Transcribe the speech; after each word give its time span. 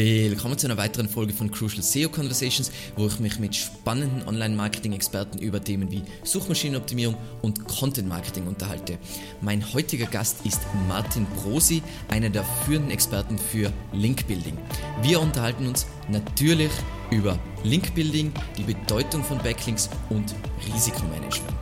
Willkommen 0.00 0.56
zu 0.56 0.68
einer 0.68 0.76
weiteren 0.76 1.08
Folge 1.08 1.32
von 1.32 1.50
Crucial 1.50 1.82
SEO 1.82 2.08
Conversations, 2.08 2.70
wo 2.94 3.08
ich 3.08 3.18
mich 3.18 3.40
mit 3.40 3.56
spannenden 3.56 4.28
Online-Marketing-Experten 4.28 5.38
über 5.38 5.60
Themen 5.60 5.90
wie 5.90 6.04
Suchmaschinenoptimierung 6.22 7.16
und 7.42 7.66
Content-Marketing 7.66 8.46
unterhalte. 8.46 8.96
Mein 9.40 9.60
heutiger 9.74 10.06
Gast 10.06 10.46
ist 10.46 10.60
Martin 10.86 11.26
Brosi, 11.34 11.82
einer 12.06 12.30
der 12.30 12.44
führenden 12.64 12.92
Experten 12.92 13.38
für 13.38 13.72
Link-Building. 13.92 14.56
Wir 15.02 15.20
unterhalten 15.20 15.66
uns 15.66 15.84
natürlich 16.08 16.70
über 17.10 17.36
Link-Building, 17.64 18.32
die 18.56 18.62
Bedeutung 18.62 19.24
von 19.24 19.38
Backlinks 19.38 19.90
und 20.10 20.32
Risikomanagement. 20.72 21.58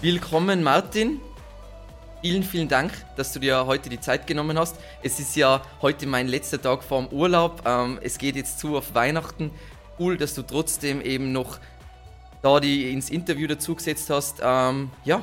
Willkommen 0.00 0.62
Martin. 0.62 1.20
Vielen, 2.22 2.42
vielen 2.42 2.68
Dank, 2.68 2.92
dass 3.16 3.32
du 3.32 3.38
dir 3.38 3.64
heute 3.64 3.88
die 3.88 3.98
Zeit 3.98 4.26
genommen 4.26 4.58
hast. 4.58 4.76
Es 5.02 5.18
ist 5.18 5.34
ja 5.36 5.62
heute 5.80 6.06
mein 6.06 6.28
letzter 6.28 6.60
Tag 6.60 6.82
vorm 6.82 7.06
Urlaub. 7.08 7.62
Ähm, 7.64 7.98
es 8.02 8.18
geht 8.18 8.36
jetzt 8.36 8.60
zu 8.60 8.76
auf 8.76 8.94
Weihnachten. 8.94 9.50
Cool, 9.98 10.18
dass 10.18 10.34
du 10.34 10.42
trotzdem 10.42 11.00
eben 11.00 11.32
noch 11.32 11.58
da 12.42 12.60
die 12.60 12.92
ins 12.92 13.08
Interview 13.08 13.46
dazu 13.46 13.74
gesetzt 13.74 14.10
hast. 14.10 14.40
Ähm, 14.42 14.90
ja. 15.02 15.22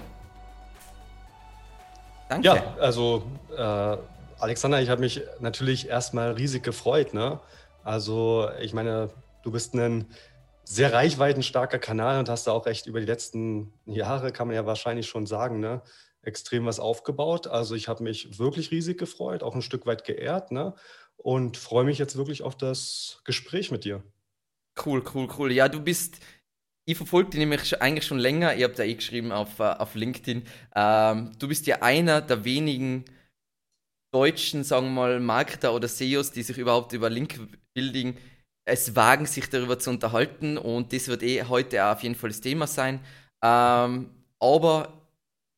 Danke. 2.29 2.47
Ja, 2.47 2.75
also 2.79 3.27
äh, 3.55 3.97
Alexander, 4.39 4.81
ich 4.81 4.89
habe 4.89 5.01
mich 5.01 5.21
natürlich 5.39 5.87
erstmal 5.89 6.31
riesig 6.31 6.63
gefreut. 6.63 7.13
Ne? 7.13 7.39
Also 7.83 8.49
ich 8.59 8.73
meine, 8.73 9.11
du 9.43 9.51
bist 9.51 9.75
ein 9.75 10.07
sehr 10.63 10.93
reichweitenstarker 10.93 11.77
Kanal 11.77 12.17
und 12.17 12.27
hast 12.27 12.47
da 12.47 12.53
auch 12.53 12.65
recht 12.65 12.87
über 12.87 12.99
die 12.99 13.05
letzten 13.05 13.71
Jahre, 13.85 14.31
kann 14.31 14.47
man 14.47 14.55
ja 14.55 14.65
wahrscheinlich 14.65 15.07
schon 15.07 15.27
sagen, 15.27 15.59
ne? 15.59 15.81
Extrem 16.21 16.65
was 16.65 16.79
aufgebaut. 16.79 17.47
Also 17.47 17.75
ich 17.75 17.87
habe 17.87 18.03
mich 18.03 18.39
wirklich 18.39 18.71
riesig 18.71 18.97
gefreut, 18.97 19.43
auch 19.43 19.55
ein 19.55 19.61
Stück 19.61 19.85
weit 19.85 20.03
geehrt 20.03 20.51
ne? 20.51 20.75
und 21.15 21.57
freue 21.57 21.85
mich 21.85 21.97
jetzt 21.97 22.17
wirklich 22.17 22.43
auf 22.43 22.57
das 22.57 23.21
Gespräch 23.23 23.71
mit 23.71 23.85
dir. 23.85 24.03
Cool, 24.83 25.03
cool, 25.13 25.27
cool. 25.37 25.51
Ja, 25.51 25.69
du 25.69 25.79
bist, 25.81 26.19
ich 26.85 26.97
verfolge 26.97 27.31
dich 27.31 27.39
nämlich 27.39 27.81
eigentlich 27.81 28.05
schon 28.05 28.19
länger, 28.19 28.55
ihr 28.55 28.65
habt 28.65 28.77
ja 28.77 28.85
eh 28.85 28.93
geschrieben 28.93 29.31
auf, 29.31 29.59
äh, 29.59 29.63
auf 29.63 29.95
LinkedIn, 29.95 30.43
ähm, 30.75 31.31
du 31.39 31.47
bist 31.47 31.65
ja 31.65 31.81
einer 31.81 32.21
der 32.21 32.45
wenigen 32.45 33.05
deutschen, 34.13 34.63
sagen 34.63 34.87
wir 34.87 34.93
mal, 34.93 35.19
Marketer 35.19 35.73
oder 35.73 35.87
SEOs, 35.87 36.31
die 36.31 36.43
sich 36.43 36.57
überhaupt 36.57 36.93
über 36.93 37.09
Link-Building 37.09 38.17
es 38.67 38.95
wagen, 38.95 39.25
sich 39.25 39.49
darüber 39.49 39.79
zu 39.79 39.89
unterhalten 39.89 40.57
und 40.57 40.91
das 40.91 41.07
wird 41.07 41.23
eh 41.23 41.43
heute 41.43 41.85
auch 41.85 41.93
auf 41.93 42.03
jeden 42.03 42.15
Fall 42.15 42.29
das 42.29 42.41
Thema 42.41 42.67
sein. 42.67 42.99
Ähm, 43.41 44.09
aber 44.39 44.96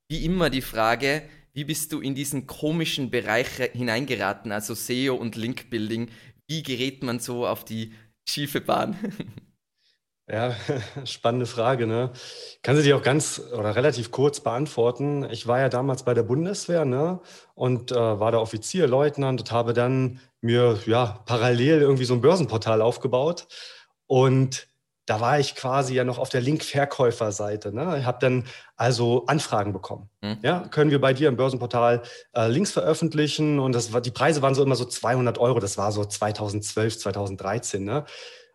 wie 0.09 0.25
immer 0.25 0.49
die 0.49 0.61
Frage, 0.61 1.21
wie 1.53 1.63
bist 1.63 1.93
du 1.93 2.01
in 2.01 2.15
diesen 2.15 2.47
komischen 2.47 3.11
Bereich 3.11 3.47
hineingeraten, 3.73 4.51
also 4.51 4.73
SEO 4.73 5.15
und 5.15 5.35
Link-Building? 5.35 6.09
Wie 6.47 6.63
gerät 6.63 7.03
man 7.03 7.19
so 7.19 7.45
auf 7.47 7.63
die 7.63 7.93
schiefe 8.27 8.59
Bahn? 8.59 8.97
Ja, 10.31 10.55
spannende 11.05 11.47
Frage. 11.47 11.87
Ne? 11.87 12.11
Kann 12.61 12.75
sie 12.75 12.83
dir 12.83 12.95
auch 12.95 13.01
ganz 13.01 13.41
oder 13.51 13.75
relativ 13.75 14.11
kurz 14.11 14.41
beantworten. 14.41 15.27
Ich 15.31 15.47
war 15.47 15.59
ja 15.59 15.69
damals 15.69 16.03
bei 16.03 16.13
der 16.13 16.21
Bundeswehr 16.21 16.85
ne? 16.85 17.19
und 17.55 17.91
äh, 17.91 17.95
war 17.95 18.31
da 18.31 18.37
Offizier, 18.37 18.85
Leutnant 18.85 19.41
und 19.41 19.51
habe 19.51 19.73
dann 19.73 20.19
mir 20.39 20.77
ja 20.85 21.23
parallel 21.25 21.81
irgendwie 21.81 22.05
so 22.05 22.13
ein 22.13 22.21
Börsenportal 22.21 22.83
aufgebaut. 22.83 23.47
Und 24.05 24.67
da 25.09 25.19
war 25.19 25.39
ich 25.39 25.55
quasi 25.55 25.95
ja 25.95 26.03
noch 26.03 26.19
auf 26.19 26.29
der 26.29 26.41
Link-Verkäuferseite. 26.41 27.73
Ne? 27.73 27.97
Ich 27.99 28.05
habe 28.05 28.19
dann 28.21 28.43
also 28.75 29.25
Anfragen 29.25 29.73
bekommen. 29.73 30.07
Mhm. 30.21 30.37
Ja, 30.43 30.67
können 30.69 30.91
wir 30.91 31.01
bei 31.01 31.13
dir 31.13 31.29
im 31.29 31.35
Börsenportal 31.35 32.03
äh, 32.35 32.47
Links 32.47 32.71
veröffentlichen? 32.71 33.57
Und 33.57 33.73
das 33.73 33.91
war, 33.91 34.01
die 34.01 34.11
Preise 34.11 34.43
waren 34.43 34.53
so 34.53 34.61
immer 34.61 34.75
so 34.75 34.85
200 34.85 35.39
Euro. 35.39 35.59
Das 35.59 35.79
war 35.79 35.91
so 35.91 36.05
2012, 36.05 36.99
2013. 36.99 37.83
Ne? 37.83 38.05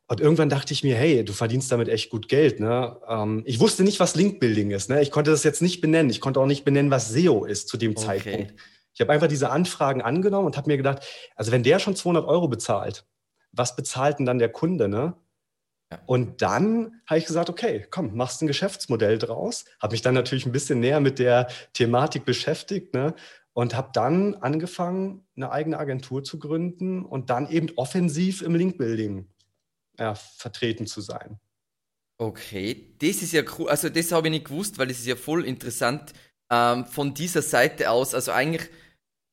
Und 0.06 0.20
irgendwann 0.20 0.48
dachte 0.48 0.72
ich 0.72 0.84
mir, 0.84 0.94
hey, 0.94 1.24
du 1.24 1.32
verdienst 1.32 1.72
damit 1.72 1.88
echt 1.88 2.10
gut 2.10 2.28
Geld. 2.28 2.60
Ne? 2.60 2.98
Ähm, 3.08 3.42
ich 3.46 3.58
wusste 3.58 3.82
nicht, 3.82 3.98
was 3.98 4.14
Link-Building 4.14 4.70
ist. 4.70 4.88
Ne? 4.88 5.02
Ich 5.02 5.10
konnte 5.10 5.32
das 5.32 5.42
jetzt 5.42 5.60
nicht 5.60 5.80
benennen. 5.80 6.10
Ich 6.10 6.20
konnte 6.20 6.38
auch 6.38 6.46
nicht 6.46 6.64
benennen, 6.64 6.92
was 6.92 7.08
SEO 7.08 7.46
ist 7.46 7.68
zu 7.68 7.76
dem 7.76 7.96
okay. 7.96 8.06
Zeitpunkt. 8.06 8.54
Ich 8.92 9.00
habe 9.00 9.12
einfach 9.12 9.26
diese 9.26 9.50
Anfragen 9.50 10.02
angenommen 10.02 10.46
und 10.46 10.56
habe 10.56 10.70
mir 10.70 10.76
gedacht, 10.76 11.02
also 11.34 11.50
wenn 11.50 11.64
der 11.64 11.80
schon 11.80 11.96
200 11.96 12.24
Euro 12.28 12.46
bezahlt, 12.46 13.04
was 13.50 13.74
bezahlt 13.74 14.20
denn 14.20 14.26
dann 14.26 14.38
der 14.38 14.50
Kunde? 14.50 14.88
Ne? 14.88 15.14
Und 16.06 16.42
dann 16.42 17.00
habe 17.06 17.18
ich 17.18 17.26
gesagt, 17.26 17.50
okay, 17.50 17.86
komm, 17.90 18.16
machst 18.16 18.42
ein 18.42 18.46
Geschäftsmodell 18.46 19.18
draus. 19.18 19.64
Habe 19.80 19.92
mich 19.92 20.02
dann 20.02 20.14
natürlich 20.14 20.46
ein 20.46 20.52
bisschen 20.52 20.80
näher 20.80 21.00
mit 21.00 21.18
der 21.18 21.48
Thematik 21.72 22.24
beschäftigt 22.24 22.94
ne? 22.94 23.14
und 23.52 23.74
habe 23.74 23.90
dann 23.92 24.34
angefangen, 24.34 25.26
eine 25.36 25.50
eigene 25.50 25.78
Agentur 25.78 26.24
zu 26.24 26.38
gründen 26.38 27.04
und 27.04 27.30
dann 27.30 27.48
eben 27.48 27.70
offensiv 27.76 28.42
im 28.42 28.54
Linkbuilding 28.54 29.28
ja, 29.98 30.14
vertreten 30.14 30.86
zu 30.86 31.00
sein. 31.00 31.38
Okay, 32.18 32.94
das 32.98 33.22
ist 33.22 33.32
ja 33.32 33.42
cool. 33.58 33.68
Also 33.68 33.88
das 33.88 34.12
habe 34.12 34.28
ich 34.28 34.32
nicht 34.32 34.46
gewusst, 34.46 34.78
weil 34.78 34.86
das 34.86 34.98
ist 34.98 35.06
ja 35.06 35.16
voll 35.16 35.44
interessant 35.44 36.12
ähm, 36.50 36.86
von 36.86 37.14
dieser 37.14 37.42
Seite 37.42 37.90
aus. 37.90 38.14
Also 38.14 38.32
eigentlich 38.32 38.70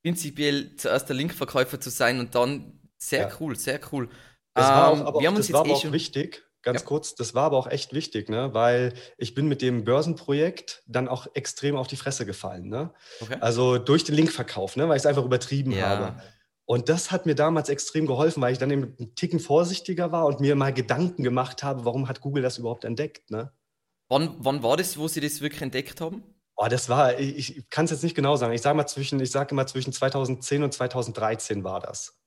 prinzipiell 0.04 0.76
zuerst 0.78 1.08
der 1.10 1.16
Linkverkäufer 1.16 1.80
zu 1.80 1.90
sein 1.90 2.20
und 2.20 2.34
dann 2.34 2.80
sehr 2.98 3.30
ja. 3.30 3.38
cool, 3.40 3.56
sehr 3.56 3.80
cool. 3.92 4.10
Das 4.54 4.68
war, 4.68 4.88
auch, 4.90 5.00
ähm, 5.00 5.06
aber 5.06 5.20
auch, 5.20 5.36
das 5.36 5.54
war 5.54 5.62
aber 5.62 5.70
eh 5.70 5.74
auch 5.74 5.92
wichtig, 5.92 6.44
ganz 6.64 6.82
ja. 6.82 6.86
kurz, 6.86 7.16
das 7.16 7.34
war 7.34 7.46
aber 7.46 7.58
auch 7.58 7.68
echt 7.68 7.94
wichtig, 7.94 8.30
ne? 8.30 8.54
weil 8.54 8.94
ich 9.18 9.34
bin 9.34 9.48
mit 9.48 9.62
dem 9.62 9.84
Börsenprojekt 9.84 10.84
dann 10.88 11.08
auch 11.08 11.28
extrem 11.34 11.76
auf 11.76 11.88
die 11.88 11.96
Fresse 11.96 12.26
gefallen. 12.26 12.70
Ne? 12.70 12.94
Okay. 13.20 13.38
Also 13.40 13.78
durch 13.78 14.04
den 14.04 14.16
Linkverkauf, 14.16 14.76
ne? 14.76 14.88
weil 14.88 14.98
ich 14.98 15.02
es 15.02 15.06
einfach 15.06 15.26
übertrieben 15.26 15.72
ja. 15.72 15.88
habe. 15.88 16.22
Und 16.66 16.88
das 16.88 17.12
hat 17.12 17.26
mir 17.26 17.36
damals 17.36 17.70
extrem 17.70 18.06
geholfen, 18.06 18.42
weil 18.42 18.54
ich 18.54 18.60
dann 18.60 18.72
eben 18.72 18.96
einen 18.98 19.16
Ticken 19.16 19.40
vorsichtiger 19.40 20.12
war 20.12 20.26
und 20.26 20.40
mir 20.40 20.56
mal 20.56 20.74
Gedanken 20.74 21.24
gemacht 21.24 21.64
habe, 21.64 21.86
warum 21.86 22.08
hat 22.08 22.22
Google 22.22 22.44
das 22.44 22.58
überhaupt 22.58 22.86
entdeckt. 22.86 23.30
Ne? 23.30 23.52
Wann, 24.08 24.36
wann 24.40 24.64
war 24.64 24.78
das, 24.78 24.98
wo 24.98 25.08
Sie 25.08 25.20
das 25.20 25.42
wirklich 25.42 25.62
entdeckt 25.62 26.00
haben? 26.00 26.24
Oh, 26.56 26.68
das 26.70 26.90
war, 26.90 27.20
ich, 27.20 27.58
ich 27.58 27.70
kann 27.70 27.86
es 27.86 27.92
jetzt 27.92 28.04
nicht 28.04 28.16
genau 28.16 28.36
sagen. 28.36 28.54
Ich 28.54 28.62
sage 28.62 28.78
mal 28.78 28.86
zwischen, 28.86 29.20
ich 29.20 29.32
sage 29.32 29.56
mal 29.56 29.68
zwischen 29.68 29.92
2010 29.92 30.64
und 30.64 30.74
2013 30.74 31.64
war 31.64 31.80
das. 31.80 32.21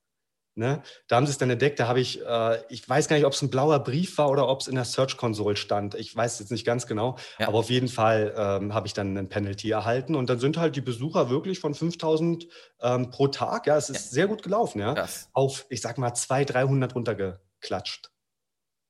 Ne? 0.57 0.83
Da 1.09 1.17
haben 1.17 1.27
sie 1.27 1.33
es 1.33 1.39
dann 1.39 1.51
entdeckt, 1.51 1.81
da 1.81 1.89
habe 1.89 2.01
ich, 2.01 2.25
äh, 2.25 2.63
ich 2.69 2.89
weiß 2.89 3.09
gar 3.09 3.17
nicht, 3.17 3.25
ob 3.25 3.33
es 3.33 3.43
ein 3.43 3.51
blauer 3.51 3.81
Brief 3.81 4.19
war 4.19 4.31
oder 4.31 4.49
ob 4.49 4.61
es 4.61 4.69
in 4.69 4.77
der 4.77 4.85
Search 4.85 5.17
Console 5.17 5.57
stand. 5.57 5.97
Ich 5.97 6.15
weiß 6.15 6.39
jetzt 6.39 6.53
nicht 6.53 6.65
ganz 6.65 6.87
genau, 6.87 7.17
ja. 7.41 7.49
aber 7.49 7.59
auf 7.59 7.71
jeden 7.71 7.89
Fall 7.89 8.33
ähm, 8.37 8.73
habe 8.73 8.87
ich 8.87 8.93
dann 8.93 9.19
einen 9.19 9.29
Penalty 9.29 9.71
erhalten 9.71 10.15
und 10.15 10.31
dann 10.31 10.39
sind 10.39 10.57
halt 10.57 10.77
die 10.77 10.81
Besucher 10.81 11.29
wirklich 11.29 11.59
von 11.59 11.75
5000 11.75 12.47
ähm, 12.83 13.11
pro 13.11 13.27
Tag, 13.27 13.67
ja, 13.67 13.77
es 13.77 13.91
ist 13.91 14.07
ja. 14.07 14.11
sehr 14.13 14.27
gut 14.29 14.45
gelaufen, 14.45 14.81
ja, 14.81 14.95
Krass. 14.95 15.29
auf, 15.33 15.67
ich 15.71 15.81
sag 15.81 15.99
mal, 15.99 16.15
200, 16.15 16.55
300 16.55 16.95
runtergeklatscht. 16.95 18.11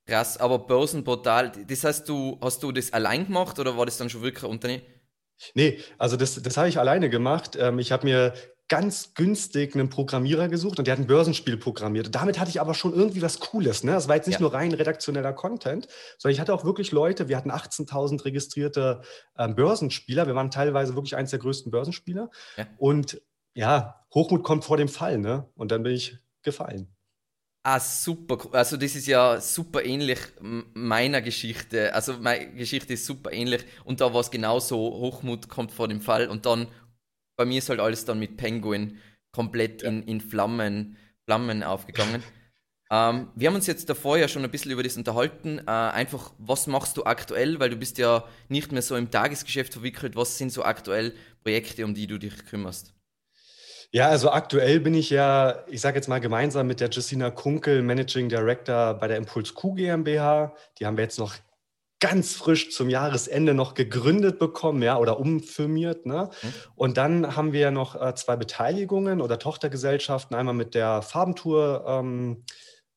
Krass, 0.06 0.36
aber 0.36 0.58
Börsenportal, 0.58 1.50
das 1.66 1.82
heißt, 1.82 2.06
du 2.06 2.38
hast 2.42 2.62
du 2.62 2.72
das 2.72 2.92
allein 2.92 3.24
gemacht 3.24 3.58
oder 3.58 3.78
war 3.78 3.86
das 3.86 3.96
dann 3.96 4.10
schon 4.10 4.20
wirklich 4.20 4.44
ein 4.44 4.50
Unternehmen? 4.50 4.82
Nee, 5.54 5.80
also 5.98 6.16
das, 6.16 6.40
das 6.40 6.56
habe 6.56 6.68
ich 6.68 6.78
alleine 6.78 7.10
gemacht. 7.10 7.56
Ähm, 7.58 7.78
ich 7.78 7.90
habe 7.90 8.06
mir 8.06 8.34
ganz 8.74 9.14
günstig 9.14 9.76
einen 9.76 9.88
Programmierer 9.88 10.48
gesucht 10.48 10.80
und 10.80 10.88
der 10.88 10.92
hat 10.94 10.98
ein 10.98 11.06
Börsenspiel 11.06 11.56
programmiert. 11.56 12.12
damit 12.12 12.40
hatte 12.40 12.50
ich 12.50 12.60
aber 12.60 12.74
schon 12.74 12.92
irgendwie 12.92 13.22
was 13.22 13.38
Cooles. 13.38 13.84
Ne? 13.84 13.92
Das 13.92 14.08
war 14.08 14.16
jetzt 14.16 14.26
nicht 14.26 14.40
ja. 14.40 14.40
nur 14.40 14.52
rein 14.52 14.74
redaktioneller 14.74 15.32
Content, 15.32 15.86
sondern 16.18 16.34
ich 16.34 16.40
hatte 16.40 16.52
auch 16.52 16.64
wirklich 16.64 16.90
Leute, 16.90 17.28
wir 17.28 17.36
hatten 17.36 17.52
18.000 17.52 18.24
registrierte 18.24 19.02
ähm, 19.38 19.54
Börsenspieler. 19.54 20.26
Wir 20.26 20.34
waren 20.34 20.50
teilweise 20.50 20.96
wirklich 20.96 21.14
eines 21.14 21.30
der 21.30 21.38
größten 21.38 21.70
Börsenspieler. 21.70 22.30
Ja. 22.56 22.66
Und 22.76 23.22
ja, 23.54 24.04
Hochmut 24.12 24.42
kommt 24.42 24.64
vor 24.64 24.76
dem 24.76 24.88
Fall. 24.88 25.18
Ne? 25.18 25.48
Und 25.54 25.70
dann 25.70 25.84
bin 25.84 25.92
ich 25.92 26.18
gefallen. 26.42 26.92
Ah, 27.62 27.78
super. 27.78 28.38
Also 28.50 28.76
das 28.76 28.96
ist 28.96 29.06
ja 29.06 29.40
super 29.40 29.84
ähnlich 29.84 30.18
meiner 30.40 31.22
Geschichte. 31.22 31.94
Also 31.94 32.14
meine 32.20 32.52
Geschichte 32.54 32.94
ist 32.94 33.06
super 33.06 33.32
ähnlich 33.32 33.64
und 33.84 34.00
da 34.00 34.12
war 34.12 34.20
es 34.20 34.32
genauso. 34.32 34.76
Hochmut 34.78 35.48
kommt 35.48 35.70
vor 35.70 35.86
dem 35.86 36.00
Fall 36.00 36.26
und 36.26 36.44
dann 36.44 36.66
bei 37.36 37.44
mir 37.44 37.58
ist 37.58 37.68
halt 37.68 37.80
alles 37.80 38.04
dann 38.04 38.18
mit 38.18 38.36
Penguin 38.36 38.98
komplett 39.32 39.82
ja. 39.82 39.88
in, 39.88 40.02
in 40.04 40.20
Flammen, 40.20 40.96
Flammen 41.24 41.62
aufgegangen. 41.62 42.22
ähm, 42.90 43.28
wir 43.34 43.48
haben 43.48 43.54
uns 43.54 43.66
jetzt 43.66 43.88
davor 43.88 44.16
ja 44.16 44.28
schon 44.28 44.44
ein 44.44 44.50
bisschen 44.50 44.70
über 44.70 44.82
das 44.82 44.96
unterhalten. 44.96 45.58
Äh, 45.58 45.70
einfach, 45.70 46.32
was 46.38 46.66
machst 46.66 46.96
du 46.96 47.04
aktuell? 47.04 47.60
Weil 47.60 47.70
du 47.70 47.76
bist 47.76 47.98
ja 47.98 48.24
nicht 48.48 48.72
mehr 48.72 48.82
so 48.82 48.96
im 48.96 49.10
Tagesgeschäft 49.10 49.72
verwickelt. 49.72 50.16
Was 50.16 50.38
sind 50.38 50.52
so 50.52 50.62
aktuell 50.62 51.14
Projekte, 51.42 51.84
um 51.84 51.94
die 51.94 52.06
du 52.06 52.18
dich 52.18 52.46
kümmerst? 52.46 52.94
Ja, 53.94 54.08
also 54.08 54.32
aktuell 54.32 54.80
bin 54.80 54.94
ich 54.94 55.10
ja, 55.10 55.64
ich 55.68 55.80
sage 55.80 55.94
jetzt 55.94 56.08
mal 56.08 56.18
gemeinsam 56.18 56.66
mit 56.66 56.80
der 56.80 56.90
Justina 56.90 57.30
Kunkel, 57.30 57.80
Managing 57.80 58.28
Director 58.28 58.94
bei 58.94 59.06
der 59.06 59.18
Impuls 59.18 59.54
Q 59.54 59.74
GmbH. 59.74 60.52
Die 60.78 60.86
haben 60.86 60.96
wir 60.96 61.04
jetzt 61.04 61.20
noch 61.20 61.36
ganz 62.04 62.34
frisch 62.34 62.70
zum 62.70 62.90
Jahresende 62.90 63.54
noch 63.54 63.72
gegründet 63.72 64.38
bekommen, 64.38 64.82
ja, 64.82 64.98
oder 64.98 65.18
umfirmiert. 65.18 66.04
Ne? 66.04 66.28
Mhm. 66.42 66.48
Und 66.74 66.96
dann 66.98 67.34
haben 67.34 67.54
wir 67.54 67.60
ja 67.60 67.70
noch 67.70 67.98
äh, 67.98 68.14
zwei 68.14 68.36
Beteiligungen 68.36 69.22
oder 69.22 69.38
Tochtergesellschaften, 69.38 70.36
einmal 70.36 70.52
mit 70.52 70.74
der 70.74 71.00
Farbentour 71.00 71.82
ähm, 71.88 72.44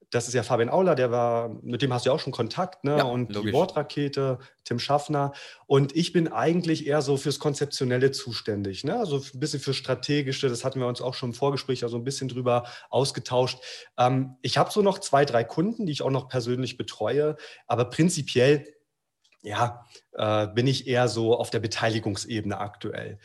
das 0.10 0.30
ist 0.30 0.34
ja 0.34 0.44
Fabian 0.44 0.70
Auler, 0.70 0.96
der 0.96 1.12
war, 1.12 1.50
mit 1.62 1.82
dem 1.82 1.94
hast 1.94 2.06
du 2.06 2.10
ja 2.10 2.16
auch 2.16 2.20
schon 2.20 2.32
Kontakt, 2.32 2.86
ne? 2.86 2.98
Ja, 2.98 3.04
und 3.04 3.34
logisch. 3.34 3.52
die 3.52 3.54
Wortrakete, 3.54 4.40
Tim 4.64 4.80
Schaffner. 4.80 5.34
Und 5.66 5.98
ich 5.98 6.14
bin 6.14 6.30
eigentlich 6.30 6.88
eher 6.88 7.02
so 7.02 7.18
fürs 7.18 7.40
Konzeptionelle 7.40 8.12
zuständig, 8.12 8.86
ne? 8.86 8.98
Also 8.98 9.18
ein 9.18 9.40
bisschen 9.40 9.60
für 9.60 9.74
Strategische, 9.74 10.48
das 10.48 10.64
hatten 10.64 10.80
wir 10.80 10.88
uns 10.88 11.02
auch 11.02 11.14
schon 11.14 11.32
im 11.32 11.34
Vorgespräch 11.34 11.84
also 11.84 11.98
ein 11.98 12.06
bisschen 12.06 12.30
drüber 12.30 12.64
ausgetauscht. 12.90 13.60
Ähm, 13.98 14.38
ich 14.42 14.58
habe 14.58 14.72
so 14.72 14.82
noch 14.82 15.00
zwei, 15.00 15.26
drei 15.26 15.44
Kunden, 15.44 15.86
die 15.86 15.92
ich 15.92 16.02
auch 16.02 16.12
noch 16.12 16.30
persönlich 16.30 16.78
betreue, 16.78 17.36
aber 17.68 17.86
prinzipiell 17.86 18.66
ja, 19.48 19.86
äh, 20.14 20.48
bin 20.48 20.68
ich 20.68 20.88
eher 20.88 21.08
so 21.08 21.36
auf 21.38 21.50
der 21.50 21.60
Beteiligungsebene 21.60 22.58
aktuell. 22.58 23.20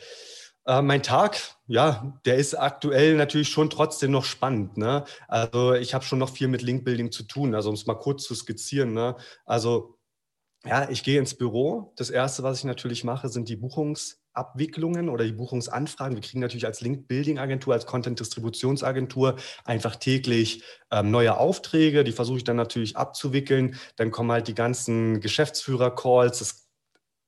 Äh, 0.65 0.81
mein 0.81 1.03
Tag, 1.03 1.37
ja, 1.67 2.19
der 2.25 2.37
ist 2.37 2.55
aktuell 2.55 3.15
natürlich 3.15 3.49
schon 3.49 3.69
trotzdem 3.69 4.11
noch 4.11 4.25
spannend. 4.25 4.77
Ne? 4.77 5.03
Also 5.27 5.73
ich 5.73 5.93
habe 5.93 6.05
schon 6.05 6.19
noch 6.19 6.29
viel 6.29 6.47
mit 6.47 6.61
Linkbuilding 6.61 7.11
zu 7.11 7.23
tun, 7.23 7.53
also 7.53 7.69
um 7.69 7.75
es 7.75 7.85
mal 7.85 7.95
kurz 7.95 8.23
zu 8.23 8.33
skizzieren. 8.35 8.93
Ne? 8.93 9.15
Also 9.45 9.97
ja, 10.65 10.89
ich 10.89 11.03
gehe 11.03 11.19
ins 11.19 11.35
Büro. 11.35 11.93
Das 11.97 12.09
Erste, 12.09 12.43
was 12.43 12.59
ich 12.59 12.63
natürlich 12.63 13.03
mache, 13.03 13.27
sind 13.27 13.49
die 13.49 13.57
Buchungsabwicklungen 14.33 15.09
oder 15.09 15.25
die 15.25 15.31
Buchungsanfragen. 15.31 16.15
Wir 16.15 16.21
kriegen 16.21 16.39
natürlich 16.39 16.65
als 16.65 16.81
Link-Building-Agentur, 16.81 17.73
als 17.73 17.85
Content-Distributionsagentur 17.85 19.35
einfach 19.65 19.95
täglich 19.95 20.63
ähm, 20.91 21.11
neue 21.11 21.37
Aufträge. 21.37 22.03
Die 22.03 22.11
versuche 22.11 22.37
ich 22.37 22.43
dann 22.43 22.55
natürlich 22.55 22.97
abzuwickeln. 22.97 23.77
Dann 23.95 24.11
kommen 24.11 24.31
halt 24.31 24.47
die 24.47 24.55
ganzen 24.55 25.19
Geschäftsführer-Calls. 25.21 26.39
Das 26.39 26.67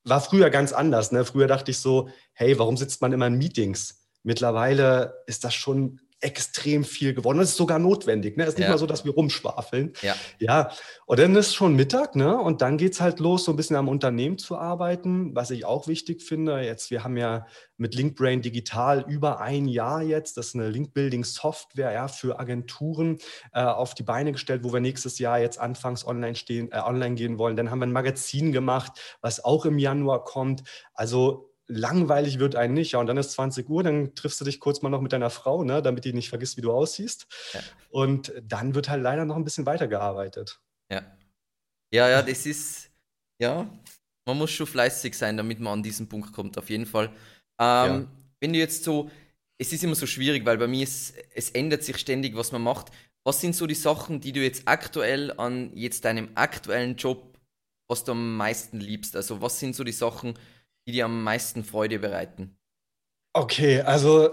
war 0.03 0.21
früher 0.21 0.49
ganz 0.49 0.73
anders. 0.73 1.11
Ne? 1.11 1.25
Früher 1.25 1.47
dachte 1.47 1.71
ich 1.71 1.79
so, 1.79 2.09
hey, 2.33 2.57
warum 2.59 2.77
sitzt 2.77 3.01
man 3.01 3.13
immer 3.13 3.27
in 3.27 3.37
Meetings? 3.37 4.07
Mittlerweile 4.23 5.23
ist 5.27 5.43
das 5.43 5.53
schon 5.53 6.01
extrem 6.21 6.83
viel 6.83 7.13
geworden. 7.13 7.37
Das 7.37 7.49
ist 7.49 7.57
sogar 7.57 7.77
notwendig. 7.77 8.37
Ne? 8.37 8.43
Es 8.43 8.49
ist 8.49 8.57
nicht 8.57 8.65
ja. 8.65 8.71
mal 8.71 8.77
so, 8.77 8.87
dass 8.87 9.05
wir 9.05 9.13
rumschwafeln. 9.13 9.93
Ja. 10.01 10.15
ja. 10.39 10.71
Und 11.05 11.19
dann 11.19 11.35
ist 11.35 11.53
schon 11.53 11.75
Mittag, 11.75 12.15
ne? 12.15 12.37
Und 12.37 12.61
dann 12.61 12.77
geht 12.77 12.93
es 12.93 13.01
halt 13.01 13.19
los, 13.19 13.45
so 13.45 13.51
ein 13.51 13.55
bisschen 13.55 13.75
am 13.75 13.87
Unternehmen 13.87 14.37
zu 14.37 14.57
arbeiten, 14.57 15.35
was 15.35 15.51
ich 15.51 15.65
auch 15.65 15.87
wichtig 15.87 16.23
finde. 16.23 16.61
Jetzt, 16.61 16.89
wir 16.89 17.03
haben 17.03 17.17
ja 17.17 17.45
mit 17.77 17.95
Linkbrain 17.95 18.41
Digital 18.41 19.05
über 19.07 19.41
ein 19.41 19.67
Jahr 19.67 20.01
jetzt, 20.01 20.37
das 20.37 20.47
ist 20.47 20.55
eine 20.55 20.69
Link-Building-Software 20.69 21.91
ja, 21.91 22.07
für 22.07 22.39
Agenturen 22.39 23.17
äh, 23.53 23.61
auf 23.61 23.93
die 23.93 24.03
Beine 24.03 24.31
gestellt, 24.31 24.63
wo 24.63 24.71
wir 24.73 24.79
nächstes 24.79 25.19
Jahr 25.19 25.39
jetzt 25.39 25.59
anfangs 25.59 26.07
online 26.07 26.35
stehen, 26.35 26.71
äh, 26.71 26.79
online 26.79 27.15
gehen 27.15 27.37
wollen. 27.37 27.55
Dann 27.57 27.71
haben 27.71 27.79
wir 27.79 27.87
ein 27.87 27.91
Magazin 27.91 28.51
gemacht, 28.51 29.17
was 29.21 29.43
auch 29.43 29.65
im 29.65 29.77
Januar 29.77 30.23
kommt. 30.23 30.63
Also 30.93 31.54
langweilig 31.67 32.39
wird 32.39 32.55
einen 32.55 32.73
nicht. 32.73 32.91
Ja, 32.91 32.99
und 32.99 33.07
dann 33.07 33.17
ist 33.17 33.31
20 33.31 33.69
Uhr, 33.69 33.83
dann 33.83 34.13
triffst 34.15 34.39
du 34.39 34.45
dich 34.45 34.59
kurz 34.59 34.81
mal 34.81 34.89
noch 34.89 35.01
mit 35.01 35.13
deiner 35.13 35.29
Frau, 35.29 35.63
ne, 35.63 35.81
damit 35.81 36.05
die 36.05 36.13
nicht 36.13 36.29
vergisst, 36.29 36.57
wie 36.57 36.61
du 36.61 36.71
aussiehst. 36.71 37.27
Ja. 37.53 37.59
Und 37.89 38.33
dann 38.43 38.75
wird 38.75 38.89
halt 38.89 39.01
leider 39.01 39.25
noch 39.25 39.35
ein 39.35 39.43
bisschen 39.43 39.65
weitergearbeitet. 39.65 40.59
Ja. 40.91 41.03
Ja, 41.93 42.09
ja, 42.09 42.21
das 42.21 42.45
ist, 42.45 42.91
ja, 43.41 43.69
man 44.27 44.37
muss 44.37 44.51
schon 44.51 44.67
fleißig 44.67 45.15
sein, 45.15 45.37
damit 45.37 45.59
man 45.59 45.73
an 45.73 45.83
diesen 45.83 46.09
Punkt 46.09 46.33
kommt, 46.33 46.57
auf 46.57 46.69
jeden 46.69 46.85
Fall. 46.85 47.07
Ähm, 47.07 47.13
ja. 47.59 48.07
Wenn 48.39 48.53
du 48.53 48.59
jetzt 48.59 48.83
so, 48.83 49.09
es 49.57 49.71
ist 49.71 49.83
immer 49.83 49.95
so 49.95 50.05
schwierig, 50.05 50.45
weil 50.45 50.57
bei 50.57 50.67
mir 50.67 50.83
ist, 50.83 51.15
es 51.33 51.51
ändert 51.51 51.83
sich 51.83 51.97
ständig, 51.97 52.35
was 52.35 52.51
man 52.51 52.61
macht. 52.61 52.91
Was 53.23 53.41
sind 53.41 53.55
so 53.55 53.65
die 53.65 53.75
Sachen, 53.75 54.19
die 54.19 54.33
du 54.33 54.41
jetzt 54.41 54.67
aktuell 54.67 55.31
an 55.39 55.71
jetzt 55.75 56.05
deinem 56.05 56.29
aktuellen 56.35 56.95
Job, 56.95 57.39
was 57.87 58.03
du 58.03 58.11
am 58.11 58.37
meisten 58.37 58.79
liebst? 58.79 59.15
Also 59.15 59.41
was 59.41 59.59
sind 59.59 59.75
so 59.75 59.83
die 59.83 59.91
Sachen, 59.91 60.37
die 60.85 60.91
dir 60.91 61.05
am 61.05 61.23
meisten 61.23 61.63
Freude 61.63 61.99
bereiten? 61.99 62.57
Okay, 63.33 63.81
also 63.81 64.29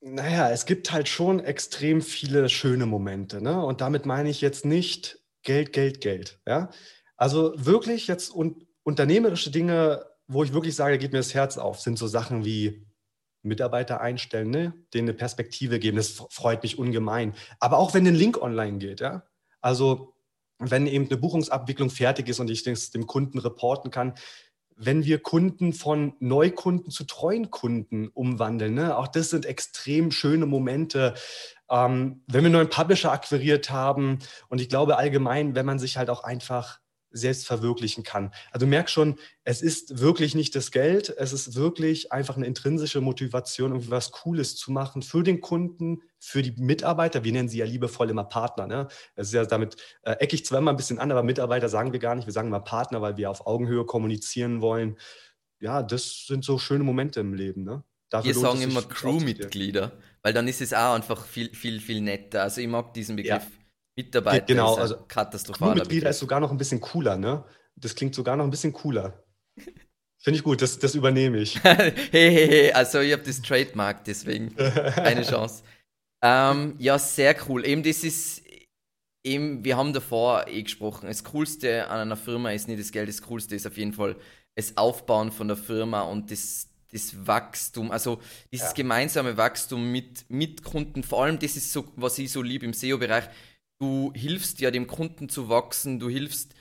naja, 0.00 0.50
es 0.50 0.66
gibt 0.66 0.90
halt 0.92 1.08
schon 1.08 1.38
extrem 1.40 2.02
viele 2.02 2.48
schöne 2.48 2.86
Momente. 2.86 3.40
Ne? 3.40 3.64
Und 3.64 3.80
damit 3.80 4.04
meine 4.04 4.28
ich 4.28 4.40
jetzt 4.40 4.64
nicht 4.64 5.20
Geld, 5.42 5.72
Geld, 5.72 6.00
Geld. 6.00 6.40
Ja? 6.46 6.70
Also 7.16 7.52
wirklich 7.56 8.08
jetzt 8.08 8.34
un 8.34 8.66
unternehmerische 8.84 9.52
Dinge, 9.52 10.04
wo 10.26 10.42
ich 10.42 10.52
wirklich 10.52 10.74
sage, 10.74 10.98
geht 10.98 11.12
mir 11.12 11.18
das 11.18 11.34
Herz 11.34 11.56
auf, 11.56 11.80
sind 11.80 11.96
so 11.96 12.08
Sachen 12.08 12.44
wie 12.44 12.84
Mitarbeiter 13.42 14.00
einstellen, 14.00 14.50
ne? 14.50 14.74
denen 14.92 15.08
eine 15.08 15.16
Perspektive 15.16 15.78
geben. 15.78 15.98
Das 15.98 16.24
freut 16.30 16.64
mich 16.64 16.78
ungemein. 16.78 17.34
Aber 17.60 17.78
auch 17.78 17.94
wenn 17.94 18.06
ein 18.08 18.16
Link 18.16 18.42
online 18.42 18.78
geht, 18.78 19.00
ja. 19.00 19.24
Also 19.60 20.14
wenn 20.58 20.88
eben 20.88 21.06
eine 21.06 21.16
Buchungsabwicklung 21.16 21.90
fertig 21.90 22.28
ist 22.28 22.40
und 22.40 22.50
ich 22.50 22.64
das 22.64 22.90
dem 22.90 23.06
Kunden 23.06 23.38
reporten 23.38 23.92
kann, 23.92 24.14
wenn 24.76 25.04
wir 25.04 25.20
Kunden 25.20 25.72
von 25.72 26.14
Neukunden 26.20 26.90
zu 26.90 27.04
treuen 27.04 27.50
Kunden 27.50 28.08
umwandeln. 28.08 28.74
Ne? 28.74 28.96
Auch 28.96 29.08
das 29.08 29.30
sind 29.30 29.46
extrem 29.46 30.10
schöne 30.10 30.46
Momente. 30.46 31.14
Ähm, 31.70 32.22
wenn 32.26 32.42
wir 32.42 32.46
einen 32.46 32.52
neuen 32.52 32.68
Publisher 32.68 33.12
akquiriert 33.12 33.70
haben 33.70 34.18
und 34.48 34.60
ich 34.60 34.68
glaube 34.68 34.98
allgemein, 34.98 35.54
wenn 35.54 35.66
man 35.66 35.78
sich 35.78 35.96
halt 35.96 36.10
auch 36.10 36.24
einfach 36.24 36.81
selbst 37.12 37.46
verwirklichen 37.46 38.04
kann. 38.04 38.32
Also 38.50 38.66
du 38.66 38.70
merkst 38.70 38.92
schon, 38.92 39.18
es 39.44 39.62
ist 39.62 40.00
wirklich 40.00 40.34
nicht 40.34 40.54
das 40.54 40.70
Geld, 40.70 41.14
es 41.16 41.32
ist 41.32 41.54
wirklich 41.54 42.12
einfach 42.12 42.36
eine 42.36 42.46
intrinsische 42.46 43.00
Motivation, 43.00 43.72
irgendwie 43.72 43.90
was 43.90 44.12
Cooles 44.12 44.56
zu 44.56 44.72
machen 44.72 45.02
für 45.02 45.22
den 45.22 45.40
Kunden, 45.40 46.02
für 46.18 46.42
die 46.42 46.52
Mitarbeiter. 46.52 47.24
Wir 47.24 47.32
nennen 47.32 47.48
sie 47.48 47.58
ja 47.58 47.64
liebevoll 47.64 48.10
immer 48.10 48.24
Partner. 48.24 48.66
Ne? 48.66 48.88
Es 49.14 49.28
ist 49.28 49.34
ja 49.34 49.44
damit 49.44 49.76
äh, 50.02 50.12
eckig 50.12 50.44
zwar 50.44 50.58
immer 50.58 50.70
ein 50.70 50.76
bisschen 50.76 50.98
an, 50.98 51.10
aber 51.10 51.22
Mitarbeiter 51.22 51.68
sagen 51.68 51.92
wir 51.92 52.00
gar 52.00 52.14
nicht, 52.14 52.26
wir 52.26 52.32
sagen 52.32 52.48
mal 52.48 52.60
Partner, 52.60 53.02
weil 53.02 53.16
wir 53.16 53.30
auf 53.30 53.46
Augenhöhe 53.46 53.84
kommunizieren 53.84 54.60
wollen. 54.60 54.96
Ja, 55.60 55.82
das 55.82 56.26
sind 56.26 56.44
so 56.44 56.58
schöne 56.58 56.84
Momente 56.84 57.20
im 57.20 57.34
Leben. 57.34 57.64
Ne? 57.64 57.84
wir 58.20 58.34
sagen 58.34 58.60
immer 58.60 58.82
Crewmitglieder, 58.82 59.92
weil 60.22 60.32
dann 60.32 60.46
ist 60.46 60.60
es 60.60 60.74
auch 60.74 60.94
einfach 60.94 61.24
viel, 61.24 61.54
viel, 61.54 61.80
viel 61.80 62.00
netter. 62.00 62.42
Also 62.42 62.60
ich 62.60 62.68
mag 62.68 62.92
diesen 62.94 63.16
Begriff. 63.16 63.42
Ja. 63.42 63.61
Mitarbeiter 63.96 64.46
genau, 64.46 64.74
also 64.74 64.96
katastrophal. 65.06 65.74
Mitglieder 65.74 66.10
ist 66.10 66.18
sogar 66.18 66.40
noch 66.40 66.50
ein 66.50 66.56
bisschen 66.56 66.80
cooler, 66.80 67.16
ne? 67.16 67.44
Das 67.76 67.94
klingt 67.94 68.14
sogar 68.14 68.36
noch 68.36 68.44
ein 68.44 68.50
bisschen 68.50 68.72
cooler. 68.72 69.22
Finde 70.22 70.38
ich 70.38 70.44
gut, 70.44 70.62
das, 70.62 70.78
das 70.78 70.94
übernehme 70.94 71.38
ich. 71.38 71.60
hey, 71.64 71.92
hey, 72.10 72.48
hey, 72.48 72.72
also 72.72 73.00
ich 73.00 73.12
habe 73.12 73.22
das 73.22 73.42
Trademark, 73.42 74.04
deswegen 74.04 74.54
keine 74.56 75.24
Chance. 75.24 75.64
ähm, 76.22 76.76
ja, 76.78 76.98
sehr 76.98 77.34
cool. 77.48 77.66
Eben, 77.66 77.82
das 77.82 78.04
ist, 78.04 78.42
eben, 79.24 79.64
wir 79.64 79.76
haben 79.76 79.92
davor 79.92 80.46
eh 80.46 80.62
gesprochen, 80.62 81.06
das 81.06 81.24
Coolste 81.24 81.88
an 81.88 82.00
einer 82.00 82.16
Firma 82.16 82.52
ist 82.52 82.68
nicht 82.68 82.80
das 82.80 82.92
Geld, 82.92 83.08
das 83.08 83.22
Coolste 83.22 83.56
ist 83.56 83.66
auf 83.66 83.76
jeden 83.76 83.92
Fall 83.92 84.16
das 84.54 84.76
Aufbauen 84.76 85.32
von 85.32 85.48
der 85.48 85.56
Firma 85.56 86.02
und 86.02 86.30
das, 86.30 86.68
das 86.92 87.26
Wachstum, 87.26 87.90
also 87.90 88.20
dieses 88.52 88.68
ja. 88.68 88.74
gemeinsame 88.74 89.36
Wachstum 89.36 89.90
mit, 89.90 90.24
mit 90.28 90.62
Kunden, 90.62 91.02
vor 91.02 91.24
allem 91.24 91.38
das 91.38 91.56
ist 91.56 91.72
so, 91.72 91.84
was 91.96 92.18
ich 92.18 92.30
so 92.30 92.42
liebe 92.42 92.64
im 92.64 92.74
SEO-Bereich, 92.74 93.28
du 93.82 94.12
hilfst 94.14 94.60
ja 94.60 94.70
dem 94.70 94.86
Kunden 94.86 95.28
zu 95.28 95.48
wachsen, 95.48 95.98
du 95.98 96.08
hilfst 96.08 96.54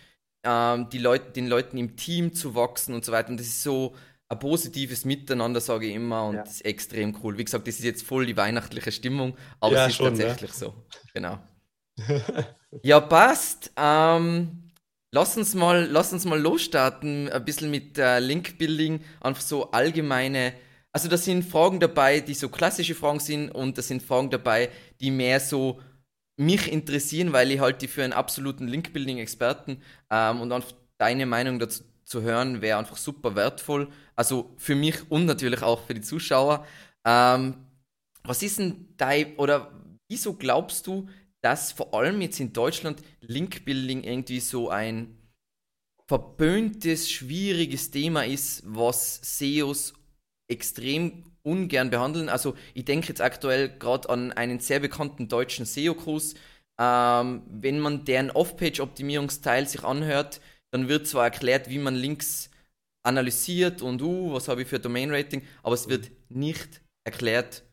ähm, 0.44 0.90
die 0.90 0.98
Leut 0.98 1.36
den 1.36 1.48
Leuten 1.48 1.78
im 1.78 1.96
Team 1.96 2.34
zu 2.34 2.56
wachsen 2.56 2.96
und 2.96 3.06
so 3.06 3.12
weiter. 3.12 3.30
Und 3.30 3.40
das 3.40 3.46
ist 3.46 3.62
so 3.62 3.96
ein 4.28 4.40
positives 4.40 5.06
Miteinander, 5.06 5.62
sage 5.62 5.86
ich 5.86 5.96
immer, 5.96 6.26
und 6.26 6.36
ja. 6.36 6.44
das 6.44 6.56
ist 6.56 6.66
extrem 6.66 7.16
cool. 7.22 7.38
Wie 7.38 7.46
gesagt, 7.46 7.68
das 7.68 7.76
ist 7.76 7.84
jetzt 7.84 8.04
voll 8.04 8.26
die 8.26 8.36
weihnachtliche 8.36 8.92
Stimmung, 8.92 9.38
aber 9.60 9.76
ja, 9.76 9.86
es 9.86 9.92
ist 9.92 9.98
schon, 9.98 10.06
tatsächlich 10.08 10.52
ja. 10.52 10.58
so. 10.58 10.74
Genau. 11.14 11.38
ja, 12.82 13.00
passt. 13.00 13.72
Ähm, 13.78 14.72
lass, 15.12 15.38
uns 15.38 15.54
mal, 15.54 15.86
lass 15.86 16.14
uns 16.14 16.26
mal 16.26 16.40
losstarten, 16.40 17.30
ein 17.30 17.46
bisschen 17.46 17.70
mit 17.70 18.00
äh, 18.00 18.20
Link-Building, 18.20 19.02
einfach 19.20 19.44
so 19.44 19.70
allgemeine. 19.70 20.54
Also, 20.92 21.08
da 21.08 21.18
sind 21.18 21.44
Fragen 21.44 21.80
dabei, 21.80 22.20
die 22.20 22.34
so 22.34 22.50
klassische 22.50 22.96
Fragen 22.96 23.20
sind, 23.20 23.52
und 23.52 23.78
da 23.78 23.84
sind 23.84 24.02
Fragen 24.02 24.32
dabei, 24.32 24.70
die 25.00 25.12
mehr 25.12 25.40
so 25.40 25.80
mich 26.38 26.72
interessieren, 26.72 27.34
weil 27.34 27.52
ich 27.52 27.60
halt 27.60 27.82
die 27.82 27.88
für 27.88 28.04
einen 28.04 28.14
absoluten 28.14 28.68
Link-Building-Experten 28.68 29.82
ähm, 30.10 30.42
und 30.42 30.52
einfach 30.52 30.74
deine 30.98 31.26
Meinung 31.26 31.60
dazu 31.60 31.84
zu 32.04 32.22
hören, 32.22 32.62
wäre 32.62 32.78
einfach 32.78 32.98
super 32.98 33.36
wertvoll. 33.36 33.90
Also 34.16 34.54
für 34.58 34.76
mich 34.76 35.10
und 35.10 35.26
natürlich 35.26 35.62
auch 35.62 35.86
für 35.86 35.94
die 35.94 36.02
Zuschauer. 36.02 36.66
Ähm, 37.06 37.66
was 38.24 38.44
ist 38.44 38.60
denn 38.60 38.94
dein, 38.98 39.36
oder 39.38 39.72
wieso 40.10 40.34
glaubst 40.34 40.86
du, 40.88 41.08
dass 41.42 41.72
vor 41.72 41.94
allem 41.94 42.22
jetzt 42.22 42.40
in 42.40 42.54
Deutschland 42.54 43.02
Link-Building 43.22 44.04
irgendwie 44.04 44.42
so 44.42 44.70
ein 44.70 45.18
verböhntes, 46.08 47.10
schwieriges 47.10 47.90
Thema 47.90 48.26
ist, 48.26 48.64
was 48.66 49.22
SEOs 49.24 49.94
extrem 50.50 51.24
ungern 51.44 51.90
behandeln. 51.90 52.30
Also 52.30 52.56
ich 52.74 52.86
denke 52.86 53.08
jetzt 53.08 53.22
aktuell 53.22 53.70
gerade 53.70 54.10
an 54.10 54.32
einen 54.32 54.60
sehr 54.60 54.80
bekannten 54.80 55.28
deutschen 55.28 55.66
SEO-Kurs. 55.66 56.36
Ähm, 56.80 57.44
wenn 57.48 57.80
man 57.80 58.06
deren 58.06 58.32
Off-Page-Optimierungsteil 58.32 59.68
sich 59.68 59.84
anhört, 59.84 60.42
dann 60.72 60.88
wird 60.88 61.08
zwar 61.08 61.26
erklärt, 61.26 61.70
wie 61.70 61.80
man 61.80 61.96
Links 61.96 62.50
analysiert 63.04 63.82
und 63.82 64.02
uh, 64.02 64.34
was 64.34 64.48
habe 64.48 64.62
ich 64.62 64.68
für 64.68 64.80
Domain-Rating, 64.80 65.42
aber 65.64 65.74
es 65.74 65.90
wird 65.90 66.12
nicht 66.30 66.82
erklärt, 67.04 67.64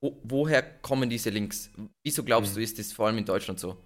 wo, 0.00 0.20
woher 0.24 0.62
kommen 0.62 1.10
diese 1.10 1.30
Links. 1.30 1.70
Wieso 2.02 2.22
glaubst 2.22 2.52
mhm. 2.52 2.56
du, 2.56 2.62
ist 2.62 2.78
das 2.78 2.92
vor 2.92 3.06
allem 3.06 3.18
in 3.18 3.24
Deutschland 3.24 3.60
so? 3.60 3.76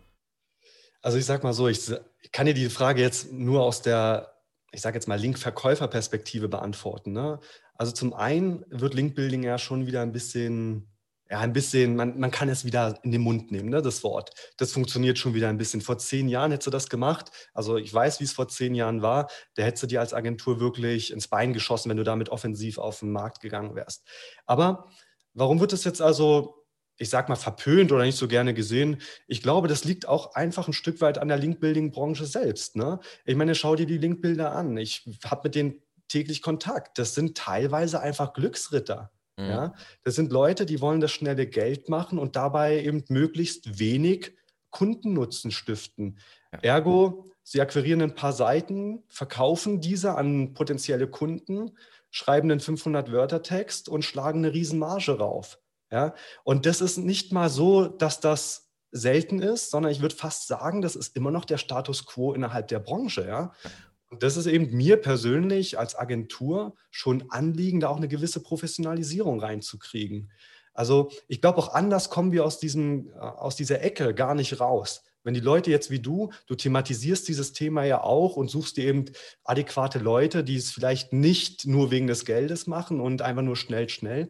Also 1.03 1.19
ich 1.19 1.27
sag 1.27 1.43
mal 1.43 1.53
so, 1.53 1.69
ich 1.69 1.91
kann 2.33 2.47
dir 2.47 2.55
die 2.55 2.71
Frage 2.71 3.03
jetzt 3.03 3.33
nur 3.33 3.63
aus 3.63 3.83
der, 3.83 4.43
ich 4.73 4.81
sage 4.81 4.97
jetzt 4.97 5.07
mal, 5.07 5.19
Link-Verkäufer-Perspektive 5.19 6.49
beantworten. 6.49 7.13
Ne? 7.13 7.41
Also 7.75 7.93
zum 7.93 8.15
einen 8.15 8.65
wird 8.69 8.95
Linkbuilding 8.95 9.43
ja 9.43 9.59
schon 9.59 9.87
wieder 9.87 10.03
ein 10.03 10.13
bisschen 10.13 10.89
ja, 11.31 11.41
ein 11.41 11.55
bisschen, 11.55 11.97
man, 11.97 12.19
man 12.21 12.31
kann 12.31 12.51
es 12.51 12.65
wieder 12.65 12.99
in 13.03 13.11
den 13.11 13.23
Mund 13.23 13.51
nehmen, 13.51 13.71
ne, 13.71 13.81
das 13.81 14.05
Wort. 14.05 14.31
Das 14.59 14.73
funktioniert 14.73 15.19
schon 15.19 15.35
wieder 15.35 15.49
ein 15.49 15.57
bisschen. 15.57 15.81
Vor 15.81 15.97
zehn 15.99 16.29
Jahren 16.29 16.51
hättest 16.51 16.67
du 16.67 16.71
das 16.71 16.89
gemacht. 16.91 17.31
Also 17.55 17.77
ich 17.79 17.93
weiß, 17.93 18.21
wie 18.21 18.25
es 18.25 18.33
vor 18.33 18.49
zehn 18.49 18.75
Jahren 18.75 19.01
war. 19.01 19.29
Da 19.55 19.63
hättest 19.63 19.83
du 19.85 19.87
dir 19.87 20.01
als 20.01 20.13
Agentur 20.13 20.61
wirklich 20.61 21.13
ins 21.13 21.29
Bein 21.29 21.53
geschossen, 21.55 21.89
wenn 21.89 21.97
du 21.97 22.05
damit 22.05 22.29
offensiv 22.29 22.79
auf 22.79 23.01
den 23.01 23.11
Markt 23.11 23.41
gegangen 23.41 23.75
wärst. 23.75 24.07
Aber 24.45 24.89
warum 25.33 25.61
wird 25.61 25.73
das 25.73 25.85
jetzt 25.85 26.03
also 26.03 26.65
ich 26.97 27.11
sag 27.11 27.29
mal, 27.29 27.35
verpönt 27.37 27.91
oder 27.91 28.05
nicht 28.05 28.17
so 28.17 28.29
gerne 28.29 28.55
gesehen. 28.55 29.01
Ich 29.27 29.43
glaube, 29.43 29.67
das 29.67 29.85
liegt 29.85 30.07
auch 30.07 30.35
einfach 30.35 30.69
ein 30.69 30.73
Stück 30.73 31.01
weit 31.01 31.19
an 31.19 31.27
der 31.27 31.39
Link-Building-Branche 31.39 32.25
selbst. 32.25 32.77
Ne? 32.77 33.01
Ich 33.25 33.35
meine, 33.35 33.57
schau 33.57 33.75
dir 33.75 33.87
die 33.87 33.99
Link-Bilder 33.99 34.53
an. 34.53 34.77
Ich 34.77 35.05
habe 35.25 35.41
mit 35.45 35.57
denen 35.57 35.83
täglich 36.09 36.43
Kontakt. 36.43 36.99
Das 36.99 37.15
sind 37.15 37.37
teilweise 37.37 38.01
einfach 38.01 38.33
Glücksritter. 38.33 39.11
Mhm. 39.37 39.45
Ja? 39.45 39.75
Das 40.03 40.15
sind 40.15 40.33
Leute, 40.33 40.67
die 40.67 40.81
wollen 40.81 41.01
das 41.01 41.13
schnelle 41.13 41.47
Geld 41.47 41.89
machen 41.89 42.19
und 42.19 42.37
dabei 42.37 42.83
eben 42.83 43.05
möglichst 43.09 43.79
wenig 43.79 44.37
Kundennutzen 44.71 45.51
stiften. 45.51 46.19
Ja. 46.53 46.59
Ergo, 46.63 47.27
sie 47.43 47.61
akquirieren 47.61 48.03
ein 48.03 48.15
paar 48.15 48.33
Seiten, 48.33 49.05
verkaufen 49.09 49.81
diese 49.81 50.17
an 50.17 50.55
potenzielle 50.55 51.09
Kunden, 51.09 51.77
schreiben 52.11 52.51
einen 52.51 52.61
500-Wörter-Text 52.61 53.89
und 53.89 54.05
schlagen 54.05 54.41
eine 54.41 54.55
Riesenmarge 54.55 55.19
rauf. 55.19 55.59
Ja? 55.91 56.15
Und 56.43 56.67
das 56.67 56.81
ist 56.81 56.97
nicht 56.97 57.33
mal 57.33 57.49
so, 57.49 57.87
dass 57.87 58.21
das 58.21 58.73
selten 58.91 59.41
ist, 59.41 59.71
sondern 59.71 59.91
ich 59.91 60.01
würde 60.01 60.15
fast 60.15 60.47
sagen, 60.47 60.81
das 60.81 60.95
ist 60.95 61.17
immer 61.17 61.33
noch 61.33 61.45
der 61.45 61.59
Status 61.59 62.07
quo 62.07 62.33
innerhalb 62.33 62.69
der 62.69 62.79
Branche. 62.79 63.27
Ja? 63.27 63.53
Das 64.19 64.37
ist 64.37 64.47
eben 64.47 64.75
mir 64.77 64.97
persönlich 64.97 65.79
als 65.79 65.97
Agentur 65.97 66.75
schon 66.91 67.31
Anliegen, 67.31 67.81
da 67.81 67.89
auch 67.89 67.97
eine 67.97 68.09
gewisse 68.09 68.43
Professionalisierung 68.43 69.41
reinzukriegen. 69.41 70.31
Also 70.73 71.11
ich 71.29 71.41
glaube, 71.41 71.59
auch 71.59 71.73
anders 71.73 72.11
kommen 72.11 72.33
wir 72.33 72.45
aus, 72.45 72.59
diesem, 72.59 73.09
äh, 73.09 73.19
aus 73.19 73.57
dieser 73.57 73.83
Ecke 73.83 74.15
gar 74.15 74.35
nicht 74.35 74.61
raus. 74.61 75.05
Wenn 75.23 75.35
die 75.35 75.41
Leute 75.41 75.71
jetzt 75.71 75.91
wie 75.91 76.01
du, 76.01 76.31
du 76.47 76.55
thematisierst 76.55 77.27
dieses 77.29 77.53
Thema 77.53 77.85
ja 77.85 78.03
auch 78.03 78.37
und 78.37 78.51
suchst 78.51 78.77
dir 78.77 78.85
eben 78.85 79.07
adäquate 79.45 79.99
Leute, 79.99 80.45
die 80.45 80.57
es 80.57 80.71
vielleicht 80.71 81.15
nicht 81.15 81.67
nur 81.67 81.91
wegen 81.91 82.07
des 82.07 82.27
Geldes 82.27 82.67
machen 82.67 83.01
und 83.01 83.23
einfach 83.23 83.43
nur 83.43 83.57
schnell, 83.57 83.89
schnell. 83.89 84.29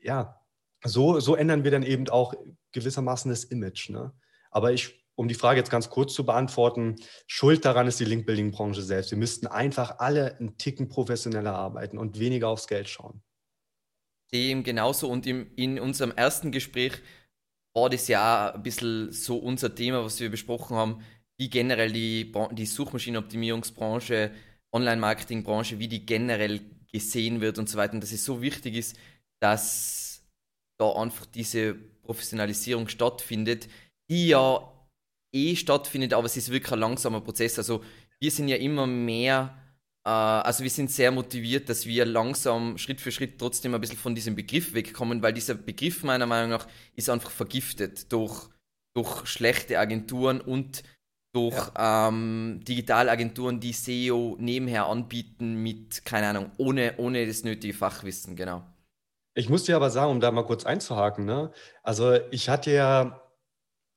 Ja, 0.00 0.40
so, 0.82 1.20
so 1.20 1.36
ändern 1.36 1.62
wir 1.62 1.70
dann 1.70 1.84
eben 1.84 2.08
auch 2.08 2.34
gewissermaßen 2.72 3.30
das 3.30 3.44
Image. 3.44 3.90
Ne? 3.90 4.12
Aber 4.50 4.72
ich 4.72 4.99
um 5.20 5.28
die 5.28 5.34
Frage 5.34 5.60
jetzt 5.60 5.70
ganz 5.70 5.90
kurz 5.90 6.14
zu 6.14 6.24
beantworten, 6.24 6.96
schuld 7.26 7.66
daran 7.66 7.86
ist 7.86 8.00
die 8.00 8.06
Link-Building-Branche 8.06 8.80
selbst. 8.80 9.10
Wir 9.10 9.18
müssten 9.18 9.46
einfach 9.46 9.98
alle 9.98 10.38
einen 10.38 10.56
Ticken 10.56 10.88
professioneller 10.88 11.54
arbeiten 11.54 11.98
und 11.98 12.18
weniger 12.18 12.48
aufs 12.48 12.66
Geld 12.66 12.88
schauen. 12.88 13.22
Dem 14.32 14.62
genauso 14.62 15.10
und 15.10 15.26
im, 15.26 15.50
in 15.56 15.78
unserem 15.78 16.12
ersten 16.12 16.52
Gespräch 16.52 17.02
war 17.76 17.90
das 17.90 18.08
ja 18.08 18.54
ein 18.54 18.62
bisschen 18.62 19.12
so 19.12 19.36
unser 19.36 19.74
Thema, 19.74 20.02
was 20.02 20.20
wir 20.20 20.30
besprochen 20.30 20.74
haben, 20.74 21.04
wie 21.38 21.50
generell 21.50 21.92
die, 21.92 22.32
die 22.52 22.66
Suchmaschinenoptimierungsbranche, 22.66 24.30
Online-Marketing-Branche, 24.72 25.78
wie 25.78 25.88
die 25.88 26.06
generell 26.06 26.62
gesehen 26.90 27.42
wird 27.42 27.58
und 27.58 27.68
so 27.68 27.76
weiter. 27.76 27.92
Und 27.92 28.02
dass 28.02 28.12
es 28.12 28.24
so 28.24 28.40
wichtig 28.40 28.74
ist, 28.74 28.96
dass 29.42 30.24
da 30.78 30.92
einfach 30.92 31.26
diese 31.26 31.74
Professionalisierung 31.74 32.88
stattfindet, 32.88 33.68
die 34.08 34.28
ja 34.28 34.79
eh 35.32 35.56
stattfindet, 35.56 36.12
aber 36.12 36.26
es 36.26 36.36
ist 36.36 36.50
wirklich 36.50 36.72
ein 36.72 36.80
langsamer 36.80 37.20
Prozess. 37.20 37.58
Also 37.58 37.82
wir 38.18 38.30
sind 38.30 38.48
ja 38.48 38.56
immer 38.56 38.86
mehr, 38.86 39.56
äh, 40.04 40.10
also 40.10 40.62
wir 40.62 40.70
sind 40.70 40.90
sehr 40.90 41.10
motiviert, 41.10 41.68
dass 41.68 41.86
wir 41.86 42.04
langsam 42.04 42.78
Schritt 42.78 43.00
für 43.00 43.12
Schritt 43.12 43.38
trotzdem 43.38 43.74
ein 43.74 43.80
bisschen 43.80 43.98
von 43.98 44.14
diesem 44.14 44.34
Begriff 44.34 44.74
wegkommen, 44.74 45.22
weil 45.22 45.32
dieser 45.32 45.54
Begriff 45.54 46.02
meiner 46.02 46.26
Meinung 46.26 46.50
nach 46.50 46.66
ist 46.96 47.10
einfach 47.10 47.30
vergiftet 47.30 48.12
durch, 48.12 48.48
durch 48.94 49.26
schlechte 49.26 49.78
Agenturen 49.78 50.40
und 50.40 50.82
durch 51.32 51.70
ja. 51.76 52.08
ähm, 52.08 52.60
Digitalagenturen, 52.66 53.60
die 53.60 53.72
SEO 53.72 54.36
nebenher 54.40 54.86
anbieten 54.86 55.62
mit, 55.62 56.04
keine 56.04 56.28
Ahnung, 56.28 56.50
ohne, 56.56 56.94
ohne 56.96 57.26
das 57.26 57.44
nötige 57.44 57.72
Fachwissen, 57.72 58.34
genau. 58.34 58.64
Ich 59.34 59.48
muss 59.48 59.62
dir 59.62 59.76
aber 59.76 59.90
sagen, 59.90 60.10
um 60.10 60.20
da 60.20 60.32
mal 60.32 60.44
kurz 60.44 60.66
einzuhaken, 60.66 61.24
ne? 61.24 61.52
also 61.84 62.18
ich 62.32 62.48
hatte 62.48 62.72
ja 62.72 63.29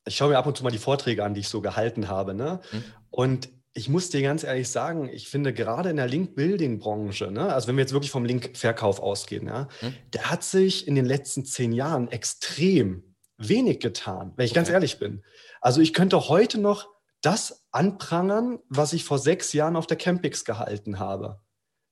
ich 0.05 0.15
schaue 0.15 0.29
mir 0.29 0.37
ab 0.37 0.47
und 0.47 0.57
zu 0.57 0.63
mal 0.63 0.71
die 0.71 0.77
Vorträge 0.77 1.23
an, 1.23 1.33
die 1.33 1.41
ich 1.41 1.49
so 1.49 1.61
gehalten 1.61 2.07
habe. 2.07 2.33
Ne? 2.33 2.59
Mhm. 2.71 2.83
Und 3.09 3.49
ich 3.73 3.89
muss 3.89 4.09
dir 4.09 4.21
ganz 4.21 4.43
ehrlich 4.43 4.69
sagen, 4.69 5.09
ich 5.11 5.27
finde 5.27 5.53
gerade 5.53 5.89
in 5.89 5.97
der 5.97 6.07
Link-Building-Branche, 6.07 7.31
ne, 7.31 7.51
also 7.51 7.67
wenn 7.67 7.75
wir 7.75 7.81
jetzt 7.81 7.93
wirklich 7.93 8.11
vom 8.11 8.23
Link-Verkauf 8.23 8.99
ausgehen, 8.99 9.47
ja, 9.47 9.67
mhm. 9.81 9.95
der 10.13 10.29
hat 10.29 10.43
sich 10.43 10.87
in 10.87 10.93
den 10.93 11.05
letzten 11.05 11.43
zehn 11.43 11.71
Jahren 11.71 12.11
extrem 12.11 13.15
wenig 13.37 13.79
getan, 13.79 14.33
wenn 14.35 14.45
ich 14.45 14.51
okay. 14.51 14.59
ganz 14.59 14.69
ehrlich 14.69 14.99
bin. 14.99 15.23
Also 15.59 15.81
ich 15.81 15.93
könnte 15.93 16.29
heute 16.29 16.59
noch 16.59 16.87
das 17.21 17.65
anprangern, 17.71 18.59
was 18.69 18.93
ich 18.93 19.05
vor 19.05 19.17
sechs 19.17 19.53
Jahren 19.53 19.75
auf 19.75 19.87
der 19.87 19.97
Campix 19.97 20.45
gehalten 20.45 20.99
habe. 20.99 21.41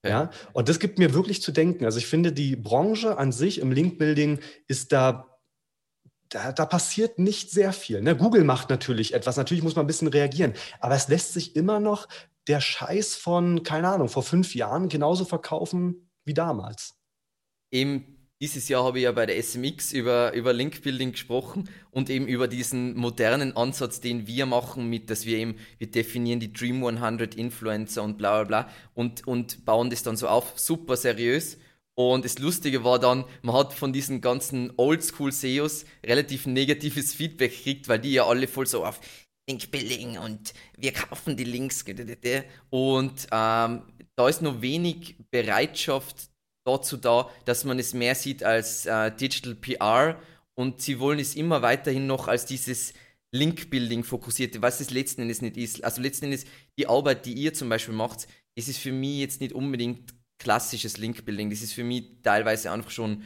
Okay. 0.04 0.12
Ja, 0.12 0.30
und 0.54 0.70
das 0.70 0.80
gibt 0.80 1.00
mir 1.00 1.14
wirklich 1.14 1.42
zu 1.42 1.52
denken. 1.52 1.86
Also 1.86 1.98
ich 1.98 2.08
finde, 2.08 2.32
die 2.32 2.56
Branche 2.56 3.18
an 3.18 3.32
sich 3.32 3.60
im 3.60 3.72
Link-Building 3.72 4.40
ist 4.68 4.92
da 4.92 5.31
da, 6.32 6.52
da, 6.54 6.66
passiert 6.66 7.20
nicht 7.20 7.52
sehr 7.52 7.74
viel. 7.74 8.02
Ne? 8.02 8.16
Google 8.16 8.44
macht 8.44 8.70
natürlich 8.70 9.14
etwas, 9.14 9.38
natürlich 9.38 9.64
muss 9.64 9.76
man 9.76 9.84
ein 9.84 9.88
bisschen 9.88 10.08
reagieren, 10.08 10.54
aber 10.80 10.96
es 10.96 11.08
lässt 11.08 11.34
sich 11.34 11.56
immer 11.56 11.80
noch 11.80 12.08
der 12.48 12.62
Scheiß 12.62 13.16
von, 13.16 13.64
keine 13.64 13.90
Ahnung, 13.90 14.10
vor 14.10 14.24
fünf 14.24 14.56
Jahren 14.56 14.90
genauso 14.90 15.26
verkaufen 15.26 16.10
wie 16.24 16.34
damals. 16.34 16.96
Eben 17.70 18.18
dieses 18.42 18.70
Jahr 18.70 18.84
habe 18.84 18.98
ich 18.98 19.04
ja 19.04 19.12
bei 19.12 19.28
der 19.28 19.42
SMX 19.42 19.94
über, 19.94 20.34
über 20.34 20.52
Link-Building 20.52 21.12
gesprochen 21.12 21.70
und 21.92 22.10
eben 22.10 22.26
über 22.26 22.48
diesen 22.48 22.96
modernen 22.96 23.56
Ansatz, 23.56 24.00
den 24.02 24.26
wir 24.26 24.48
machen, 24.48 24.90
mit, 24.90 25.12
dass 25.12 25.28
wir 25.28 25.38
eben, 25.38 25.58
wir 25.78 25.92
definieren 25.92 26.40
die 26.40 26.52
Dream 26.52 26.84
100 26.84 27.36
Influencer 27.36 28.02
und 28.02 28.18
bla 28.18 28.44
bla 28.44 28.64
bla 28.64 28.70
und, 28.96 29.28
und 29.28 29.64
bauen 29.66 29.92
das 29.92 30.02
dann 30.02 30.18
so 30.18 30.28
auf, 30.28 30.58
super 30.58 30.98
seriös 30.98 31.60
und 32.10 32.26
das 32.26 32.40
Lustige 32.40 32.84
war 32.84 33.00
dann, 33.00 33.26
man 33.42 33.56
hat 33.56 33.74
von 33.74 33.94
diesen 33.94 34.22
ganzen 34.22 34.74
Oldschool-SEOs 34.78 35.86
relativ 36.06 36.46
negatives 36.46 37.14
Feedback 37.14 37.56
gekriegt, 37.56 37.88
weil 37.88 38.00
die 38.00 38.14
ja 38.14 38.26
alle 38.26 38.48
voll 38.48 38.68
so 38.68 38.86
auf 38.86 39.00
Link-Building 39.50 40.18
und 40.18 40.54
wir 40.78 40.94
kaufen 40.94 41.38
die 41.38 41.44
Links. 41.44 41.84
Und 42.70 43.28
ähm, 43.32 43.82
da 44.16 44.30
ist 44.30 44.42
noch 44.42 44.62
wenig 44.62 45.18
Bereitschaft 45.32 46.30
dazu 46.66 46.98
da, 46.98 47.30
dass 47.46 47.64
man 47.66 47.80
es 47.80 47.94
mehr 47.94 48.16
sieht 48.16 48.44
als 48.44 48.86
äh, 48.86 49.12
Digital 49.16 49.56
PR 49.56 50.20
und 50.56 50.82
sie 50.82 51.00
wollen 51.00 51.20
es 51.20 51.36
immer 51.36 51.62
weiterhin 51.62 52.08
noch 52.08 52.28
als 52.28 52.46
dieses 52.46 52.94
Link-Building 53.34 54.04
fokussierte, 54.04 54.62
was 54.62 54.80
es 54.80 54.92
letzten 54.92 55.22
Endes 55.22 55.42
nicht 55.42 55.58
ist. 55.58 55.84
Also 55.84 56.02
letzten 56.02 56.26
Endes 56.26 56.46
die 56.78 56.88
Arbeit, 56.88 57.26
die 57.26 57.34
ihr 57.34 57.54
zum 57.54 57.70
Beispiel 57.70 57.96
macht, 57.96 58.28
ist 58.56 58.68
es 58.68 58.78
für 58.78 58.92
mich 58.92 59.20
jetzt 59.20 59.42
nicht 59.42 59.54
unbedingt 59.54 60.14
klassisches 60.42 60.98
Link-Building. 60.98 61.50
Das 61.50 61.62
ist 61.62 61.74
für 61.74 61.84
mich 61.84 62.22
teilweise 62.24 62.72
einfach 62.72 62.92
schon 62.92 63.24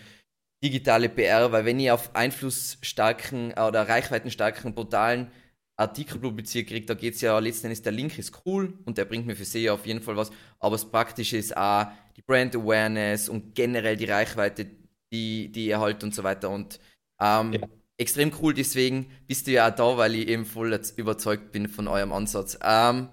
digitale 0.64 1.10
PR, 1.10 1.52
weil 1.52 1.66
wenn 1.66 1.80
ich 1.80 1.92
auf 1.92 2.16
einflussstarken 2.16 3.52
oder 3.54 3.88
reichweitenstarken 3.88 4.76
Portalen 4.76 5.32
Artikel 5.78 6.20
publiziere, 6.20 6.66
kriege, 6.66 6.86
da 6.86 6.94
geht 6.94 7.16
es 7.16 7.22
ja 7.22 7.38
letzten 7.40 7.68
Endes, 7.68 7.82
der 7.82 7.92
Link 7.92 8.18
ist 8.18 8.42
cool 8.46 8.78
und 8.86 8.98
der 8.98 9.06
bringt 9.06 9.28
mir 9.28 9.36
für 9.36 9.46
SEO 9.46 9.74
auf 9.74 9.86
jeden 9.86 10.02
Fall 10.02 10.16
was, 10.16 10.32
aber 10.60 10.76
das 10.76 10.90
Praktische 10.90 11.38
ist 11.38 11.56
auch 11.56 11.88
die 12.16 12.22
Brand 12.22 12.56
Awareness 12.56 13.28
und 13.28 13.56
generell 13.56 13.98
die 13.98 14.06
Reichweite, 14.06 14.68
die, 15.12 15.52
die 15.52 15.68
ihr 15.68 15.80
halt 15.80 16.04
und 16.04 16.16
so 16.16 16.24
weiter 16.24 16.50
und 16.50 16.80
ähm, 17.20 17.54
ja. 17.54 17.60
extrem 17.98 18.32
cool, 18.42 18.54
deswegen 18.54 19.12
bist 19.28 19.48
du 19.48 19.52
ja 19.52 19.70
auch 19.70 19.76
da, 19.76 19.98
weil 19.98 20.16
ich 20.16 20.30
eben 20.30 20.46
voll 20.46 20.80
überzeugt 20.96 21.52
bin 21.52 21.68
von 21.68 21.90
eurem 21.90 22.14
Ansatz. 22.14 22.58
Ähm, 22.64 23.10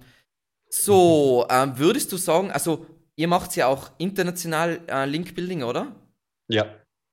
so, 0.70 1.46
ähm, 1.50 1.76
würdest 1.76 2.12
du 2.12 2.16
sagen, 2.16 2.50
also 2.50 2.86
ihr 3.22 3.28
macht 3.28 3.54
ja 3.54 3.68
auch 3.68 3.92
international 3.98 4.80
äh, 4.88 5.06
Link-Building, 5.06 5.62
oder? 5.62 5.94
Ja. 6.48 6.66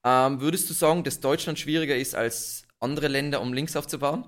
Ähm, 0.03 0.41
würdest 0.41 0.67
du 0.67 0.73
sagen, 0.73 1.03
dass 1.03 1.19
Deutschland 1.19 1.59
schwieriger 1.59 1.95
ist 1.95 2.15
als 2.15 2.63
andere 2.79 3.07
Länder, 3.07 3.41
um 3.41 3.53
Links 3.53 3.75
aufzubauen? 3.75 4.25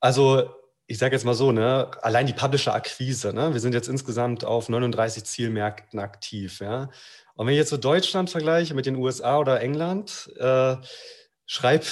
Also, 0.00 0.50
ich 0.86 0.98
sage 0.98 1.16
jetzt 1.16 1.24
mal 1.24 1.32
so, 1.32 1.50
ne, 1.50 1.90
allein 2.02 2.26
die 2.26 2.34
Publisher-Akquise, 2.34 3.32
ne, 3.32 3.54
wir 3.54 3.60
sind 3.60 3.72
jetzt 3.72 3.88
insgesamt 3.88 4.44
auf 4.44 4.68
39 4.68 5.24
Zielmärkten 5.24 5.98
aktiv, 5.98 6.60
ja. 6.60 6.90
Und 7.36 7.46
wenn 7.46 7.54
ich 7.54 7.58
jetzt 7.58 7.70
so 7.70 7.78
Deutschland 7.78 8.28
vergleiche 8.28 8.74
mit 8.74 8.84
den 8.84 8.96
USA 8.96 9.38
oder 9.38 9.62
England, 9.62 10.30
äh, 10.38 10.76
schreib 11.46 11.86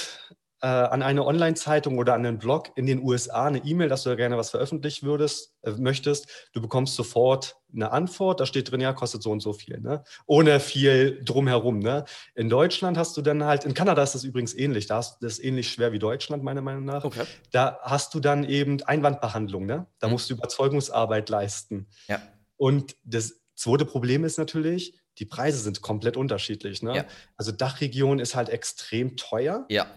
äh, 0.61 0.67
an 0.67 1.01
eine 1.01 1.25
Online-Zeitung 1.25 1.97
oder 1.97 2.13
an 2.13 2.25
einen 2.25 2.37
Blog 2.37 2.71
in 2.75 2.85
den 2.85 3.03
USA 3.03 3.45
eine 3.45 3.59
E-Mail, 3.59 3.89
dass 3.89 4.03
du 4.03 4.09
da 4.09 4.15
gerne 4.15 4.37
was 4.37 4.51
veröffentlichen 4.51 5.05
würdest, 5.05 5.53
äh, 5.63 5.71
möchtest. 5.71 6.27
Du 6.53 6.61
bekommst 6.61 6.95
sofort 6.95 7.57
eine 7.73 7.91
Antwort, 7.91 8.39
da 8.39 8.45
steht 8.45 8.71
drin, 8.71 8.81
ja, 8.81 8.93
kostet 8.93 9.21
so 9.21 9.31
und 9.31 9.41
so 9.41 9.51
viel, 9.51 9.79
ne? 9.79 10.03
ohne 10.25 10.59
viel 10.59 11.21
drumherum. 11.23 11.79
Ne? 11.79 12.05
In 12.35 12.49
Deutschland 12.49 12.97
hast 12.97 13.17
du 13.17 13.21
dann 13.21 13.43
halt, 13.43 13.65
in 13.65 13.73
Kanada 13.73 14.01
ist 14.01 14.15
das 14.15 14.23
übrigens 14.23 14.53
ähnlich, 14.53 14.87
da 14.87 14.99
ist 14.99 15.17
das 15.21 15.39
ähnlich 15.39 15.69
schwer 15.69 15.91
wie 15.91 15.99
Deutschland, 15.99 16.43
meiner 16.43 16.61
Meinung 16.61 16.85
nach. 16.85 17.03
Okay. 17.03 17.25
Da 17.51 17.77
hast 17.81 18.13
du 18.13 18.19
dann 18.19 18.45
eben 18.45 18.81
Einwandbehandlung, 18.83 19.65
ne? 19.65 19.87
da 19.99 20.07
mhm. 20.07 20.13
musst 20.13 20.29
du 20.29 20.35
Überzeugungsarbeit 20.35 21.29
leisten. 21.29 21.87
Ja. 22.07 22.21
Und 22.57 22.95
das 23.03 23.41
zweite 23.55 23.85
Problem 23.85 24.23
ist 24.23 24.37
natürlich, 24.37 24.97
die 25.17 25.25
Preise 25.25 25.59
sind 25.59 25.81
komplett 25.81 26.17
unterschiedlich. 26.17 26.83
Ne? 26.83 26.97
Ja. 26.97 27.05
Also 27.37 27.51
Dachregion 27.51 28.19
ist 28.19 28.35
halt 28.35 28.49
extrem 28.49 29.15
teuer. 29.15 29.65
Ja. 29.69 29.87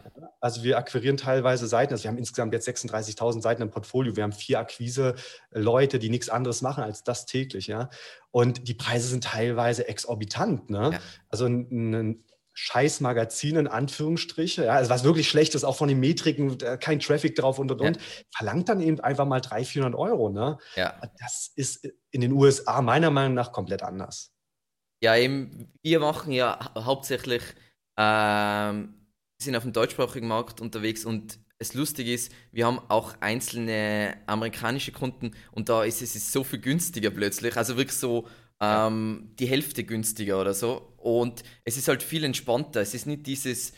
Also 0.41 0.63
wir 0.63 0.79
akquirieren 0.79 1.17
teilweise 1.17 1.67
Seiten, 1.67 1.93
also 1.93 2.05
wir 2.05 2.11
haben 2.11 2.19
insgesamt 2.19 2.53
jetzt 2.53 2.69
36.000 2.69 3.43
Seiten 3.43 3.63
im 3.63 3.71
Portfolio. 3.71 4.17
Wir 4.17 4.23
haben 4.23 4.33
vier 4.33 4.61
Akquise-Leute, 4.61 5.99
die 5.99 6.09
nichts 6.09 6.29
anderes 6.29 6.63
machen 6.63 6.85
als 6.85 7.03
das 7.03 7.27
täglich. 7.27 7.67
Ja? 7.67 7.91
Und 8.31 8.69
die 8.69 8.75
Preise 8.75 9.09
sind 9.09 9.25
teilweise 9.25 9.89
exorbitant. 9.89 10.71
Ne? 10.71 10.91
Ja. 10.93 11.01
Also 11.29 11.47
ein, 11.47 11.95
ein 11.95 12.25
Scheißmagazin 12.61 13.55
in 13.55 13.67
Anführungsstriche, 13.69 14.65
ja, 14.65 14.73
also 14.73 14.91
was 14.91 15.05
wirklich 15.05 15.29
schlecht 15.29 15.55
ist, 15.55 15.63
auch 15.63 15.77
von 15.77 15.89
den 15.89 16.01
Metriken, 16.01 16.59
kein 16.81 16.99
Traffic 16.99 17.37
drauf 17.37 17.61
und 17.61 17.71
und 17.71 17.81
und, 17.81 17.99
verlangt 18.35 18.69
dann 18.69 18.81
eben 18.81 18.99
einfach 18.99 19.27
mal 19.27 19.41
300, 19.41 19.69
400 19.69 20.01
Euro. 20.01 20.29
Ne? 20.29 20.59
Ja. 20.75 21.01
Das 21.21 21.53
ist 21.55 21.89
in 22.11 22.21
den 22.21 22.33
USA 22.33 22.83
meiner 22.83 23.13
Meinung 23.13 23.35
nach 23.35 23.53
komplett 23.53 23.85
anders. 23.85 24.33
Ja, 25.02 25.17
eben, 25.17 25.69
wir 25.83 26.00
machen 26.00 26.33
ja 26.33 26.73
hauptsächlich, 26.75 27.43
ähm, 27.97 28.95
sind 29.40 29.57
auf 29.57 29.62
dem 29.62 29.73
deutschsprachigen 29.73 30.26
Markt 30.26 30.61
unterwegs 30.61 31.05
und 31.05 31.38
es 31.61 31.75
lustig 31.75 32.09
ist, 32.09 32.33
wir 32.52 32.67
haben 32.67 32.78
auch 32.88 33.14
einzelne 33.21 34.17
amerikanische 34.26 34.93
Kunden 34.93 35.33
und 35.52 35.69
da 35.69 35.85
ist 35.85 36.02
es 36.02 36.33
so 36.33 36.45
viel 36.45 36.61
günstiger 36.61 37.11
plötzlich. 37.11 37.57
Also 37.57 37.76
wirklich 37.76 37.97
so 37.97 38.28
ähm, 38.61 39.31
die 39.38 39.47
Hälfte 39.47 39.85
günstiger 39.85 40.40
oder 40.40 40.55
so. 40.55 40.93
Und 40.97 41.43
es 41.64 41.76
ist 41.76 41.88
halt 41.88 42.02
viel 42.02 42.25
entspannter. 42.25 42.81
Es 42.81 42.95
ist 42.95 43.07
nicht 43.07 43.26
dieses. 43.26 43.73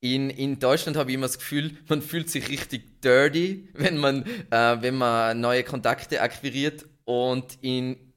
In, 0.00 0.30
in 0.30 0.58
Deutschland 0.58 0.96
habe 0.96 1.10
ich 1.10 1.14
immer 1.14 1.26
das 1.26 1.38
Gefühl, 1.38 1.76
man 1.88 2.02
fühlt 2.02 2.28
sich 2.28 2.48
richtig 2.48 3.00
dirty, 3.02 3.68
wenn 3.74 3.98
man, 3.98 4.24
äh, 4.50 4.82
wenn 4.82 4.96
man 4.96 5.40
neue 5.40 5.64
Kontakte 5.64 6.20
akquiriert. 6.20 6.86
Und 7.04 7.58
in, 7.62 8.11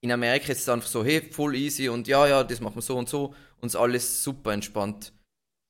in 0.00 0.12
Amerika 0.12 0.52
ist 0.52 0.60
es 0.60 0.68
einfach 0.68 0.88
so, 0.88 1.04
hey, 1.04 1.20
voll 1.20 1.56
easy 1.56 1.88
und 1.88 2.06
ja, 2.06 2.26
ja, 2.26 2.44
das 2.44 2.60
machen 2.60 2.76
wir 2.76 2.82
so 2.82 2.96
und 2.96 3.08
so. 3.08 3.34
Und 3.60 3.68
es 3.68 3.76
alles 3.76 4.22
super 4.22 4.52
entspannt. 4.52 5.12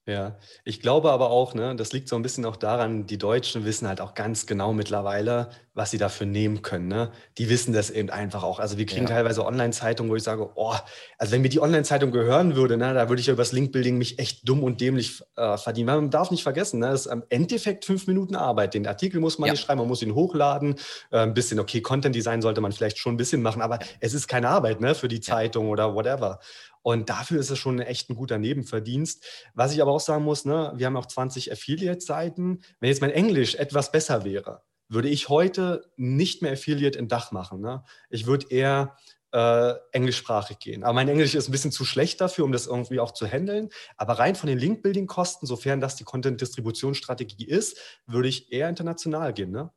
Ja, 0.08 0.38
ich 0.64 0.80
glaube 0.80 1.12
aber 1.12 1.30
auch, 1.30 1.52
ne, 1.52 1.76
das 1.76 1.92
liegt 1.92 2.08
so 2.08 2.16
ein 2.16 2.22
bisschen 2.22 2.46
auch 2.46 2.56
daran, 2.56 3.06
die 3.06 3.18
Deutschen 3.18 3.66
wissen 3.66 3.86
halt 3.86 4.00
auch 4.00 4.14
ganz 4.14 4.46
genau 4.46 4.72
mittlerweile, 4.72 5.50
was 5.74 5.90
sie 5.90 5.98
dafür 5.98 6.26
nehmen 6.26 6.62
können. 6.62 6.88
Ne? 6.88 7.12
Die 7.36 7.50
wissen 7.50 7.74
das 7.74 7.90
eben 7.90 8.08
einfach 8.08 8.42
auch. 8.42 8.58
Also 8.58 8.78
wir 8.78 8.86
kriegen 8.86 9.02
ja. 9.02 9.10
teilweise 9.10 9.44
Online-Zeitungen, 9.44 10.10
wo 10.10 10.16
ich 10.16 10.22
sage, 10.22 10.48
oh, 10.54 10.74
also 11.18 11.32
wenn 11.32 11.42
mir 11.42 11.50
die 11.50 11.60
Online-Zeitung 11.60 12.10
gehören 12.10 12.56
würde, 12.56 12.78
ne, 12.78 12.94
da 12.94 13.10
würde 13.10 13.20
ich 13.20 13.26
ja 13.26 13.34
übers 13.34 13.52
Link-Building 13.52 13.98
mich 13.98 14.18
echt 14.18 14.48
dumm 14.48 14.62
und 14.62 14.80
dämlich 14.80 15.20
äh, 15.36 15.58
verdienen. 15.58 15.86
Man 15.86 16.10
darf 16.10 16.30
nicht 16.30 16.42
vergessen, 16.42 16.80
ne, 16.80 16.88
das 16.88 17.04
ist 17.04 17.12
im 17.12 17.22
Endeffekt 17.28 17.84
fünf 17.84 18.06
Minuten 18.06 18.34
Arbeit. 18.34 18.72
Den 18.72 18.86
Artikel 18.86 19.20
muss 19.20 19.38
man 19.38 19.48
ja. 19.48 19.52
nicht 19.52 19.62
schreiben, 19.62 19.78
man 19.78 19.88
muss 19.88 20.00
ihn 20.00 20.14
hochladen. 20.14 20.76
Äh, 21.10 21.18
ein 21.18 21.34
bisschen, 21.34 21.60
okay, 21.60 21.82
Content-Design 21.82 22.40
sollte 22.40 22.62
man 22.62 22.72
vielleicht 22.72 22.96
schon 22.96 23.12
ein 23.12 23.18
bisschen 23.18 23.42
machen, 23.42 23.60
aber 23.60 23.78
es 24.00 24.14
ist 24.14 24.26
keine 24.26 24.48
Arbeit 24.48 24.80
ne, 24.80 24.94
für 24.94 25.08
die 25.08 25.20
Zeitung 25.20 25.68
oder 25.68 25.94
whatever. 25.94 26.40
Und 26.82 27.10
dafür 27.10 27.40
ist 27.40 27.50
es 27.50 27.58
schon 27.58 27.80
echt 27.80 28.10
ein 28.10 28.16
guter 28.16 28.38
Nebenverdienst. 28.38 29.24
Was 29.54 29.72
ich 29.72 29.82
aber 29.82 29.92
auch 29.92 30.00
sagen 30.00 30.24
muss, 30.24 30.44
ne, 30.44 30.72
wir 30.76 30.86
haben 30.86 30.96
auch 30.96 31.06
20 31.06 31.52
Affiliate-Seiten. 31.52 32.62
Wenn 32.80 32.88
jetzt 32.88 33.00
mein 33.00 33.10
Englisch 33.10 33.54
etwas 33.56 33.92
besser 33.92 34.24
wäre, 34.24 34.62
würde 34.88 35.08
ich 35.08 35.28
heute 35.28 35.90
nicht 35.96 36.42
mehr 36.42 36.52
Affiliate 36.52 36.98
in 36.98 37.08
Dach 37.08 37.32
machen. 37.32 37.60
Ne? 37.60 37.84
Ich 38.08 38.26
würde 38.26 38.46
eher 38.50 38.96
äh, 39.32 39.74
englischsprachig 39.92 40.58
gehen. 40.58 40.84
Aber 40.84 40.94
mein 40.94 41.08
Englisch 41.08 41.34
ist 41.34 41.48
ein 41.48 41.52
bisschen 41.52 41.72
zu 41.72 41.84
schlecht 41.84 42.20
dafür, 42.20 42.44
um 42.44 42.52
das 42.52 42.66
irgendwie 42.66 43.00
auch 43.00 43.12
zu 43.12 43.26
handeln. 43.26 43.68
Aber 43.96 44.14
rein 44.14 44.34
von 44.34 44.48
den 44.48 44.58
Link-Building-Kosten, 44.58 45.46
sofern 45.46 45.80
das 45.80 45.96
die 45.96 46.04
Content-Distributionsstrategie 46.04 47.46
ist, 47.46 47.78
würde 48.06 48.28
ich 48.28 48.52
eher 48.52 48.68
international 48.68 49.34
gehen. 49.34 49.50
Ne? 49.50 49.70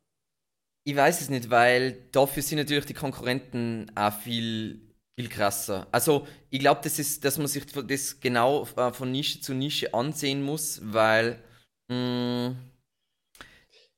Ich 0.83 0.95
weiß 0.95 1.21
es 1.21 1.29
nicht, 1.29 1.49
weil 1.49 2.09
dafür 2.11 2.41
sind 2.41 2.59
natürlich 2.59 2.85
die 2.85 2.93
Konkurrenten 2.93 3.91
auch 3.95 4.13
viel 4.13 4.90
viel 5.15 5.29
krasser. 5.29 5.87
Also 5.91 6.27
ich 6.49 6.59
glaube, 6.59 6.81
das 6.83 6.99
ist, 6.99 7.23
dass 7.25 7.37
man 7.37 7.47
sich 7.47 7.65
das 7.65 8.19
genau 8.19 8.67
äh, 8.75 8.91
von 8.91 9.11
Nische 9.11 9.41
zu 9.41 9.53
Nische 9.53 9.93
ansehen 9.93 10.43
muss, 10.43 10.81
weil 10.83 11.41
mh, 11.89 12.49
mm, 12.49 12.55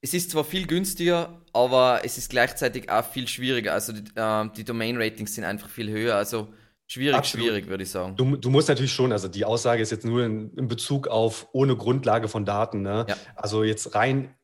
es 0.03 0.13
ist 0.13 0.31
zwar 0.31 0.43
viel 0.43 0.67
günstiger, 0.67 1.41
aber 1.53 2.01
es 2.03 2.17
ist 2.17 2.29
gleichzeitig 2.29 2.91
auch 2.91 3.05
viel 3.05 3.25
schwieriger. 3.27 3.71
Also 3.71 3.93
die, 3.93 4.03
äh, 4.15 4.49
die 4.57 4.65
Domain-Ratings 4.65 5.33
sind 5.33 5.45
einfach 5.45 5.69
viel 5.69 5.89
höher. 5.89 6.15
Also 6.15 6.49
schwierig, 6.87 7.15
Absolut. 7.15 7.47
schwierig, 7.47 7.67
würde 7.67 7.83
ich 7.83 7.89
sagen. 7.89 8.17
Du, 8.17 8.35
du, 8.35 8.49
musst 8.49 8.67
natürlich 8.67 8.91
schon, 8.91 9.13
also 9.13 9.29
die 9.29 9.45
Aussage 9.45 9.81
ist 9.81 9.91
jetzt 9.91 10.03
nur 10.03 10.25
in, 10.25 10.53
in 10.55 10.67
Bezug 10.67 11.07
auf 11.07 11.47
ohne 11.53 11.77
Grundlage 11.77 12.27
von 12.27 12.43
Daten. 12.43 12.81
Ne? 12.81 13.05
Ja. 13.07 13.15
Also 13.37 13.63
jetzt 13.63 13.95
rein 13.95 14.35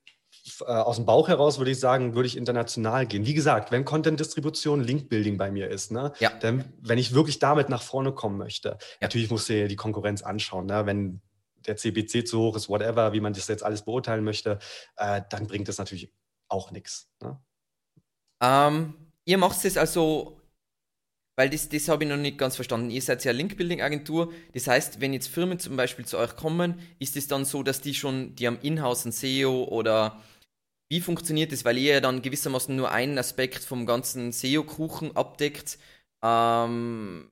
äh, 0.62 0.66
aus 0.66 0.98
dem 0.98 1.06
Bauch 1.06 1.28
heraus 1.28 1.58
würde 1.58 1.72
ich 1.72 1.80
sagen, 1.80 2.16
würde 2.16 2.28
ich 2.28 2.38
international 2.38 3.06
gehen. 3.06 3.26
Wie 3.26 3.34
gesagt, 3.34 3.72
wenn 3.72 3.86
Content-Distribution 3.86 4.84
Link-Building 4.84 5.38
bei 5.38 5.52
mir 5.52 5.70
ist, 5.70 5.92
ne, 5.92 6.14
ja. 6.20 6.32
dann, 6.42 6.66
wenn 6.82 6.98
ich 6.98 7.14
wirklich 7.14 7.40
damit 7.40 7.70
nach 7.70 7.82
vorne 7.82 8.12
kommen 8.12 8.38
möchte, 8.38 8.70
ja. 8.70 8.78
natürlich 9.02 9.30
muss 9.30 9.50
ich 9.50 9.68
die 9.68 9.76
Konkurrenz 9.76 10.22
anschauen. 10.22 10.66
Ne? 10.66 10.86
Wenn 10.86 11.22
der 11.68 11.78
CBC 11.78 12.26
zu 12.26 12.40
hoch 12.40 12.56
ist, 12.56 12.70
whatever, 12.70 13.14
wie 13.14 13.20
man 13.20 13.34
das 13.34 13.48
jetzt 13.48 13.64
alles 13.64 13.84
beurteilen 13.84 14.24
möchte, 14.24 14.60
äh, 14.98 15.22
dann 15.30 15.48
bringt 15.48 15.68
das 15.68 15.78
natürlich 15.78 16.14
auch 16.48 16.72
nichts. 16.72 17.10
Ne? 17.22 17.40
Ähm, 18.42 18.94
ihr 19.26 19.38
macht 19.38 19.64
es 19.64 19.78
also 19.78 20.40
weil 21.40 21.50
das, 21.50 21.70
das 21.70 21.88
habe 21.88 22.04
ich 22.04 22.10
noch 22.10 22.18
nicht 22.18 22.38
ganz 22.38 22.58
verstanden. 22.58 22.90
Ihr 22.90 23.02
seid 23.02 23.24
ja 23.24 23.32
Link-Building-Agentur. 23.32 24.34
Das 24.54 24.68
heißt, 24.68 25.00
wenn 25.00 25.14
jetzt 25.14 25.30
Firmen 25.30 25.58
zum 25.58 25.78
Beispiel 25.78 26.04
zu 26.04 26.18
euch 26.18 26.36
kommen, 26.36 26.78
ist 27.00 27.16
es 27.16 27.30
dann 27.30 27.46
so, 27.46 27.64
dass 27.64 27.80
die 27.80 27.94
schon, 27.94 28.36
die 28.36 28.46
haben 28.46 28.60
in-house 28.62 29.06
ein 29.06 29.14
SEO 29.14 29.64
oder 29.64 30.22
wie 30.90 31.02
funktioniert 31.02 31.52
das? 31.52 31.66
Weil 31.66 31.78
ihr 31.78 31.94
ja 31.94 32.02
dann 32.02 32.22
gewissermaßen 32.22 32.76
nur 32.76 32.92
einen 32.92 33.18
Aspekt 33.18 33.64
vom 33.64 33.86
ganzen 33.86 34.32
SEO-Kuchen 34.32 35.16
abdeckt. 35.16 35.78
Ähm, 36.24 37.30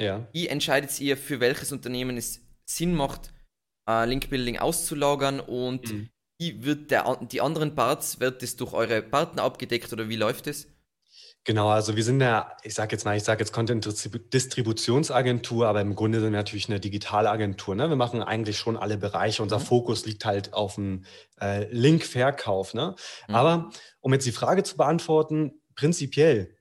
ja. 0.00 0.26
Wie 0.32 0.48
entscheidet 0.48 0.98
ihr, 1.00 1.16
für 1.16 1.40
welches 1.40 1.72
Unternehmen 1.72 2.16
es 2.16 2.40
Sinn 2.64 2.94
macht, 2.94 3.32
äh, 3.88 4.06
Link-Building 4.06 4.58
auszulagern 4.58 5.40
und 5.40 5.92
mhm. 5.92 6.08
wie 6.38 6.64
wird 6.64 6.90
der, 6.90 7.18
die 7.22 7.40
anderen 7.40 7.74
Parts, 7.74 8.20
wird 8.20 8.42
das 8.42 8.56
durch 8.56 8.72
eure 8.72 9.02
Partner 9.02 9.42
abgedeckt 9.42 9.92
oder 9.92 10.08
wie 10.08 10.16
läuft 10.16 10.46
es? 10.46 10.71
Genau, 11.44 11.70
also 11.70 11.96
wir 11.96 12.04
sind 12.04 12.20
ja, 12.20 12.56
ich 12.62 12.74
sage 12.74 12.92
jetzt 12.92 13.04
mal, 13.04 13.16
ich 13.16 13.24
sage 13.24 13.40
jetzt 13.40 13.52
Content-Distributionsagentur, 13.52 15.66
aber 15.66 15.80
im 15.80 15.96
Grunde 15.96 16.20
sind 16.20 16.30
wir 16.30 16.38
natürlich 16.38 16.68
eine 16.68 16.78
Digitalagentur. 16.78 17.74
Ne? 17.74 17.88
Wir 17.88 17.96
machen 17.96 18.22
eigentlich 18.22 18.58
schon 18.58 18.76
alle 18.76 18.96
Bereiche. 18.96 19.42
Unser 19.42 19.58
mhm. 19.58 19.64
Fokus 19.64 20.06
liegt 20.06 20.24
halt 20.24 20.52
auf 20.52 20.76
dem 20.76 21.04
äh, 21.40 21.64
Linkverkauf. 21.72 22.74
Ne? 22.74 22.94
Mhm. 23.26 23.34
Aber 23.34 23.70
um 24.00 24.12
jetzt 24.12 24.26
die 24.26 24.32
Frage 24.32 24.62
zu 24.62 24.76
beantworten, 24.76 25.60
prinzipiell 25.74 26.56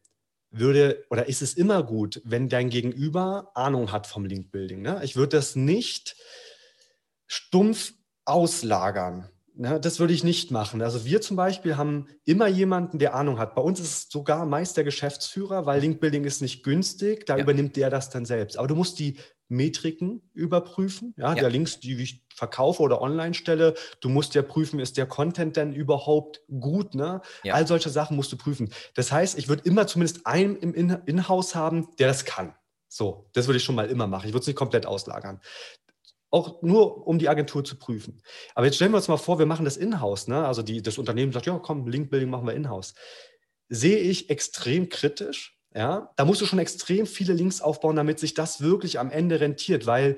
würde 0.49 1.05
oder 1.11 1.27
ist 1.27 1.43
es 1.43 1.53
immer 1.53 1.83
gut, 1.83 2.19
wenn 2.25 2.49
dein 2.49 2.69
Gegenüber 2.69 3.51
Ahnung 3.53 3.91
hat 3.91 4.07
vom 4.07 4.25
Linkbuilding. 4.25 4.81
Ne? 4.81 4.99
Ich 5.03 5.15
würde 5.15 5.37
das 5.37 5.55
nicht 5.55 6.15
stumpf 7.27 7.93
auslagern. 8.25 9.29
Ne, 9.61 9.79
das 9.79 9.99
würde 9.99 10.11
ich 10.11 10.23
nicht 10.23 10.49
machen. 10.49 10.81
Also 10.81 11.05
wir 11.05 11.21
zum 11.21 11.37
Beispiel 11.37 11.77
haben 11.77 12.07
immer 12.25 12.47
jemanden, 12.47 12.97
der 12.97 13.13
Ahnung 13.13 13.37
hat. 13.37 13.53
Bei 13.53 13.61
uns 13.61 13.79
ist 13.79 13.91
es 13.91 14.09
sogar 14.09 14.47
meist 14.47 14.75
der 14.75 14.83
Geschäftsführer, 14.83 15.67
weil 15.67 15.81
Linkbuilding 15.81 16.23
ist 16.23 16.41
nicht 16.41 16.63
günstig. 16.63 17.27
Da 17.27 17.37
ja. 17.37 17.43
übernimmt 17.43 17.75
der 17.75 17.91
das 17.91 18.09
dann 18.09 18.25
selbst. 18.25 18.57
Aber 18.57 18.67
du 18.67 18.73
musst 18.73 18.97
die 18.97 19.19
Metriken 19.49 20.27
überprüfen, 20.33 21.13
ja, 21.15 21.35
ja. 21.35 21.41
der 21.41 21.51
Links, 21.51 21.79
die 21.79 21.93
ich 22.01 22.25
verkaufe 22.33 22.81
oder 22.81 23.03
online 23.03 23.35
stelle. 23.35 23.75
Du 23.99 24.09
musst 24.09 24.33
ja 24.33 24.41
prüfen, 24.41 24.79
ist 24.79 24.97
der 24.97 25.05
Content 25.05 25.55
denn 25.57 25.73
überhaupt 25.73 26.41
gut? 26.59 26.95
Ne? 26.95 27.21
Ja. 27.43 27.53
All 27.53 27.67
solche 27.67 27.91
Sachen 27.91 28.17
musst 28.17 28.31
du 28.31 28.37
prüfen. 28.37 28.73
Das 28.95 29.11
heißt, 29.11 29.37
ich 29.37 29.47
würde 29.47 29.61
immer 29.65 29.85
zumindest 29.85 30.25
einen 30.25 30.55
im 30.55 30.73
In-House 31.05 31.53
haben, 31.53 31.87
der 31.99 32.07
das 32.07 32.25
kann. 32.25 32.55
So, 32.87 33.29
das 33.33 33.45
würde 33.47 33.57
ich 33.57 33.63
schon 33.63 33.75
mal 33.75 33.89
immer 33.91 34.07
machen. 34.07 34.25
Ich 34.25 34.33
würde 34.33 34.41
es 34.41 34.47
nicht 34.47 34.57
komplett 34.57 34.87
auslagern 34.87 35.39
auch 36.31 36.61
nur 36.61 37.05
um 37.07 37.19
die 37.19 37.29
Agentur 37.29 37.63
zu 37.63 37.77
prüfen. 37.77 38.21
Aber 38.55 38.65
jetzt 38.65 38.75
stellen 38.75 38.91
wir 38.91 38.97
uns 38.97 39.07
mal 39.07 39.17
vor, 39.17 39.37
wir 39.37 39.45
machen 39.45 39.65
das 39.65 39.77
in-house. 39.77 40.27
Ne? 40.27 40.45
Also 40.45 40.61
die, 40.61 40.81
das 40.81 40.97
Unternehmen 40.97 41.31
sagt, 41.31 41.45
ja, 41.45 41.59
komm, 41.59 41.87
Link-Building 41.87 42.29
machen 42.29 42.47
wir 42.47 42.53
in-house. 42.53 42.93
Sehe 43.69 43.97
ich 43.97 44.29
extrem 44.29 44.89
kritisch. 44.89 45.59
Ja? 45.75 46.11
Da 46.15 46.25
musst 46.25 46.41
du 46.41 46.45
schon 46.45 46.59
extrem 46.59 47.05
viele 47.05 47.33
Links 47.33 47.61
aufbauen, 47.61 47.97
damit 47.97 48.19
sich 48.19 48.33
das 48.33 48.61
wirklich 48.61 48.97
am 48.97 49.11
Ende 49.11 49.39
rentiert. 49.41 49.85
Weil 49.85 50.17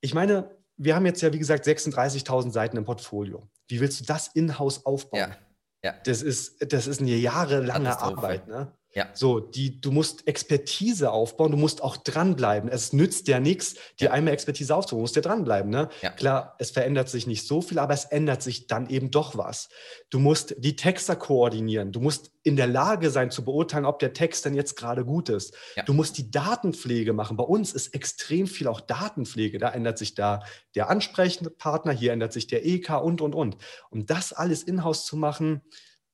ich 0.00 0.14
meine, 0.14 0.50
wir 0.76 0.96
haben 0.96 1.06
jetzt 1.06 1.20
ja, 1.20 1.32
wie 1.32 1.38
gesagt, 1.38 1.66
36.000 1.66 2.50
Seiten 2.50 2.76
im 2.76 2.84
Portfolio. 2.84 3.46
Wie 3.68 3.80
willst 3.80 4.00
du 4.00 4.04
das 4.04 4.28
in-house 4.28 4.84
aufbauen? 4.86 5.20
Ja. 5.20 5.36
Ja. 5.84 5.94
Das, 6.04 6.22
ist, 6.22 6.72
das 6.72 6.86
ist 6.86 7.02
eine 7.02 7.10
jahrelange 7.10 7.98
Arbeit. 8.00 8.48
Ne? 8.48 8.72
Ja. 8.94 9.10
So, 9.12 9.40
die, 9.40 9.80
du 9.80 9.90
musst 9.90 10.26
Expertise 10.28 11.10
aufbauen, 11.10 11.50
du 11.50 11.56
musst 11.56 11.82
auch 11.82 11.96
dranbleiben. 11.96 12.70
Es 12.70 12.92
nützt 12.92 13.26
ja 13.26 13.40
nichts, 13.40 13.74
dir 13.98 14.06
ja. 14.06 14.10
einmal 14.12 14.34
Expertise 14.34 14.74
aufzubauen, 14.74 15.00
du 15.00 15.02
musst 15.02 15.16
ja 15.16 15.22
dranbleiben. 15.22 15.70
Ne? 15.70 15.88
Ja. 16.00 16.10
Klar, 16.10 16.54
es 16.58 16.70
verändert 16.70 17.08
sich 17.08 17.26
nicht 17.26 17.46
so 17.46 17.60
viel, 17.60 17.78
aber 17.80 17.92
es 17.92 18.04
ändert 18.04 18.42
sich 18.42 18.68
dann 18.68 18.88
eben 18.88 19.10
doch 19.10 19.36
was. 19.36 19.68
Du 20.10 20.20
musst 20.20 20.54
die 20.58 20.76
Texter 20.76 21.16
koordinieren, 21.16 21.90
du 21.90 22.00
musst 22.00 22.30
in 22.44 22.56
der 22.56 22.68
Lage 22.68 23.10
sein 23.10 23.30
zu 23.30 23.44
beurteilen, 23.44 23.84
ob 23.84 23.98
der 23.98 24.12
Text 24.12 24.44
denn 24.44 24.54
jetzt 24.54 24.76
gerade 24.76 25.04
gut 25.04 25.28
ist. 25.28 25.56
Ja. 25.76 25.82
Du 25.82 25.92
musst 25.92 26.16
die 26.18 26.30
Datenpflege 26.30 27.12
machen. 27.12 27.36
Bei 27.36 27.44
uns 27.44 27.72
ist 27.72 27.94
extrem 27.94 28.46
viel 28.46 28.68
auch 28.68 28.80
Datenpflege. 28.80 29.58
Da 29.58 29.70
ändert 29.70 29.98
sich 29.98 30.14
da 30.14 30.44
der 30.74 30.88
ansprechende 30.88 31.50
Partner, 31.50 31.92
hier 31.92 32.12
ändert 32.12 32.32
sich 32.32 32.46
der 32.46 32.64
EK 32.64 33.02
und, 33.02 33.20
und, 33.20 33.34
und. 33.34 33.56
Um 33.90 34.06
das 34.06 34.32
alles 34.32 34.62
in-house 34.62 35.04
zu 35.06 35.16
machen, 35.16 35.62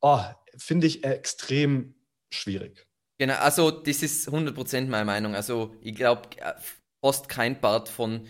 oh, 0.01 0.21
finde 0.57 0.87
ich 0.87 1.05
extrem 1.05 1.95
schwierig. 2.31 2.87
Genau, 3.19 3.35
also 3.35 3.71
das 3.71 4.03
ist 4.03 4.29
100% 4.29 4.87
meine 4.87 5.05
Meinung. 5.05 5.35
Also 5.35 5.75
ich 5.83 5.95
glaube, 5.95 6.23
fast 7.05 7.29
kein 7.29 7.61
Part 7.61 7.89
von 7.89 8.27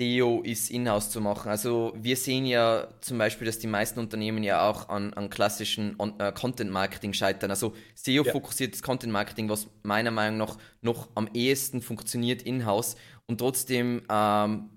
SEO 0.00 0.42
ist 0.42 0.70
in-house 0.70 1.10
zu 1.10 1.20
machen. 1.20 1.50
Also 1.50 1.92
wir 1.96 2.16
sehen 2.16 2.46
ja 2.46 2.88
zum 3.00 3.18
Beispiel, 3.18 3.46
dass 3.46 3.58
die 3.58 3.66
meisten 3.66 3.98
Unternehmen 3.98 4.44
ja 4.44 4.68
auch 4.68 4.88
an, 4.88 5.12
an 5.14 5.28
klassischen 5.28 5.98
äh, 6.18 6.32
Content-Marketing 6.32 7.12
scheitern. 7.12 7.50
Also 7.50 7.74
SEO-fokussiertes 7.96 8.80
ja. 8.80 8.86
Content-Marketing, 8.86 9.48
was 9.48 9.66
meiner 9.82 10.12
Meinung 10.12 10.38
nach 10.38 10.56
noch 10.80 11.08
am 11.16 11.28
ehesten 11.34 11.82
funktioniert 11.82 12.42
in-house 12.42 12.96
und 13.26 13.38
trotzdem, 13.38 14.02
ähm, 14.08 14.70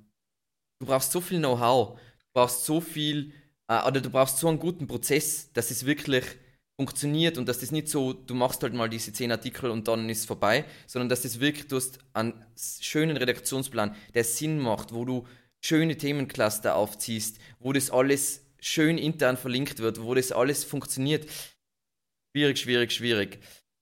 du 0.80 0.88
brauchst 0.88 1.12
so 1.12 1.22
viel 1.22 1.38
Know-how, 1.38 2.00
du 2.00 2.26
brauchst 2.34 2.66
so 2.66 2.82
viel, 2.82 3.32
äh, 3.68 3.82
oder 3.88 4.02
du 4.02 4.10
brauchst 4.10 4.40
so 4.40 4.48
einen 4.48 4.60
guten 4.60 4.88
Prozess, 4.88 5.54
dass 5.54 5.72
es 5.72 5.86
wirklich 5.86 6.26
funktioniert 6.78 7.38
und 7.38 7.48
dass 7.48 7.60
das 7.60 7.72
nicht 7.72 7.90
so, 7.90 8.14
du 8.14 8.34
machst 8.34 8.64
halt 8.64 8.74
mal 8.74 8.90
diese 8.90 9.14
zehn 9.14 9.32
Artikel 9.32 9.70
und 9.70 9.88
dann 9.88 10.10
ist 10.10 10.20
es 10.20 10.26
vorbei, 10.26 10.66
sondern 10.88 11.10
dass 11.10 11.22
das 11.22 11.40
wirklich, 11.40 11.68
du 11.68 11.76
hast 11.76 12.00
einen 12.14 12.34
schönen 12.56 13.18
Redaktionsplan, 13.18 13.96
der 14.14 14.24
Sinn 14.24 14.60
macht, 14.60 14.94
wo 14.94 15.06
du 15.06 15.28
schöne 15.64 15.98
Themencluster 15.98 16.76
aufziehst, 16.76 17.38
wo 17.60 17.72
das 17.74 17.92
alles 17.92 18.46
schön 18.60 18.98
intern 18.98 19.38
verlinkt 19.38 19.80
wird, 19.80 20.02
wo 20.02 20.16
das 20.16 20.32
alles 20.32 20.64
funktioniert. 20.64 21.28
Schwierig, 22.32 22.60
schwierig, 22.60 22.92
schwierig. 22.92 23.40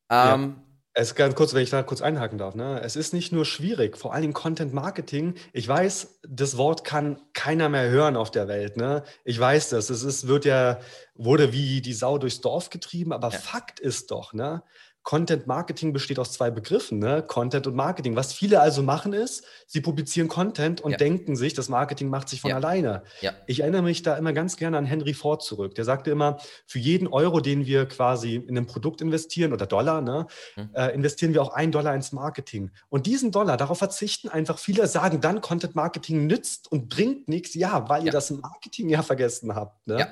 Ähm, 0.09 0.55
ja. 0.57 0.63
Es 0.99 1.11
ist 1.11 1.15
ganz 1.15 1.33
kurz, 1.33 1.53
wenn 1.53 1.63
ich 1.63 1.69
da 1.69 1.81
kurz 1.81 2.01
einhaken 2.01 2.37
darf. 2.37 2.55
Ne? 2.55 2.81
Es 2.83 2.97
ist 2.97 3.13
nicht 3.13 3.31
nur 3.31 3.45
schwierig, 3.45 3.97
vor 3.97 4.13
allem 4.13 4.33
Content 4.33 4.73
Marketing. 4.73 5.35
Ich 5.53 5.65
weiß, 5.65 6.19
das 6.27 6.57
Wort 6.57 6.83
kann 6.83 7.21
keiner 7.31 7.69
mehr 7.69 7.89
hören 7.89 8.17
auf 8.17 8.31
der 8.31 8.49
Welt. 8.49 8.75
Ne? 8.75 9.03
Ich 9.23 9.39
weiß 9.39 9.69
das. 9.69 9.89
Es 9.89 10.03
ist, 10.03 10.27
wird 10.27 10.43
ja, 10.43 10.79
wurde 11.15 11.53
wie 11.53 11.79
die 11.79 11.93
Sau 11.93 12.17
durchs 12.17 12.41
Dorf 12.41 12.69
getrieben, 12.69 13.13
aber 13.13 13.29
ja. 13.29 13.39
Fakt 13.39 13.79
ist 13.79 14.11
doch, 14.11 14.33
ne? 14.33 14.61
Content 15.03 15.47
Marketing 15.47 15.93
besteht 15.93 16.19
aus 16.19 16.33
zwei 16.33 16.51
Begriffen, 16.51 16.99
ne? 16.99 17.23
Content 17.25 17.65
und 17.67 17.75
Marketing. 17.75 18.15
Was 18.15 18.33
viele 18.33 18.59
also 18.59 18.83
machen 18.83 19.13
ist, 19.13 19.43
sie 19.65 19.81
publizieren 19.81 20.27
Content 20.27 20.81
und 20.81 20.91
ja. 20.91 20.97
denken 20.97 21.35
sich, 21.35 21.53
das 21.53 21.69
Marketing 21.69 22.09
macht 22.09 22.29
sich 22.29 22.41
von 22.41 22.49
ja. 22.49 22.57
alleine. 22.57 23.03
Ja. 23.21 23.33
Ich 23.47 23.61
erinnere 23.61 23.81
mich 23.81 24.03
da 24.03 24.17
immer 24.17 24.33
ganz 24.33 24.57
gerne 24.57 24.77
an 24.77 24.85
Henry 24.85 25.13
Ford 25.13 25.41
zurück. 25.41 25.73
Der 25.75 25.85
sagte 25.85 26.11
immer, 26.11 26.37
für 26.67 26.79
jeden 26.79 27.07
Euro, 27.07 27.39
den 27.39 27.65
wir 27.65 27.87
quasi 27.87 28.35
in 28.35 28.57
ein 28.57 28.67
Produkt 28.67 29.01
investieren 29.01 29.53
oder 29.53 29.65
Dollar, 29.65 30.01
ne, 30.01 30.27
mhm. 30.55 30.69
äh, 30.73 30.93
investieren 30.93 31.33
wir 31.33 31.41
auch 31.41 31.53
einen 31.53 31.71
Dollar 31.71 31.95
ins 31.95 32.11
Marketing. 32.11 32.71
Und 32.89 33.05
diesen 33.05 33.31
Dollar, 33.31 33.57
darauf 33.57 33.79
verzichten 33.79 34.29
einfach 34.29 34.59
viele, 34.59 34.85
sagen 34.87 35.21
dann, 35.21 35.41
Content 35.41 35.75
Marketing 35.75 36.27
nützt 36.27 36.71
und 36.71 36.89
bringt 36.89 37.27
nichts. 37.27 37.55
Ja, 37.55 37.87
weil 37.89 38.05
ihr 38.05 38.11
das 38.11 38.29
Marketing 38.31 38.89
ja 38.89 39.01
vergessen 39.01 39.55
habt. 39.55 39.87
Ne? 39.87 39.99
Ja. 39.99 40.07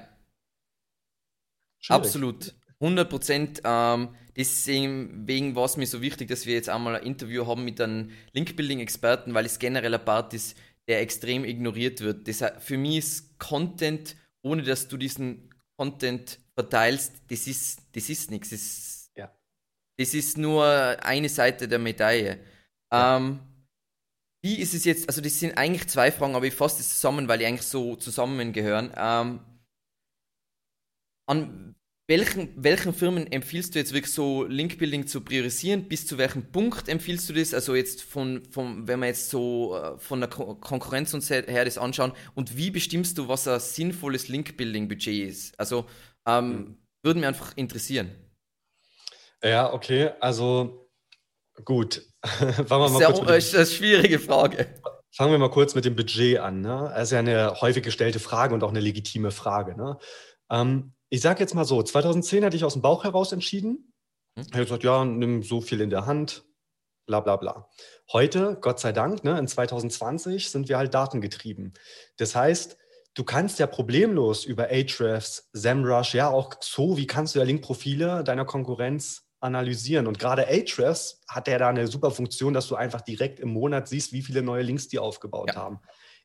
Absolut. 1.90 2.56
100 2.80 3.10
Prozent. 3.10 3.62
Ähm, 3.64 4.10
deswegen 4.38 5.56
war 5.56 5.66
es 5.66 5.78
mir 5.78 5.88
so 5.88 6.02
wichtig, 6.02 6.30
dass 6.30 6.46
wir 6.46 6.54
jetzt 6.54 6.70
einmal 6.70 6.96
ein 6.96 7.04
Interview 7.04 7.48
haben 7.48 7.66
mit 7.66 7.82
einem 7.82 8.12
Link-Building-Experten, 8.34 9.34
weil 9.34 9.46
es 9.46 9.60
generell 9.60 9.94
ein 9.94 10.06
Part 10.06 10.34
ist, 10.34 10.58
der 10.88 11.02
extrem 11.02 11.44
ignoriert 11.44 12.02
wird. 12.02 12.28
Das, 12.28 12.44
für 12.60 12.78
mich 12.78 12.98
ist 12.98 13.40
Content, 13.40 14.16
ohne 14.44 14.64
dass 14.64 14.88
du 14.88 14.98
diesen 14.98 15.54
Content 15.76 16.40
verteilst, 16.54 17.14
das 17.30 17.48
ist, 17.48 17.82
das 17.94 18.10
ist 18.10 18.32
nichts. 18.32 18.50
Das, 18.52 19.12
ja. 19.18 19.36
das 19.98 20.14
ist 20.14 20.38
nur 20.38 20.66
eine 20.66 21.30
Seite 21.30 21.68
der 21.68 21.80
Medaille. 21.80 22.40
Ja. 22.92 23.18
Ähm, 23.18 23.40
wie 24.44 24.60
ist 24.60 24.74
es 24.74 24.86
jetzt, 24.86 25.10
also 25.10 25.20
das 25.20 25.40
sind 25.40 25.58
eigentlich 25.58 25.88
zwei 25.88 26.12
Fragen, 26.12 26.36
aber 26.36 26.46
ich 26.46 26.54
fasse 26.54 26.78
das 26.78 26.90
zusammen, 26.90 27.28
weil 27.28 27.40
die 27.40 27.46
eigentlich 27.46 27.68
so 27.68 27.96
zusammengehören. 27.96 28.94
Ähm, 28.96 29.40
an 31.28 31.76
welchen, 32.08 32.50
welchen 32.56 32.94
Firmen 32.94 33.30
empfiehlst 33.30 33.76
du 33.76 33.80
jetzt 33.80 33.94
wirklich 33.94 34.14
so 34.14 34.46
Linkbuilding 34.46 35.08
zu 35.08 35.22
priorisieren? 35.22 35.90
Bis 35.90 36.08
zu 36.08 36.18
welchem 36.18 36.52
Punkt 36.52 36.88
empfiehlst 36.88 37.30
du 37.30 37.34
das? 37.34 37.54
Also 37.54 37.76
jetzt 37.76 38.02
von, 38.02 38.44
von 38.50 38.88
wenn 38.88 39.02
wir 39.02 39.08
jetzt 39.08 39.30
so 39.30 39.76
äh, 39.76 40.00
von 40.00 40.22
der 40.22 40.30
Ko 40.30 40.56
Konkurrenz 40.56 41.14
uns 41.14 41.30
her, 41.30 41.44
her, 41.48 41.66
das 41.66 41.78
anschauen 41.78 42.14
und 42.34 42.56
wie 42.56 42.72
bestimmst 42.72 43.18
du, 43.18 43.28
was 43.28 43.48
ein 43.48 43.60
sinnvolles 43.60 44.30
Linkbuilding-Budget 44.30 45.28
ist? 45.28 45.60
Also 45.60 45.86
ähm, 46.26 46.50
mhm. 46.50 46.78
würde 47.04 47.20
mich 47.20 47.28
einfach 47.28 47.52
interessieren. 47.58 48.16
Ja, 49.44 49.74
okay, 49.74 50.12
also 50.22 50.90
gut. 51.66 52.04
Fangen 52.24 52.70
wir 52.70 52.90
mal 52.90 53.14
kurz 53.14 53.28
das 53.28 53.46
ist 53.48 53.56
eine 53.56 53.66
schwierige 53.66 54.20
Frage. 54.20 54.68
Fangen 55.14 55.32
wir 55.32 55.40
mal 55.40 55.52
kurz 55.52 55.76
mit 55.76 55.84
dem 55.84 55.96
Budget 55.96 56.40
an. 56.40 56.62
Ne? 56.62 56.92
Das 56.96 57.10
ist 57.10 57.12
ja 57.12 57.20
eine 57.20 57.60
häufig 57.60 57.84
gestellte 57.84 58.20
Frage 58.20 58.54
und 58.54 58.64
auch 58.64 58.70
eine 58.70 58.80
legitime 58.80 59.32
Frage. 59.32 59.76
Ne? 59.76 59.98
Ähm, 60.50 60.94
ich 61.10 61.22
sage 61.22 61.40
jetzt 61.40 61.56
mal 61.56 61.66
so, 61.66 61.82
2010 61.82 62.44
hatte 62.44 62.56
ich 62.56 62.64
aus 62.64 62.74
dem 62.74 62.82
Bauch 62.82 63.04
heraus 63.04 63.32
entschieden. 63.32 63.94
Hm? 64.38 64.46
Ich 64.48 64.54
habe 64.54 64.64
gesagt, 64.64 64.84
ja, 64.84 65.06
nimm 65.06 65.44
so 65.44 65.62
viel 65.62 65.82
in 65.82 65.90
der 65.90 66.06
Hand, 66.06 66.46
bla 67.06 67.20
bla 67.20 67.38
bla. 67.38 67.70
Heute, 68.12 68.58
Gott 68.62 68.80
sei 68.80 68.92
Dank, 68.92 69.24
ne, 69.24 69.38
in 69.40 69.48
2020 69.48 70.50
sind 70.50 70.70
wir 70.70 70.78
halt 70.78 70.94
datengetrieben. 70.94 71.74
Das 72.18 72.36
heißt, 72.36 72.78
du 73.14 73.24
kannst 73.24 73.60
ja 73.60 73.68
problemlos 73.68 74.46
über 74.46 74.66
Ahrefs, 74.66 75.50
SEMrush, 75.54 76.14
ja 76.14 76.30
auch 76.30 76.54
so, 76.60 76.98
wie 76.98 77.08
kannst 77.08 77.36
du 77.36 77.40
ja 77.40 77.46
Linkprofile 77.46 78.24
deiner 78.24 78.46
Konkurrenz 78.46 79.24
analysieren. 79.40 80.08
Und 80.08 80.20
gerade 80.20 80.48
Ahrefs 80.48 81.22
hat 81.28 81.48
ja 81.48 81.58
da 81.58 81.70
eine 81.70 81.88
super 81.88 82.12
Funktion, 82.12 82.54
dass 82.54 82.68
du 82.68 82.76
einfach 82.76 83.02
direkt 83.02 83.40
im 83.40 83.50
Monat 83.50 83.88
siehst, 83.88 84.12
wie 84.12 84.22
viele 84.22 84.42
neue 84.42 84.64
Links 84.64 84.88
die 84.88 85.00
aufgebaut 85.00 85.52
ja. 85.54 85.56
haben. 85.56 85.80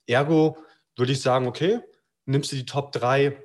Ergo 0.06 0.56
würde 0.96 1.12
ich 1.12 1.20
sagen, 1.20 1.46
okay, 1.46 1.80
nimmst 2.24 2.52
du 2.52 2.56
die 2.56 2.66
Top 2.66 2.92
3 2.92 3.42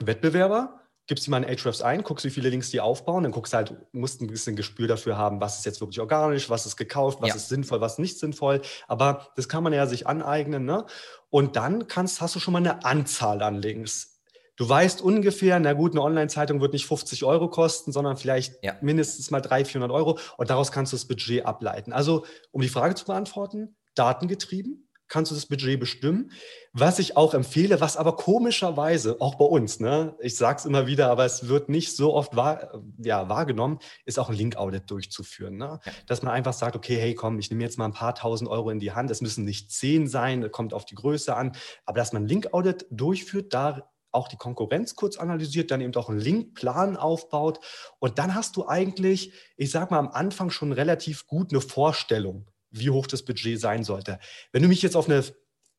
Wettbewerber, 0.00 0.80
gibst 1.06 1.26
dir 1.26 1.30
mal 1.30 1.42
in 1.42 1.48
Ahrefs 1.48 1.82
ein, 1.82 2.02
guckst, 2.02 2.24
wie 2.24 2.30
viele 2.30 2.48
Links 2.48 2.70
die 2.70 2.80
aufbauen, 2.80 3.24
dann 3.24 3.32
guckst 3.32 3.52
du 3.52 3.56
halt, 3.58 3.74
musst 3.92 4.20
ein 4.20 4.28
bisschen 4.28 4.56
Gespür 4.56 4.88
dafür 4.88 5.16
haben, 5.16 5.40
was 5.40 5.58
ist 5.58 5.66
jetzt 5.66 5.80
wirklich 5.80 6.00
organisch, 6.00 6.48
was 6.48 6.66
ist 6.66 6.76
gekauft, 6.76 7.20
was 7.20 7.30
ja. 7.30 7.34
ist 7.34 7.48
sinnvoll, 7.48 7.80
was 7.80 7.98
nicht 7.98 8.18
sinnvoll. 8.18 8.62
Aber 8.88 9.28
das 9.36 9.48
kann 9.48 9.62
man 9.62 9.72
ja 9.72 9.86
sich 9.86 10.06
aneignen. 10.06 10.64
Ne? 10.64 10.86
Und 11.28 11.56
dann 11.56 11.88
kannst, 11.88 12.20
hast 12.20 12.34
du 12.34 12.40
schon 12.40 12.52
mal 12.52 12.58
eine 12.58 12.84
Anzahl 12.84 13.42
an 13.42 13.56
Links. 13.56 14.20
Du 14.56 14.68
weißt 14.68 15.00
ungefähr, 15.00 15.58
na 15.58 15.72
gut, 15.72 15.92
eine 15.92 16.02
Online-Zeitung 16.02 16.60
wird 16.60 16.74
nicht 16.74 16.86
50 16.86 17.24
Euro 17.24 17.48
kosten, 17.48 17.90
sondern 17.90 18.16
vielleicht 18.16 18.62
ja. 18.62 18.76
mindestens 18.80 19.30
mal 19.30 19.40
300, 19.40 19.66
400 19.66 19.90
Euro. 19.90 20.18
Und 20.36 20.50
daraus 20.50 20.70
kannst 20.70 20.92
du 20.92 20.96
das 20.96 21.06
Budget 21.06 21.46
ableiten. 21.46 21.92
Also, 21.92 22.26
um 22.52 22.60
die 22.60 22.68
Frage 22.68 22.94
zu 22.94 23.06
beantworten, 23.06 23.76
datengetrieben, 23.94 24.88
kannst 25.12 25.30
du 25.30 25.34
das 25.34 25.44
Budget 25.44 25.78
bestimmen. 25.78 26.32
Was 26.72 26.98
ich 26.98 27.18
auch 27.18 27.34
empfehle, 27.34 27.82
was 27.82 27.98
aber 27.98 28.16
komischerweise 28.16 29.20
auch 29.20 29.34
bei 29.34 29.44
uns, 29.44 29.78
ne, 29.78 30.16
ich 30.20 30.36
sage 30.36 30.58
es 30.58 30.64
immer 30.64 30.86
wieder, 30.86 31.10
aber 31.10 31.26
es 31.26 31.48
wird 31.48 31.68
nicht 31.68 31.94
so 31.94 32.14
oft 32.14 32.34
wahr, 32.34 32.82
ja, 32.96 33.28
wahrgenommen, 33.28 33.78
ist 34.06 34.18
auch 34.18 34.30
ein 34.30 34.36
Link-Audit 34.36 34.90
durchzuführen. 34.90 35.58
Ne? 35.58 35.80
Dass 36.06 36.22
man 36.22 36.32
einfach 36.32 36.54
sagt, 36.54 36.76
okay, 36.76 36.96
hey, 36.96 37.14
komm, 37.14 37.38
ich 37.38 37.50
nehme 37.50 37.62
jetzt 37.62 37.76
mal 37.76 37.84
ein 37.84 37.92
paar 37.92 38.14
tausend 38.14 38.48
Euro 38.48 38.70
in 38.70 38.80
die 38.80 38.92
Hand. 38.92 39.10
Es 39.10 39.20
müssen 39.20 39.44
nicht 39.44 39.70
zehn 39.70 40.08
sein, 40.08 40.50
kommt 40.50 40.72
auf 40.72 40.86
die 40.86 40.94
Größe 40.94 41.36
an. 41.36 41.52
Aber 41.84 41.98
dass 41.98 42.14
man 42.14 42.22
ein 42.22 42.28
Link-Audit 42.28 42.86
durchführt, 42.90 43.52
da 43.52 43.92
auch 44.12 44.28
die 44.28 44.36
Konkurrenz 44.36 44.94
kurz 44.94 45.18
analysiert, 45.18 45.70
dann 45.70 45.82
eben 45.82 45.94
auch 45.94 46.08
einen 46.08 46.20
Linkplan 46.20 46.96
aufbaut. 46.96 47.60
Und 47.98 48.18
dann 48.18 48.34
hast 48.34 48.56
du 48.56 48.66
eigentlich, 48.66 49.34
ich 49.58 49.70
sage 49.70 49.92
mal, 49.92 49.98
am 49.98 50.08
Anfang 50.08 50.48
schon 50.48 50.72
relativ 50.72 51.26
gut 51.26 51.52
eine 51.52 51.60
Vorstellung, 51.60 52.46
wie 52.72 52.90
hoch 52.90 53.06
das 53.06 53.24
Budget 53.24 53.60
sein 53.60 53.84
sollte. 53.84 54.18
Wenn 54.50 54.62
du 54.62 54.68
mich 54.68 54.82
jetzt 54.82 54.96
auf 54.96 55.08
eine 55.08 55.24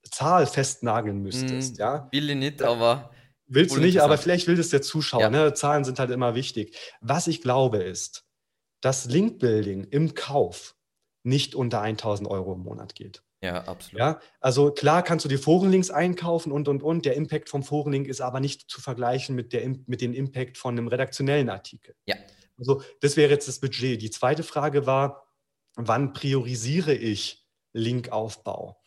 Zahl 0.10 0.48
festnageln 0.48 1.22
müsstest, 1.22 1.78
mm, 1.78 1.82
ja. 1.82 2.08
Will 2.12 2.30
ich 2.30 2.36
nicht, 2.36 2.62
aber. 2.62 3.12
Willst 3.46 3.76
du 3.76 3.82
nicht, 3.82 4.02
aber 4.02 4.18
vielleicht 4.18 4.48
will 4.48 4.56
das 4.56 4.70
der 4.70 4.82
Zuschauer. 4.82 5.22
Ja. 5.22 5.30
Ne? 5.30 5.54
Zahlen 5.54 5.84
sind 5.84 6.00
halt 6.00 6.12
immer 6.12 6.34
wichtig. 6.34 6.78
Was 7.02 7.28
ich 7.28 7.42
glaube 7.42 7.78
ist, 7.78 8.26
dass 8.82 9.06
Linkbuilding 9.06 9.84
im 9.86 10.16
Kauf 10.16 10.76
nicht 11.24 11.54
unter 11.54 11.82
1000 11.82 12.30
Euro 12.30 12.54
im 12.54 12.62
Monat 12.62 12.96
geht. 12.96 13.24
Ja, 13.42 13.64
absolut. 13.66 14.00
Ja, 14.00 14.20
also 14.40 14.72
klar 14.72 15.04
kannst 15.04 15.26
du 15.26 15.30
die 15.30 15.38
Forenlinks 15.38 15.92
einkaufen 15.92 16.52
und, 16.52 16.70
und, 16.70 16.82
und. 16.82 17.06
Der 17.06 17.16
Impact 17.16 17.50
vom 17.50 17.64
Forenlink 17.64 18.08
ist 18.08 18.22
aber 18.22 18.40
nicht 18.40 18.70
zu 18.70 18.82
vergleichen 18.82 19.36
mit, 19.36 19.52
der, 19.52 19.68
mit 19.86 20.00
dem 20.00 20.14
Impact 20.14 20.58
von 20.58 20.78
einem 20.78 20.88
redaktionellen 20.88 21.50
Artikel. 21.50 21.96
Ja. 22.06 22.16
Also 22.58 22.82
das 23.02 23.18
wäre 23.18 23.32
jetzt 23.32 23.50
das 23.50 23.60
Budget. 23.60 24.02
Die 24.02 24.12
zweite 24.12 24.44
Frage 24.44 24.86
war, 24.86 25.28
wann 25.76 26.14
priorisiere 26.14 26.94
ich 26.94 27.46
Linkaufbau? 27.74 28.82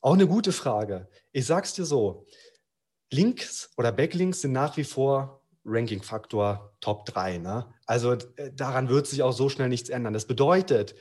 Auch 0.00 0.14
eine 0.14 0.26
gute 0.26 0.52
Frage. 0.52 1.08
Ich 1.32 1.46
sage 1.46 1.66
es 1.66 1.72
dir 1.74 1.84
so, 1.84 2.26
Links 3.10 3.70
oder 3.76 3.92
Backlinks 3.92 4.40
sind 4.40 4.52
nach 4.52 4.76
wie 4.76 4.84
vor 4.84 5.42
Ranking-Faktor 5.64 6.76
Top 6.80 7.06
3. 7.06 7.38
Ne? 7.38 7.72
Also 7.86 8.12
äh, 8.12 8.52
daran 8.52 8.88
wird 8.88 9.06
sich 9.06 9.22
auch 9.22 9.32
so 9.32 9.48
schnell 9.48 9.68
nichts 9.68 9.88
ändern. 9.88 10.12
Das 10.12 10.26
bedeutet, 10.26 10.94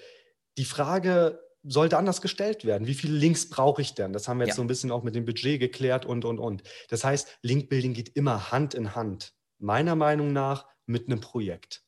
die 0.58 0.66
Frage 0.66 1.40
sollte 1.64 1.98
anders 1.98 2.22
gestellt 2.22 2.66
werden. 2.66 2.88
Wie 2.88 2.94
viele 2.94 3.18
Links 3.18 3.50
brauche 3.50 3.82
ich 3.82 3.94
denn? 3.94 4.14
Das 4.14 4.28
haben 4.28 4.38
wir 4.38 4.46
jetzt 4.46 4.54
ja. 4.54 4.58
so 4.58 4.62
ein 4.64 4.68
bisschen 4.68 4.92
auch 4.92 5.04
mit 5.04 5.16
dem 5.16 5.26
Budget 5.26 5.60
geklärt 5.60 6.06
und, 6.06 6.26
und, 6.26 6.40
und. 6.40 6.64
Das 6.90 7.04
heißt, 7.04 7.40
Link-Building 7.42 7.94
geht 7.94 8.16
immer 8.16 8.52
Hand 8.52 8.74
in 8.74 8.96
Hand, 8.96 9.34
meiner 9.60 9.96
Meinung 9.96 10.34
nach, 10.34 10.68
mit 10.86 11.08
einem 11.08 11.22
Projekt. 11.22 11.84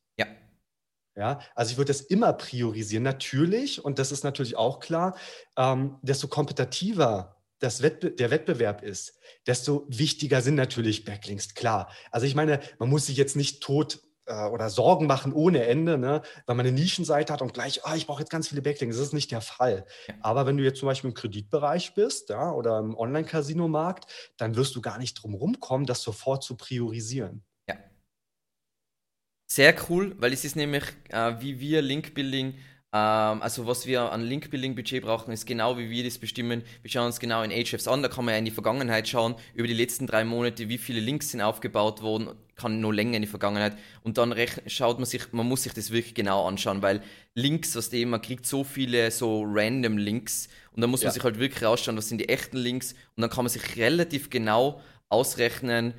Ja. 1.16 1.40
Also 1.56 1.72
ich 1.72 1.78
würde 1.78 1.94
das 1.94 2.02
immer 2.02 2.34
priorisieren, 2.34 3.04
natürlich, 3.04 3.84
und 3.84 4.00
das 4.00 4.12
ist 4.12 4.24
natürlich 4.24 4.58
auch 4.58 4.80
klar, 4.80 5.18
ähm, 5.58 5.98
desto 6.02 6.28
kompetitiver 6.28 7.36
das 7.60 7.82
Wettbe 7.82 8.12
der 8.12 8.32
Wettbewerb 8.32 8.84
ist, 8.84 9.18
desto 9.48 9.86
wichtiger 9.88 10.42
sind 10.42 10.56
natürlich 10.56 11.06
Backlinks, 11.06 11.54
klar. 11.54 11.90
Also 12.12 12.28
ich 12.28 12.36
meine, 12.36 12.60
man 12.80 12.90
muss 12.90 13.06
sich 13.06 13.16
jetzt 13.16 13.38
nicht 13.38 13.64
tot 13.64 14.02
äh, 14.26 14.46
oder 14.46 14.70
Sorgen 14.70 15.08
machen 15.08 15.34
ohne 15.34 15.66
Ende, 15.66 15.98
ne? 15.98 16.22
weil 16.46 16.56
man 16.56 16.66
eine 16.66 16.76
Nischenseite 16.76 17.32
hat 17.32 17.42
und 17.42 17.54
gleich, 17.54 17.86
ah, 17.86 17.96
ich 17.96 18.08
brauche 18.08 18.22
jetzt 18.22 18.32
ganz 18.32 18.50
viele 18.50 18.62
Backlinks. 18.62 18.98
Das 18.98 19.08
ist 19.08 19.14
nicht 19.14 19.32
der 19.32 19.42
Fall. 19.42 19.86
Aber 20.22 20.46
wenn 20.46 20.58
du 20.58 20.64
jetzt 20.64 20.80
zum 20.80 20.88
Beispiel 20.88 21.10
im 21.10 21.14
Kreditbereich 21.14 21.94
bist 21.94 22.30
ja, 22.30 22.52
oder 22.52 22.80
im 22.80 22.96
Online-Casino-Markt, 22.96 24.34
dann 24.38 24.56
wirst 24.56 24.76
du 24.76 24.82
gar 24.82 24.98
nicht 24.98 25.22
drum 25.22 25.34
rumkommen, 25.34 25.88
das 25.88 26.02
sofort 26.02 26.44
zu 26.44 26.58
priorisieren. 26.58 27.44
Ja. 29.48 29.74
Sehr 29.74 29.76
cool, 29.90 30.16
weil 30.20 30.34
es 30.34 30.44
ist 30.46 30.56
nämlich, 30.56 30.84
äh, 31.10 31.34
wie 31.40 31.60
wir 31.60 31.82
Link-Building 31.82 32.56
ähm, 32.96 33.42
also 33.42 33.68
was 33.68 33.86
wir 33.86 34.14
an 34.14 34.22
Link-Building-Budget 34.22 35.04
brauchen, 35.04 35.34
ist 35.34 35.46
genau 35.46 35.78
wie 35.78 35.90
wir 35.90 36.06
das 36.06 36.18
bestimmen. 36.18 36.64
Wir 36.82 36.90
schauen 36.90 37.08
uns 37.08 37.20
genau 37.20 37.44
in 37.44 37.52
Ahrefs 37.52 37.90
an, 37.90 38.02
da 38.02 38.08
kann 38.08 38.24
man 38.24 38.34
ja 38.34 38.38
in 38.38 38.46
die 38.46 38.52
Vergangenheit 38.52 39.06
schauen, 39.10 39.36
über 39.54 39.68
die 39.68 39.74
letzten 39.74 40.08
drei 40.08 40.24
Monate, 40.24 40.70
wie 40.70 40.78
viele 40.78 41.02
Links 41.02 41.32
sind 41.32 41.42
aufgebaut 41.42 42.02
worden, 42.02 42.30
kann 42.56 42.80
nur 42.80 42.94
länger 42.94 43.18
in 43.18 43.24
die 43.24 43.28
Vergangenheit. 43.28 43.78
Und 44.04 44.18
dann 44.18 44.34
schaut 44.68 44.98
man 44.98 45.06
sich, 45.06 45.34
man 45.34 45.46
muss 45.46 45.64
sich 45.64 45.74
das 45.74 45.92
wirklich 45.92 46.14
genau 46.14 46.48
anschauen, 46.48 46.82
weil 46.82 47.02
Links, 47.34 47.76
was 47.76 47.90
dem, 47.90 48.12
man 48.12 48.22
kriegt 48.22 48.46
so 48.46 48.64
viele 48.64 49.12
so 49.12 49.44
random 49.46 49.98
Links 49.98 50.48
und 50.72 50.80
dann 50.80 50.90
muss 50.90 51.04
man 51.04 51.12
sich 51.12 51.24
halt 51.24 51.38
wirklich 51.38 51.64
rausschauen, 51.66 51.98
was 51.98 52.08
sind 52.08 52.20
die 52.20 52.30
echten 52.30 52.58
Links 52.58 52.94
und 53.18 53.22
dann 53.22 53.30
kann 53.30 53.44
man 53.44 53.50
sich 53.50 53.76
relativ 53.76 54.30
genau 54.30 54.82
ausrechnen, 55.10 55.96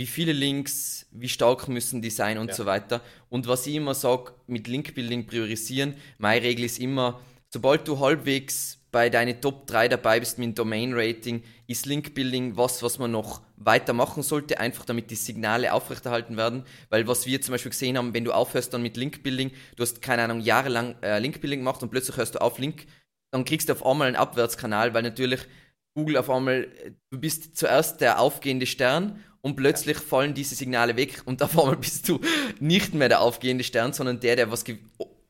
wie 0.00 0.06
viele 0.06 0.32
Links, 0.32 1.04
wie 1.10 1.28
stark 1.28 1.68
müssen 1.68 2.00
die 2.00 2.08
sein 2.08 2.38
und 2.38 2.48
ja. 2.48 2.54
so 2.54 2.64
weiter. 2.64 3.02
Und 3.28 3.46
was 3.46 3.66
ich 3.66 3.74
immer 3.74 3.92
sage, 3.92 4.32
mit 4.46 4.66
Linkbuilding 4.66 5.26
priorisieren, 5.26 5.94
meine 6.16 6.42
Regel 6.42 6.64
ist 6.64 6.78
immer, 6.78 7.20
sobald 7.50 7.86
du 7.86 8.00
halbwegs 8.00 8.78
bei 8.90 9.10
deinen 9.10 9.42
Top 9.42 9.66
3 9.66 9.88
dabei 9.88 10.18
bist 10.18 10.38
mit 10.38 10.46
dem 10.46 10.54
Domain-Rating, 10.54 11.42
ist 11.66 11.84
Linkbuilding 11.84 12.56
was, 12.56 12.82
was 12.82 12.98
man 12.98 13.10
noch 13.10 13.42
weitermachen 13.56 14.22
sollte, 14.22 14.58
einfach 14.58 14.86
damit 14.86 15.10
die 15.10 15.16
Signale 15.16 15.70
aufrechterhalten 15.70 16.38
werden. 16.38 16.64
Weil 16.88 17.06
was 17.06 17.26
wir 17.26 17.42
zum 17.42 17.52
Beispiel 17.52 17.72
gesehen 17.72 17.98
haben, 17.98 18.14
wenn 18.14 18.24
du 18.24 18.32
aufhörst 18.32 18.72
dann 18.72 18.80
mit 18.80 18.96
Linkbuilding, 18.96 19.50
du 19.76 19.82
hast 19.82 20.00
keine 20.00 20.22
Ahnung, 20.22 20.40
jahrelang 20.40 20.94
äh, 21.02 21.18
Linkbuilding 21.18 21.60
gemacht 21.60 21.82
und 21.82 21.90
plötzlich 21.90 22.16
hörst 22.16 22.36
du 22.36 22.40
auf 22.40 22.58
Link, 22.58 22.86
dann 23.32 23.44
kriegst 23.44 23.68
du 23.68 23.74
auf 23.74 23.84
einmal 23.84 24.06
einen 24.06 24.16
Abwärtskanal, 24.16 24.94
weil 24.94 25.02
natürlich 25.02 25.40
Google 25.94 26.16
auf 26.16 26.30
einmal, 26.30 26.68
du 27.10 27.18
bist 27.18 27.58
zuerst 27.58 28.00
der 28.00 28.18
aufgehende 28.18 28.64
Stern 28.64 29.22
und 29.42 29.56
plötzlich 29.56 29.96
fallen 29.96 30.34
diese 30.34 30.54
Signale 30.54 30.96
weg 30.96 31.22
und 31.24 31.42
auf 31.42 31.58
einmal 31.58 31.76
bist 31.76 32.08
du 32.08 32.20
nicht 32.58 32.94
mehr 32.94 33.08
der 33.08 33.20
aufgehende 33.20 33.64
Stern, 33.64 33.92
sondern 33.92 34.20
der, 34.20 34.36
der 34.36 34.50
was 34.50 34.64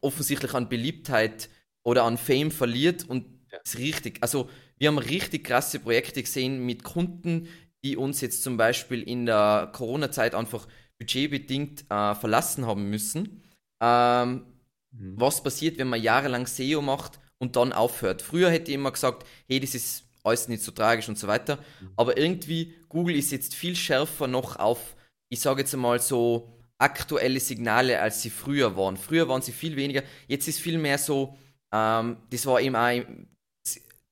offensichtlich 0.01 0.55
an 0.55 0.69
Beliebtheit 0.69 1.49
oder 1.83 2.05
an 2.05 2.19
Fame 2.19 2.51
verliert 2.51 3.09
und 3.09 3.27
ja. 3.53 3.59
ist 3.65 3.79
richtig. 3.79 4.19
Also 4.21 4.49
wir 4.79 4.89
haben 4.89 4.99
richtig 4.99 5.45
krasse 5.45 5.79
Projekte 5.79 6.23
gesehen 6.23 6.65
mit 6.65 6.85
Kunden, 6.85 7.49
die 7.85 7.97
uns 7.97 8.21
jetzt 8.21 8.43
zum 8.43 8.57
Beispiel 8.57 9.03
in 9.03 9.27
der 9.27 9.71
Corona-Zeit 9.73 10.35
einfach 10.35 10.67
budgetbedingt 10.99 11.85
äh, 11.91 12.15
verlassen 12.15 12.67
haben 12.67 12.91
müssen. 12.91 13.43
Ähm, 13.81 14.45
mhm. 14.91 15.15
Was 15.17 15.43
passiert, 15.43 15.79
wenn 15.79 15.89
man 15.89 16.03
jahrelang 16.03 16.47
SEO 16.47 16.83
macht 16.83 17.19
und 17.39 17.57
dann 17.57 17.73
aufhört? 17.73 18.23
Früher 18.23 18.51
hätte 18.51 18.71
ich 18.71 18.75
immer 18.75 18.91
gesagt, 18.91 19.27
hey, 19.49 19.61
das 19.61 19.75
ist 19.75 20.10
alles 20.25 20.49
nicht 20.49 20.63
so 20.63 20.73
tragisch 20.73 21.09
und 21.09 21.19
so 21.19 21.27
weiter. 21.27 21.57
Mhm. 21.57 21.91
Aber 21.97 22.17
irgendwie, 22.17 22.75
Google 22.89 23.17
ist 23.17 23.33
jetzt 23.33 23.55
viel 23.55 23.77
schärfer 23.77 24.27
noch 24.27 24.57
auf, 24.57 24.97
ich 25.29 25.41
sage 25.41 25.61
jetzt 25.61 25.75
einmal 25.75 26.01
so, 26.01 26.57
aktuelle 26.79 27.41
Signale, 27.41 28.01
als 28.01 28.23
sie 28.23 28.31
früher 28.31 28.77
waren. 28.77 28.97
Früher 28.97 29.29
waren 29.29 29.43
sie 29.43 29.53
viel 29.53 29.77
weniger. 29.77 30.03
Jetzt 30.29 30.49
ist 30.49 30.61
viel 30.61 30.79
mehr 30.79 30.97
so, 30.99 31.37
ähm, 31.73 32.17
das 32.31 32.47
war 32.47 32.61
eben 32.61 32.75
auch 32.75 33.05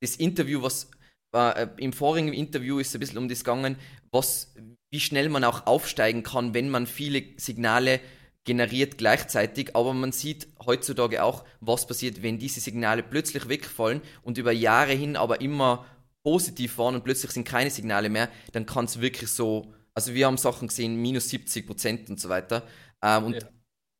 das 0.01 0.17
Interview, 0.17 0.63
was 0.63 0.91
äh, 1.35 1.67
im 1.79 1.93
vorigen 1.93 2.33
Interview 2.33 2.79
ist 2.79 2.95
ein 2.95 3.01
bisschen 3.01 3.19
um 3.19 3.29
das 3.29 3.41
gegangen, 3.41 3.77
was, 4.11 4.55
wie 4.91 5.01
schnell 5.01 5.29
man 5.29 5.45
auch 5.45 5.67
aufsteigen 5.67 6.23
kann, 6.23 6.55
wenn 6.55 6.71
man 6.71 6.87
viele 6.87 7.25
Signale 7.37 8.01
generiert 8.45 8.97
gleichzeitig, 8.97 9.77
aber 9.77 9.93
man 9.93 10.13
sieht 10.13 10.49
heutzutage 10.65 11.23
auch, 11.23 11.45
was 11.61 11.87
passiert, 11.87 12.23
wenn 12.23 12.39
diese 12.39 12.61
Signale 12.61 13.03
plötzlich 13.03 13.49
wegfallen 13.49 14.01
und 14.23 14.39
über 14.39 14.53
Jahre 14.53 14.93
hin 14.93 15.17
aber 15.17 15.43
immer 15.43 15.85
positiv 16.23 16.79
waren 16.79 16.95
und 16.95 17.05
plötzlich 17.05 17.31
sind 17.31 17.47
keine 17.47 17.71
Signale 17.71 18.09
mehr, 18.09 18.29
dann 18.53 18.67
kann 18.67 18.85
es 18.85 19.01
wirklich 19.01 19.31
so, 19.31 19.73
also 19.95 20.15
wir 20.15 20.27
haben 20.27 20.37
Sachen 20.37 20.69
gesehen, 20.69 20.97
minus 20.97 21.29
70 21.29 21.67
Prozent 21.67 22.11
und 22.11 22.21
so 22.21 22.29
weiter. 22.29 22.67
Ähm, 23.03 23.25
und 23.25 23.35
ja. 23.35 23.49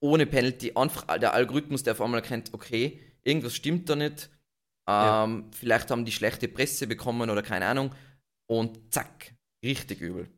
ohne 0.01 0.27
Penalty, 0.27 0.73
einfach 0.75 1.07
der 1.19 1.35
Algorithmus, 1.35 1.83
der 1.83 1.95
auf 1.95 2.01
einmal 2.01 2.21
erkennt, 2.21 2.53
okay, 2.53 3.01
irgendwas 3.23 3.55
stimmt 3.55 3.89
da 3.89 3.97
nicht. 3.97 4.31
Ähm, 4.89 5.45
ja. 5.45 5.45
Vielleicht 5.53 5.91
haben 5.91 6.05
die 6.05 6.13
schlechte 6.13 6.49
Presse 6.49 6.87
bekommen 6.87 7.31
oder 7.31 7.43
keine 7.43 7.67
Ahnung. 7.67 7.95
Und 8.47 8.93
zack, 8.93 9.35
richtig 9.63 10.01
übel. 10.01 10.29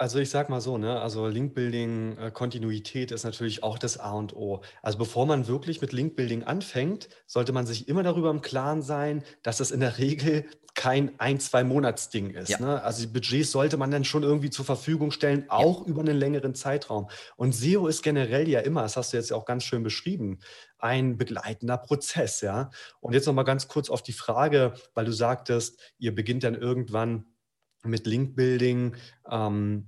Also 0.00 0.18
ich 0.18 0.30
sag 0.30 0.48
mal 0.48 0.62
so, 0.62 0.78
ne, 0.78 0.98
also 0.98 1.26
Linkbuilding, 1.26 2.16
äh, 2.16 2.30
Kontinuität 2.30 3.10
ist 3.10 3.24
natürlich 3.24 3.62
auch 3.62 3.78
das 3.78 3.98
A 3.98 4.12
und 4.12 4.34
O. 4.34 4.62
Also 4.80 4.96
bevor 4.96 5.26
man 5.26 5.46
wirklich 5.46 5.82
mit 5.82 5.92
Linkbuilding 5.92 6.42
anfängt, 6.42 7.10
sollte 7.26 7.52
man 7.52 7.66
sich 7.66 7.86
immer 7.86 8.02
darüber 8.02 8.30
im 8.30 8.40
Klaren 8.40 8.80
sein, 8.80 9.22
dass 9.42 9.58
das 9.58 9.70
in 9.70 9.80
der 9.80 9.98
Regel 9.98 10.46
kein 10.74 11.20
ein, 11.20 11.38
zwei 11.38 11.64
Monatsding 11.64 12.30
ist. 12.30 12.48
Ja. 12.48 12.60
Ne? 12.60 12.82
Also 12.82 13.02
die 13.02 13.12
Budgets 13.12 13.50
sollte 13.50 13.76
man 13.76 13.90
dann 13.90 14.04
schon 14.04 14.22
irgendwie 14.22 14.48
zur 14.48 14.64
Verfügung 14.64 15.10
stellen, 15.10 15.44
auch 15.48 15.82
ja. 15.82 15.88
über 15.88 16.00
einen 16.00 16.16
längeren 16.16 16.54
Zeitraum. 16.54 17.10
Und 17.36 17.54
SEO 17.54 17.86
ist 17.86 18.02
generell 18.02 18.48
ja 18.48 18.60
immer, 18.60 18.80
das 18.80 18.96
hast 18.96 19.12
du 19.12 19.18
jetzt 19.18 19.28
ja 19.28 19.36
auch 19.36 19.44
ganz 19.44 19.64
schön 19.64 19.82
beschrieben, 19.82 20.38
ein 20.78 21.18
begleitender 21.18 21.76
Prozess, 21.76 22.40
ja. 22.40 22.70
Und 23.00 23.12
jetzt 23.12 23.26
nochmal 23.26 23.44
ganz 23.44 23.68
kurz 23.68 23.90
auf 23.90 24.02
die 24.02 24.14
Frage, 24.14 24.72
weil 24.94 25.04
du 25.04 25.12
sagtest, 25.12 25.78
ihr 25.98 26.14
beginnt 26.14 26.42
dann 26.42 26.54
irgendwann 26.54 27.26
mit 27.82 28.06
Linkbuilding. 28.06 28.96
Ähm, 29.30 29.86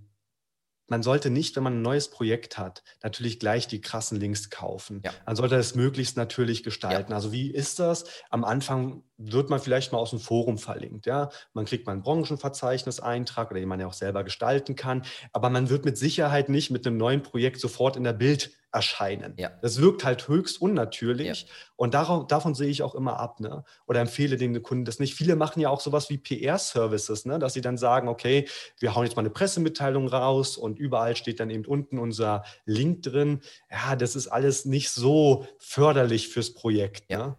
man 0.89 1.03
sollte 1.03 1.31
nicht, 1.31 1.57
wenn 1.57 1.63
man 1.63 1.79
ein 1.79 1.83
neues 1.83 2.11
Projekt 2.11 2.59
hat, 2.59 2.83
natürlich 3.03 3.39
gleich 3.39 3.67
die 3.67 3.81
krassen 3.81 4.21
Links 4.21 4.51
kaufen. 4.51 5.01
Ja. 5.03 5.13
Man 5.25 5.37
sollte 5.37 5.57
das 5.57 5.75
möglichst 5.75 6.19
natürlich 6.19 6.63
gestalten. 6.63 7.13
Ja. 7.13 7.17
Also 7.17 7.33
wie 7.33 7.51
ist 7.51 7.79
das? 7.79 8.05
Am 8.29 8.45
Anfang 8.45 9.03
wird 9.19 9.51
man 9.51 9.61
vielleicht 9.61 9.93
mal 9.93 9.99
aus 9.99 10.11
dem 10.11 10.21
Forum 10.21 10.59
verlinkt. 10.59 11.07
Ja? 11.07 11.31
Man 11.53 11.65
kriegt 11.65 11.87
mal 11.87 11.93
einen 11.93 12.03
Branchenverzeichnis-Eintrag 12.03 13.51
oder 13.51 13.61
den 13.61 13.69
man 13.69 13.81
ja 13.81 13.87
auch 13.87 13.93
selber 13.93 14.25
gestalten 14.25 14.77
kann. 14.77 15.03
Aber 15.33 15.51
man 15.51 15.71
wird 15.71 15.85
mit 15.85 15.99
Sicherheit 15.99 16.49
nicht 16.49 16.71
mit 16.71 16.87
einem 16.87 16.97
neuen 16.97 17.23
Projekt 17.23 17.61
sofort 17.61 17.97
in 17.97 18.05
der 18.05 18.13
Bild 18.13 18.51
erscheinen. 18.73 19.35
Ja. 19.37 19.51
Das 19.61 19.81
wirkt 19.81 20.03
halt 20.03 20.27
höchst 20.29 20.61
unnatürlich. 20.61 21.43
Ja. 21.43 21.49
Und 21.77 21.95
darauf, 21.95 22.27
davon 22.27 22.55
sehe 22.55 22.71
ich 22.71 22.83
auch 22.83 22.95
immer 22.95 23.21
ab. 23.21 23.39
Ne? 23.39 23.65
Oder 23.87 24.01
empfehle 24.01 24.37
den 24.39 24.63
Kunden 24.63 24.87
das 24.87 24.99
nicht. 24.99 25.15
Viele 25.15 25.37
machen 25.37 25.61
ja 25.61 25.69
auch 25.69 25.81
sowas 25.81 26.09
wie 26.09 26.17
PR-Services, 26.17 27.27
ne? 27.27 27.39
dass 27.39 27.53
sie 27.53 27.61
dann 27.61 27.77
sagen, 27.77 28.09
okay, 28.09 28.49
wir 28.79 28.95
hauen 28.95 29.05
jetzt 29.05 29.15
mal 29.15 29.21
eine 29.21 29.31
Pressemitteilung 29.31 30.09
raus 30.09 30.57
und 30.57 30.79
überall 30.79 31.17
steht 31.17 31.39
dann 31.39 31.51
eben 31.51 31.67
unten 31.67 31.99
unser 31.99 32.45
Link 32.65 33.03
drin. 33.03 33.43
Ja, 33.71 33.95
das 33.95 34.17
ist 34.17 34.29
alles 34.29 34.65
nicht 34.65 34.91
so 34.91 35.47
förderlich 35.59 36.29
fürs 36.29 36.55
Projekt. 36.55 37.11
Ja. 37.11 37.27
Ne? 37.27 37.37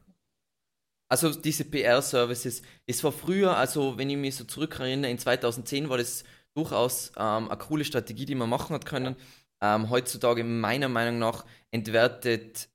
Also 1.13 1.32
diese 1.32 1.65
PR-Services, 1.65 2.63
es 2.88 3.04
war 3.04 3.12
früher, 3.12 3.56
also 3.56 3.99
wenn 3.99 4.10
ich 4.10 4.17
mich 4.17 4.34
so 4.36 4.45
zurückerinnere, 4.45 5.12
in 5.12 5.19
2010 5.19 5.88
war 5.88 5.99
das 5.99 6.23
durchaus 6.56 7.12
ähm, 7.17 7.49
eine 7.49 7.58
coole 7.58 7.86
Strategie, 7.86 8.26
die 8.26 8.34
man 8.34 8.49
machen 8.49 8.73
hat 8.73 8.88
können. 8.88 9.15
Ähm, 9.62 9.91
heutzutage 9.91 10.43
meiner 10.43 10.89
Meinung 10.89 11.19
nach 11.19 11.45
entwertet 11.69 12.67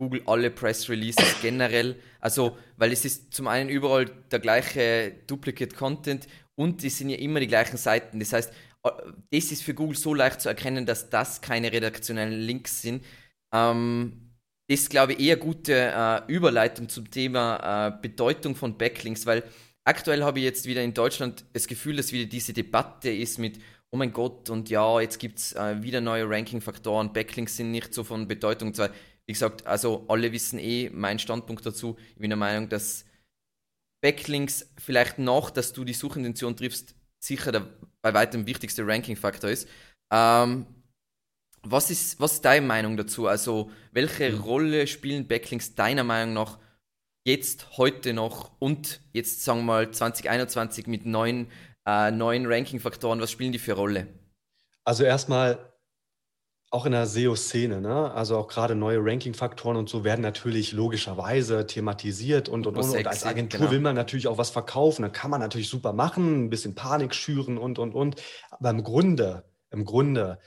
Google 0.00 0.22
alle 0.26 0.50
Press 0.50 0.88
Releases 0.88 1.36
generell. 1.40 1.94
Also, 2.18 2.58
weil 2.76 2.90
es 2.90 3.04
ist 3.04 3.32
zum 3.32 3.46
einen 3.46 3.70
überall 3.70 4.06
der 4.06 4.40
gleiche 4.40 5.12
Duplicate 5.28 5.76
Content 5.76 6.26
und 6.56 6.82
es 6.82 6.98
sind 6.98 7.10
ja 7.10 7.18
immer 7.18 7.38
die 7.38 7.46
gleichen 7.46 7.76
Seiten. 7.76 8.18
Das 8.18 8.32
heißt, 8.32 8.52
äh, 8.82 8.90
das 9.30 9.52
ist 9.52 9.62
für 9.62 9.74
Google 9.74 9.96
so 9.96 10.14
leicht 10.14 10.40
zu 10.40 10.48
erkennen, 10.48 10.84
dass 10.84 11.10
das 11.10 11.40
keine 11.42 11.70
redaktionellen 11.70 12.40
Links 12.40 12.82
sind. 12.82 13.04
Ähm, 13.52 14.23
das 14.68 14.80
ist, 14.80 14.90
glaube 14.90 15.12
ich, 15.12 15.20
eher 15.20 15.36
gute 15.36 15.74
äh, 15.74 16.32
Überleitung 16.32 16.88
zum 16.88 17.10
Thema 17.10 17.88
äh, 17.88 18.00
Bedeutung 18.00 18.56
von 18.56 18.78
Backlinks, 18.78 19.26
weil 19.26 19.42
aktuell 19.84 20.22
habe 20.24 20.38
ich 20.38 20.44
jetzt 20.44 20.66
wieder 20.66 20.82
in 20.82 20.94
Deutschland 20.94 21.44
das 21.52 21.66
Gefühl, 21.66 21.96
dass 21.96 22.12
wieder 22.12 22.26
diese 22.26 22.52
Debatte 22.52 23.10
ist 23.10 23.38
mit 23.38 23.58
oh 23.94 23.96
mein 23.96 24.12
Gott, 24.12 24.50
und 24.50 24.70
ja, 24.70 25.00
jetzt 25.00 25.20
gibt 25.20 25.38
es 25.38 25.52
äh, 25.52 25.80
wieder 25.80 26.00
neue 26.00 26.28
Ranking-Faktoren, 26.28 27.12
Backlinks 27.12 27.56
sind 27.56 27.70
nicht 27.70 27.94
so 27.94 28.02
von 28.02 28.26
Bedeutung. 28.26 28.74
Zwar, 28.74 28.90
wie 29.24 29.32
gesagt, 29.32 29.68
also 29.68 30.04
alle 30.08 30.32
wissen 30.32 30.58
eh 30.58 30.90
meinen 30.90 31.20
Standpunkt 31.20 31.64
dazu. 31.64 31.96
Ich 32.10 32.18
bin 32.18 32.28
der 32.28 32.36
Meinung, 32.36 32.68
dass 32.68 33.04
Backlinks 34.02 34.68
vielleicht 34.78 35.20
noch, 35.20 35.48
dass 35.48 35.72
du 35.72 35.84
die 35.84 35.92
Suchintention 35.92 36.56
triffst, 36.56 36.96
sicher 37.20 37.52
der 37.52 37.68
bei 38.02 38.12
weitem 38.12 38.48
wichtigste 38.48 38.84
Ranking-Faktor 38.84 39.50
ist. 39.50 39.68
Ähm, 40.12 40.66
was, 41.64 41.90
ist. 41.90 42.20
was 42.20 42.34
ist 42.34 42.44
deine 42.44 42.66
Meinung 42.66 42.96
dazu? 42.96 43.26
Also, 43.26 43.70
welche 43.92 44.30
mhm. 44.30 44.40
Rolle 44.40 44.86
spielen 44.86 45.26
Backlinks 45.26 45.74
deiner 45.74 46.04
Meinung 46.04 46.34
nach 46.34 46.58
jetzt, 47.26 47.78
heute 47.78 48.12
noch 48.12 48.52
und 48.58 49.00
jetzt, 49.12 49.44
sagen 49.44 49.60
wir 49.60 49.64
mal, 49.64 49.90
2021 49.90 50.86
mit 50.86 51.06
neuen 51.06 51.48
äh, 51.86 52.10
neuen 52.10 52.46
Ranking-Faktoren, 52.46 53.20
was 53.20 53.30
spielen 53.30 53.52
die 53.52 53.58
für 53.58 53.74
Rolle? 53.74 54.06
Also 54.84 55.04
erstmal 55.04 55.72
auch 56.70 56.86
in 56.86 56.92
der 56.92 57.06
SEO-Szene, 57.06 57.80
ne? 57.80 58.12
also 58.12 58.36
auch 58.36 58.48
gerade 58.48 58.74
neue 58.74 58.98
Ranking-Faktoren 59.00 59.76
und 59.76 59.88
so 59.88 60.02
werden 60.02 60.22
natürlich 60.22 60.72
logischerweise 60.72 61.66
thematisiert 61.66 62.48
und, 62.48 62.66
und, 62.66 62.76
und, 62.76 62.90
und 62.90 63.06
als 63.06 63.24
Agentur 63.24 63.60
genau. 63.60 63.70
will 63.70 63.80
man 63.80 63.94
natürlich 63.94 64.26
auch 64.26 64.38
was 64.38 64.50
verkaufen, 64.50 65.02
da 65.02 65.08
kann 65.08 65.30
man 65.30 65.40
natürlich 65.40 65.68
super 65.68 65.92
machen, 65.92 66.46
ein 66.46 66.50
bisschen 66.50 66.74
Panik 66.74 67.14
schüren 67.14 67.58
und, 67.58 67.78
und, 67.78 67.94
und. 67.94 68.20
Aber 68.50 68.70
im 68.70 68.82
Grunde, 68.82 69.44
im 69.70 69.84
Grunde 69.84 70.40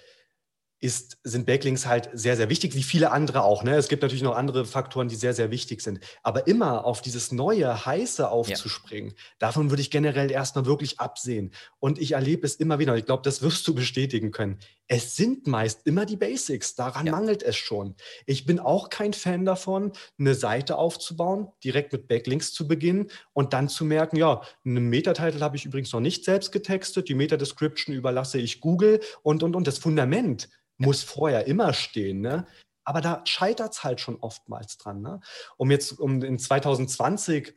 ist, 0.79 1.17
sind 1.23 1.45
Backlinks 1.45 1.87
halt 1.87 2.09
sehr, 2.13 2.37
sehr 2.37 2.49
wichtig, 2.49 2.75
wie 2.75 2.83
viele 2.83 3.11
andere 3.11 3.43
auch. 3.43 3.63
Ne? 3.63 3.75
Es 3.75 3.87
gibt 3.87 4.03
natürlich 4.03 4.23
noch 4.23 4.35
andere 4.35 4.65
Faktoren, 4.65 5.07
die 5.07 5.15
sehr, 5.15 5.33
sehr 5.33 5.49
wichtig 5.49 5.81
sind. 5.81 5.99
Aber 6.21 6.47
immer 6.47 6.85
auf 6.85 7.01
dieses 7.01 7.31
neue, 7.31 7.85
heiße 7.85 8.29
aufzuspringen, 8.29 9.11
ja. 9.11 9.15
davon 9.39 9.71
würde 9.71 9.81
ich 9.81 9.89
generell 9.89 10.31
erstmal 10.31 10.65
wirklich 10.65 10.99
absehen. 10.99 11.51
Und 11.79 11.99
ich 11.99 12.11
erlebe 12.11 12.45
es 12.45 12.55
immer 12.55 12.77
wieder, 12.77 12.93
und 12.93 12.99
ich 12.99 13.05
glaube, 13.05 13.23
das 13.23 13.41
wirst 13.41 13.67
du 13.67 13.73
bestätigen 13.73 14.31
können. 14.31 14.59
Es 14.87 15.15
sind 15.15 15.47
meist 15.47 15.85
immer 15.85 16.05
die 16.05 16.15
Basics, 16.15 16.75
daran 16.75 17.05
ja. 17.05 17.11
mangelt 17.11 17.43
es 17.43 17.57
schon. 17.57 17.95
Ich 18.25 18.45
bin 18.45 18.59
auch 18.59 18.89
kein 18.89 19.13
Fan 19.13 19.43
davon, 19.43 19.91
eine 20.17 20.33
Seite 20.33 20.77
aufzubauen, 20.77 21.49
direkt 21.63 21.91
mit 21.91 22.07
Backlinks 22.07 22.53
zu 22.53 22.67
beginnen 22.67 23.11
und 23.33 23.53
dann 23.53 23.67
zu 23.67 23.83
merken, 23.83 24.15
ja, 24.15 24.41
einen 24.65 24.89
Meta-Title 24.89 25.41
habe 25.41 25.57
ich 25.57 25.65
übrigens 25.65 25.91
noch 25.91 25.99
nicht 25.99 26.23
selbst 26.23 26.51
getextet, 26.51 27.09
die 27.09 27.15
Meta-Description 27.15 27.95
überlasse 27.95 28.37
ich 28.39 28.61
Google 28.61 29.01
und, 29.23 29.43
und, 29.43 29.55
und 29.55 29.67
das 29.67 29.77
Fundament 29.77 30.49
muss 30.77 31.03
vorher 31.03 31.47
immer 31.47 31.73
stehen. 31.73 32.21
Ne? 32.21 32.45
Aber 32.85 33.01
da 33.01 33.21
scheitert 33.25 33.73
es 33.73 33.83
halt 33.83 33.99
schon 33.99 34.17
oftmals 34.21 34.77
dran. 34.77 35.01
Ne? 35.01 35.19
Um 35.57 35.71
jetzt 35.71 35.99
um 35.99 36.23
in 36.23 36.39
2020 36.39 37.53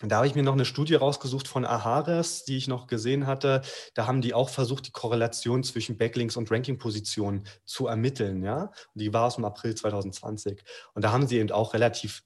da 0.00 0.16
habe 0.16 0.28
ich 0.28 0.34
mir 0.36 0.44
noch 0.44 0.52
eine 0.52 0.64
Studie 0.64 0.94
rausgesucht 0.94 1.48
von 1.48 1.64
Ahares, 1.64 2.44
die 2.44 2.56
ich 2.56 2.68
noch 2.68 2.86
gesehen 2.86 3.26
hatte. 3.26 3.62
Da 3.94 4.06
haben 4.06 4.20
die 4.20 4.32
auch 4.32 4.48
versucht, 4.48 4.86
die 4.86 4.92
Korrelation 4.92 5.64
zwischen 5.64 5.98
Backlinks 5.98 6.36
und 6.36 6.50
Rankingpositionen 6.50 7.46
zu 7.64 7.88
ermitteln. 7.88 8.44
Ja? 8.44 8.70
Und 8.94 9.00
die 9.00 9.12
war 9.12 9.26
aus 9.26 9.34
dem 9.34 9.44
April 9.44 9.74
2020. 9.74 10.62
Und 10.94 11.04
da 11.04 11.10
haben 11.10 11.26
sie 11.26 11.38
eben 11.38 11.50
auch 11.50 11.74
relativ 11.74 12.22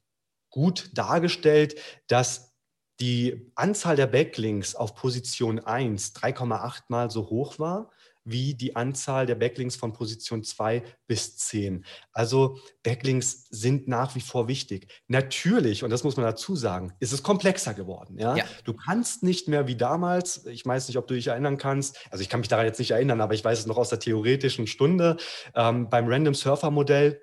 gut 0.50 0.90
dargestellt, 0.92 1.76
dass 2.08 2.52
die 3.00 3.50
Anzahl 3.54 3.96
der 3.96 4.06
Backlinks 4.06 4.74
auf 4.74 4.94
Position 4.94 5.58
1 5.58 6.14
3,8 6.14 6.82
mal 6.88 7.10
so 7.10 7.30
hoch 7.30 7.58
war 7.58 7.90
wie 8.24 8.54
die 8.54 8.76
Anzahl 8.76 9.26
der 9.26 9.34
Backlinks 9.34 9.76
von 9.76 9.92
Position 9.92 10.44
2 10.44 10.82
bis 11.06 11.36
10. 11.36 11.84
Also 12.12 12.58
Backlinks 12.82 13.46
sind 13.50 13.88
nach 13.88 14.14
wie 14.14 14.20
vor 14.20 14.48
wichtig. 14.48 14.88
Natürlich, 15.08 15.82
und 15.84 15.90
das 15.90 16.04
muss 16.04 16.16
man 16.16 16.26
dazu 16.26 16.56
sagen, 16.56 16.92
ist 17.00 17.12
es 17.12 17.22
komplexer 17.22 17.74
geworden. 17.74 18.18
Ja? 18.18 18.36
ja? 18.36 18.44
Du 18.64 18.74
kannst 18.74 19.22
nicht 19.22 19.48
mehr 19.48 19.66
wie 19.66 19.76
damals, 19.76 20.46
ich 20.46 20.64
weiß 20.64 20.88
nicht, 20.88 20.98
ob 20.98 21.06
du 21.06 21.14
dich 21.14 21.28
erinnern 21.28 21.58
kannst, 21.58 21.98
also 22.10 22.22
ich 22.22 22.28
kann 22.28 22.40
mich 22.40 22.48
daran 22.48 22.66
jetzt 22.66 22.78
nicht 22.78 22.92
erinnern, 22.92 23.20
aber 23.20 23.34
ich 23.34 23.44
weiß 23.44 23.58
es 23.58 23.66
noch 23.66 23.78
aus 23.78 23.88
der 23.88 23.98
theoretischen 23.98 24.66
Stunde, 24.66 25.16
ähm, 25.54 25.88
beim 25.88 26.08
Random 26.08 26.34
Surfer 26.34 26.70
Modell 26.70 27.20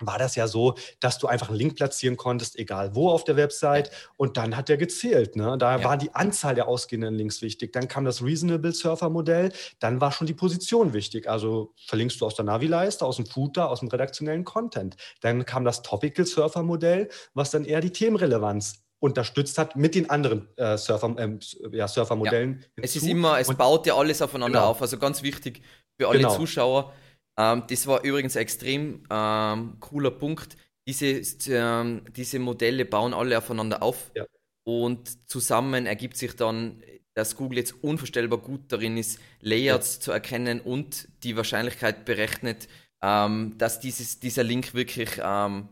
war 0.00 0.18
das 0.18 0.34
ja 0.34 0.46
so, 0.48 0.74
dass 1.00 1.18
du 1.18 1.26
einfach 1.26 1.48
einen 1.48 1.58
Link 1.58 1.76
platzieren 1.76 2.16
konntest, 2.16 2.58
egal 2.58 2.94
wo 2.94 3.10
auf 3.10 3.24
der 3.24 3.36
Website, 3.36 3.90
und 4.16 4.36
dann 4.36 4.56
hat 4.56 4.68
der 4.68 4.76
gezählt. 4.76 5.36
Ne? 5.36 5.56
Da 5.58 5.78
ja. 5.78 5.84
war 5.84 5.96
die 5.96 6.14
Anzahl 6.14 6.54
der 6.54 6.68
ausgehenden 6.68 7.14
Links 7.14 7.42
wichtig. 7.42 7.72
Dann 7.72 7.88
kam 7.88 8.04
das 8.04 8.22
Reasonable 8.22 8.72
Surfer 8.72 9.10
Modell, 9.10 9.52
dann 9.78 10.00
war 10.00 10.12
schon 10.12 10.26
die 10.26 10.34
Position 10.34 10.92
wichtig. 10.92 11.28
Also 11.28 11.72
verlinkst 11.86 12.20
du 12.20 12.26
aus 12.26 12.34
der 12.34 12.44
Navi-Leiste, 12.44 13.04
aus 13.04 13.16
dem 13.16 13.26
Footer, 13.26 13.70
aus 13.70 13.80
dem 13.80 13.88
redaktionellen 13.88 14.44
Content. 14.44 14.96
Dann 15.20 15.44
kam 15.44 15.64
das 15.64 15.82
Topical 15.82 16.26
Surfer 16.26 16.62
Modell, 16.62 17.08
was 17.34 17.50
dann 17.50 17.64
eher 17.64 17.80
die 17.80 17.90
Themenrelevanz 17.90 18.84
unterstützt 19.04 19.58
hat 19.58 19.76
mit 19.76 19.94
den 19.94 20.08
anderen 20.08 20.48
äh, 20.56 20.78
Surfer, 20.78 21.14
äh, 21.18 21.38
ja, 21.72 21.86
Surfer-Modellen. 21.86 22.64
Ja. 22.76 22.84
Es 22.84 22.96
ist 22.96 23.06
immer, 23.06 23.38
es 23.38 23.48
und, 23.48 23.58
baut 23.58 23.86
ja 23.86 23.96
alles 23.96 24.22
aufeinander 24.22 24.60
genau. 24.60 24.70
auf. 24.70 24.80
Also 24.80 24.96
ganz 24.96 25.22
wichtig 25.22 25.60
für 25.98 26.08
alle 26.08 26.20
genau. 26.20 26.34
Zuschauer 26.34 26.92
ähm, 27.38 27.64
das 27.68 27.86
war 27.86 28.04
übrigens 28.04 28.36
ein 28.36 28.42
extrem 28.42 29.02
ähm, 29.10 29.76
cooler 29.80 30.10
Punkt. 30.10 30.56
Diese, 30.86 31.22
ähm, 31.50 32.02
diese 32.14 32.38
Modelle 32.38 32.84
bauen 32.84 33.14
alle 33.14 33.38
aufeinander 33.38 33.82
auf 33.82 34.10
ja. 34.14 34.24
und 34.64 35.28
zusammen 35.28 35.86
ergibt 35.86 36.16
sich 36.16 36.36
dann, 36.36 36.82
dass 37.14 37.36
Google 37.36 37.58
jetzt 37.58 37.82
unvorstellbar 37.82 38.38
gut 38.38 38.70
darin 38.70 38.96
ist, 38.96 39.18
Layouts 39.40 39.96
ja. 39.96 40.00
zu 40.00 40.12
erkennen 40.12 40.60
und 40.60 41.08
die 41.22 41.36
Wahrscheinlichkeit 41.36 42.04
berechnet, 42.04 42.68
ähm, 43.02 43.54
dass 43.56 43.80
dieses, 43.80 44.20
dieser 44.20 44.42
Link 44.42 44.74
wirklich 44.74 45.20
ähm, 45.22 45.68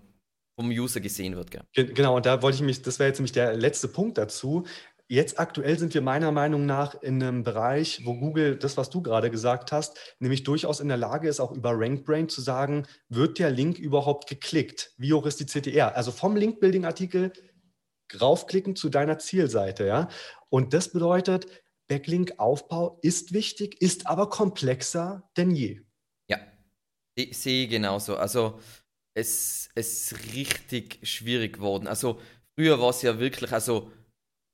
vom 0.59 0.71
User 0.71 1.01
gesehen 1.01 1.35
wird. 1.35 1.51
Gell? 1.51 1.63
Genau, 1.75 2.17
und 2.17 2.27
da 2.27 2.43
wollte 2.43 2.57
ich 2.57 2.63
mich, 2.63 2.83
das 2.83 2.99
wäre 2.99 3.09
jetzt 3.09 3.19
nämlich 3.19 3.33
der 3.33 3.55
letzte 3.55 3.89
Punkt 3.89 4.19
dazu. 4.19 4.65
Jetzt 5.13 5.39
aktuell 5.39 5.79
sind 5.79 5.93
wir 5.93 6.01
meiner 6.01 6.33
Meinung 6.33 6.65
nach 6.65 6.95
in 7.03 7.23
einem 7.23 7.43
Bereich, 7.43 8.01
wo 8.07 8.15
Google 8.15 8.57
das, 8.57 8.79
was 8.79 8.89
du 8.89 9.03
gerade 9.03 9.31
gesagt 9.31 9.71
hast, 9.71 10.17
nämlich 10.21 10.43
durchaus 10.43 10.81
in 10.81 10.89
der 10.89 10.97
Lage 10.97 11.29
ist, 11.29 11.39
auch 11.39 11.53
über 11.53 11.73
RankBrain 11.75 12.31
zu 12.31 12.41
sagen, 12.41 12.87
wird 13.11 13.39
der 13.39 13.51
Link 13.51 13.79
überhaupt 13.79 14.27
geklickt? 14.27 14.95
Wie 14.97 15.13
hoch 15.13 15.27
ist 15.27 15.39
die 15.39 15.45
CTR? 15.45 15.95
Also 15.97 16.13
vom 16.13 16.35
Link-Building-Artikel 16.35 17.31
raufklicken 18.19 18.75
zu 18.75 18.89
deiner 18.89 19.19
Zielseite. 19.19 19.87
Ja? 19.87 20.09
Und 20.49 20.73
das 20.73 20.93
bedeutet, 20.93 21.47
Backlink-Aufbau 21.89 22.99
ist 23.03 23.35
wichtig, 23.35 23.83
ist 23.83 24.07
aber 24.07 24.31
komplexer 24.31 25.29
denn 25.37 25.51
je. 25.51 25.83
Ja, 26.31 26.39
ich 27.17 27.37
sehe 27.37 27.69
genauso. 27.69 28.17
Also 28.17 28.61
es 29.13 29.69
ist 29.75 30.15
richtig 30.33 31.01
schwierig 31.07 31.57
geworden. 31.57 31.87
Also 31.87 32.19
früher 32.55 32.81
war 32.81 32.89
es 32.89 33.03
ja 33.03 33.19
wirklich, 33.19 33.53
also 33.53 33.91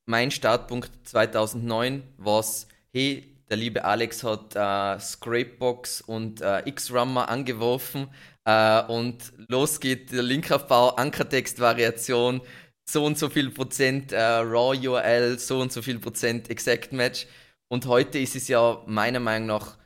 mein 0.08 0.30
Startpunkt 0.30 0.90
2009 1.04 2.02
war 2.16 2.44
hey, 2.92 3.36
der 3.50 3.58
liebe 3.58 3.84
Alex 3.84 4.24
hat 4.24 4.56
äh, 4.56 4.98
Scrapebox 4.98 6.00
und 6.00 6.40
äh, 6.40 6.66
X-Rummer 6.66 7.28
angeworfen 7.28 8.08
äh, 8.44 8.82
und 8.84 9.32
los 9.48 9.80
geht 9.80 10.10
der 10.10 10.22
Linkaufbau, 10.22 10.94
Ankertext-Variation, 10.94 12.40
so 12.88 13.04
und 13.04 13.18
so 13.18 13.28
viel 13.28 13.50
Prozent 13.50 14.12
äh, 14.12 14.18
RAW-URL, 14.20 15.38
so 15.38 15.60
und 15.60 15.72
so 15.72 15.82
viel 15.82 15.98
Prozent 15.98 16.48
Exact 16.48 16.92
Match. 16.92 17.26
Und 17.68 17.84
heute 17.84 18.18
ist 18.18 18.34
es 18.34 18.48
ja 18.48 18.82
meiner 18.86 19.20
Meinung 19.20 19.48
nach 19.48 19.76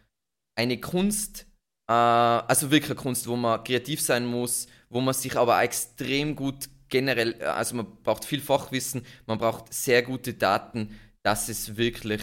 eine 0.54 0.78
Kunst, 0.80 1.46
äh, 1.88 1.92
also 1.92 2.70
wirklich 2.70 2.92
eine 2.92 3.00
Kunst, 3.00 3.26
wo 3.26 3.34
man 3.34 3.64
kreativ 3.64 4.00
sein 4.00 4.24
muss, 4.24 4.68
wo 4.88 5.00
man 5.00 5.14
sich 5.14 5.36
aber 5.36 5.60
extrem 5.62 6.36
gut 6.36 6.68
generell, 6.92 7.34
äh, 7.40 7.46
also 7.46 7.74
man 7.74 7.86
braucht 8.04 8.24
viel 8.24 8.40
Fachwissen, 8.40 9.04
man 9.26 9.38
braucht 9.38 9.74
sehr 9.74 10.02
gute 10.02 10.34
Daten, 10.34 10.96
dass 11.24 11.48
es 11.48 11.76
wirklich, 11.76 12.22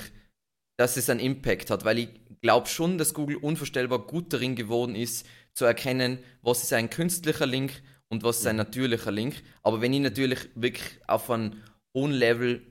dass 0.77 0.95
es 0.95 1.10
einen 1.10 1.19
Impact 1.19 1.69
hat, 1.69 1.84
weil 1.84 1.99
ich 1.99 2.10
glaube 2.41 2.67
schon, 2.67 2.97
dass 2.97 3.13
Google 3.13 3.36
unvorstellbar 3.36 3.99
gut 3.99 4.32
darin 4.32 4.55
geworden 4.55 4.95
ist, 4.95 5.27
zu 5.53 5.65
erkennen, 5.65 6.19
was 6.41 6.63
ist 6.63 6.71
ein 6.71 6.89
künstlicher 6.89 7.45
Link 7.45 7.82
und 8.08 8.23
was 8.23 8.39
ist 8.39 8.47
ein 8.47 8.55
natürlicher 8.55 9.12
Link. 9.12 9.43
Aber 9.62 9.82
wenn 9.82 9.91
ich 9.91 9.99
natürlich 9.99 10.47
wirklich 10.55 11.01
auf 11.08 11.29
einem 11.29 11.62
hohen 11.93 12.12
Level 12.12 12.62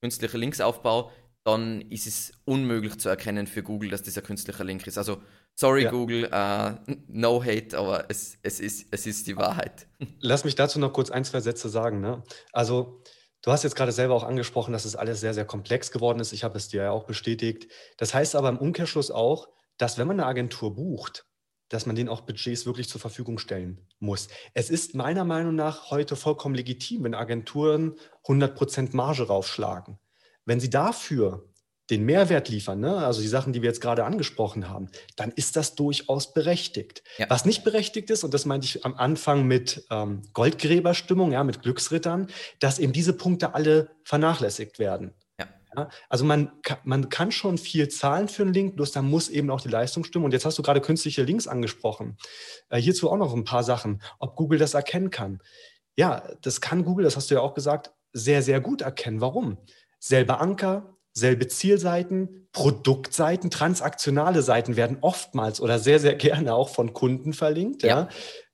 künstliche 0.00 0.38
Links 0.38 0.60
aufbaue, 0.60 1.10
dann 1.44 1.80
ist 1.90 2.06
es 2.06 2.32
unmöglich 2.44 2.98
zu 2.98 3.08
erkennen 3.08 3.46
für 3.46 3.62
Google, 3.62 3.90
dass 3.90 4.02
das 4.02 4.18
ein 4.18 4.24
künstlicher 4.24 4.64
Link 4.64 4.86
ist. 4.86 4.98
Also 4.98 5.22
Sorry, 5.60 5.82
ja. 5.82 5.90
Google, 5.90 6.30
uh, 6.32 6.94
no 7.08 7.42
hate, 7.42 7.76
aber 7.76 8.04
es, 8.08 8.38
es, 8.44 8.60
ist, 8.60 8.86
es 8.92 9.06
ist 9.08 9.26
die 9.26 9.36
Wahrheit. 9.36 9.88
Lass 10.20 10.44
mich 10.44 10.54
dazu 10.54 10.78
noch 10.78 10.92
kurz 10.92 11.10
ein, 11.10 11.24
zwei 11.24 11.40
Sätze 11.40 11.68
sagen. 11.68 12.00
Ne? 12.00 12.22
Also, 12.52 13.02
du 13.42 13.50
hast 13.50 13.64
jetzt 13.64 13.74
gerade 13.74 13.90
selber 13.90 14.14
auch 14.14 14.22
angesprochen, 14.22 14.70
dass 14.70 14.84
es 14.84 14.94
alles 14.94 15.18
sehr, 15.18 15.34
sehr 15.34 15.44
komplex 15.44 15.90
geworden 15.90 16.20
ist. 16.20 16.32
Ich 16.32 16.44
habe 16.44 16.56
es 16.56 16.68
dir 16.68 16.84
ja 16.84 16.90
auch 16.92 17.06
bestätigt. 17.06 17.72
Das 17.96 18.14
heißt 18.14 18.36
aber 18.36 18.50
im 18.50 18.58
Umkehrschluss 18.58 19.10
auch, 19.10 19.48
dass 19.78 19.98
wenn 19.98 20.06
man 20.06 20.20
eine 20.20 20.28
Agentur 20.28 20.76
bucht, 20.76 21.26
dass 21.68 21.86
man 21.86 21.96
denen 21.96 22.08
auch 22.08 22.20
Budgets 22.20 22.64
wirklich 22.64 22.88
zur 22.88 23.00
Verfügung 23.00 23.38
stellen 23.38 23.84
muss. 23.98 24.28
Es 24.54 24.70
ist 24.70 24.94
meiner 24.94 25.24
Meinung 25.24 25.56
nach 25.56 25.90
heute 25.90 26.14
vollkommen 26.14 26.54
legitim, 26.54 27.02
wenn 27.02 27.14
Agenturen 27.14 27.96
100% 28.26 28.94
Marge 28.94 29.26
raufschlagen. 29.26 29.98
Wenn 30.44 30.60
sie 30.60 30.70
dafür 30.70 31.47
den 31.90 32.04
Mehrwert 32.04 32.48
liefern, 32.48 32.80
ne? 32.80 32.98
also 32.98 33.20
die 33.20 33.28
Sachen, 33.28 33.52
die 33.52 33.62
wir 33.62 33.68
jetzt 33.68 33.80
gerade 33.80 34.04
angesprochen 34.04 34.68
haben, 34.68 34.88
dann 35.16 35.32
ist 35.32 35.56
das 35.56 35.74
durchaus 35.74 36.32
berechtigt. 36.32 37.02
Ja. 37.16 37.26
Was 37.28 37.44
nicht 37.44 37.64
berechtigt 37.64 38.10
ist, 38.10 38.24
und 38.24 38.34
das 38.34 38.44
meinte 38.44 38.66
ich 38.66 38.84
am 38.84 38.94
Anfang 38.94 39.46
mit 39.46 39.86
ähm, 39.90 40.22
Goldgräberstimmung, 40.34 41.32
ja, 41.32 41.44
mit 41.44 41.62
Glücksrittern, 41.62 42.28
dass 42.60 42.78
eben 42.78 42.92
diese 42.92 43.12
Punkte 43.12 43.54
alle 43.54 43.90
vernachlässigt 44.04 44.78
werden. 44.78 45.14
Ja. 45.76 45.88
Also 46.08 46.24
man, 46.24 46.50
man 46.84 47.08
kann 47.08 47.30
schon 47.30 47.58
viel 47.58 47.88
zahlen 47.88 48.28
für 48.28 48.42
einen 48.42 48.54
Link, 48.54 48.76
bloß 48.76 48.92
da 48.92 49.02
muss 49.02 49.28
eben 49.28 49.50
auch 49.50 49.60
die 49.60 49.68
Leistung 49.68 50.04
stimmen. 50.04 50.24
Und 50.24 50.32
jetzt 50.32 50.44
hast 50.44 50.58
du 50.58 50.62
gerade 50.62 50.80
künstliche 50.80 51.22
Links 51.22 51.46
angesprochen. 51.46 52.16
Äh, 52.68 52.80
hierzu 52.80 53.10
auch 53.10 53.16
noch 53.16 53.34
ein 53.34 53.44
paar 53.44 53.62
Sachen, 53.62 54.02
ob 54.18 54.36
Google 54.36 54.58
das 54.58 54.74
erkennen 54.74 55.10
kann. 55.10 55.40
Ja, 55.96 56.22
das 56.42 56.60
kann 56.60 56.84
Google, 56.84 57.04
das 57.04 57.16
hast 57.16 57.30
du 57.30 57.34
ja 57.34 57.40
auch 57.40 57.54
gesagt, 57.54 57.92
sehr, 58.12 58.42
sehr 58.42 58.60
gut 58.60 58.82
erkennen. 58.82 59.20
Warum? 59.20 59.58
Selber 59.98 60.40
Anker, 60.40 60.97
selbe 61.18 61.48
Zielseiten, 61.48 62.48
Produktseiten, 62.52 63.50
transaktionale 63.50 64.42
Seiten 64.42 64.76
werden 64.76 64.98
oftmals 65.00 65.60
oder 65.60 65.78
sehr, 65.78 66.00
sehr 66.00 66.14
gerne 66.14 66.54
auch 66.54 66.70
von 66.70 66.92
Kunden 66.92 67.32
verlinkt. 67.32 67.82
Ja. 67.82 67.88
ja. 67.88 68.08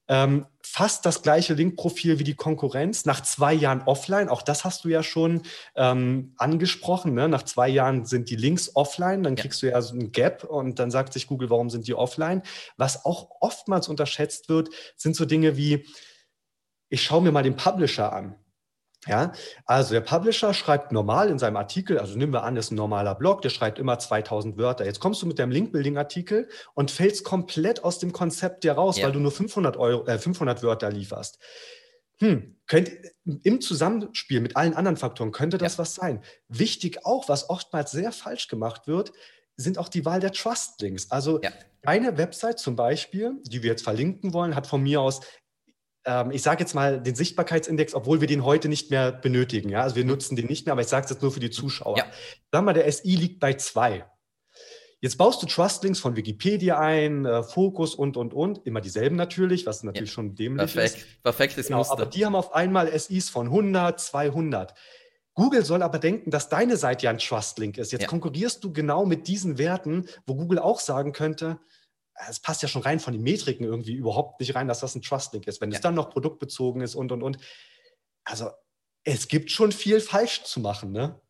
Ähm, 0.07 0.47
fast 0.63 1.07
das 1.07 1.23
gleiche 1.23 1.55
Linkprofil 1.55 2.19
wie 2.19 2.25
die 2.25 2.35
Konkurrenz, 2.35 3.07
nach 3.07 3.23
zwei 3.23 3.55
Jahren 3.55 3.83
offline, 3.87 4.29
auch 4.29 4.43
das 4.43 4.65
hast 4.65 4.85
du 4.85 4.89
ja 4.89 5.03
schon 5.03 5.43
ähm, 5.77 6.35
angesprochen, 6.37 7.15
ne? 7.15 7.27
nach 7.27 7.45
zwei 7.45 7.69
Jahren 7.69 8.05
sind 8.05 8.29
die 8.29 8.37
Links 8.37 8.75
offline, 8.75 9.23
dann 9.23 9.35
kriegst 9.35 9.63
ja. 9.63 9.69
du 9.69 9.75
ja 9.75 9.81
so 9.81 9.95
ein 9.95 10.13
Gap 10.13 10.45
und 10.45 10.79
dann 10.79 10.91
sagt 10.91 11.15
sich 11.15 11.27
Google, 11.27 11.49
warum 11.49 11.71
sind 11.71 11.87
die 11.87 11.95
offline? 11.95 12.43
Was 12.77 13.07
auch 13.07 13.31
oftmals 13.41 13.89
unterschätzt 13.89 14.51
wird, 14.51 14.69
sind 14.97 15.17
so 15.17 15.25
Dinge 15.25 15.57
wie, 15.57 15.87
ich 16.91 17.03
schaue 17.03 17.23
mir 17.23 17.33
mal 17.33 17.43
den 17.43 17.57
Publisher 17.57 18.13
an 18.13 18.35
Ja, 19.07 19.33
also 19.67 19.93
der 19.93 20.01
Publisher 20.01 20.55
schreibt 20.55 20.93
normal 20.93 21.29
in 21.29 21.39
seinem 21.39 21.57
Artikel, 21.57 21.99
also 21.99 22.17
nehmen 22.17 22.33
wir 22.33 22.43
an, 22.43 22.55
das 22.55 22.67
ist 22.67 22.71
ein 22.71 22.77
normaler 22.77 23.15
Blog, 23.15 23.43
der 23.43 23.51
schreibt 23.51 23.79
immer 23.79 23.99
2000 23.99 24.57
Wörter. 24.57 24.85
Jetzt 24.85 25.01
kommst 25.01 25.21
du 25.21 25.27
mit 25.27 25.39
deinem 25.39 25.51
Link-Building-Artikel 25.51 26.49
und 26.75 26.91
fällst 26.91 27.25
komplett 27.25 27.85
aus 27.85 27.99
dem 27.99 28.13
Konzept 28.13 28.65
dir 28.65 28.73
raus, 28.73 28.99
ja. 28.99 29.05
weil 29.05 29.13
du 29.13 29.21
nur 29.21 29.33
500, 29.33 29.77
Euro, 29.77 30.07
äh, 30.07 30.19
500 30.19 30.63
Wörter 30.63 30.91
lieferst. 30.91 31.39
Hm, 32.19 32.57
könnt, 32.67 32.91
im 33.43 33.61
Zusammenspiel 33.61 34.41
mit 34.41 34.57
allen 34.57 34.75
anderen 34.75 34.97
Faktoren 34.97 35.33
könnte 35.33 35.59
das 35.59 35.75
ja. 35.75 35.79
was 35.81 35.95
sein. 35.95 36.23
Wichtig 36.49 37.05
auch, 37.05 37.29
was 37.29 37.51
oftmals 37.51 37.91
sehr 37.91 38.13
falsch 38.13 38.49
gemacht 38.49 38.87
wird, 38.87 39.13
sind 39.57 39.79
auch 39.79 39.89
die 39.89 40.05
Wahl 40.05 40.21
der 40.21 40.33
Trust-Links. 40.33 41.11
Also 41.11 41.41
ja. 41.43 41.51
eine 41.83 42.17
Website 42.17 42.59
zum 42.59 42.77
Beispiel, 42.77 43.41
die 43.45 43.63
wir 43.63 43.71
jetzt 43.71 43.85
verlinken 43.85 44.33
wollen, 44.33 44.55
hat 44.55 44.67
von 44.67 44.83
mir 44.83 45.01
aus 45.01 45.21
ähm, 46.07 46.31
ich 46.31 46.43
sage 46.43 46.61
jetzt 46.61 46.75
mal 46.75 47.01
den 47.01 47.15
Sichtbarkeitsindex, 47.15 47.95
obwohl 47.95 48.21
wir 48.21 48.29
den 48.29 48.45
heute 48.45 48.69
nicht 48.69 48.91
mehr 48.91 49.13
benötigen. 49.13 49.69
Ja? 49.69 49.83
Also 49.83 49.97
wir 49.97 50.05
mhm. 50.05 50.11
nutzen 50.11 50.37
den 50.37 50.47
nicht 50.47 50.67
mehr, 50.67 50.73
aber 50.73 50.83
ich 50.83 50.89
sage 50.89 51.05
es 51.05 51.11
jetzt 51.11 51.23
nur 51.23 51.33
für 51.33 51.41
die 51.41 51.51
Zuschauer. 51.51 51.97
Ja. 51.97 52.05
Sagen 52.53 52.67
wir, 52.67 52.73
der 52.73 52.91
SI 52.91 53.17
liegt 53.17 53.41
bei 53.41 53.55
zwei. 53.55 54.05
Jetzt 55.01 55.19
baust 55.19 55.43
du 55.43 55.47
Trustlinks 55.47 56.01
von 56.01 56.17
Wikipedia 56.17 56.79
ein, 56.79 57.27
äh, 57.27 57.43
Fokus 57.43 57.95
und, 57.95 58.17
und, 58.17 58.33
und. 58.33 58.67
Immer 58.67 58.81
dieselben 58.81 59.17
natürlich, 59.17 59.67
was 59.67 59.83
natürlich 59.83 60.09
ja. 60.11 60.15
schon 60.15 60.35
dämlich 60.35 60.73
Perfekt. 60.73 60.97
ist. 60.97 61.23
Perfektes 61.23 61.67
genau, 61.67 61.79
Muster. 61.79 61.93
Aber 61.93 62.07
die 62.07 62.25
haben 62.25 62.35
auf 62.35 62.55
einmal 62.55 62.99
SIs 62.99 63.29
von 63.29 63.49
100, 63.49 64.01
200. 64.01 64.73
Google 65.35 65.65
soll 65.65 65.83
aber 65.83 65.99
denken, 65.99 66.31
dass 66.31 66.49
deine 66.49 66.77
Seite 66.77 67.05
ja 67.05 67.11
ein 67.11 67.19
Trustlink 67.19 67.77
ist. 67.77 67.93
Jetzt 67.93 68.03
ja. 68.03 68.09
konkurrierst 68.09 68.65
du 68.65 68.73
genau 68.73 69.05
mit 69.05 69.29
diesen 69.29 69.59
Werten, 69.59 70.07
wo 70.27 70.37
Google 70.37 70.61
auch 70.61 70.81
sagen 70.81 71.13
könnte, 71.13 71.59
es 72.29 72.41
passt 72.41 72.63
ja 72.63 72.69
schon 72.69 72.83
rein 72.83 73.01
von 73.01 73.13
den 73.13 73.23
Metriken 73.23 73.65
irgendwie 73.65 73.95
überhaupt 73.95 74.41
nicht 74.41 74.55
rein, 74.55 74.69
dass 74.69 74.81
das 74.81 74.95
ein 74.95 75.03
Trust-Link 75.03 75.47
ist. 75.47 75.61
Wenn 75.61 75.71
ja. 75.71 75.77
es 75.77 75.83
dann 75.83 75.95
noch 75.95 76.11
produktbezogen 76.11 76.83
ist 76.83 76.95
und, 76.95 77.13
und, 77.13 77.23
und. 77.23 77.39
Also, 78.25 78.51
es 79.05 79.29
gibt 79.29 79.51
schon 79.51 79.73
viel 79.73 80.01
falsch 80.01 80.45
zu 80.45 80.61
machen, 80.61 80.93
ne? 80.93 81.21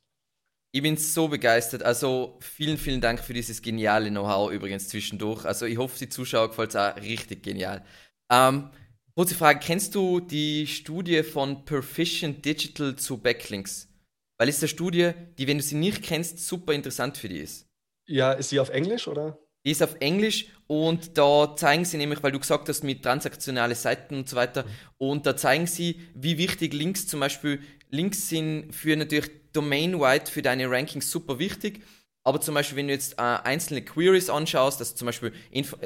Ich 0.73 0.83
bin 0.83 0.97
so 0.97 1.29
begeistert. 1.29 1.83
Also, 1.83 2.39
vielen, 2.41 2.79
vielen 2.79 3.01
Dank 3.01 3.21
für 3.21 3.33
dieses 3.33 3.63
geniale 3.63 4.11
Know-how 4.11 4.53
übrigens 4.53 4.89
zwischendurch. 4.89 5.45
Also, 5.45 5.67
ich 5.67 5.79
hoffe, 5.79 5.99
die 5.99 6.09
Zuschauer 6.09 6.49
gefällt 6.49 6.71
es 6.71 6.77
auch 6.77 6.97
richtig 6.97 7.43
genial. 7.43 7.85
Ähm, 8.31 8.71
kurze 9.15 9.35
Frage: 9.35 9.61
Kennst 9.61 9.95
du 9.95 10.21
die 10.21 10.67
Studie 10.67 11.23
von 11.23 11.65
Proficient 11.65 12.45
Digital 12.45 12.97
zu 12.97 13.19
Backlinks? 13.19 13.89
Weil 14.37 14.49
es 14.49 14.61
eine 14.61 14.69
Studie, 14.69 15.13
die, 15.39 15.47
wenn 15.47 15.59
du 15.59 15.63
sie 15.63 15.77
nicht 15.77 16.03
kennst, 16.03 16.45
super 16.45 16.73
interessant 16.73 17.17
für 17.17 17.29
dich 17.29 17.43
ist. 17.43 17.69
Ja, 18.07 18.33
ist 18.33 18.51
sie 18.51 18.61
auf 18.61 18.69
Englisch 18.69 19.09
oder? 19.09 19.39
Die 19.65 19.71
ist 19.71 19.83
auf 19.83 19.97
Englisch 20.01 20.47
und 20.67 21.17
da 21.17 21.57
zeigen 21.57 21.85
sie 21.85 21.97
nämlich, 21.97 22.23
weil 22.23 22.33
du 22.33 22.39
gesagt 22.39 22.69
hast, 22.69 22.85
mit 22.85 23.03
transaktionale 23.03 23.75
Seiten 23.75 24.17
und 24.17 24.29
so 24.29 24.37
weiter, 24.37 24.65
und 24.99 25.27
da 25.27 25.37
zeigen 25.37 25.67
sie, 25.67 26.01
wie 26.15 26.39
wichtig 26.39 26.75
Links 26.75 27.07
zum 27.07 27.21
Beispiel, 27.21 27.61
Links 27.91 28.29
sind 28.29 28.75
für 28.75 28.97
natürlich 28.97 29.31
domain-wide 29.53 30.31
für 30.31 30.43
deine 30.43 30.71
Rankings 30.71 31.11
super 31.11 31.39
wichtig. 31.39 31.81
Aber 32.27 32.41
zum 32.41 32.55
Beispiel, 32.55 32.79
wenn 32.79 32.89
du 32.89 32.95
jetzt 32.95 33.19
äh, 33.19 33.23
einzelne 33.23 33.83
Queries 33.83 34.31
anschaust, 34.31 34.81
also 34.81 34.95
zum 34.95 35.07
Beispiel 35.07 35.33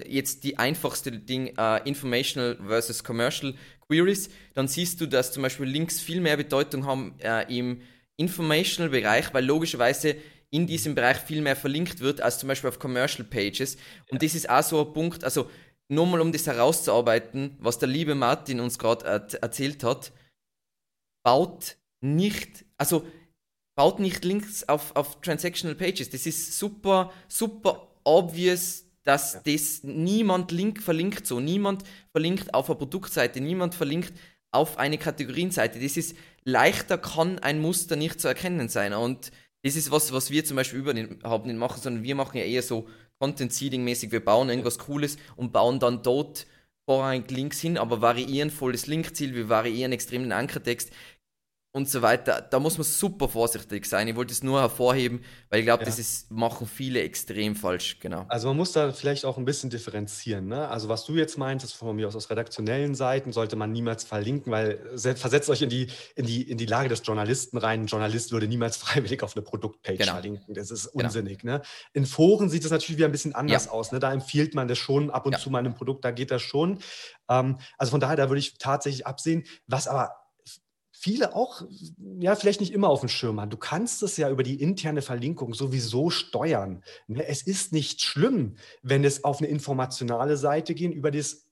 jetzt 0.07 0.45
die 0.45 0.57
einfachste 0.57 1.11
Ding, 1.11 1.53
äh, 1.59 1.89
Informational 1.89 2.57
versus 2.65 3.03
Commercial 3.03 3.55
Queries, 3.89 4.31
dann 4.55 4.69
siehst 4.69 5.01
du, 5.01 5.07
dass 5.07 5.33
zum 5.33 5.43
Beispiel 5.43 5.67
Links 5.67 6.01
viel 6.01 6.21
mehr 6.21 6.37
Bedeutung 6.37 6.87
haben 6.87 7.19
äh, 7.19 7.45
im 7.55 7.83
Informational-Bereich, 8.17 9.35
weil 9.35 9.45
logischerweise 9.45 10.17
in 10.51 10.67
diesem 10.67 10.95
Bereich 10.95 11.19
viel 11.19 11.43
mehr 11.43 11.57
verlinkt 11.57 12.01
wird 12.01 12.21
als 12.21 12.39
zum 12.39 12.49
Beispiel 12.49 12.69
auf 12.69 12.79
Commercial 12.79 13.27
Pages. 13.27 13.77
Und 14.11 14.23
das 14.23 14.35
ist 14.35 14.49
auch 14.49 14.63
so 14.63 14.87
ein 14.87 14.93
Punkt, 14.93 15.25
also 15.25 15.51
nur 15.89 16.07
mal 16.07 16.21
um 16.21 16.33
das 16.33 16.47
herauszuarbeiten, 16.47 17.57
was 17.59 17.79
der 17.79 17.89
liebe 17.89 18.15
Martin 18.15 18.61
uns 18.61 18.79
gerade 18.79 19.05
erzählt 19.41 19.85
hat, 19.85 20.13
baut 21.23 21.77
nicht, 22.01 22.65
also 22.77 23.07
baut 23.77 23.99
nicht 23.99 24.25
Links 24.25 24.69
auf, 24.69 24.95
auf 24.97 25.21
Transactional 25.21 25.75
Pages. 25.75 26.11
Das 26.11 26.27
ist 26.27 26.59
super, 26.59 27.13
super 27.29 27.89
obvious, 28.05 28.85
dass 29.05 29.35
ja. 29.35 29.41
das 29.45 29.83
niemand 29.83 30.51
Link 30.53 30.83
verlinkt 30.83 31.27
so. 31.27 31.41
Niemand 31.41 31.85
verlinkt 32.13 32.53
auf 32.55 32.69
eine 32.69 32.77
Produktseite, 32.77 33.41
niemand 33.41 33.75
verlinkt 33.75 34.13
auf 34.51 34.79
eine 34.79 34.99
Kategorienseite. 34.99 35.81
Das 35.81 35.97
ist 35.97 36.17
leichter 36.45 36.99
kann 36.99 37.39
ein 37.39 37.61
Muster 37.61 37.97
nicht 37.97 38.21
zu 38.21 38.29
erkennen 38.29 38.69
sein. 38.69 38.93
Und 38.93 39.31
das 39.63 39.77
ist 39.77 39.91
was, 39.91 40.13
was 40.13 40.31
wir 40.31 40.45
zum 40.45 40.57
Beispiel 40.57 40.81
überhaupt 40.81 41.47
nicht 41.47 41.59
machen, 41.59 41.81
sondern 41.81 42.03
wir 42.05 42.15
machen 42.15 42.37
ja 42.39 42.45
eher 42.45 42.63
so 42.63 42.89
Content 43.19 43.53
Seeding 43.53 43.85
mäßig. 43.85 44.13
Wir 44.13 44.25
bauen 44.25 44.49
irgendwas 44.49 44.79
Cooles 44.79 45.17
und 45.37 45.53
bauen 45.53 45.81
dann 45.81 46.03
dort 46.03 46.47
vorrangig 46.87 47.31
Links 47.31 47.61
hin, 47.61 47.77
aber 47.77 48.01
variieren 48.01 48.51
volles 48.51 48.87
Linkziel, 48.87 49.35
wir 49.35 49.49
variieren 49.49 49.93
extrem 49.93 50.23
den 50.23 50.33
Ankertext 50.33 50.91
und 51.73 51.89
so 51.89 52.01
weiter. 52.01 52.41
Da 52.41 52.59
muss 52.59 52.79
man 52.79 52.85
super 52.85 53.29
vorsichtig 53.29 53.85
sein. 53.85 54.09
Ich 54.09 54.17
wollte 54.17 54.33
es 54.33 54.43
nur 54.43 54.61
hervorheben, 54.61 55.23
weil 55.51 55.61
ich 55.61 55.67
glaube, 55.67 55.83
ja. 55.83 55.87
das 55.87 55.99
ist, 55.99 56.31
machen 56.31 56.67
viele 56.67 57.03
extrem 57.03 57.55
falsch, 57.55 58.01
genau. 58.01 58.25
Also 58.29 58.49
man 58.49 58.57
muss 58.57 58.73
da 58.73 58.91
vielleicht 58.93 59.27
auch 59.27 59.37
ein 59.37 59.45
bisschen 59.45 59.69
differenzieren. 59.69 60.47
Ne? 60.47 60.67
Also 60.69 60.89
was 60.89 61.05
du 61.05 61.15
jetzt 61.15 61.37
meintest, 61.37 61.75
von 61.75 61.95
mir 61.95 62.09
aus 62.09 62.17
aus 62.17 62.31
redaktionellen 62.31 62.95
Seiten, 62.95 63.33
sollte 63.33 63.57
man 63.57 63.71
niemals 63.71 64.05
verlinken, 64.05 64.51
weil 64.51 64.79
versetzt 64.97 65.51
euch 65.51 65.61
in 65.61 65.69
die, 65.69 65.89
in 66.17 66.25
die, 66.25 66.43
in 66.43 66.57
die 66.57 66.67
Lage 66.67 66.89
des 66.89 67.03
Journalisten 67.05 67.59
rein. 67.59 67.83
Ein 67.83 67.87
Journalist 67.87 68.33
würde 68.33 68.49
niemals 68.49 68.77
freiwillig 68.79 69.23
auf 69.23 69.37
eine 69.37 69.43
Produktpage 69.43 69.99
genau. 69.99 70.13
verlinken. 70.13 70.55
Das 70.55 70.71
ist 70.71 70.93
genau. 70.93 71.05
unsinnig. 71.05 71.41
Genau. 71.41 71.55
Ne? 71.55 71.63
In 71.93 72.07
Foren 72.07 72.49
sieht 72.49 72.65
es 72.65 72.71
natürlich 72.71 72.97
wieder 72.97 73.09
ein 73.09 73.13
bisschen 73.13 73.35
anders 73.35 73.67
ja. 73.67 73.73
aus. 73.73 73.93
Ne? 73.93 73.99
Da 73.99 74.13
empfiehlt 74.13 74.55
man 74.55 74.69
das 74.69 74.79
schon 74.79 75.11
ab 75.11 75.27
und 75.27 75.33
ja. 75.33 75.39
zu 75.39 75.51
mal 75.51 75.59
einem 75.59 75.75
Produkt, 75.75 76.05
da 76.05 76.13
geht 76.13 76.31
das 76.31 76.41
schon. 76.41 76.79
Ähm, 77.29 77.59
also 77.77 77.91
von 77.91 78.01
daher, 78.01 78.17
da 78.17 78.31
würde 78.31 78.41
ich 78.41 78.57
tatsächlich 78.57 79.07
absehen. 79.07 79.45
Was 79.67 79.87
aber 79.87 80.28
viele 81.01 81.35
auch, 81.35 81.63
ja, 82.19 82.35
vielleicht 82.35 82.61
nicht 82.61 82.73
immer 82.73 82.89
auf 82.89 83.01
dem 83.01 83.09
Schirm 83.09 83.41
haben. 83.41 83.51
Du 83.51 83.57
kannst 83.57 84.03
es 84.03 84.17
ja 84.17 84.29
über 84.31 84.43
die 84.43 84.61
interne 84.61 85.01
Verlinkung 85.01 85.55
sowieso 85.55 86.11
steuern. 86.11 86.83
Ne? 87.07 87.27
Es 87.27 87.43
ist 87.43 87.73
nicht 87.73 88.03
schlimm, 88.03 88.57
wenn 88.83 89.05
es 89.05 89.23
auf 89.23 89.39
eine 89.39 89.49
informationale 89.49 90.37
Seite 90.37 90.75
geht, 90.75 90.93
über 90.93 91.11
das, 91.11 91.47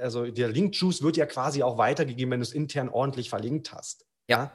also 0.00 0.30
der 0.30 0.48
Link-Juice 0.48 1.02
wird 1.02 1.16
ja 1.16 1.26
quasi 1.26 1.62
auch 1.62 1.78
weitergegeben, 1.78 2.30
wenn 2.30 2.40
du 2.40 2.44
es 2.44 2.52
intern 2.52 2.88
ordentlich 2.88 3.28
verlinkt 3.28 3.72
hast. 3.72 4.06
Ja. 4.28 4.52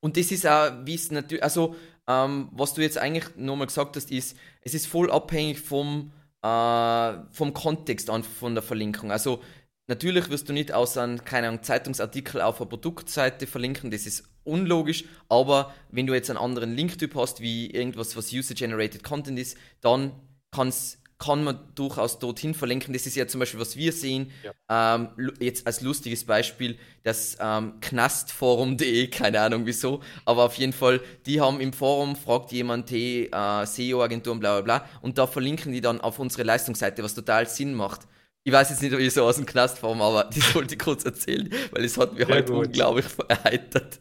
Und 0.00 0.16
das 0.18 0.30
ist 0.30 0.46
auch, 0.46 0.72
wie 0.84 0.94
es 0.94 1.10
natürlich, 1.10 1.42
also 1.42 1.74
ähm, 2.06 2.50
was 2.52 2.74
du 2.74 2.82
jetzt 2.82 2.98
eigentlich 2.98 3.34
nochmal 3.36 3.66
gesagt 3.66 3.96
hast, 3.96 4.10
ist, 4.10 4.36
es 4.60 4.74
ist 4.74 4.86
voll 4.86 5.10
abhängig 5.10 5.60
vom, 5.60 6.12
äh, 6.42 7.12
vom 7.30 7.54
Kontext 7.54 8.10
an, 8.10 8.22
von 8.22 8.54
der 8.54 8.62
Verlinkung. 8.62 9.10
Also 9.10 9.40
Natürlich 9.88 10.30
wirst 10.30 10.48
du 10.48 10.52
nicht 10.52 10.72
aus 10.72 10.96
einem, 10.96 11.24
keine 11.24 11.48
Ahnung, 11.48 11.62
Zeitungsartikel 11.62 12.40
auf 12.40 12.60
einer 12.60 12.68
Produktseite 12.68 13.46
verlinken, 13.46 13.92
das 13.92 14.04
ist 14.04 14.24
unlogisch, 14.42 15.04
aber 15.28 15.74
wenn 15.90 16.06
du 16.06 16.14
jetzt 16.14 16.28
einen 16.28 16.38
anderen 16.38 16.74
Linktyp 16.74 17.14
hast, 17.14 17.40
wie 17.40 17.70
irgendwas, 17.70 18.16
was 18.16 18.32
User-Generated 18.32 19.04
Content 19.04 19.38
ist, 19.38 19.56
dann 19.80 20.12
kann's, 20.50 20.98
kann 21.18 21.44
man 21.44 21.58
durchaus 21.74 22.18
dorthin 22.18 22.52
verlinken. 22.52 22.92
Das 22.92 23.06
ist 23.06 23.14
ja 23.16 23.26
zum 23.26 23.40
Beispiel, 23.40 23.60
was 23.60 23.76
wir 23.76 23.92
sehen, 23.92 24.32
ja. 24.42 24.96
ähm, 24.96 25.08
jetzt 25.38 25.66
als 25.66 25.80
lustiges 25.80 26.24
Beispiel, 26.24 26.78
das 27.04 27.38
ähm, 27.40 27.74
knastforum.de, 27.80 29.06
keine 29.10 29.40
Ahnung 29.40 29.66
wieso, 29.66 30.00
aber 30.24 30.44
auf 30.44 30.54
jeden 30.56 30.72
Fall, 30.72 31.00
die 31.26 31.40
haben 31.40 31.60
im 31.60 31.72
Forum, 31.72 32.16
fragt 32.16 32.50
jemand, 32.50 32.90
hey, 32.90 33.30
äh, 33.32 33.64
SEO-Agenturen, 33.64 34.40
bla 34.40 34.60
bla 34.60 34.78
bla, 34.78 34.88
und 35.00 35.16
da 35.16 35.28
verlinken 35.28 35.72
die 35.72 35.80
dann 35.80 36.00
auf 36.00 36.18
unsere 36.18 36.42
Leistungsseite, 36.42 37.04
was 37.04 37.14
total 37.14 37.48
Sinn 37.48 37.72
macht. 37.72 38.00
Ich 38.46 38.52
weiß 38.52 38.70
jetzt 38.70 38.80
nicht, 38.80 38.94
ob 38.94 39.00
ich 39.00 39.12
so 39.12 39.24
aus 39.24 39.36
dem 39.36 39.44
Knast 39.44 39.80
komme, 39.80 40.04
aber 40.04 40.22
die 40.32 40.38
sollte 40.38 40.74
ich 40.74 40.78
kurz 40.78 41.04
erzählen, 41.04 41.50
weil 41.72 41.84
es 41.84 41.98
hat 41.98 42.14
mich 42.14 42.28
heute 42.28 42.52
unglaublich 42.52 43.06
erheitert. 43.28 43.98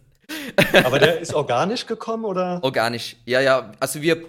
Aber 0.84 1.00
der 1.00 1.20
ist 1.20 1.34
organisch 1.34 1.88
gekommen, 1.88 2.26
oder? 2.26 2.64
Organisch, 2.64 3.16
ja, 3.26 3.42
ja. 3.42 3.72
Also 3.80 4.04
wir, 4.04 4.24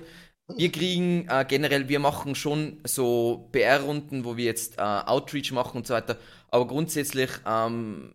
wir 0.57 0.73
kriegen 0.73 1.29
äh, 1.29 1.45
generell, 1.47 1.91
wir 1.91 1.99
machen 1.99 2.35
schon 2.35 2.81
so 2.85 3.51
PR-Runden, 3.53 4.25
wo 4.25 4.39
wir 4.39 4.47
jetzt 4.47 4.79
äh, 4.79 4.81
Outreach 4.81 5.53
machen 5.53 5.77
und 5.77 5.87
so 5.87 5.93
weiter. 5.93 6.17
Aber 6.49 6.67
grundsätzlich, 6.67 7.31
ähm, 7.47 8.15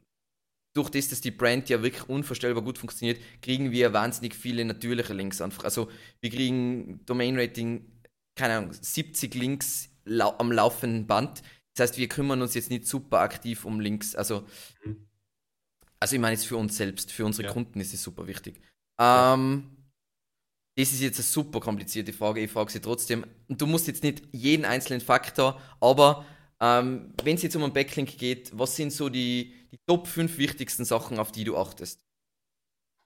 durch 0.74 0.90
das, 0.90 1.10
dass 1.10 1.22
die 1.22 1.30
Brand 1.30 1.70
ja 1.70 1.84
wirklich 1.84 2.10
unvorstellbar 2.10 2.64
gut 2.64 2.80
funktioniert, 2.80 3.22
kriegen 3.44 3.70
wir 3.70 3.94
wahnsinnig 3.94 4.34
viele 4.34 4.66
natürliche 4.66 5.14
Links 5.14 5.40
einfach. 5.40 5.66
Also 5.66 5.88
wir 6.20 6.32
kriegen 6.32 7.06
Domain-Rating, 7.06 7.86
keine 8.36 8.58
Ahnung, 8.58 8.74
70 8.74 9.36
Links 9.36 9.90
lau 10.04 10.34
am 10.40 10.52
laufenden 10.52 11.06
Band 11.06 11.44
das 11.76 11.90
heißt, 11.90 11.98
wir 11.98 12.10
kümmern 12.10 12.42
uns 12.42 12.54
jetzt 12.54 12.70
nicht 12.70 12.86
super 12.86 13.20
aktiv 13.20 13.66
um 13.66 13.80
Links. 13.80 14.16
Also, 14.16 14.46
mhm. 14.84 15.08
also 16.00 16.16
ich 16.16 16.22
meine 16.22 16.34
jetzt 16.34 16.46
für 16.46 16.58
uns 16.58 16.78
selbst, 16.78 17.12
für 17.12 17.26
unsere 17.26 17.48
ja. 17.48 17.54
Kunden 17.54 17.80
ist 17.80 17.94
es 17.94 18.04
super 18.04 18.28
wichtig. 18.28 18.62
Ähm, 19.00 19.78
das 20.78 20.92
ist 20.92 21.02
jetzt 21.02 21.18
eine 21.18 21.26
super 21.26 21.60
komplizierte 21.60 22.14
Frage, 22.14 22.42
ich 22.42 22.52
frage 22.52 22.72
sie 22.72 22.82
trotzdem. 22.82 23.26
Und 23.48 23.62
du 23.62 23.68
musst 23.68 23.88
jetzt 23.88 24.04
nicht 24.04 24.24
jeden 24.32 24.66
einzelnen 24.66 25.02
Faktor, 25.02 25.62
aber 25.80 26.26
ähm, 26.60 27.14
wenn 27.24 27.36
es 27.36 27.42
jetzt 27.42 27.56
um 27.56 27.64
einen 27.64 27.74
Backlink 27.74 28.18
geht, 28.18 28.52
was 28.54 28.76
sind 28.76 28.92
so 28.94 29.10
die, 29.10 29.54
die 29.72 29.80
Top 29.88 30.08
5 30.08 30.38
wichtigsten 30.38 30.86
Sachen, 30.86 31.20
auf 31.20 31.32
die 31.32 31.44
du 31.44 31.58
achtest? 31.58 32.02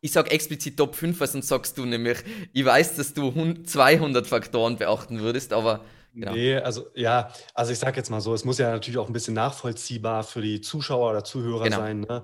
Ich 0.01 0.11
sage 0.11 0.29
explizit 0.29 0.77
Top 0.77 0.95
5, 0.95 1.19
weil 1.19 1.27
sonst 1.27 1.47
sagst 1.47 1.77
du 1.77 1.85
nämlich, 1.85 2.19
ich 2.53 2.65
weiß, 2.65 2.95
dass 2.95 3.13
du 3.13 3.31
200 3.63 4.27
Faktoren 4.27 4.77
beachten 4.77 5.19
würdest, 5.19 5.53
aber 5.53 5.85
Genau. 6.15 6.31
Nee, 6.31 6.55
also 6.55 6.87
ja, 6.95 7.29
also 7.53 7.73
ich 7.73 7.79
sage 7.79 7.97
jetzt 7.97 8.09
mal 8.09 8.21
so, 8.21 8.33
es 8.33 8.45
muss 8.45 8.57
ja 8.57 8.71
natürlich 8.71 8.97
auch 8.97 9.07
ein 9.07 9.13
bisschen 9.13 9.33
nachvollziehbar 9.33 10.23
für 10.23 10.41
die 10.41 10.61
Zuschauer 10.61 11.11
oder 11.11 11.25
Zuhörer 11.25 11.65
genau. 11.65 11.77
sein. 11.77 11.99
Ne? 12.01 12.23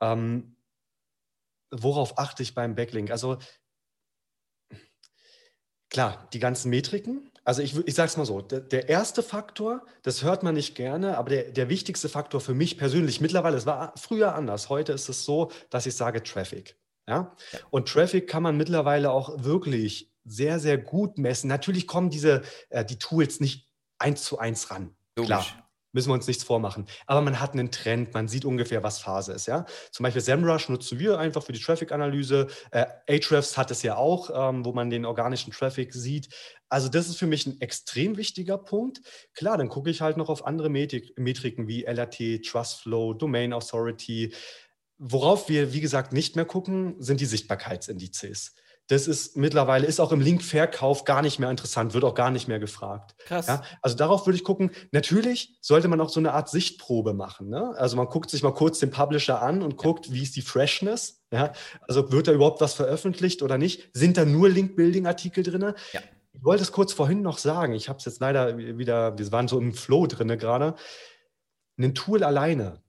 Ähm, 0.00 0.56
worauf 1.72 2.16
achte 2.16 2.44
ich 2.44 2.54
beim 2.54 2.76
Backlink? 2.76 3.10
Also 3.10 3.38
klar, 5.90 6.28
die 6.32 6.38
ganzen 6.38 6.70
Metriken. 6.70 7.28
Also 7.42 7.60
ich, 7.60 7.76
ich 7.76 7.94
sage 7.94 8.06
es 8.06 8.16
mal 8.16 8.24
so, 8.24 8.40
der, 8.40 8.60
der, 8.60 8.88
erste 8.88 9.22
Faktor, 9.22 9.84
das 10.02 10.22
hört 10.22 10.44
man 10.44 10.54
nicht 10.54 10.76
gerne, 10.76 11.18
aber 11.18 11.30
der, 11.30 11.50
der 11.50 11.68
wichtigste 11.68 12.08
Faktor 12.08 12.40
für 12.40 12.54
mich 12.54 12.78
persönlich 12.78 13.20
mittlerweile, 13.20 13.56
es 13.56 13.66
war 13.66 13.94
früher 13.96 14.34
anders, 14.34 14.70
heute 14.70 14.92
ist 14.92 15.08
es 15.08 15.24
so, 15.24 15.50
dass 15.70 15.86
ich 15.86 15.96
sage 15.96 16.22
Traffic. 16.22 16.78
Ja? 17.08 17.36
Und 17.70 17.88
Traffic 17.88 18.28
kann 18.28 18.44
man 18.44 18.56
mittlerweile 18.56 19.10
auch 19.10 19.42
wirklich 19.42 20.13
sehr, 20.24 20.58
sehr 20.58 20.78
gut 20.78 21.18
messen. 21.18 21.48
Natürlich 21.48 21.86
kommen 21.86 22.10
diese, 22.10 22.42
äh, 22.70 22.84
die 22.84 22.98
Tools 22.98 23.40
nicht 23.40 23.68
eins 23.98 24.24
zu 24.24 24.38
eins 24.38 24.70
ran. 24.70 24.94
Logisch. 25.16 25.28
Klar, 25.28 25.64
müssen 25.94 26.10
wir 26.10 26.14
uns 26.14 26.26
nichts 26.26 26.44
vormachen. 26.44 26.86
Aber 27.06 27.20
man 27.20 27.40
hat 27.40 27.52
einen 27.52 27.70
Trend, 27.70 28.12
man 28.12 28.28
sieht 28.28 28.44
ungefähr, 28.44 28.82
was 28.82 28.98
Phase 28.98 29.32
ist. 29.32 29.46
Ja? 29.46 29.64
Zum 29.92 30.02
Beispiel 30.02 30.20
SEMrush 30.20 30.68
nutzen 30.68 30.98
wir 30.98 31.18
einfach 31.18 31.42
für 31.42 31.52
die 31.52 31.60
Traffic-Analyse. 31.60 32.48
Äh, 32.72 32.86
Ahrefs 33.08 33.56
hat 33.56 33.70
es 33.70 33.82
ja 33.82 33.96
auch, 33.96 34.30
ähm, 34.34 34.64
wo 34.64 34.72
man 34.72 34.90
den 34.90 35.06
organischen 35.06 35.52
Traffic 35.52 35.94
sieht. 35.94 36.28
Also 36.68 36.88
das 36.88 37.08
ist 37.08 37.16
für 37.16 37.28
mich 37.28 37.46
ein 37.46 37.60
extrem 37.60 38.16
wichtiger 38.16 38.58
Punkt. 38.58 39.00
Klar, 39.34 39.56
dann 39.56 39.68
gucke 39.68 39.88
ich 39.88 40.00
halt 40.00 40.16
noch 40.16 40.28
auf 40.28 40.44
andere 40.44 40.68
Metrik 40.68 41.16
Metriken 41.16 41.68
wie 41.68 41.84
LRT, 41.84 42.44
Trustflow, 42.44 43.14
Domain 43.14 43.52
Authority. 43.52 44.34
Worauf 44.98 45.48
wir, 45.48 45.72
wie 45.72 45.80
gesagt, 45.80 46.12
nicht 46.12 46.34
mehr 46.34 46.44
gucken, 46.44 46.96
sind 46.98 47.20
die 47.20 47.26
Sichtbarkeitsindizes 47.26 48.54
das 48.88 49.06
ist 49.06 49.36
mittlerweile, 49.36 49.86
ist 49.86 49.98
auch 49.98 50.12
im 50.12 50.20
Linkverkauf 50.20 51.04
gar 51.04 51.22
nicht 51.22 51.38
mehr 51.38 51.50
interessant, 51.50 51.94
wird 51.94 52.04
auch 52.04 52.14
gar 52.14 52.30
nicht 52.30 52.48
mehr 52.48 52.58
gefragt. 52.58 53.14
Krass. 53.24 53.46
Ja, 53.46 53.62
also 53.80 53.96
darauf 53.96 54.26
würde 54.26 54.36
ich 54.36 54.44
gucken. 54.44 54.70
Natürlich 54.92 55.56
sollte 55.62 55.88
man 55.88 56.00
auch 56.02 56.10
so 56.10 56.20
eine 56.20 56.34
Art 56.34 56.50
Sichtprobe 56.50 57.14
machen. 57.14 57.48
Ne? 57.48 57.74
Also 57.76 57.96
man 57.96 58.06
guckt 58.06 58.28
sich 58.28 58.42
mal 58.42 58.52
kurz 58.52 58.78
den 58.80 58.90
Publisher 58.90 59.40
an 59.40 59.62
und 59.62 59.78
guckt, 59.78 60.12
wie 60.12 60.22
ist 60.22 60.36
die 60.36 60.42
Freshness. 60.42 61.22
Ja? 61.30 61.52
Also 61.88 62.12
wird 62.12 62.28
da 62.28 62.32
überhaupt 62.32 62.60
was 62.60 62.74
veröffentlicht 62.74 63.42
oder 63.42 63.56
nicht? 63.56 63.88
Sind 63.94 64.18
da 64.18 64.26
nur 64.26 64.50
Link-Building-Artikel 64.50 65.42
drin? 65.42 65.74
Ja. 65.92 66.00
Ich 66.34 66.44
wollte 66.44 66.62
es 66.62 66.72
kurz 66.72 66.92
vorhin 66.92 67.22
noch 67.22 67.38
sagen. 67.38 67.72
Ich 67.72 67.88
habe 67.88 68.00
es 68.00 68.04
jetzt 68.04 68.20
leider 68.20 68.58
wieder, 68.58 69.16
wir 69.16 69.32
waren 69.32 69.48
so 69.48 69.58
im 69.58 69.72
Flow 69.72 70.06
drin 70.06 70.28
gerade. 70.38 70.74
Ein 71.78 71.94
Tool 71.94 72.22
alleine 72.22 72.82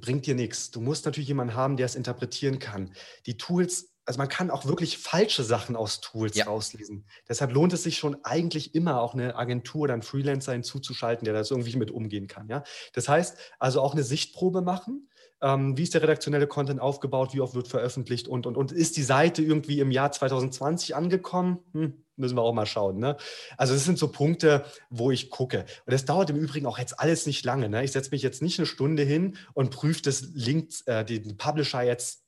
bringt 0.00 0.26
dir 0.26 0.36
nichts. 0.36 0.70
Du 0.70 0.80
musst 0.80 1.04
natürlich 1.04 1.28
jemanden 1.28 1.54
haben, 1.54 1.76
der 1.76 1.86
es 1.86 1.96
interpretieren 1.96 2.60
kann. 2.60 2.92
Die 3.26 3.36
Tools 3.36 3.95
also 4.06 4.18
man 4.18 4.28
kann 4.28 4.50
auch 4.50 4.64
wirklich 4.64 4.98
falsche 4.98 5.42
Sachen 5.42 5.76
aus 5.76 6.00
Tools 6.00 6.36
ja. 6.36 6.46
rauslesen. 6.46 7.04
Deshalb 7.28 7.52
lohnt 7.52 7.72
es 7.72 7.82
sich 7.82 7.98
schon 7.98 8.16
eigentlich 8.24 8.74
immer 8.74 9.00
auch 9.00 9.14
eine 9.14 9.34
Agentur 9.36 9.82
oder 9.82 9.92
einen 9.94 10.02
Freelancer 10.02 10.52
hinzuzuschalten, 10.52 11.24
der 11.24 11.34
das 11.34 11.50
irgendwie 11.50 11.76
mit 11.76 11.90
umgehen 11.90 12.28
kann. 12.28 12.48
Ja? 12.48 12.62
Das 12.92 13.08
heißt, 13.08 13.36
also 13.58 13.80
auch 13.80 13.92
eine 13.92 14.04
Sichtprobe 14.04 14.62
machen. 14.62 15.10
Ähm, 15.42 15.76
wie 15.76 15.82
ist 15.82 15.92
der 15.92 16.02
redaktionelle 16.02 16.46
Content 16.46 16.80
aufgebaut? 16.80 17.34
Wie 17.34 17.40
oft 17.40 17.54
wird 17.54 17.68
veröffentlicht? 17.68 18.28
Und, 18.28 18.46
und, 18.46 18.56
und 18.56 18.72
ist 18.72 18.96
die 18.96 19.02
Seite 19.02 19.42
irgendwie 19.42 19.80
im 19.80 19.90
Jahr 19.90 20.12
2020 20.12 20.94
angekommen? 20.94 21.58
Hm, 21.72 22.04
müssen 22.14 22.36
wir 22.36 22.42
auch 22.42 22.54
mal 22.54 22.64
schauen. 22.64 22.98
Ne? 22.98 23.16
Also 23.58 23.74
das 23.74 23.84
sind 23.84 23.98
so 23.98 24.08
Punkte, 24.08 24.64
wo 24.88 25.10
ich 25.10 25.30
gucke. 25.30 25.66
Und 25.84 25.92
das 25.92 26.04
dauert 26.04 26.30
im 26.30 26.36
Übrigen 26.36 26.66
auch 26.66 26.78
jetzt 26.78 26.98
alles 26.98 27.26
nicht 27.26 27.44
lange. 27.44 27.68
Ne? 27.68 27.84
Ich 27.84 27.92
setze 27.92 28.10
mich 28.12 28.22
jetzt 28.22 28.40
nicht 28.40 28.58
eine 28.58 28.66
Stunde 28.66 29.02
hin 29.02 29.36
und 29.52 29.70
prüfe 29.70 30.00
das 30.02 30.22
Link, 30.32 30.70
äh, 30.86 31.04
den 31.04 31.36
Publisher 31.36 31.82
jetzt 31.82 32.25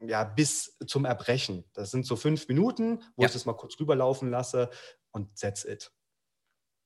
ja, 0.00 0.24
bis 0.24 0.76
zum 0.86 1.04
Erbrechen. 1.04 1.64
Das 1.74 1.90
sind 1.90 2.06
so 2.06 2.16
fünf 2.16 2.48
Minuten, 2.48 3.02
wo 3.16 3.22
ja. 3.22 3.28
ich 3.28 3.32
das 3.32 3.46
mal 3.46 3.54
kurz 3.54 3.78
rüberlaufen 3.78 4.30
lasse 4.30 4.70
und 5.12 5.38
that's 5.38 5.64
it. 5.64 5.90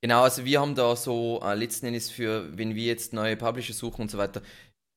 Genau, 0.02 0.22
also 0.22 0.44
wir 0.44 0.60
haben 0.60 0.74
da 0.74 0.96
so 0.96 1.40
äh, 1.42 1.54
letzten 1.54 1.86
Endes 1.86 2.10
für, 2.10 2.56
wenn 2.58 2.74
wir 2.74 2.84
jetzt 2.84 3.12
neue 3.12 3.36
Publisher 3.36 3.72
suchen 3.72 4.02
und 4.02 4.10
so 4.10 4.18
weiter, 4.18 4.42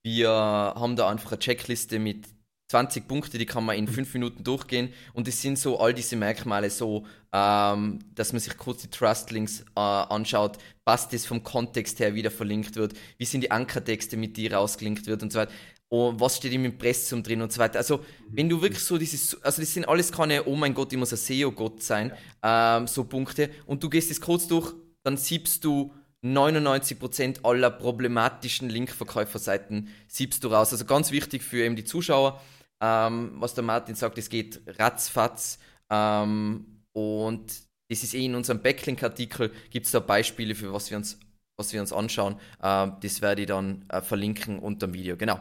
wir 0.03 0.29
haben 0.29 0.95
da 0.95 1.09
einfach 1.09 1.31
eine 1.31 1.39
Checkliste 1.39 1.99
mit 1.99 2.27
20 2.69 3.07
Punkte, 3.07 3.37
die 3.37 3.45
kann 3.45 3.63
man 3.63 3.77
in 3.77 3.85
mhm. 3.85 3.89
fünf 3.89 4.13
Minuten 4.13 4.43
durchgehen 4.43 4.93
und 5.13 5.27
es 5.27 5.41
sind 5.41 5.57
so 5.57 5.79
all 5.79 5.93
diese 5.93 6.17
Merkmale 6.17 6.69
so, 6.69 7.05
ähm, 7.31 7.99
dass 8.15 8.33
man 8.33 8.41
sich 8.41 8.57
kurz 8.57 8.81
die 8.81 8.89
Trust-Links 8.89 9.61
äh, 9.61 9.79
anschaut, 9.79 10.57
was 10.83 11.07
das 11.07 11.25
vom 11.25 11.43
Kontext 11.43 11.99
her 11.99 12.13
wieder 12.13 12.31
verlinkt 12.31 12.75
wird, 12.75 12.93
wie 13.17 13.25
sind 13.25 13.41
die 13.41 13.51
Ankertexte, 13.51 14.17
mit 14.17 14.35
die 14.35 14.47
rausgelinkt 14.47 15.07
wird 15.07 15.23
und 15.23 15.31
so 15.31 15.39
weiter 15.39 15.53
und 15.89 16.19
was 16.19 16.37
steht 16.37 16.53
im 16.53 16.65
Impressum 16.65 17.23
drin 17.23 17.41
und 17.41 17.51
so 17.51 17.59
weiter. 17.59 17.79
Also, 17.79 18.03
wenn 18.29 18.49
du 18.49 18.61
wirklich 18.61 18.83
so 18.83 18.97
dieses, 18.97 19.41
also 19.43 19.61
das 19.61 19.73
sind 19.73 19.87
alles 19.87 20.11
keine, 20.11 20.45
oh 20.45 20.55
mein 20.55 20.73
Gott, 20.73 20.91
ich 20.91 20.99
muss 20.99 21.13
ein 21.13 21.17
SEO-Gott 21.17 21.81
sein, 21.81 22.11
ja. 22.43 22.77
ähm, 22.77 22.87
so 22.87 23.05
Punkte, 23.05 23.49
und 23.65 23.83
du 23.83 23.89
gehst 23.89 24.09
das 24.09 24.19
kurz 24.19 24.47
durch, 24.47 24.73
dann 25.03 25.17
siebst 25.17 25.63
du 25.63 25.93
99% 26.23 27.45
aller 27.45 27.69
problematischen 27.69 28.69
Linkverkäuferseiten 28.69 29.89
siebst 30.07 30.43
du 30.43 30.49
raus. 30.49 30.71
Also 30.71 30.85
ganz 30.85 31.11
wichtig 31.11 31.43
für 31.43 31.63
eben 31.63 31.75
die 31.75 31.83
Zuschauer, 31.83 32.41
ähm, 32.81 33.33
was 33.35 33.53
der 33.53 33.63
Martin 33.63 33.95
sagt, 33.95 34.17
es 34.17 34.29
geht 34.29 34.61
ratzfatz 34.79 35.59
ähm, 35.89 36.83
und 36.93 37.45
das 37.89 38.03
ist 38.03 38.13
eh 38.13 38.25
in 38.25 38.35
unserem 38.35 38.61
Backlink-Artikel, 38.61 39.51
gibt 39.69 39.85
es 39.85 39.91
da 39.91 39.99
Beispiele 39.99 40.55
für 40.55 40.73
was 40.73 40.89
wir 40.89 40.97
uns, 40.97 41.19
was 41.57 41.71
wir 41.71 41.79
uns 41.79 41.93
anschauen. 41.93 42.39
Ähm, 42.61 42.97
das 43.01 43.21
werde 43.21 43.41
ich 43.41 43.47
dann 43.47 43.85
äh, 43.89 44.01
verlinken 44.01 44.59
unter 44.59 44.87
dem 44.87 44.93
Video, 44.93 45.15
genau. 45.15 45.39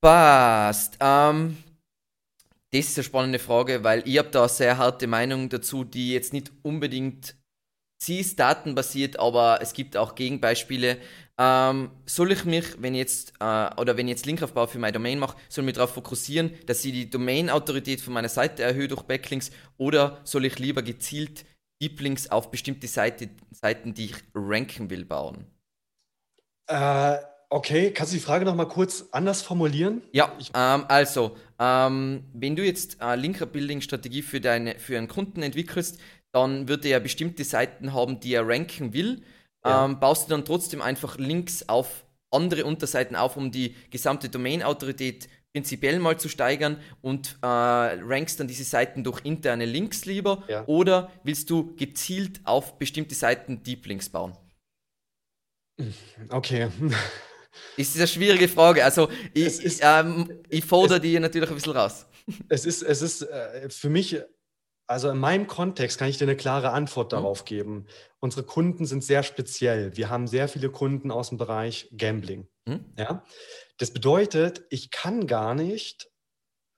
Passt. 0.00 0.96
Ähm, 1.00 1.56
das 2.72 2.88
ist 2.88 2.98
eine 2.98 3.04
spannende 3.04 3.38
Frage, 3.38 3.84
weil 3.84 4.06
ich 4.06 4.18
habe 4.18 4.28
da 4.30 4.40
eine 4.40 4.48
sehr 4.48 4.78
harte 4.78 5.06
Meinung 5.06 5.48
dazu, 5.48 5.84
die 5.84 6.12
jetzt 6.12 6.32
nicht 6.32 6.52
unbedingt, 6.62 7.36
sie 8.02 8.20
ist 8.20 8.38
datenbasiert, 8.38 9.18
aber 9.18 9.60
es 9.62 9.72
gibt 9.72 9.96
auch 9.96 10.14
Gegenbeispiele. 10.14 10.98
Ähm, 11.38 11.90
soll 12.06 12.32
ich 12.32 12.44
mich, 12.44 12.80
wenn 12.80 12.94
jetzt, 12.94 13.34
äh, 13.40 13.70
oder 13.80 13.96
wenn 13.96 14.08
ich 14.08 14.12
jetzt 14.12 14.26
Linkaufbau 14.26 14.66
für 14.66 14.78
meine 14.78 14.92
Domain 14.92 15.18
mache, 15.18 15.36
soll 15.48 15.62
ich 15.62 15.66
mich 15.66 15.74
darauf 15.76 15.94
fokussieren, 15.94 16.52
dass 16.66 16.82
sie 16.82 16.92
die 16.92 17.10
Domain-Autorität 17.10 18.00
von 18.00 18.14
meiner 18.14 18.28
Seite 18.28 18.62
erhöht 18.62 18.90
durch 18.90 19.02
Backlinks 19.02 19.50
oder 19.76 20.20
soll 20.24 20.44
ich 20.44 20.58
lieber 20.58 20.82
gezielt 20.82 21.44
Deep 21.82 22.00
Links 22.00 22.30
auf 22.30 22.50
bestimmte 22.50 22.86
Seite, 22.86 23.28
Seiten, 23.50 23.92
die 23.92 24.06
ich 24.06 24.16
ranken 24.34 24.88
will, 24.88 25.04
bauen? 25.04 25.46
Äh, 26.68 27.18
Okay, 27.48 27.92
kannst 27.92 28.12
du 28.12 28.16
die 28.16 28.22
Frage 28.22 28.44
noch 28.44 28.56
mal 28.56 28.66
kurz 28.66 29.06
anders 29.12 29.42
formulieren? 29.42 30.02
Ja, 30.12 30.32
ähm, 30.52 30.84
also, 30.88 31.36
ähm, 31.60 32.24
wenn 32.32 32.56
du 32.56 32.64
jetzt 32.64 33.00
eine 33.00 33.20
Linker-Building-Strategie 33.22 34.22
für, 34.22 34.40
für 34.78 34.98
einen 34.98 35.08
Kunden 35.08 35.42
entwickelst, 35.42 36.00
dann 36.32 36.68
wird 36.68 36.84
er 36.84 36.90
ja 36.92 36.98
bestimmte 36.98 37.44
Seiten 37.44 37.92
haben, 37.92 38.18
die 38.18 38.34
er 38.34 38.46
ranken 38.46 38.92
will. 38.92 39.22
Ja. 39.64 39.84
Ähm, 39.84 40.00
baust 40.00 40.26
du 40.26 40.30
dann 40.30 40.44
trotzdem 40.44 40.82
einfach 40.82 41.18
Links 41.18 41.68
auf 41.68 42.04
andere 42.30 42.64
Unterseiten 42.64 43.14
auf, 43.14 43.36
um 43.36 43.52
die 43.52 43.76
gesamte 43.90 44.28
Domain-Autorität 44.28 45.28
prinzipiell 45.52 46.00
mal 46.00 46.18
zu 46.18 46.28
steigern 46.28 46.78
und 47.00 47.38
äh, 47.42 47.46
rankst 47.46 48.38
dann 48.38 48.48
diese 48.48 48.64
Seiten 48.64 49.04
durch 49.04 49.24
interne 49.24 49.64
Links 49.64 50.04
lieber? 50.04 50.42
Ja. 50.48 50.64
Oder 50.66 51.10
willst 51.22 51.48
du 51.48 51.74
gezielt 51.76 52.40
auf 52.44 52.78
bestimmte 52.78 53.14
Seiten 53.14 53.62
Deep 53.62 53.86
Links 53.86 54.08
bauen? 54.08 54.36
Okay. 56.30 56.68
Ist 57.76 57.96
eine 57.96 58.06
schwierige 58.06 58.48
Frage. 58.48 58.84
Also, 58.84 59.08
ich, 59.34 59.60
ist, 59.60 59.80
ähm, 59.82 60.40
ich 60.48 60.64
fordere 60.64 61.00
die 61.00 61.18
natürlich 61.18 61.48
ein 61.48 61.56
bisschen 61.56 61.76
raus. 61.76 62.06
Es 62.48 62.66
ist, 62.66 62.82
es 62.82 63.02
ist 63.02 63.22
äh, 63.22 63.68
für 63.70 63.88
mich, 63.88 64.20
also 64.86 65.10
in 65.10 65.18
meinem 65.18 65.46
Kontext 65.46 65.98
kann 65.98 66.08
ich 66.08 66.18
dir 66.18 66.24
eine 66.24 66.36
klare 66.36 66.70
Antwort 66.70 67.12
mhm. 67.12 67.16
darauf 67.16 67.42
mhm. 67.42 67.46
geben. 67.46 67.86
Unsere 68.20 68.44
Kunden 68.44 68.86
sind 68.86 69.04
sehr 69.04 69.22
speziell. 69.22 69.96
Wir 69.96 70.10
haben 70.10 70.26
sehr 70.26 70.48
viele 70.48 70.70
Kunden 70.70 71.10
aus 71.10 71.28
dem 71.28 71.38
Bereich 71.38 71.88
Gambling. 71.96 72.48
Mhm. 72.66 72.84
Ja? 72.98 73.24
Das 73.78 73.92
bedeutet, 73.92 74.64
ich 74.70 74.90
kann 74.90 75.26
gar 75.26 75.54
nicht 75.54 76.08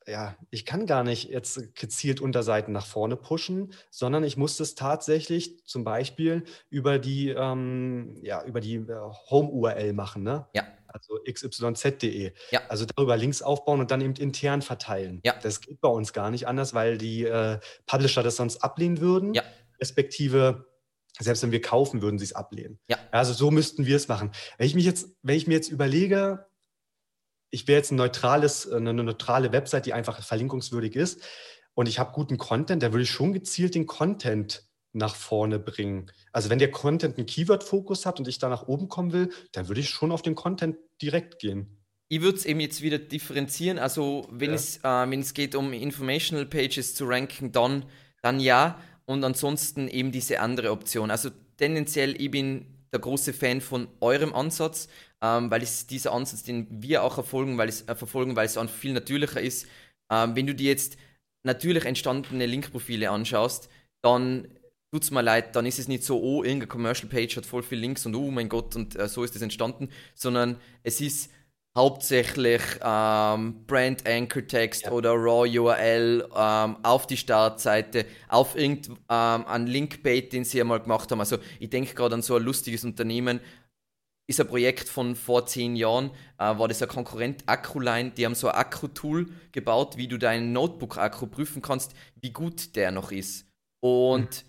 ja, 0.09 0.36
ich 0.50 0.64
kann 0.64 0.86
gar 0.86 1.04
nicht 1.04 1.28
jetzt 1.28 1.74
gezielt 1.74 2.20
Unterseiten 2.20 2.72
nach 2.72 2.86
vorne 2.86 3.16
pushen, 3.16 3.72
sondern 3.90 4.24
ich 4.24 4.36
muss 4.36 4.56
das 4.56 4.74
tatsächlich 4.74 5.64
zum 5.66 5.84
Beispiel 5.84 6.44
über 6.70 6.98
die, 6.98 7.28
ähm, 7.28 8.16
ja, 8.22 8.44
über 8.44 8.61
die 8.61 8.76
äh, 8.76 8.96
Home-URL 9.30 9.92
machen, 9.92 10.22
ne? 10.22 10.46
Ja. 10.54 10.66
Also 10.86 11.18
xyz.de. 11.30 12.32
Ja. 12.50 12.62
Also 12.68 12.86
darüber 12.86 13.16
Links 13.16 13.42
aufbauen 13.42 13.80
und 13.80 13.90
dann 13.90 14.00
eben 14.00 14.14
intern 14.14 14.62
verteilen. 14.62 15.20
Ja. 15.22 15.34
Das 15.42 15.61
geht 15.61 15.80
bei 15.82 15.88
uns 15.88 16.14
gar 16.14 16.30
nicht 16.30 16.48
anders, 16.48 16.72
weil 16.72 16.96
die 16.96 17.24
äh, 17.24 17.59
Publisher 17.86 18.22
das 18.22 18.36
sonst 18.36 18.64
ablehnen 18.64 19.00
würden. 19.00 19.34
Ja. 19.34 19.42
Respektive 19.78 20.64
selbst 21.20 21.42
wenn 21.42 21.52
wir 21.52 21.61
kaufen, 21.61 22.00
würden 22.00 22.18
sie 22.18 22.26
es 22.26 22.32
ablehnen. 22.32 22.78
Ja. 22.88 22.96
Also 23.11 23.32
so 23.32 23.50
müssten 23.50 23.86
wir 23.86 23.96
es 23.96 24.09
machen. 24.09 24.30
Wenn 24.56 24.66
ich 24.66 24.74
mich 24.74 24.84
jetzt, 24.84 25.11
wenn 25.22 25.36
ich 25.36 25.46
mir 25.46 25.54
jetzt 25.54 25.68
überlege, 25.68 26.46
ich 27.51 27.66
wäre 27.66 27.78
jetzt 27.78 27.90
ein 27.90 27.96
neutrales, 27.96 28.70
eine 28.70 28.92
neutrale 28.92 29.53
Website, 29.53 29.86
die 29.86 29.92
einfach 29.92 30.22
verlinkungswürdig 30.22 30.96
ist 30.96 31.22
und 31.74 31.88
ich 31.88 31.99
habe 31.99 32.12
guten 32.12 32.38
Content, 32.38 32.82
dann 32.82 32.92
würde 32.92 33.05
ich 33.05 33.11
schon 33.11 33.32
gezielt 33.32 33.74
den 33.76 33.86
Content 33.86 34.68
nach 34.92 35.14
vorne 35.14 35.59
bringen. 35.59 36.11
Also 36.32 36.51
wenn 36.51 36.59
der 36.59 36.70
Content 36.70 37.16
einen 37.16 37.26
Keyword-Fokus 37.26 38.07
hat 38.07 38.18
und 38.18 38.26
ich 38.26 38.38
da 38.38 38.49
nach 38.49 38.66
oben 38.66 38.88
kommen 38.88 39.12
will, 39.12 39.30
dann 39.53 39.68
würde 39.68 39.80
ich 39.80 39.88
schon 39.88 40.11
auf 40.11 40.22
den 40.22 40.34
Content 40.34 40.76
direkt 41.01 41.38
gehen. 41.38 41.78
Ich 42.09 42.22
würde 42.22 42.38
es 42.38 42.46
eben 42.46 42.61
jetzt 42.61 42.82
wieder 42.82 42.99
differenzieren. 42.99 43.78
Also 43.78 44.26
wenn, 44.30 44.51
ja. 44.51 44.57
es, 44.57 44.78
äh, 44.78 44.82
wenn 44.82 45.20
es 45.20 45.34
geht 45.34 45.55
um 45.55 45.72
Informational 45.72 46.46
Pages 46.46 46.94
zu 46.94 47.07
ranken, 47.07 47.53
dann, 47.53 47.84
dann 48.22 48.40
ja. 48.40 48.80
Und 49.05 49.24
ansonsten 49.24 49.88
eben 49.88 50.11
diese 50.11 50.40
andere 50.40 50.70
Option. 50.70 51.11
Also 51.11 51.30
tendenziell, 51.59 52.20
ich 52.20 52.30
bin 52.30 52.66
der 52.92 53.01
große 53.01 53.32
Fan 53.32 53.61
von 53.61 53.88
eurem 54.01 54.34
Ansatz, 54.34 54.88
ähm, 55.23 55.51
weil 55.51 55.62
es 55.62 55.87
dieser 55.87 56.12
Ansatz, 56.12 56.43
den 56.43 56.66
wir 56.71 57.03
auch 57.03 57.19
erfolgen, 57.19 57.59
weil 57.59 57.69
es, 57.69 57.83
äh, 57.89 57.95
verfolgen, 57.95 58.37
weil 58.37 58.47
es 58.47 58.57
auch 58.57 58.69
viel 58.69 58.93
natürlicher 58.93 59.41
ist. 59.41 59.66
Ähm, 60.12 60.37
wenn 60.37 60.47
du 60.47 60.55
dir 60.55 60.71
jetzt 60.71 60.97
natürlich 61.45 61.85
entstandene 61.85 62.47
Linkprofile 62.47 63.11
anschaust, 63.11 63.69
dann 64.03 64.49
tut 64.93 65.03
es 65.03 65.11
mir 65.11 65.23
leid, 65.23 65.55
dann 65.57 65.66
ist 65.66 65.79
es 65.79 65.89
nicht 65.89 66.05
so, 66.05 66.21
oh, 66.21 66.43
irgendeine 66.43 66.69
Commercial 66.69 67.09
Page 67.09 67.37
hat 67.37 67.47
voll 67.47 67.62
viel 67.62 67.79
Links 67.79 68.07
und 68.07 68.14
oh 68.14 68.31
mein 68.31 68.49
Gott, 68.49 68.75
und 68.77 68.97
äh, 68.97 69.09
so 69.09 69.25
ist 69.25 69.37
es 69.37 69.43
entstanden, 69.43 69.91
sondern 70.14 70.57
es 70.83 71.01
ist 71.01 71.31
hauptsächlich 71.77 72.62
ähm, 72.83 73.64
Brand 73.66 74.05
Anchor 74.09 74.45
Text 74.47 74.87
ja. 74.87 74.91
oder 74.91 75.12
Raw 75.12 75.47
URL 75.47 76.29
ähm, 76.35 76.77
auf 76.83 77.07
die 77.07 77.16
Startseite, 77.16 78.05
auf 78.29 78.57
irgendeinen 78.57 79.45
ähm, 79.49 79.66
Linkbait, 79.66 80.33
den 80.33 80.45
sie 80.45 80.61
einmal 80.61 80.81
gemacht 80.81 81.11
haben. 81.12 81.21
Also 81.21 81.39
ich 81.61 81.71
denke 81.71 81.95
gerade 81.95 82.16
an 82.16 82.23
so 82.23 82.35
ein 82.35 82.43
lustiges 82.43 82.83
Unternehmen, 82.83 83.39
ist 84.29 84.41
ein 84.41 84.47
Projekt 84.47 84.89
von 84.89 85.16
vor 85.16 85.47
zehn 85.47 85.74
Jahren, 85.74 86.11
äh, 86.39 86.59
war 86.59 86.68
das 86.68 86.83
ein 86.83 86.89
Konkurrent 86.89 87.43
Acculine, 87.47 88.11
die 88.11 88.24
haben 88.24 88.35
so 88.35 88.49
ein 88.49 88.55
Akku-Tool 88.55 89.26
gebaut, 89.51 89.97
wie 89.97 90.07
du 90.07 90.18
deinen 90.18 90.53
Notebook-Akku 90.53 91.26
prüfen 91.26 91.62
kannst, 91.62 91.95
wie 92.20 92.31
gut 92.31 92.76
der 92.76 92.93
noch 92.93 93.11
ist. 93.11 93.47
Und 93.81 94.45
mhm 94.45 94.49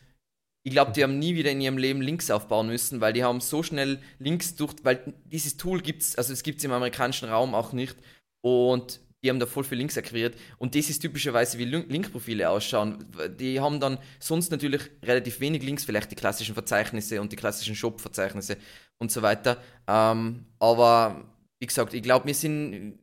ich 0.64 0.74
glaube, 0.74 0.92
die 0.92 1.04
haben 1.04 1.20
nie 1.20 1.36
wieder 1.36 1.52
in 1.52 1.62
ihrem 1.62 1.78
Leben 1.78 2.02
Links 2.02 2.30
aufbauen 2.30 2.68
müssen, 2.68 3.02
weil 3.02 3.14
die 3.14 3.24
haben 3.24 3.42
so 3.42 3.64
schnell 3.64 4.00
Links 4.20 4.56
durch, 4.56 4.76
weil 4.84 5.14
dieses 5.26 5.58
Tool 5.58 5.82
gibt 5.82 6.02
es, 6.02 6.16
also 6.16 6.34
es 6.34 6.44
gibt 6.44 6.60
es 6.60 6.64
im 6.66 6.72
amerikanischen 6.72 7.30
Raum 7.30 7.56
auch 7.56 7.72
nicht 7.72 7.96
und 8.42 9.00
die 9.24 9.30
haben 9.30 9.40
da 9.40 9.46
voll 9.46 9.64
viel 9.64 9.78
Links 9.78 9.98
akquiriert 9.98 10.38
und 10.58 10.76
das 10.76 10.90
ist 10.90 11.00
typischerweise 11.00 11.58
wie 11.58 11.66
Linkprofile 11.66 12.50
ausschauen. 12.50 13.06
Die 13.40 13.60
haben 13.60 13.80
dann 13.80 13.98
sonst 14.20 14.52
natürlich 14.52 14.82
relativ 15.04 15.40
wenig 15.40 15.64
Links, 15.64 15.86
vielleicht 15.86 16.12
die 16.12 16.16
klassischen 16.16 16.54
Verzeichnisse 16.54 17.20
und 17.20 17.32
die 17.32 17.36
klassischen 17.36 17.76
Shop-Verzeichnisse 17.76 18.58
und 19.00 19.12
so 19.12 19.22
weiter. 19.22 19.58
Ähm, 19.88 20.46
aber 20.60 21.26
wie 21.60 21.68
gesagt, 21.68 21.94
ich 21.94 22.04
glaube, 22.04 22.28
wir 22.28 22.36
sind 22.36 23.00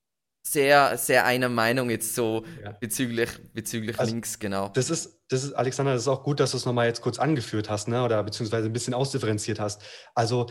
sehr, 0.47 0.97
sehr 0.97 1.25
einer 1.25 1.49
Meinung 1.49 1.91
jetzt 1.91 2.15
so 2.15 2.45
ja. 2.63 2.71
bezüglich, 2.73 3.31
bezüglich 3.53 3.99
also, 3.99 4.13
Links, 4.13 4.39
genau. 4.39 4.69
Das 4.69 4.91
ist, 4.91 5.21
das 5.29 5.43
ist, 5.43 5.55
Alexander, 5.55 5.93
das 5.93 6.03
ist 6.03 6.09
auch 6.09 6.23
gut, 6.23 6.39
dass 6.39 6.53
du 6.53 6.57
es 6.57 6.65
nochmal 6.65 6.87
jetzt 6.87 7.01
kurz 7.01 7.19
angeführt 7.19 7.69
hast, 7.69 7.89
ne? 7.89 8.05
oder 8.05 8.23
beziehungsweise 8.23 8.67
ein 8.67 8.73
bisschen 8.73 8.95
ausdifferenziert 8.95 9.59
hast. 9.59 9.83
Also 10.15 10.47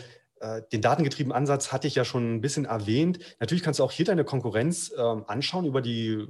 den 0.71 0.81
datengetriebenen 0.81 1.36
Ansatz 1.36 1.71
hatte 1.71 1.88
ich 1.88 1.95
ja 1.95 2.03
schon 2.03 2.36
ein 2.36 2.41
bisschen 2.41 2.65
erwähnt. 2.65 3.19
Natürlich 3.39 3.63
kannst 3.63 3.79
du 3.79 3.83
auch 3.83 3.91
hier 3.91 4.05
deine 4.05 4.25
Konkurrenz 4.25 4.91
äh, 4.91 5.01
anschauen 5.01 5.65
über 5.65 5.81
die, 5.81 6.27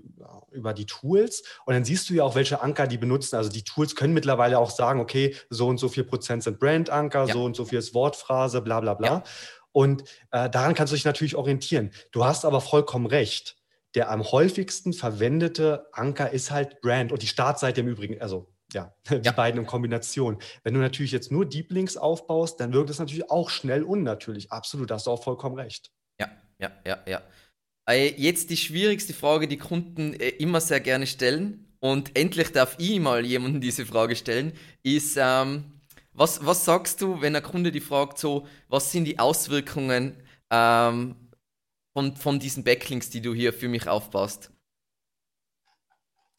über 0.52 0.74
die 0.74 0.86
Tools 0.86 1.44
und 1.66 1.74
dann 1.74 1.84
siehst 1.84 2.10
du 2.10 2.14
ja 2.14 2.24
auch, 2.24 2.36
welche 2.36 2.62
Anker 2.62 2.88
die 2.88 2.98
benutzen. 2.98 3.36
Also 3.36 3.50
die 3.50 3.64
Tools 3.64 3.96
können 3.96 4.14
mittlerweile 4.14 4.60
auch 4.60 4.70
sagen, 4.70 5.00
okay, 5.00 5.36
so 5.50 5.68
und 5.68 5.80
so 5.80 5.90
viel 5.90 6.04
Prozent 6.04 6.44
sind 6.44 6.60
Brand-Anker, 6.60 7.26
ja. 7.26 7.34
so 7.34 7.44
und 7.44 7.56
so 7.56 7.66
viel 7.66 7.80
ist 7.80 7.94
Wortphrase, 7.94 8.62
bla 8.62 8.80
bla 8.80 8.94
bla. 8.94 9.08
Ja. 9.08 9.24
Und 9.72 10.04
äh, 10.32 10.50
daran 10.50 10.74
kannst 10.74 10.94
du 10.94 10.96
dich 10.96 11.06
natürlich 11.06 11.36
orientieren. 11.36 11.92
Du 12.12 12.24
hast 12.24 12.46
aber 12.46 12.62
vollkommen 12.62 13.08
recht. 13.08 13.58
Der 13.96 14.12
am 14.12 14.24
häufigsten 14.24 14.94
verwendete 14.94 15.88
Anker 15.94 16.32
ist 16.32 16.52
halt 16.52 16.82
Brand 16.82 17.12
und 17.12 17.22
die 17.22 17.28
Startseite 17.28 17.82
im 17.82 17.88
Übrigen, 17.88 18.22
also 18.22 18.55
ja, 19.10 19.18
die 19.18 19.26
ja. 19.26 19.32
beiden 19.32 19.62
in 19.62 19.68
Kombination. 19.68 20.38
Wenn 20.64 20.74
du 20.74 20.80
natürlich 20.80 21.12
jetzt 21.12 21.32
nur 21.32 21.46
Deep 21.46 21.72
Links 21.72 21.98
aufbaust, 21.98 22.60
dann 22.60 22.74
wirkt 22.74 22.90
es 22.90 23.00
natürlich 23.00 23.30
auch 23.30 23.50
schnell 23.50 23.84
unnatürlich. 23.84 24.52
Absolut, 24.52 24.92
da 24.92 24.96
hast 24.96 25.08
du 25.08 25.12
auch 25.12 25.24
vollkommen 25.24 25.56
recht. 25.56 25.92
Ja, 26.20 26.30
ja, 26.60 26.72
ja, 26.86 26.98
ja. 27.08 27.22
Äh, 27.90 28.14
jetzt 28.18 28.50
die 28.50 28.58
schwierigste 28.58 29.14
Frage, 29.14 29.48
die 29.48 29.58
Kunden 29.58 30.14
äh, 30.14 30.30
immer 30.30 30.60
sehr 30.60 30.80
gerne 30.80 31.08
stellen 31.08 31.76
und 31.80 32.18
endlich 32.18 32.52
darf 32.52 32.76
ich 32.80 33.00
mal 33.00 33.26
jemanden 33.26 33.62
diese 33.62 33.86
Frage 33.86 34.16
stellen, 34.16 34.54
ist, 34.82 35.18
ähm, 35.20 35.80
was, 36.14 36.46
was 36.46 36.66
sagst 36.66 37.02
du, 37.02 37.22
wenn 37.22 37.36
ein 37.36 37.44
Kunde 37.44 37.72
die 37.72 37.82
fragt, 37.82 38.18
so, 38.18 38.48
was 38.70 38.92
sind 38.92 39.06
die 39.06 39.20
Auswirkungen 39.20 40.16
ähm, 40.50 41.16
von, 41.94 42.16
von 42.16 42.40
diesen 42.40 42.64
Backlinks, 42.64 43.10
die 43.10 43.22
du 43.22 43.34
hier 43.34 43.54
für 43.54 43.68
mich 43.68 43.88
aufbaust? 43.88 44.52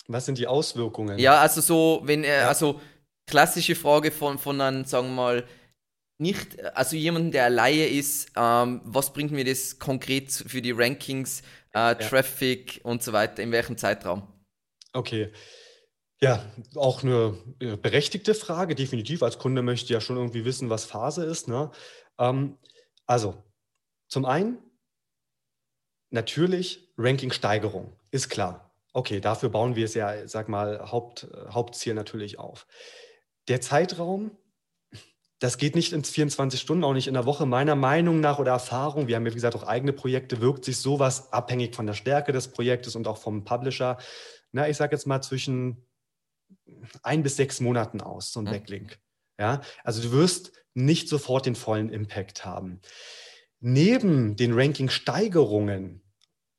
Was 0.09 0.27
sind 0.27 0.39
die 0.39 0.47
Auswirkungen? 0.47 1.19
Ja, 1.19 1.41
also 1.41 1.61
so, 1.61 2.01
wenn 2.05 2.25
er, 2.25 2.43
ja. 2.43 2.49
also 2.49 2.81
klassische 3.27 3.75
Frage 3.75 4.11
von, 4.11 4.39
von 4.39 4.61
einem, 4.61 4.85
sagen 4.85 5.09
wir 5.09 5.15
mal, 5.15 5.45
nicht, 6.19 6.65
also 6.75 6.97
jemanden, 6.97 7.31
der 7.31 7.51
Laie 7.51 7.89
ist, 7.89 8.31
ähm, 8.37 8.81
was 8.85 9.13
bringt 9.13 9.33
mir 9.33 9.45
das 9.45 9.79
konkret 9.79 10.31
für 10.31 10.63
die 10.63 10.71
Rankings, 10.71 11.41
äh, 11.75 11.79
ja. 11.79 11.95
Traffic 11.95 12.81
und 12.85 13.03
so 13.03 13.13
weiter, 13.13 13.43
in 13.43 13.53
welchem 13.53 13.77
Zeitraum? 13.77 14.27
Okay. 14.93 15.33
Ja, 16.23 16.51
auch 16.75 17.03
eine 17.03 17.37
äh, 17.61 17.77
berechtigte 17.77 18.35
Frage, 18.35 18.75
definitiv. 18.75 19.23
Als 19.23 19.39
Kunde 19.39 19.61
möchte 19.61 19.93
ja 19.93 20.01
schon 20.01 20.17
irgendwie 20.17 20.47
wissen, 20.47 20.71
was 20.71 20.87
Phase 20.87 21.25
ist. 21.25 21.49
Ne? 21.49 21.71
Ähm, 22.19 22.57
also, 23.07 23.43
zum 24.09 24.25
einen 24.25 24.59
natürlich 26.11 26.95
Ranking-Steigerung, 26.97 27.93
ist 28.11 28.31
klar. 28.31 28.66
Okay, 28.97 29.21
dafür 29.21 29.51
bauen 29.51 29.77
wir 29.77 29.85
es 29.85 29.93
ja, 29.93 30.27
sag 30.27 30.49
mal, 30.49 30.91
Haupt, 30.91 31.25
äh, 31.25 31.51
Hauptziel 31.51 31.93
natürlich 31.93 32.39
auf. 32.39 32.67
Der 33.47 33.61
Zeitraum, 33.61 34.31
das 35.39 35.59
geht 35.59 35.75
nicht 35.75 35.93
ins 35.93 36.09
24 36.09 36.59
Stunden, 36.59 36.83
auch 36.83 36.95
nicht 36.95 37.07
in 37.07 37.13
der 37.13 37.27
Woche. 37.27 37.45
Meiner 37.45 37.75
Meinung 37.75 38.21
nach 38.21 38.39
oder 38.39 38.53
Erfahrung, 38.53 39.07
wir 39.07 39.17
haben 39.17 39.27
ja 39.27 39.33
wie 39.33 39.35
gesagt 39.35 39.55
auch 39.55 39.65
eigene 39.65 39.93
Projekte, 39.93 40.41
wirkt 40.41 40.65
sich 40.65 40.79
sowas 40.79 41.31
abhängig 41.31 41.75
von 41.77 41.87
der 41.87 41.93
Stärke 41.93 42.33
des 42.33 42.49
Projektes 42.49 42.97
und 42.97 43.07
auch 43.07 43.19
vom 43.19 43.45
Publisher, 43.45 43.99
na, 44.53 44.67
ich 44.67 44.79
sage 44.79 44.97
jetzt 44.97 45.07
mal 45.07 45.21
zwischen 45.21 45.87
ein 47.03 47.23
bis 47.23 47.37
sechs 47.37 47.61
Monaten 47.61 48.01
aus, 48.01 48.33
so 48.33 48.41
ein 48.41 48.47
mhm. 48.47 48.51
Backlink. 48.51 48.99
Ja, 49.39 49.61
also 49.85 50.01
du 50.01 50.11
wirst 50.13 50.53
nicht 50.73 51.11
sofort 51.11 51.45
den 51.45 51.55
vollen 51.55 51.91
Impact 51.91 52.47
haben. 52.47 52.81
Neben 53.61 54.37
den 54.37 54.55
Ranking-Steigerungen 54.55 56.01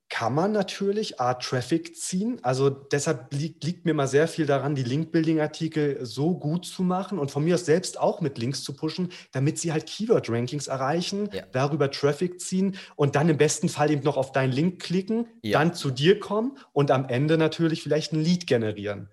kann 0.10 0.34
man 0.34 0.54
natürlich 0.54 1.20
Art 1.20 1.44
Traffic 1.44 1.96
ziehen. 1.96 2.40
Also 2.42 2.70
deshalb 2.70 3.34
liegt, 3.34 3.64
liegt, 3.64 3.86
mir 3.86 3.94
mal 3.94 4.08
sehr 4.08 4.28
viel 4.28 4.46
daran, 4.46 4.74
die 4.74 4.84
Link-Building-Artikel 4.84 6.06
so 6.06 6.34
gut 6.34 6.66
zu 6.66 6.84
machen 6.84 7.20
und 7.20 7.30
von 7.30 7.44
mir 7.44 7.56
aus 7.56 7.66
selbst 7.66 8.00
auch 8.00 8.22
mit 8.22 8.38
Links 8.38 8.64
zu 8.64 8.74
pushen, 8.74 9.10
damit 9.32 9.60
sie 9.60 9.74
halt 9.74 9.86
Keyword-Rankings 9.86 10.68
erreichen, 10.68 11.30
ja. 11.34 11.44
darüber 11.52 11.92
Traffic 11.92 12.40
ziehen 12.40 12.78
und 12.96 13.16
dann 13.16 13.28
im 13.28 13.38
besten 13.38 13.68
Fall 13.68 13.92
eben 13.92 14.04
noch 14.04 14.18
auf 14.18 14.32
deinen 14.32 14.54
Link 14.54 14.82
klicken, 14.82 15.28
ja. 15.42 15.60
dann 15.60 15.74
zu 15.74 15.92
dir 15.92 16.20
kommen 16.20 16.58
und 16.72 16.90
am 16.90 17.06
Ende 17.10 17.38
natürlich 17.38 17.84
vielleicht 17.84 18.14
ein 18.14 18.24
Lead 18.24 18.48
generieren. 18.48 19.10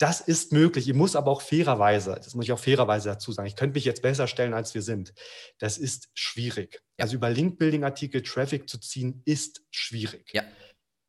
Das 0.00 0.22
ist 0.22 0.50
möglich. 0.50 0.88
Ich 0.88 0.94
muss 0.94 1.14
aber 1.14 1.30
auch 1.30 1.42
fairerweise, 1.42 2.14
das 2.14 2.34
muss 2.34 2.46
ich 2.46 2.52
auch 2.52 2.58
fairerweise 2.58 3.10
dazu 3.10 3.32
sagen, 3.32 3.46
ich 3.46 3.54
könnte 3.54 3.74
mich 3.74 3.84
jetzt 3.84 4.00
besser 4.00 4.26
stellen, 4.26 4.54
als 4.54 4.74
wir 4.74 4.80
sind. 4.80 5.12
Das 5.58 5.76
ist 5.76 6.08
schwierig. 6.14 6.82
Ja. 6.98 7.04
Also 7.04 7.16
über 7.16 7.28
Link-Building-Artikel 7.28 8.22
Traffic 8.22 8.66
zu 8.66 8.78
ziehen, 8.78 9.20
ist 9.26 9.62
schwierig. 9.70 10.32
Ja. 10.32 10.42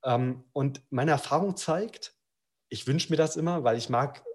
Ähm, 0.04 0.44
und 0.52 0.82
meine 0.90 1.12
Erfahrung 1.12 1.56
zeigt, 1.56 2.18
ich 2.68 2.86
wünsche 2.86 3.10
mir 3.12 3.16
das 3.16 3.38
immer, 3.38 3.64
weil 3.64 3.78
ich 3.78 3.88
mag, 3.88 4.26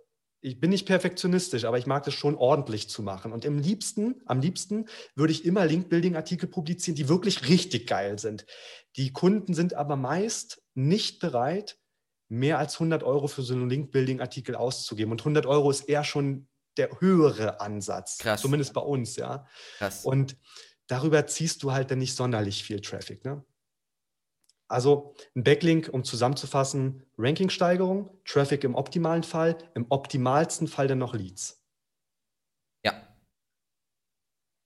ich 0.41 0.59
bin 0.59 0.71
nicht 0.71 0.87
perfektionistisch, 0.87 1.65
aber 1.65 1.77
ich 1.77 1.87
mag 1.87 2.05
das 2.05 2.15
schon 2.15 2.35
ordentlich 2.35 2.89
zu 2.89 3.03
machen. 3.03 3.33
Und 3.33 3.45
im 3.45 3.59
liebsten, 3.59 4.23
am 4.25 4.41
liebsten 4.41 4.87
würde 5.15 5.35
ich 5.35 5.45
immer 5.45 5.67
Link-Building-Artikel 5.67 6.49
publizieren, 6.49 6.97
die 6.97 7.11
wirklich 7.11 7.47
richtig 7.51 7.87
geil 7.87 8.19
sind. 8.19 8.47
Die 8.97 9.13
Kunden 9.13 9.53
sind 9.53 9.75
aber 9.75 9.97
meist 9.97 10.63
nicht 10.73 11.21
bereit, 11.21 11.79
mehr 12.29 12.59
als 12.59 12.75
100 12.75 13.03
Euro 13.03 13.29
für 13.29 13.43
so 13.43 13.55
einen 13.55 13.69
Link-Building-Artikel 13.69 14.55
auszugeben. 14.55 15.13
Und 15.13 15.21
100 15.21 15.47
Euro 15.47 15.71
ist 15.71 15.83
eher 15.83 16.05
schon 16.05 16.49
der 16.77 17.01
höhere 17.01 17.61
Ansatz. 17.61 18.19
Krass. 18.19 18.41
Zumindest 18.41 18.75
bei 18.75 18.81
uns, 18.81 19.17
ja. 19.17 19.47
Krass. 19.79 20.05
Und 20.05 20.37
darüber 20.87 21.27
ziehst 21.27 21.63
du 21.63 21.73
halt 21.73 21.91
dann 21.91 21.99
nicht 21.99 22.15
sonderlich 22.15 22.65
viel 22.65 22.81
Traffic. 22.81 23.25
Ne? 23.25 23.45
Also 24.69 25.15
ein 25.35 25.45
Backlink, 25.45 25.89
um 25.93 26.05
zusammenzufassen, 26.05 27.05
Rankingsteigerung, 27.19 28.21
Traffic 28.25 28.65
im 28.65 28.75
optimalen 28.75 29.23
Fall, 29.23 29.57
im 29.75 29.87
optimalsten 29.91 30.67
Fall 30.67 30.89
dann 30.89 30.99
noch 30.99 31.15
Leads. 31.15 31.63
Ja. 32.85 33.17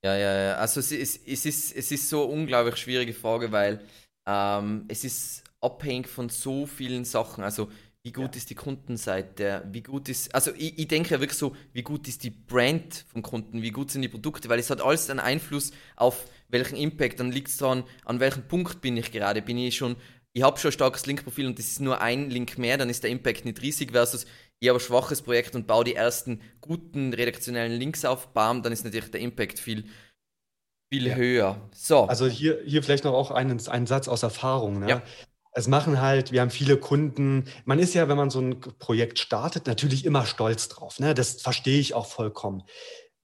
Ja, 0.02 0.16
ja, 0.16 0.42
ja. 0.42 0.54
Also 0.56 0.80
es 0.80 0.90
ist, 0.90 1.28
es 1.28 1.44
ist, 1.44 1.76
es 1.76 1.92
ist 1.92 2.08
so 2.08 2.24
unglaublich 2.24 2.76
schwierige 2.76 3.12
Frage, 3.12 3.52
weil 3.52 3.86
ähm, 4.26 4.86
es 4.88 5.04
ist 5.04 5.44
abhängig 5.60 6.08
von 6.08 6.28
so 6.28 6.66
vielen 6.66 7.04
Sachen. 7.04 7.44
Also 7.44 7.68
wie 8.02 8.12
gut 8.12 8.34
ja. 8.34 8.38
ist 8.38 8.48
die 8.48 8.54
Kundenseite, 8.54 9.62
wie 9.70 9.82
gut 9.82 10.08
ist, 10.08 10.34
also 10.34 10.52
ich, 10.56 10.78
ich 10.78 10.88
denke 10.88 11.10
ja 11.10 11.20
wirklich 11.20 11.38
so, 11.38 11.54
wie 11.72 11.82
gut 11.82 12.08
ist 12.08 12.24
die 12.24 12.30
Brand 12.30 13.04
vom 13.12 13.22
Kunden, 13.22 13.60
wie 13.60 13.70
gut 13.70 13.90
sind 13.90 14.00
die 14.02 14.08
Produkte, 14.08 14.48
weil 14.48 14.58
es 14.58 14.70
hat 14.70 14.80
alles 14.80 15.10
einen 15.10 15.20
Einfluss 15.20 15.72
auf 15.96 16.24
welchen 16.48 16.76
Impact, 16.76 17.20
dann 17.20 17.30
liegt 17.30 17.48
es 17.48 17.58
daran, 17.58 17.84
an 18.06 18.18
welchem 18.18 18.48
Punkt 18.48 18.80
bin 18.80 18.96
ich 18.96 19.12
gerade, 19.12 19.42
bin 19.42 19.58
ich 19.58 19.76
schon, 19.76 19.96
ich 20.32 20.42
habe 20.42 20.58
schon 20.58 20.70
ein 20.70 20.72
starkes 20.72 21.04
Linkprofil 21.04 21.46
und 21.46 21.58
das 21.58 21.66
ist 21.66 21.80
nur 21.80 22.00
ein 22.00 22.30
Link 22.30 22.56
mehr, 22.56 22.78
dann 22.78 22.88
ist 22.88 23.04
der 23.04 23.10
Impact 23.10 23.44
nicht 23.44 23.60
riesig 23.60 23.92
versus 23.92 24.24
ich 24.60 24.68
habe 24.68 24.78
ein 24.78 24.82
schwaches 24.82 25.20
Projekt 25.20 25.54
und 25.54 25.66
baue 25.66 25.84
die 25.84 25.94
ersten 25.94 26.40
guten 26.60 27.12
redaktionellen 27.12 27.72
Links 27.78 28.06
auf, 28.06 28.28
bam, 28.28 28.62
dann 28.62 28.72
ist 28.72 28.84
natürlich 28.84 29.10
der 29.10 29.20
Impact 29.20 29.58
viel, 29.58 29.84
viel 30.90 31.06
ja. 31.06 31.14
höher. 31.16 31.68
So. 31.74 32.04
Also 32.04 32.26
hier, 32.26 32.60
hier 32.64 32.82
vielleicht 32.82 33.04
noch 33.04 33.14
auch 33.14 33.30
einen, 33.30 33.66
einen 33.68 33.86
Satz 33.86 34.08
aus 34.08 34.22
Erfahrung. 34.22 34.80
Ne? 34.80 34.88
Ja 34.88 35.02
es 35.52 35.66
machen 35.66 36.00
halt, 36.00 36.32
wir 36.32 36.40
haben 36.40 36.50
viele 36.50 36.76
Kunden. 36.76 37.44
Man 37.64 37.78
ist 37.78 37.94
ja, 37.94 38.08
wenn 38.08 38.16
man 38.16 38.30
so 38.30 38.40
ein 38.40 38.60
Projekt 38.60 39.18
startet, 39.18 39.66
natürlich 39.66 40.04
immer 40.04 40.26
stolz 40.26 40.68
drauf. 40.68 41.00
Ne? 41.00 41.14
Das 41.14 41.42
verstehe 41.42 41.80
ich 41.80 41.94
auch 41.94 42.06
vollkommen. 42.06 42.62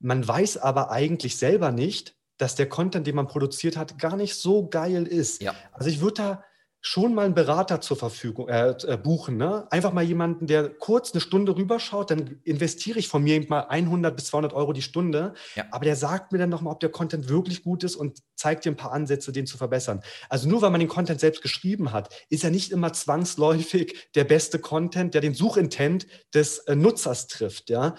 Man 0.00 0.26
weiß 0.26 0.58
aber 0.58 0.90
eigentlich 0.90 1.36
selber 1.36 1.72
nicht, 1.72 2.16
dass 2.36 2.54
der 2.54 2.68
Content, 2.68 3.06
den 3.06 3.16
man 3.16 3.28
produziert 3.28 3.76
hat, 3.76 3.98
gar 3.98 4.16
nicht 4.16 4.34
so 4.34 4.68
geil 4.68 5.06
ist. 5.06 5.40
Ja. 5.40 5.54
Also 5.72 5.88
ich 5.88 6.00
würde 6.00 6.14
da 6.14 6.44
schon 6.87 7.14
mal 7.14 7.24
einen 7.24 7.34
Berater 7.34 7.80
zur 7.80 7.97
Verfügung 7.97 8.49
äh, 8.49 8.70
äh, 8.70 8.97
buchen. 8.97 9.37
Ne? 9.37 9.66
Einfach 9.72 9.93
mal 9.93 10.05
jemanden, 10.05 10.47
der 10.47 10.68
kurz 10.68 11.11
eine 11.12 11.20
Stunde 11.20 11.57
rüberschaut, 11.57 12.12
dann 12.12 12.39
investiere 12.45 13.01
ich 13.01 13.09
von 13.09 13.24
mir 13.24 13.45
mal 13.49 13.62
100 13.62 14.14
bis 14.14 14.26
200 14.26 14.53
Euro 14.53 14.72
die 14.72 14.82
Stunde. 14.82 15.34
Ja. 15.57 15.64
Aber 15.72 15.84
der 15.84 15.97
sagt 15.97 16.30
mir 16.30 16.39
dann 16.39 16.49
nochmal, 16.49 16.72
ob 16.72 16.78
der 16.78 16.91
Content 16.91 17.28
wirklich 17.28 17.64
gut 17.64 17.82
ist 17.82 17.97
und 17.97 18.22
zeigt 18.37 18.64
dir 18.64 18.70
ein 18.70 18.76
paar 18.76 18.93
Ansätze, 18.93 19.32
den 19.32 19.49
zu 19.49 19.59
verbessern. 19.59 20.01
Also 20.28 20.49
nur 20.49 20.62
weil 20.62 20.70
man 20.70 20.78
den 20.78 20.89
Content 20.89 21.18
selbst 21.18 21.43
geschrieben 21.43 21.91
hat, 21.91 22.14
ist 22.30 22.45
er 22.45 22.51
nicht 22.51 22.70
immer 22.70 22.93
zwangsläufig 22.93 24.09
der 24.14 24.22
beste 24.22 24.61
Content, 24.61 25.12
der 25.12 25.22
den 25.22 25.34
Suchintent 25.34 26.07
des 26.34 26.59
äh, 26.61 26.76
Nutzers 26.76 27.26
trifft. 27.26 27.68
Ja? 27.68 27.97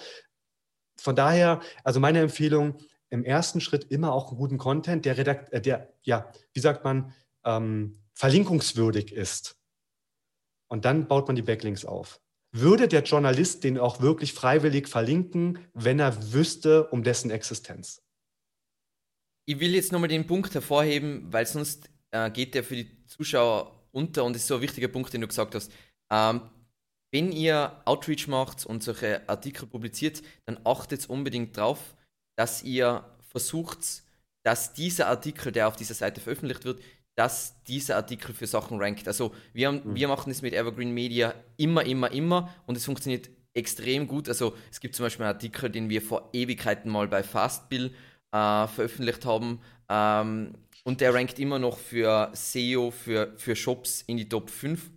Von 0.95 1.17
daher, 1.17 1.59
also 1.83 1.99
meine 1.99 2.21
Empfehlung, 2.21 2.77
im 3.09 3.25
ersten 3.25 3.59
Schritt 3.59 3.83
immer 3.91 4.13
auch 4.13 4.29
einen 4.29 4.37
guten 4.37 4.57
Content, 4.57 5.03
der, 5.03 5.17
Redakt 5.17 5.51
äh, 5.51 5.59
der 5.59 5.93
ja, 6.03 6.31
wie 6.53 6.61
sagt 6.61 6.85
man, 6.85 7.13
ähm, 7.43 7.97
verlinkungswürdig 8.17 9.11
ist. 9.11 9.57
Und 10.69 10.85
dann 10.85 11.07
baut 11.07 11.27
man 11.27 11.35
die 11.35 11.43
Backlinks 11.43 11.85
auf. 11.85 12.19
Würde 12.51 12.87
der 12.87 13.03
Journalist 13.03 13.63
den 13.63 13.77
auch 13.77 14.01
wirklich 14.01 14.33
freiwillig 14.33 14.87
verlinken, 14.87 15.59
wenn 15.73 15.99
er 15.99 16.33
wüsste 16.33 16.87
um 16.87 17.03
dessen 17.03 17.29
Existenz? 17.29 18.01
Ich 19.45 19.59
will 19.59 19.75
jetzt 19.75 19.91
nochmal 19.91 20.09
den 20.09 20.25
Punkt 20.25 20.53
hervorheben, 20.55 21.31
weil 21.31 21.45
sonst 21.45 21.91
äh, 22.11 22.31
geht 22.31 22.55
der 22.55 22.63
für 22.63 22.75
die 22.75 23.05
Zuschauer 23.05 23.87
unter 23.91 24.23
und 24.23 24.35
ist 24.35 24.47
so 24.47 24.55
ein 24.55 24.61
wichtiger 24.61 24.87
Punkt, 24.87 25.13
den 25.13 25.21
du 25.21 25.27
gesagt 25.27 25.53
hast. 25.53 25.71
Ähm, 26.11 26.41
wenn 27.11 27.31
ihr 27.31 27.81
Outreach 27.85 28.27
macht 28.27 28.65
und 28.65 28.83
solche 28.83 29.29
Artikel 29.29 29.67
publiziert, 29.67 30.23
dann 30.45 30.59
achtet 30.65 31.07
unbedingt 31.07 31.55
darauf, 31.55 31.95
dass 32.35 32.63
ihr 32.63 33.05
versucht, 33.29 34.03
dass 34.43 34.73
dieser 34.73 35.07
Artikel, 35.07 35.51
der 35.51 35.67
auf 35.67 35.75
dieser 35.75 35.93
Seite 35.93 36.19
veröffentlicht 36.19 36.65
wird, 36.65 36.81
dass 37.17 37.61
dieser 37.63 37.95
Artikel 37.95 38.33
für 38.33 38.45
Sachen 38.45 38.79
rankt. 38.79 39.07
Also 39.07 39.33
wir, 39.51 39.67
haben, 39.67 39.81
mhm. 39.83 39.95
wir 39.95 40.07
machen 40.07 40.29
es 40.29 40.43
mit 40.43 40.53
Evergreen 40.53 40.91
Media 40.91 41.33
immer, 41.57 41.83
immer, 41.83 42.11
immer 42.11 42.53
und 42.67 42.77
es 42.77 42.85
funktioniert 42.85 43.29
extrem 43.55 44.07
gut. 44.07 44.29
Also 44.29 44.55
es 44.71 44.79
gibt 44.79 44.95
zum 44.95 45.05
Beispiel 45.05 45.25
einen 45.25 45.33
Artikel, 45.33 45.69
den 45.71 45.89
wir 45.89 46.03
vor 46.03 46.29
Ewigkeiten 46.31 46.91
mal 46.91 47.07
bei 47.07 47.23
Fastbill 47.23 47.87
äh, 48.31 48.67
veröffentlicht 48.67 49.25
haben 49.25 49.59
ähm, 49.89 50.53
und 50.83 51.01
der 51.01 51.13
rankt 51.15 51.39
immer 51.39 51.57
noch 51.57 51.79
für 51.79 52.29
SEO, 52.33 52.91
für, 52.91 53.33
für 53.35 53.55
Shops 53.55 54.03
in 54.03 54.17
die 54.17 54.29
Top 54.29 54.51
5, 54.51 54.91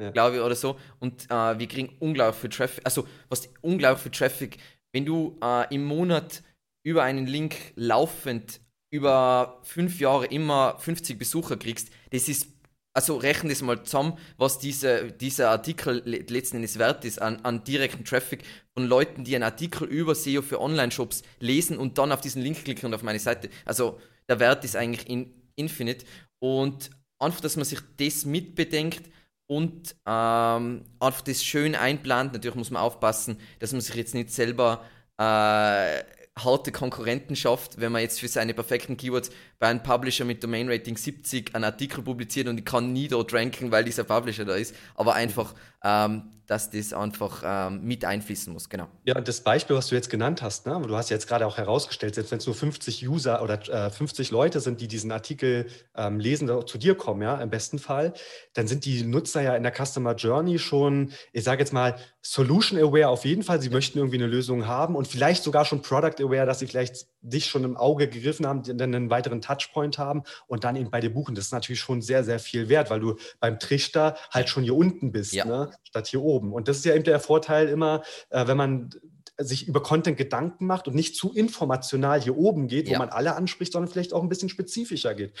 ja. 0.00 0.10
glaube 0.10 0.36
ich, 0.36 0.42
oder 0.42 0.56
so. 0.56 0.78
Und 1.00 1.26
äh, 1.26 1.58
wir 1.58 1.68
kriegen 1.68 1.94
unglaublich 2.00 2.40
viel 2.40 2.50
Traffic. 2.50 2.80
Also 2.86 3.06
was 3.28 3.46
unglaublich 3.60 4.02
viel 4.04 4.12
Traffic, 4.12 4.56
wenn 4.92 5.04
du 5.04 5.38
äh, 5.44 5.74
im 5.74 5.84
Monat 5.84 6.42
über 6.82 7.02
einen 7.02 7.26
Link 7.26 7.56
laufend 7.74 8.60
über 8.90 9.60
fünf 9.62 10.00
Jahre 10.00 10.26
immer 10.26 10.78
50 10.78 11.18
Besucher 11.18 11.56
kriegst, 11.56 11.90
das 12.10 12.28
ist, 12.28 12.48
also 12.94 13.16
rechne 13.16 13.50
das 13.50 13.62
mal 13.62 13.82
zusammen, 13.82 14.18
was 14.36 14.58
diese, 14.58 15.12
dieser 15.12 15.50
Artikel 15.50 16.02
letzten 16.04 16.56
Endes 16.56 16.78
wert 16.78 17.04
ist 17.04 17.20
an, 17.20 17.40
an 17.44 17.64
direkten 17.64 18.04
Traffic 18.04 18.42
von 18.74 18.86
Leuten, 18.86 19.24
die 19.24 19.34
einen 19.34 19.44
Artikel 19.44 19.86
über 19.86 20.14
SEO 20.14 20.42
für 20.42 20.60
Online-Shops 20.60 21.22
lesen 21.40 21.78
und 21.78 21.98
dann 21.98 22.12
auf 22.12 22.20
diesen 22.20 22.42
Link 22.42 22.64
klicken 22.64 22.86
und 22.86 22.94
auf 22.94 23.02
meine 23.02 23.20
Seite. 23.20 23.50
Also 23.64 24.00
der 24.28 24.40
Wert 24.40 24.64
ist 24.64 24.76
eigentlich 24.76 25.08
in, 25.08 25.32
infinite. 25.56 26.04
Und 26.38 26.90
einfach, 27.18 27.40
dass 27.40 27.56
man 27.56 27.64
sich 27.64 27.80
das 27.96 28.24
mitbedenkt 28.24 29.10
und 29.46 29.96
ähm, 30.06 30.84
einfach 31.00 31.20
das 31.22 31.42
schön 31.42 31.74
einplant. 31.74 32.32
Natürlich 32.32 32.56
muss 32.56 32.70
man 32.70 32.82
aufpassen, 32.82 33.38
dass 33.58 33.72
man 33.72 33.80
sich 33.80 33.94
jetzt 33.94 34.14
nicht 34.14 34.30
selber 34.30 34.84
äh, 35.18 36.02
harte 36.44 36.72
Konkurrenten 36.72 37.36
schafft, 37.36 37.80
wenn 37.80 37.92
man 37.92 38.02
jetzt 38.02 38.20
für 38.20 38.28
seine 38.28 38.54
perfekten 38.54 38.96
Keywords 38.96 39.30
bei 39.58 39.68
einem 39.68 39.82
Publisher 39.82 40.24
mit 40.24 40.42
Domain 40.42 40.70
Rating 40.70 40.96
70 40.96 41.54
einen 41.54 41.64
Artikel 41.64 42.02
publiziert 42.02 42.48
und 42.48 42.58
ich 42.58 42.64
kann 42.64 42.92
nie 42.92 43.08
dort 43.08 43.32
ranken, 43.32 43.70
weil 43.70 43.84
dieser 43.84 44.04
Publisher 44.04 44.44
da 44.44 44.54
ist, 44.54 44.74
aber 44.94 45.14
einfach 45.14 45.54
ähm, 45.84 46.30
dass 46.48 46.70
das 46.70 46.94
einfach 46.94 47.42
ähm, 47.44 47.84
mit 47.84 48.06
einfließen 48.06 48.50
muss, 48.50 48.70
genau. 48.70 48.88
Ja, 49.04 49.16
und 49.16 49.28
das 49.28 49.42
Beispiel, 49.42 49.76
was 49.76 49.88
du 49.88 49.94
jetzt 49.94 50.08
genannt 50.08 50.40
hast, 50.40 50.66
ne? 50.66 50.80
du 50.80 50.96
hast 50.96 51.10
jetzt 51.10 51.28
gerade 51.28 51.46
auch 51.46 51.58
herausgestellt, 51.58 52.14
selbst 52.14 52.30
wenn 52.32 52.38
es 52.38 52.46
nur 52.46 52.54
50 52.54 53.06
User 53.06 53.42
oder 53.42 53.60
äh, 53.68 53.90
50 53.90 54.30
Leute 54.30 54.60
sind, 54.60 54.80
die 54.80 54.88
diesen 54.88 55.12
Artikel 55.12 55.66
ähm, 55.94 56.18
lesen, 56.18 56.48
zu 56.66 56.78
dir 56.78 56.94
kommen, 56.94 57.20
ja, 57.20 57.36
im 57.36 57.50
besten 57.50 57.78
Fall, 57.78 58.14
dann 58.54 58.66
sind 58.66 58.86
die 58.86 59.02
Nutzer 59.02 59.42
ja 59.42 59.56
in 59.56 59.62
der 59.62 59.74
Customer 59.74 60.14
Journey 60.14 60.58
schon, 60.58 61.12
ich 61.32 61.44
sage 61.44 61.60
jetzt 61.60 61.74
mal, 61.74 61.96
Solution 62.22 62.78
Aware 62.78 63.08
auf 63.08 63.24
jeden 63.24 63.42
Fall. 63.42 63.60
Sie 63.60 63.70
möchten 63.70 63.98
irgendwie 63.98 64.16
eine 64.16 64.26
Lösung 64.26 64.66
haben 64.66 64.96
und 64.96 65.06
vielleicht 65.06 65.42
sogar 65.42 65.64
schon 65.64 65.82
Product 65.82 66.22
Aware, 66.22 66.46
dass 66.46 66.58
sie 66.58 66.66
vielleicht 66.66 67.06
dich 67.20 67.46
schon 67.46 67.64
im 67.64 67.76
Auge 67.76 68.08
gegriffen 68.08 68.46
haben, 68.46 68.62
dann 68.62 68.94
einen 68.94 69.10
weiteren 69.10 69.40
Touchpoint 69.40 69.98
haben 69.98 70.22
und 70.46 70.64
dann 70.64 70.76
eben 70.76 70.90
bei 70.90 71.00
dir 71.00 71.12
buchen. 71.12 71.34
Das 71.34 71.46
ist 71.46 71.52
natürlich 71.52 71.80
schon 71.80 72.00
sehr, 72.00 72.24
sehr 72.24 72.38
viel 72.38 72.68
wert, 72.68 72.90
weil 72.90 73.00
du 73.00 73.16
beim 73.40 73.58
Trichter 73.58 74.16
halt 74.30 74.48
schon 74.48 74.62
hier 74.62 74.74
unten 74.74 75.12
bist, 75.12 75.32
ja. 75.32 75.44
ne? 75.44 75.67
Statt 75.84 76.06
hier 76.06 76.22
oben. 76.22 76.52
Und 76.52 76.68
das 76.68 76.78
ist 76.78 76.84
ja 76.84 76.94
eben 76.94 77.04
der 77.04 77.20
Vorteil 77.20 77.68
immer, 77.68 78.02
äh, 78.30 78.46
wenn 78.46 78.56
man 78.56 78.90
sich 79.38 79.68
über 79.68 79.82
Content 79.82 80.16
Gedanken 80.16 80.66
macht 80.66 80.88
und 80.88 80.94
nicht 80.94 81.14
zu 81.14 81.32
informational 81.32 82.20
hier 82.20 82.36
oben 82.36 82.66
geht, 82.66 82.88
wo 82.88 82.92
ja. 82.92 82.98
man 82.98 83.08
alle 83.08 83.36
anspricht, 83.36 83.72
sondern 83.72 83.90
vielleicht 83.90 84.12
auch 84.12 84.22
ein 84.22 84.28
bisschen 84.28 84.48
spezifischer 84.48 85.14
geht. 85.14 85.32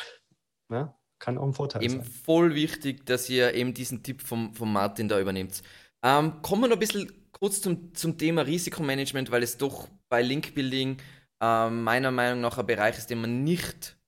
Ne? 0.68 0.94
Kann 1.18 1.36
auch 1.36 1.44
ein 1.44 1.52
Vorteil 1.52 1.82
eben 1.82 2.02
sein. 2.02 2.04
voll 2.04 2.54
wichtig, 2.54 3.04
dass 3.06 3.28
ihr 3.28 3.54
eben 3.54 3.74
diesen 3.74 4.02
Tipp 4.04 4.22
vom, 4.22 4.54
vom 4.54 4.72
Martin 4.72 5.08
da 5.08 5.18
übernehmt. 5.18 5.62
Ähm, 6.04 6.40
kommen 6.42 6.62
wir 6.62 6.68
noch 6.68 6.76
ein 6.76 6.80
bisschen 6.80 7.10
kurz 7.32 7.60
zum, 7.60 7.94
zum 7.94 8.18
Thema 8.18 8.42
Risikomanagement, 8.42 9.30
weil 9.30 9.42
es 9.42 9.56
doch 9.56 9.88
bei 10.08 10.22
Linkbuilding 10.22 10.98
äh, 11.42 11.70
meiner 11.70 12.12
Meinung 12.12 12.40
nach 12.40 12.58
ein 12.58 12.66
Bereich 12.66 12.98
ist, 12.98 13.10
den 13.10 13.20
man 13.20 13.42
nicht 13.42 13.98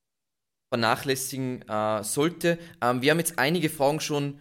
vernachlässigen 0.72 1.68
äh, 1.68 2.04
sollte. 2.04 2.58
Ähm, 2.80 3.02
wir 3.02 3.10
haben 3.10 3.18
jetzt 3.18 3.38
einige 3.40 3.68
Fragen 3.68 4.00
schon 4.00 4.38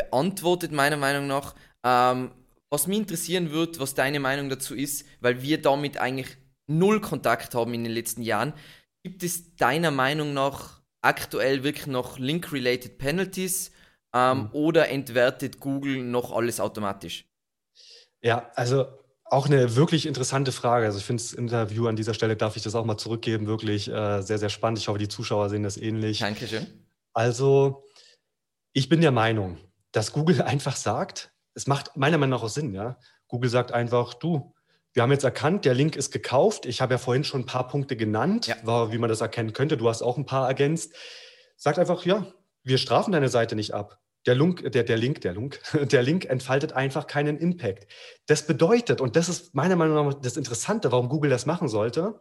beantwortet, 0.00 0.72
meiner 0.72 0.96
Meinung 0.96 1.26
nach. 1.26 1.54
Ähm, 1.84 2.30
was 2.70 2.86
mich 2.86 2.98
interessieren 2.98 3.50
wird, 3.50 3.80
was 3.80 3.94
deine 3.94 4.20
Meinung 4.20 4.48
dazu 4.48 4.74
ist, 4.74 5.06
weil 5.20 5.42
wir 5.42 5.60
damit 5.60 5.98
eigentlich 5.98 6.36
null 6.66 7.00
Kontakt 7.00 7.54
haben 7.54 7.74
in 7.74 7.84
den 7.84 7.92
letzten 7.92 8.22
Jahren. 8.22 8.52
Gibt 9.02 9.22
es 9.22 9.56
deiner 9.56 9.90
Meinung 9.90 10.32
nach 10.34 10.80
aktuell 11.02 11.64
wirklich 11.64 11.86
noch 11.86 12.18
Link-related 12.18 12.98
Penalties 12.98 13.72
ähm, 14.14 14.38
mhm. 14.38 14.48
oder 14.52 14.88
entwertet 14.88 15.58
Google 15.58 16.02
noch 16.02 16.32
alles 16.32 16.60
automatisch? 16.60 17.26
Ja, 18.22 18.50
also 18.54 18.86
auch 19.24 19.46
eine 19.46 19.74
wirklich 19.74 20.06
interessante 20.06 20.52
Frage. 20.52 20.86
Also 20.86 20.98
ich 20.98 21.04
finde 21.04 21.22
das 21.22 21.32
Interview 21.32 21.88
an 21.88 21.96
dieser 21.96 22.14
Stelle, 22.14 22.36
darf 22.36 22.56
ich 22.56 22.62
das 22.62 22.74
auch 22.74 22.84
mal 22.84 22.98
zurückgeben, 22.98 23.46
wirklich 23.46 23.88
äh, 23.88 24.22
sehr, 24.22 24.38
sehr 24.38 24.48
spannend. 24.48 24.78
Ich 24.78 24.88
hoffe, 24.88 24.98
die 24.98 25.08
Zuschauer 25.08 25.48
sehen 25.48 25.62
das 25.62 25.76
ähnlich. 25.76 26.18
Dankeschön. 26.20 26.66
Also 27.12 27.84
ich 28.72 28.88
bin 28.88 29.00
der 29.00 29.12
Meinung, 29.12 29.58
dass 29.92 30.12
Google 30.12 30.42
einfach 30.42 30.76
sagt, 30.76 31.32
es 31.54 31.66
macht 31.66 31.96
meiner 31.96 32.18
Meinung 32.18 32.38
nach 32.38 32.44
auch 32.44 32.48
Sinn, 32.48 32.72
ja. 32.74 32.98
Google 33.28 33.50
sagt 33.50 33.72
einfach, 33.72 34.14
du, 34.14 34.54
wir 34.92 35.02
haben 35.02 35.12
jetzt 35.12 35.24
erkannt, 35.24 35.64
der 35.64 35.74
Link 35.74 35.94
ist 35.94 36.10
gekauft. 36.10 36.66
Ich 36.66 36.80
habe 36.80 36.94
ja 36.94 36.98
vorhin 36.98 37.22
schon 37.22 37.42
ein 37.42 37.46
paar 37.46 37.68
Punkte 37.68 37.96
genannt, 37.96 38.48
ja. 38.48 38.56
wie 38.90 38.98
man 38.98 39.08
das 39.08 39.20
erkennen 39.20 39.52
könnte. 39.52 39.76
Du 39.76 39.88
hast 39.88 40.02
auch 40.02 40.16
ein 40.16 40.26
paar 40.26 40.48
ergänzt. 40.48 40.94
Sagt 41.56 41.78
einfach, 41.78 42.04
ja, 42.04 42.26
wir 42.64 42.78
strafen 42.78 43.12
deine 43.12 43.28
Seite 43.28 43.54
nicht 43.54 43.72
ab 43.72 44.00
der, 44.26 44.34
Link, 44.34 44.70
der, 44.72 44.84
der 44.84 44.96
Link, 44.96 45.20
der 45.22 45.32
Link, 45.32 45.60
der 45.90 46.02
Link 46.02 46.26
entfaltet 46.26 46.72
einfach 46.72 47.06
keinen 47.06 47.38
Impact. 47.38 47.86
Das 48.26 48.46
bedeutet, 48.46 49.00
und 49.00 49.16
das 49.16 49.28
ist 49.28 49.54
meiner 49.54 49.76
Meinung 49.76 50.06
nach 50.06 50.14
das 50.14 50.36
Interessante, 50.36 50.92
warum 50.92 51.08
Google 51.08 51.30
das 51.30 51.46
machen 51.46 51.68
sollte, 51.68 52.20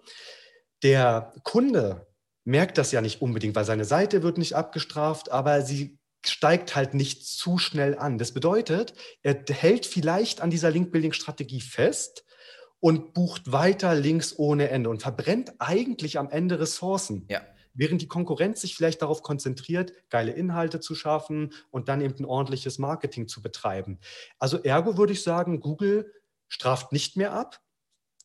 der 0.83 1.33
Kunde 1.43 2.07
merkt 2.45 2.77
das 2.77 2.91
ja 2.91 3.01
nicht 3.01 3.21
unbedingt, 3.21 3.55
weil 3.55 3.65
seine 3.65 3.85
Seite 3.85 4.23
wird 4.23 4.37
nicht 4.37 4.55
abgestraft, 4.55 5.31
aber 5.31 5.61
sie 5.61 5.98
steigt 6.25 6.75
halt 6.75 6.93
nicht 6.93 7.25
zu 7.25 7.57
schnell 7.57 7.97
an. 7.97 8.17
Das 8.17 8.33
bedeutet, 8.33 8.93
er 9.21 9.43
hält 9.49 9.85
vielleicht 9.85 10.41
an 10.41 10.49
dieser 10.49 10.71
Link-Building-Strategie 10.71 11.61
fest 11.61 12.25
und 12.79 13.13
bucht 13.13 13.51
weiter 13.51 13.95
Links 13.95 14.37
ohne 14.37 14.69
Ende 14.69 14.89
und 14.89 15.01
verbrennt 15.01 15.53
eigentlich 15.59 16.17
am 16.17 16.29
Ende 16.29 16.59
Ressourcen. 16.59 17.25
Ja 17.29 17.41
während 17.73 18.01
die 18.01 18.07
Konkurrenz 18.07 18.61
sich 18.61 18.75
vielleicht 18.75 19.01
darauf 19.01 19.23
konzentriert, 19.23 19.93
geile 20.09 20.31
Inhalte 20.31 20.81
zu 20.81 20.95
schaffen 20.95 21.53
und 21.71 21.87
dann 21.87 22.01
eben 22.01 22.15
ein 22.19 22.25
ordentliches 22.25 22.77
Marketing 22.77 23.27
zu 23.27 23.41
betreiben. 23.41 23.99
Also 24.37 24.61
ergo 24.61 24.97
würde 24.97 25.13
ich 25.13 25.23
sagen, 25.23 25.61
Google 25.61 26.11
straft 26.49 26.91
nicht 26.91 27.15
mehr 27.15 27.33
ab, 27.33 27.61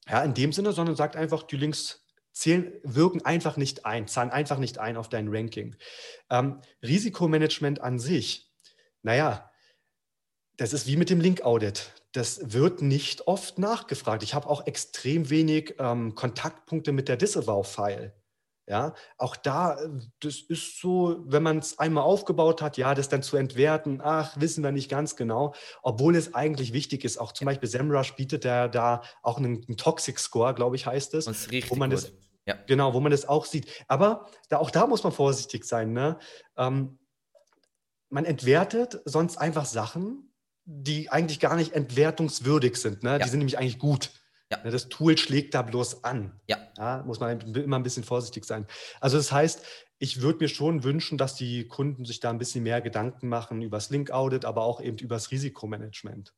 ja, 0.08 0.22
in 0.22 0.34
dem 0.34 0.52
Sinne, 0.52 0.72
sondern 0.72 0.96
sagt 0.96 1.16
einfach, 1.16 1.44
die 1.44 1.56
Links 1.56 2.03
zählen, 2.34 2.72
wirken 2.82 3.24
einfach 3.24 3.56
nicht 3.56 3.86
ein, 3.86 4.06
zahlen 4.06 4.30
einfach 4.30 4.58
nicht 4.58 4.78
ein 4.78 4.98
auf 4.98 5.08
dein 5.08 5.28
Ranking. 5.28 5.76
Ähm, 6.28 6.60
Risikomanagement 6.82 7.80
an 7.80 7.98
sich, 7.98 8.52
naja, 9.02 9.50
das 10.56 10.72
ist 10.72 10.86
wie 10.86 10.96
mit 10.96 11.10
dem 11.10 11.20
Link-Audit. 11.20 11.92
Das 12.12 12.52
wird 12.52 12.82
nicht 12.82 13.26
oft 13.26 13.58
nachgefragt. 13.58 14.22
Ich 14.22 14.34
habe 14.34 14.48
auch 14.48 14.66
extrem 14.66 15.30
wenig 15.30 15.74
ähm, 15.78 16.14
Kontaktpunkte 16.14 16.92
mit 16.92 17.08
der 17.08 17.16
Disavow-File. 17.16 18.12
Ja, 18.66 18.94
auch 19.18 19.36
da, 19.36 19.74
äh, 19.74 19.88
das 20.20 20.40
ist 20.40 20.80
so, 20.80 21.22
wenn 21.26 21.42
man 21.42 21.58
es 21.58 21.78
einmal 21.78 22.04
aufgebaut 22.04 22.62
hat, 22.62 22.78
ja, 22.78 22.94
das 22.94 23.10
dann 23.10 23.22
zu 23.22 23.36
entwerten, 23.36 24.00
ach, 24.02 24.40
wissen 24.40 24.64
wir 24.64 24.72
nicht 24.72 24.88
ganz 24.88 25.16
genau, 25.16 25.54
obwohl 25.82 26.16
es 26.16 26.34
eigentlich 26.34 26.72
wichtig 26.72 27.04
ist. 27.04 27.18
Auch 27.18 27.32
zum 27.32 27.44
Beispiel 27.44 27.68
SEMrush 27.68 28.14
bietet 28.16 28.44
ja 28.46 28.68
da 28.68 29.02
auch 29.22 29.36
einen, 29.36 29.62
einen 29.68 29.76
Toxic 29.76 30.18
Score, 30.18 30.54
glaube 30.54 30.76
ich, 30.76 30.86
heißt 30.86 31.12
es, 31.12 31.26
wo 31.68 31.74
man 31.74 31.90
gut. 31.90 31.98
das, 31.98 32.12
ja. 32.46 32.54
genau, 32.66 32.94
wo 32.94 33.00
man 33.00 33.12
das 33.12 33.28
auch 33.28 33.44
sieht. 33.44 33.84
Aber 33.86 34.28
da, 34.48 34.58
auch 34.58 34.70
da 34.70 34.86
muss 34.86 35.04
man 35.04 35.12
vorsichtig 35.12 35.66
sein. 35.66 35.92
Ne? 35.92 36.18
Ähm, 36.56 36.98
man 38.08 38.24
entwertet 38.24 39.00
sonst 39.04 39.36
einfach 39.36 39.66
Sachen, 39.66 40.32
die 40.64 41.10
eigentlich 41.10 41.40
gar 41.40 41.56
nicht 41.56 41.72
entwertungswürdig 41.72 42.76
sind. 42.76 43.02
Ne? 43.02 43.10
Ja. 43.10 43.18
Die 43.18 43.28
sind 43.28 43.40
nämlich 43.40 43.58
eigentlich 43.58 43.78
gut. 43.78 44.10
Ja. 44.52 44.62
Ne, 44.62 44.70
das 44.70 44.88
Tool 44.88 45.16
schlägt 45.16 45.54
da 45.54 45.62
bloß 45.62 46.04
an. 46.04 46.40
Ja. 46.48 46.58
ja. 46.76 47.02
Muss 47.06 47.20
man 47.20 47.40
immer 47.40 47.78
ein 47.78 47.82
bisschen 47.82 48.04
vorsichtig 48.04 48.44
sein. 48.44 48.66
Also 49.00 49.16
das 49.16 49.32
heißt, 49.32 49.64
ich 49.98 50.20
würde 50.20 50.40
mir 50.40 50.48
schon 50.48 50.84
wünschen, 50.84 51.18
dass 51.18 51.34
die 51.34 51.66
Kunden 51.66 52.04
sich 52.04 52.20
da 52.20 52.30
ein 52.30 52.38
bisschen 52.38 52.62
mehr 52.62 52.80
Gedanken 52.80 53.28
machen 53.28 53.62
über 53.62 53.76
das 53.76 53.90
Link-Audit, 53.90 54.44
aber 54.44 54.64
auch 54.64 54.80
eben 54.80 54.98
über 54.98 55.16
das 55.16 55.30
Risikomanagement. 55.30 56.34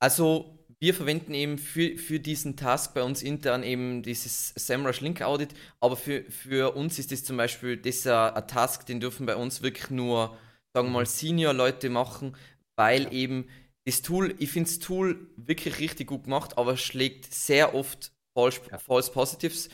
Also 0.00 0.66
wir 0.80 0.94
verwenden 0.94 1.34
eben 1.34 1.56
für, 1.56 1.96
für 1.96 2.20
diesen 2.20 2.56
Task 2.56 2.94
bei 2.94 3.02
uns 3.02 3.22
intern 3.22 3.62
eben 3.62 4.02
dieses 4.02 4.48
SEMrush 4.56 5.00
Link 5.00 5.22
Audit, 5.22 5.54
aber 5.80 5.96
für, 5.96 6.24
für 6.30 6.74
uns 6.74 6.98
ist 6.98 7.12
das 7.12 7.24
zum 7.24 7.36
Beispiel 7.36 7.76
dieser 7.76 8.36
ein 8.36 8.48
Task, 8.48 8.84
den 8.86 9.00
dürfen 9.00 9.24
bei 9.24 9.36
uns 9.36 9.62
wirklich 9.62 9.90
nur, 9.90 10.36
sagen 10.74 10.88
wir 10.88 10.92
mal, 10.92 11.06
Senior-Leute 11.06 11.90
machen, 11.90 12.36
weil 12.76 13.04
ja. 13.04 13.12
eben 13.12 13.48
das 13.86 14.02
Tool, 14.02 14.34
ich 14.38 14.50
finde 14.50 14.70
das 14.70 14.78
Tool 14.78 15.28
wirklich 15.36 15.78
richtig 15.78 16.08
gut 16.08 16.24
gemacht, 16.24 16.56
aber 16.56 16.76
schlägt 16.76 17.32
sehr 17.32 17.74
oft 17.74 18.12
False, 18.36 18.60
ja. 18.70 18.78
False 18.78 19.12
Positives 19.12 19.68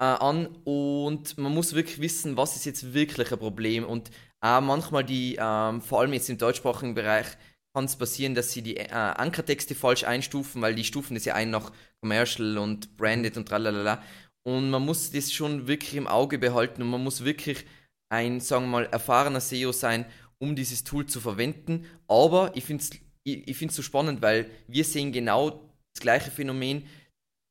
äh, 0.00 0.04
an 0.04 0.46
und 0.64 1.36
man 1.36 1.52
muss 1.52 1.74
wirklich 1.74 2.00
wissen, 2.00 2.36
was 2.36 2.56
ist 2.56 2.64
jetzt 2.64 2.94
wirklich 2.94 3.32
ein 3.32 3.38
Problem 3.38 3.84
und 3.84 4.10
auch 4.40 4.60
manchmal 4.60 5.04
die, 5.04 5.36
ähm, 5.38 5.82
vor 5.82 6.00
allem 6.00 6.12
jetzt 6.12 6.30
im 6.30 6.38
deutschsprachigen 6.38 6.94
Bereich, 6.94 7.26
kann 7.74 7.84
es 7.84 7.96
passieren, 7.96 8.34
dass 8.34 8.52
sie 8.52 8.62
die 8.62 8.76
äh, 8.78 8.92
Ankertexte 8.92 9.74
falsch 9.74 10.04
einstufen, 10.04 10.60
weil 10.62 10.74
die 10.74 10.84
stufen 10.84 11.14
das 11.14 11.24
ja 11.24 11.34
ein 11.34 11.50
nach 11.50 11.72
Commercial 12.02 12.58
und 12.58 12.96
Branded 12.96 13.36
und 13.36 13.46
tralala. 13.46 14.02
Und 14.42 14.70
man 14.70 14.84
muss 14.84 15.12
das 15.12 15.32
schon 15.32 15.68
wirklich 15.68 15.94
im 15.94 16.06
Auge 16.06 16.38
behalten 16.38 16.82
und 16.82 16.88
man 16.90 17.04
muss 17.04 17.24
wirklich 17.24 17.66
ein, 18.08 18.40
sagen 18.40 18.64
wir 18.64 18.70
mal, 18.70 18.86
erfahrener 18.86 19.40
SEO 19.40 19.70
sein, 19.72 20.06
um 20.38 20.56
dieses 20.56 20.82
Tool 20.82 21.06
zu 21.06 21.20
verwenden. 21.20 21.86
Aber 22.08 22.56
ich 22.56 22.64
finde 22.64 22.82
es 22.82 22.90
ich, 23.24 23.48
ich 23.48 23.72
so 23.72 23.82
spannend, 23.82 24.22
weil 24.22 24.50
wir 24.66 24.84
sehen 24.84 25.12
genau 25.12 25.70
das 25.94 26.00
gleiche 26.00 26.30
Phänomen, 26.30 26.86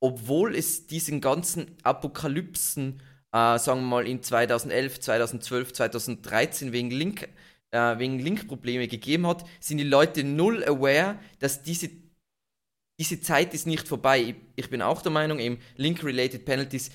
obwohl 0.02 0.56
es 0.56 0.88
diesen 0.88 1.22
ganzen 1.22 1.76
Apokalypsen, 1.84 3.02
äh, 3.32 3.60
sagen 3.60 3.82
wir 3.82 3.88
mal, 3.88 4.08
in 4.08 4.24
2011, 4.24 5.00
2012, 5.02 5.74
2013 5.74 6.72
wegen 6.72 6.90
Link 6.90 7.28
äh, 7.72 7.98
wegen 8.00 8.20
Link-Probleme 8.20 8.88
gegeben 8.88 9.28
hat, 9.28 9.46
sind 9.60 9.78
die 9.78 9.84
Leute 9.84 10.24
null 10.24 10.64
aware, 10.64 11.20
dass 11.40 11.62
diese, 11.62 11.90
diese 13.00 13.22
Zeit 13.22 13.54
ist 13.54 13.68
nicht 13.68 13.88
vorbei. 13.88 14.22
Ich, 14.22 14.36
ich 14.56 14.70
bin 14.70 14.82
auch 14.82 15.02
der 15.02 15.12
Meinung, 15.12 15.40
eben 15.40 15.60
Link-related 15.76 16.46
Penalties 16.46 16.92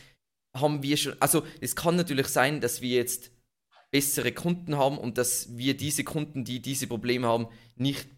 haben 0.54 0.82
wir 0.82 0.96
schon, 0.96 1.16
also 1.20 1.44
es 1.60 1.74
kann 1.74 1.96
natürlich 1.96 2.28
sein, 2.28 2.60
dass 2.60 2.80
wir 2.80 2.96
jetzt 2.96 3.30
bessere 3.90 4.32
Kunden 4.32 4.76
haben 4.76 4.98
und 4.98 5.18
dass 5.18 5.56
wir 5.56 5.76
diese 5.76 6.04
Kunden, 6.04 6.44
die 6.44 6.60
diese 6.60 6.86
Probleme 6.86 7.26
haben, 7.26 7.46
nicht 7.76 8.08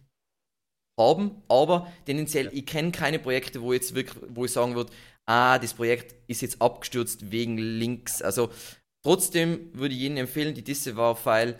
haben, 0.97 1.43
aber 1.47 1.91
tendenziell, 2.05 2.49
ich 2.53 2.65
kenne 2.65 2.91
keine 2.91 3.19
Projekte, 3.19 3.61
wo 3.61 3.73
jetzt 3.73 3.93
wirklich, 3.93 4.23
wo 4.29 4.45
ich 4.45 4.51
sagen 4.51 4.75
würde, 4.75 4.91
ah, 5.25 5.59
das 5.59 5.73
Projekt 5.73 6.15
ist 6.27 6.41
jetzt 6.41 6.61
abgestürzt 6.61 7.31
wegen 7.31 7.57
Links. 7.57 8.21
Also 8.21 8.49
trotzdem 9.03 9.69
würde 9.73 9.93
ich 9.93 10.01
Ihnen 10.01 10.17
empfehlen, 10.17 10.55
die 10.55 10.63
Disavow-File 10.63 11.59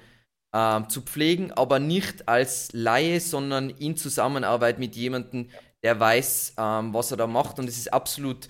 ähm, 0.55 0.89
zu 0.89 1.01
pflegen, 1.01 1.51
aber 1.51 1.79
nicht 1.79 2.27
als 2.27 2.71
Laie, 2.73 3.19
sondern 3.19 3.69
in 3.69 3.95
Zusammenarbeit 3.95 4.79
mit 4.79 4.95
jemandem, 4.95 5.49
der 5.83 5.99
weiß, 5.99 6.55
ähm, 6.57 6.93
was 6.93 7.11
er 7.11 7.17
da 7.17 7.27
macht. 7.27 7.59
Und 7.59 7.69
es 7.69 7.77
ist 7.77 7.93
absolut 7.93 8.47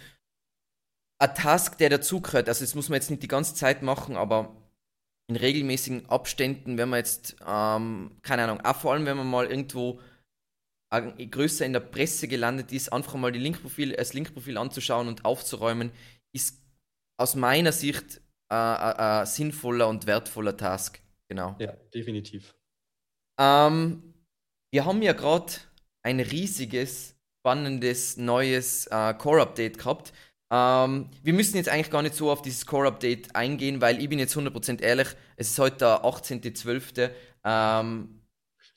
ein 1.19 1.35
Task, 1.35 1.77
der 1.79 1.89
dazugehört. 1.89 2.47
Also 2.47 2.63
das 2.63 2.75
muss 2.75 2.89
man 2.89 2.97
jetzt 2.97 3.09
nicht 3.09 3.23
die 3.23 3.27
ganze 3.27 3.55
Zeit 3.55 3.81
machen, 3.81 4.15
aber 4.15 4.55
in 5.27 5.35
regelmäßigen 5.35 6.07
Abständen, 6.09 6.77
wenn 6.77 6.89
man 6.89 6.99
jetzt, 6.99 7.35
ähm, 7.45 8.17
keine 8.21 8.43
Ahnung, 8.43 8.61
auch 8.61 8.75
vor 8.75 8.93
allem, 8.93 9.05
wenn 9.05 9.17
man 9.17 9.29
mal 9.29 9.47
irgendwo 9.47 9.99
größer 10.89 11.65
in 11.65 11.73
der 11.73 11.81
Presse 11.81 12.27
gelandet 12.27 12.71
ist, 12.71 12.93
einfach 12.93 13.15
mal 13.15 13.31
die 13.31 13.39
Linkprofil, 13.39 13.93
das 13.93 14.13
Linkprofil 14.13 14.57
anzuschauen 14.57 15.07
und 15.07 15.25
aufzuräumen, 15.25 15.91
ist 16.33 16.61
aus 17.17 17.35
meiner 17.35 17.71
Sicht 17.71 18.21
äh, 18.49 18.55
ein 18.55 19.25
sinnvoller 19.25 19.87
und 19.87 20.05
wertvoller 20.05 20.55
Task. 20.55 21.01
Genau. 21.27 21.55
Ja, 21.59 21.73
definitiv. 21.93 22.55
Ähm, 23.39 24.13
wir 24.71 24.85
haben 24.85 25.01
ja 25.01 25.13
gerade 25.13 25.53
ein 26.03 26.19
riesiges, 26.19 27.15
spannendes, 27.39 28.17
neues 28.17 28.87
äh, 28.87 29.13
Core-Update 29.13 29.77
gehabt. 29.77 30.13
Ähm, 30.51 31.09
wir 31.23 31.33
müssen 31.33 31.57
jetzt 31.57 31.69
eigentlich 31.69 31.91
gar 31.91 32.01
nicht 32.01 32.15
so 32.15 32.31
auf 32.31 32.41
dieses 32.41 32.65
Core-Update 32.65 33.35
eingehen, 33.35 33.81
weil 33.81 34.01
ich 34.01 34.07
bin 34.07 34.19
jetzt 34.19 34.35
100% 34.37 34.81
ehrlich, 34.81 35.09
es 35.35 35.49
ist 35.49 35.59
heute 35.59 35.77
der 35.77 36.05
18.12. 36.05 37.11
Ähm, 37.43 38.21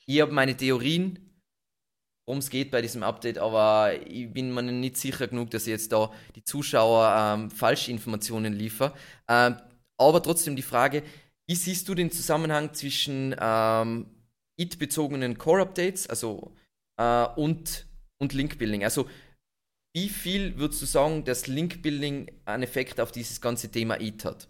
ich 0.06 0.20
habe 0.20 0.32
meine 0.32 0.56
Theorien, 0.56 1.29
worum 2.30 2.38
es 2.38 2.48
geht 2.48 2.70
bei 2.70 2.80
diesem 2.80 3.02
Update, 3.02 3.38
aber 3.38 3.92
ich 4.06 4.32
bin 4.32 4.54
mir 4.54 4.62
nicht 4.62 4.96
sicher 4.96 5.26
genug, 5.26 5.50
dass 5.50 5.66
ich 5.66 5.72
jetzt 5.72 5.90
da 5.90 6.12
die 6.36 6.44
Zuschauer 6.44 7.12
ähm, 7.18 7.50
falsche 7.50 7.90
Informationen 7.90 8.52
liefere. 8.52 8.92
Ähm, 9.26 9.56
aber 9.98 10.22
trotzdem 10.22 10.54
die 10.54 10.62
Frage, 10.62 11.02
wie 11.48 11.56
siehst 11.56 11.88
du 11.88 11.94
den 11.96 12.12
Zusammenhang 12.12 12.72
zwischen 12.72 13.34
ähm, 13.36 14.06
IT-bezogenen 14.56 15.38
Core-Updates 15.38 16.06
also, 16.06 16.54
äh, 16.98 17.26
und, 17.34 17.88
und 18.20 18.32
Link-Building? 18.32 18.84
Also 18.84 19.10
wie 19.92 20.08
viel 20.08 20.56
würdest 20.56 20.82
du 20.82 20.86
sagen, 20.86 21.24
dass 21.24 21.48
Link-Building 21.48 22.30
einen 22.44 22.62
Effekt 22.62 23.00
auf 23.00 23.10
dieses 23.10 23.40
ganze 23.40 23.72
Thema 23.72 24.00
IT 24.00 24.24
hat? 24.24 24.46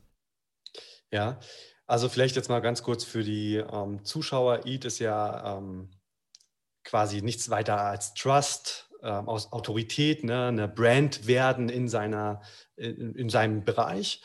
Ja, 1.11 1.41
also 1.87 2.11
vielleicht 2.11 2.37
jetzt 2.37 2.51
mal 2.51 2.61
ganz 2.61 2.83
kurz 2.83 3.05
für 3.05 3.25
die 3.25 3.55
ähm, 3.57 4.05
Zuschauer. 4.05 4.67
EAT 4.67 4.85
ist 4.85 4.99
ja 4.99 5.57
ähm, 5.57 5.89
quasi 6.85 7.23
nichts 7.23 7.51
weiter 7.51 7.81
als 7.81 8.15
Trust, 8.15 8.91
ähm, 9.03 9.29
aus 9.29 9.53
Autorität, 9.53 10.25
ne, 10.25 10.47
eine 10.47 10.69
Brand 10.69 11.27
werden 11.27 11.69
in, 11.69 11.89
seiner, 11.89 12.43
in, 12.77 13.15
in 13.15 13.29
seinem 13.29 13.65
Bereich. 13.65 14.23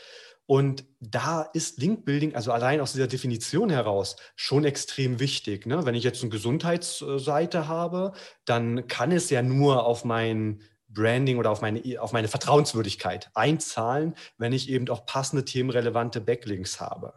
Und 0.48 0.86
da 1.00 1.42
ist 1.42 1.80
Linkbuilding, 1.80 2.36
also 2.36 2.52
allein 2.52 2.80
aus 2.80 2.94
dieser 2.94 3.08
Definition 3.08 3.70
heraus, 3.70 4.16
schon 4.36 4.64
extrem 4.64 5.20
wichtig. 5.20 5.66
Ne? 5.66 5.86
Wenn 5.86 5.96
ich 5.96 6.04
jetzt 6.04 6.22
eine 6.22 6.30
Gesundheitsseite 6.30 7.68
habe, 7.68 8.14
dann 8.46 8.88
kann 8.88 9.12
es 9.12 9.30
ja 9.32 9.42
nur 9.42 9.86
auf 9.86 10.06
mein 10.06 10.62
Branding 10.88 11.38
oder 11.40 11.50
auf 11.50 11.62
meine, 11.62 11.82
auf 12.00 12.14
meine 12.14 12.28
Vertrauenswürdigkeit 12.28 13.32
einzahlen, 13.34 14.14
wenn 14.38 14.54
ich 14.54 14.70
eben 14.70 14.88
auch 14.90 15.06
passende 15.08 15.46
themenrelevante 15.46 16.22
Backlinks 16.22 16.80
habe. 16.80 17.14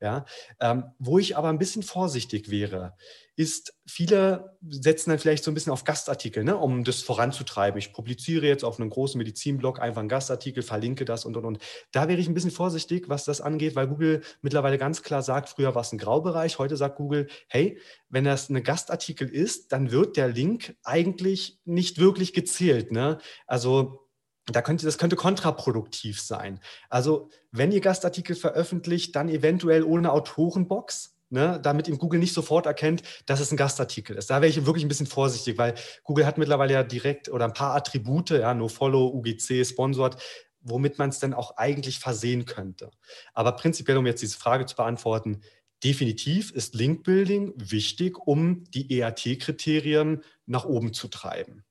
Ja? 0.00 0.24
Ähm, 0.60 0.84
wo 0.98 1.18
ich 1.18 1.36
aber 1.36 1.48
ein 1.48 1.58
bisschen 1.58 1.82
vorsichtig 1.82 2.50
wäre, 2.50 2.94
ist, 3.36 3.74
viele 3.86 4.56
setzen 4.66 5.10
dann 5.10 5.18
vielleicht 5.18 5.44
so 5.44 5.50
ein 5.50 5.54
bisschen 5.54 5.72
auf 5.72 5.84
Gastartikel, 5.84 6.42
ne, 6.42 6.56
um 6.56 6.84
das 6.84 7.02
voranzutreiben. 7.02 7.78
Ich 7.78 7.92
publiziere 7.92 8.46
jetzt 8.46 8.64
auf 8.64 8.80
einem 8.80 8.88
großen 8.88 9.18
Medizinblog 9.18 9.78
einfach 9.78 10.00
einen 10.00 10.08
Gastartikel, 10.08 10.62
verlinke 10.62 11.04
das 11.04 11.26
und 11.26 11.36
und 11.36 11.44
und. 11.44 11.58
Da 11.92 12.08
wäre 12.08 12.18
ich 12.18 12.28
ein 12.28 12.34
bisschen 12.34 12.50
vorsichtig, 12.50 13.10
was 13.10 13.24
das 13.24 13.42
angeht, 13.42 13.76
weil 13.76 13.88
Google 13.88 14.22
mittlerweile 14.40 14.78
ganz 14.78 15.02
klar 15.02 15.22
sagt, 15.22 15.50
früher 15.50 15.74
war 15.74 15.82
es 15.82 15.92
ein 15.92 15.98
Graubereich, 15.98 16.58
heute 16.58 16.76
sagt 16.76 16.96
Google, 16.96 17.28
hey, 17.48 17.78
wenn 18.08 18.24
das 18.24 18.48
ein 18.48 18.62
Gastartikel 18.62 19.28
ist, 19.28 19.72
dann 19.72 19.90
wird 19.90 20.16
der 20.16 20.28
Link 20.28 20.76
eigentlich 20.82 21.58
nicht 21.66 21.98
wirklich 21.98 22.32
gezählt. 22.32 22.90
Ne? 22.90 23.18
Also 23.46 24.05
da 24.46 24.62
könnte, 24.62 24.86
das 24.86 24.98
könnte 24.98 25.16
kontraproduktiv 25.16 26.20
sein. 26.20 26.60
Also, 26.88 27.30
wenn 27.50 27.72
ihr 27.72 27.80
Gastartikel 27.80 28.36
veröffentlicht, 28.36 29.16
dann 29.16 29.28
eventuell 29.28 29.82
ohne 29.82 30.12
Autorenbox, 30.12 31.16
ne, 31.30 31.58
damit 31.62 31.88
ihm 31.88 31.98
Google 31.98 32.20
nicht 32.20 32.32
sofort 32.32 32.66
erkennt, 32.66 33.02
dass 33.26 33.40
es 33.40 33.50
ein 33.50 33.56
Gastartikel 33.56 34.16
ist. 34.16 34.30
Da 34.30 34.36
wäre 34.36 34.48
ich 34.48 34.64
wirklich 34.64 34.84
ein 34.84 34.88
bisschen 34.88 35.06
vorsichtig, 35.06 35.58
weil 35.58 35.74
Google 36.04 36.26
hat 36.26 36.38
mittlerweile 36.38 36.74
ja 36.74 36.82
direkt 36.84 37.28
oder 37.28 37.44
ein 37.44 37.52
paar 37.52 37.74
Attribute, 37.74 38.30
ja, 38.30 38.54
NoFollow, 38.54 39.12
UGC, 39.14 39.64
Sponsored, 39.64 40.16
womit 40.60 40.98
man 40.98 41.10
es 41.10 41.18
dann 41.18 41.34
auch 41.34 41.56
eigentlich 41.56 41.98
versehen 41.98 42.44
könnte. 42.44 42.90
Aber 43.34 43.52
prinzipiell, 43.52 43.96
um 43.96 44.06
jetzt 44.06 44.22
diese 44.22 44.38
Frage 44.38 44.66
zu 44.66 44.76
beantworten, 44.76 45.42
definitiv 45.82 46.52
ist 46.52 46.74
Linkbuilding 46.74 47.52
wichtig, 47.56 48.18
um 48.18 48.64
die 48.70 48.98
EAT-Kriterien 48.98 50.22
nach 50.46 50.64
oben 50.64 50.92
zu 50.92 51.08
treiben, 51.08 51.64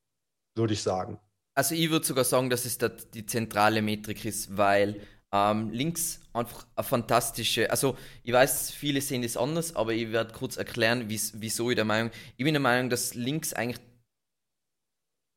würde 0.55 0.73
ich 0.73 0.81
sagen. 0.81 1.19
Also 1.57 1.73
ich 1.73 1.89
würde 1.89 2.05
sogar 2.05 2.25
sagen, 2.25 2.49
dass 2.49 2.65
es 2.65 2.77
die 3.13 3.25
zentrale 3.25 3.81
Metrik 3.81 4.25
ist, 4.25 4.57
weil 4.57 4.99
ähm, 5.31 5.69
links 5.71 6.19
einfach 6.33 6.67
eine 6.75 6.83
fantastische, 6.83 7.71
also 7.71 7.97
ich 8.23 8.33
weiß, 8.33 8.71
viele 8.71 8.99
sehen 9.01 9.21
das 9.21 9.37
anders, 9.37 9.75
aber 9.75 9.93
ich 9.93 10.11
werde 10.11 10.33
kurz 10.33 10.57
erklären, 10.57 11.05
wieso 11.07 11.69
ich 11.69 11.75
der 11.75 11.85
Meinung, 11.85 12.11
ich 12.35 12.43
bin 12.43 12.53
der 12.53 12.61
Meinung, 12.61 12.89
dass 12.89 13.15
links 13.15 13.53
eigentlich 13.53 13.79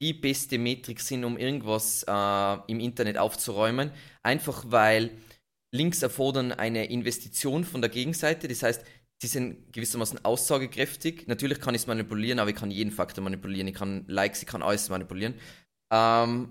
die 0.01 0.13
beste 0.13 0.59
Metrik 0.59 1.01
sind, 1.01 1.25
um 1.25 1.37
irgendwas 1.37 2.05
äh, 2.07 2.57
im 2.69 2.81
Internet 2.81 3.19
aufzuräumen. 3.19 3.91
Einfach 4.23 4.65
weil 4.69 5.11
Links 5.75 6.03
erfordern 6.03 6.53
eine 6.53 6.87
Investition 6.87 7.65
von 7.65 7.81
der 7.81 7.91
Gegenseite. 7.91 8.49
Das 8.49 8.63
heißt, 8.63 8.85
sie 9.21 9.27
sind 9.27 9.73
gewissermaßen 9.73 10.25
aussagekräftig. 10.25 11.27
Natürlich 11.27 11.61
kann 11.61 11.75
ich 11.75 11.83
es 11.83 11.87
manipulieren, 11.89 12.39
aber 12.39 12.51
ich 12.51 12.57
kann 12.57 12.71
jeden 12.71 12.93
Faktor 12.93 13.25
manipulieren. 13.25 13.67
Ich 13.67 13.75
kann 13.75 14.05
Likes, 14.07 14.43
ich 14.43 14.49
kann 14.49 14.63
alles 14.63 14.89
manipulieren. 14.89 15.35
Ähm, 15.91 16.51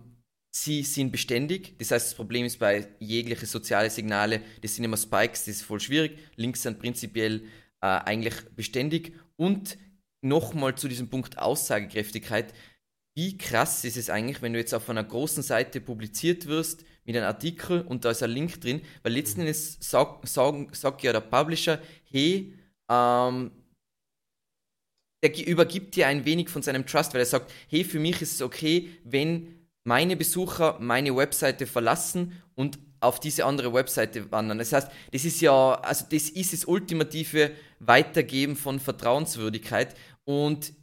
sie 0.51 0.83
sind 0.83 1.11
beständig. 1.11 1.77
Das 1.77 1.91
heißt, 1.91 2.07
das 2.07 2.15
Problem 2.15 2.45
ist 2.45 2.59
bei 2.59 2.87
jegliche 2.99 3.45
soziale 3.45 3.89
Signale, 3.89 4.41
das 4.61 4.75
sind 4.75 4.83
immer 4.83 4.97
Spikes, 4.97 5.45
das 5.45 5.55
ist 5.55 5.63
voll 5.63 5.79
schwierig. 5.79 6.17
Links 6.35 6.63
sind 6.63 6.79
prinzipiell 6.79 7.43
äh, 7.81 7.87
eigentlich 7.87 8.35
beständig. 8.55 9.13
Und 9.35 9.77
nochmal 10.21 10.75
zu 10.75 10.87
diesem 10.87 11.09
Punkt 11.09 11.37
Aussagekräftigkeit. 11.37 12.53
Wie 13.15 13.37
krass 13.37 13.83
ist 13.83 13.97
es 13.97 14.09
eigentlich, 14.09 14.41
wenn 14.41 14.53
du 14.53 14.59
jetzt 14.59 14.73
auf 14.73 14.89
einer 14.89 15.03
großen 15.03 15.41
Seite 15.41 15.81
publiziert 15.81 16.45
wirst 16.45 16.85
mit 17.03 17.15
einem 17.15 17.25
Artikel 17.25 17.81
und 17.81 18.05
da 18.05 18.11
ist 18.11 18.21
ein 18.21 18.29
Link 18.29 18.61
drin, 18.61 18.81
weil 19.01 19.13
letzten. 19.13 19.41
Endes 19.41 19.77
sagt 19.79 20.27
sag, 20.27 20.75
sag 20.75 21.03
ja 21.03 21.13
der 21.13 21.21
Publisher, 21.21 21.79
hey, 22.11 22.53
ähm, 22.89 23.51
der 25.23 25.47
übergibt 25.47 25.95
dir 25.95 26.07
ein 26.07 26.25
wenig 26.25 26.49
von 26.49 26.61
seinem 26.61 26.85
Trust, 26.85 27.13
weil 27.13 27.21
er 27.21 27.25
sagt, 27.25 27.51
hey, 27.69 27.83
für 27.83 27.99
mich 27.99 28.21
ist 28.21 28.35
es 28.35 28.41
okay, 28.41 28.89
wenn 29.03 29.67
meine 29.83 30.15
Besucher 30.15 30.77
meine 30.79 31.15
Webseite 31.15 31.65
verlassen 31.65 32.41
und 32.55 32.77
auf 32.99 33.19
diese 33.19 33.45
andere 33.45 33.73
Webseite 33.73 34.31
wandern. 34.31 34.57
Das 34.57 34.73
heißt, 34.73 34.89
das 35.11 35.25
ist 35.25 35.41
ja, 35.41 35.75
also 35.75 36.05
das 36.09 36.29
ist 36.29 36.53
das 36.53 36.65
ultimative 36.65 37.51
Weitergeben 37.79 38.55
von 38.55 38.79
Vertrauenswürdigkeit 38.79 39.95
und 40.25 40.73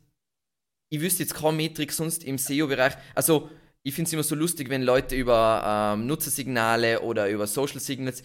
ich 0.91 1.01
wüsste 1.01 1.25
jetzt 1.25 1.35
kaum 1.35 1.57
Metrik 1.57 1.93
sonst 1.93 2.23
im 2.25 2.39
SEO-Bereich. 2.39 2.95
Also 3.15 3.51
ich 3.83 3.95
finde 3.95 4.09
es 4.09 4.13
immer 4.13 4.23
so 4.23 4.35
lustig, 4.35 4.71
wenn 4.71 4.83
Leute 4.83 5.17
über 5.17 5.95
ähm, 5.95 6.07
Nutzersignale 6.07 7.01
oder 7.01 7.29
über 7.29 7.47
Social 7.47 7.81
Signals 7.81 8.23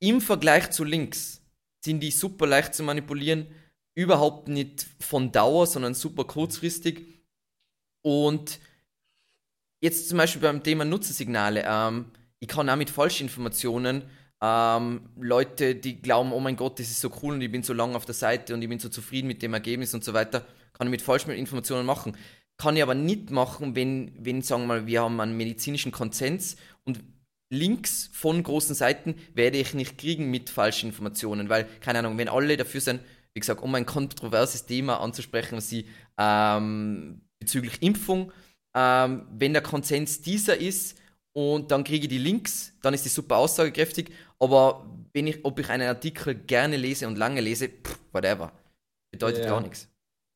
im 0.00 0.20
Vergleich 0.20 0.70
zu 0.70 0.84
Links 0.84 1.42
sind 1.84 2.00
die 2.00 2.10
super 2.10 2.46
leicht 2.46 2.74
zu 2.74 2.82
manipulieren, 2.82 3.46
überhaupt 3.94 4.48
nicht 4.48 4.86
von 5.00 5.32
Dauer, 5.32 5.66
sondern 5.66 5.94
super 5.94 6.24
kurzfristig. 6.24 7.06
Und 8.02 8.60
jetzt 9.82 10.08
zum 10.08 10.18
Beispiel 10.18 10.42
beim 10.42 10.62
Thema 10.62 10.84
Nutzersignale. 10.84 11.64
Ähm, 11.66 12.06
ich 12.38 12.48
kann 12.48 12.68
auch 12.70 12.76
mit 12.76 12.90
Falschinformationen 12.90 14.04
ähm, 14.42 15.02
Leute, 15.18 15.74
die 15.74 16.00
glauben, 16.00 16.32
oh 16.32 16.40
mein 16.40 16.56
Gott, 16.56 16.78
das 16.78 16.90
ist 16.90 17.00
so 17.00 17.10
cool 17.22 17.34
und 17.34 17.42
ich 17.42 17.52
bin 17.52 17.62
so 17.62 17.74
lange 17.74 17.96
auf 17.96 18.06
der 18.06 18.14
Seite 18.14 18.54
und 18.54 18.62
ich 18.62 18.68
bin 18.68 18.78
so 18.78 18.88
zufrieden 18.88 19.26
mit 19.26 19.42
dem 19.42 19.52
Ergebnis 19.52 19.92
und 19.92 20.02
so 20.02 20.14
weiter, 20.14 20.46
kann 20.72 20.86
ich 20.86 20.90
mit 20.90 21.02
Falschinformationen 21.02 21.84
machen. 21.84 22.16
Kann 22.56 22.76
ich 22.76 22.82
aber 22.82 22.94
nicht 22.94 23.30
machen, 23.30 23.74
wenn, 23.74 24.12
wenn 24.18 24.42
sagen 24.42 24.62
wir 24.62 24.66
mal, 24.68 24.86
wir 24.86 25.02
haben 25.02 25.20
einen 25.20 25.36
medizinischen 25.36 25.92
Konsens 25.92 26.56
und 26.84 27.02
Links 27.52 28.08
von 28.12 28.42
großen 28.42 28.76
Seiten 28.76 29.16
werde 29.34 29.58
ich 29.58 29.74
nicht 29.74 29.98
kriegen 29.98 30.30
mit 30.30 30.50
falschen 30.50 30.90
Informationen, 30.90 31.48
weil, 31.48 31.66
keine 31.80 31.98
Ahnung, 31.98 32.16
wenn 32.16 32.28
alle 32.28 32.56
dafür 32.56 32.80
sind, 32.80 33.00
wie 33.34 33.40
gesagt, 33.40 33.62
um 33.62 33.74
ein 33.74 33.86
kontroverses 33.86 34.66
Thema 34.66 35.00
anzusprechen, 35.00 35.56
was 35.56 35.68
sie 35.68 35.86
ähm, 36.18 37.22
bezüglich 37.38 37.82
Impfung, 37.82 38.32
ähm, 38.74 39.26
wenn 39.32 39.52
der 39.52 39.62
Konsens 39.62 40.20
dieser 40.20 40.56
ist 40.56 40.98
und 41.32 41.70
dann 41.70 41.84
kriege 41.84 42.04
ich 42.04 42.08
die 42.08 42.18
Links, 42.18 42.72
dann 42.82 42.94
ist 42.94 43.04
die 43.04 43.08
super 43.08 43.36
aussagekräftig, 43.36 44.10
aber 44.38 44.86
wenn 45.12 45.26
ich, 45.26 45.44
ob 45.44 45.58
ich 45.58 45.68
einen 45.68 45.88
Artikel 45.88 46.34
gerne 46.34 46.76
lese 46.76 47.06
und 47.06 47.16
lange 47.16 47.40
lese, 47.40 47.68
pff, 47.68 47.98
whatever, 48.12 48.52
bedeutet 49.12 49.44
ja. 49.44 49.50
gar 49.50 49.60
nichts. 49.60 49.88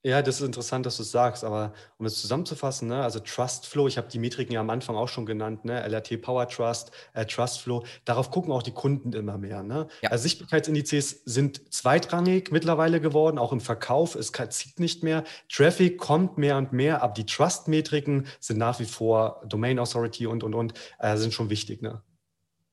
Ja, 0.06 0.20
das 0.20 0.38
ist 0.38 0.46
interessant, 0.46 0.84
dass 0.84 0.98
du 0.98 1.02
es 1.02 1.10
sagst, 1.10 1.44
aber 1.44 1.72
um 1.96 2.04
es 2.04 2.20
zusammenzufassen, 2.20 2.88
ne, 2.88 3.02
also 3.02 3.20
Trust 3.20 3.66
Flow, 3.66 3.88
ich 3.88 3.96
habe 3.96 4.06
die 4.08 4.18
Metriken 4.18 4.52
ja 4.52 4.60
am 4.60 4.68
Anfang 4.68 4.96
auch 4.96 5.08
schon 5.08 5.24
genannt, 5.24 5.64
ne, 5.64 5.80
LRT 5.80 6.20
Power 6.20 6.46
Trust, 6.46 6.90
äh, 7.14 7.24
Trust 7.24 7.62
Flow, 7.62 7.84
darauf 8.04 8.30
gucken 8.30 8.52
auch 8.52 8.62
die 8.62 8.72
Kunden 8.72 9.14
immer 9.14 9.38
mehr. 9.38 9.62
Ne? 9.62 9.88
Ja. 10.02 10.10
Also 10.10 10.24
Sichtbarkeitsindizes 10.24 11.22
sind 11.24 11.72
zweitrangig 11.72 12.52
mittlerweile 12.52 13.00
geworden, 13.00 13.38
auch 13.38 13.50
im 13.50 13.62
Verkauf, 13.62 14.14
es 14.14 14.30
zieht 14.50 14.78
nicht 14.78 15.02
mehr. 15.02 15.24
Traffic 15.50 15.96
kommt 15.96 16.36
mehr 16.36 16.58
und 16.58 16.74
mehr, 16.74 17.02
aber 17.02 17.14
die 17.14 17.24
Trust-Metriken 17.24 18.26
sind 18.40 18.58
nach 18.58 18.80
wie 18.80 18.84
vor 18.84 19.40
Domain 19.46 19.78
Authority 19.78 20.26
und 20.26 20.44
und 20.44 20.52
und 20.52 20.74
äh, 20.98 21.16
sind 21.16 21.32
schon 21.32 21.48
wichtig. 21.48 21.80
Ne? 21.80 22.02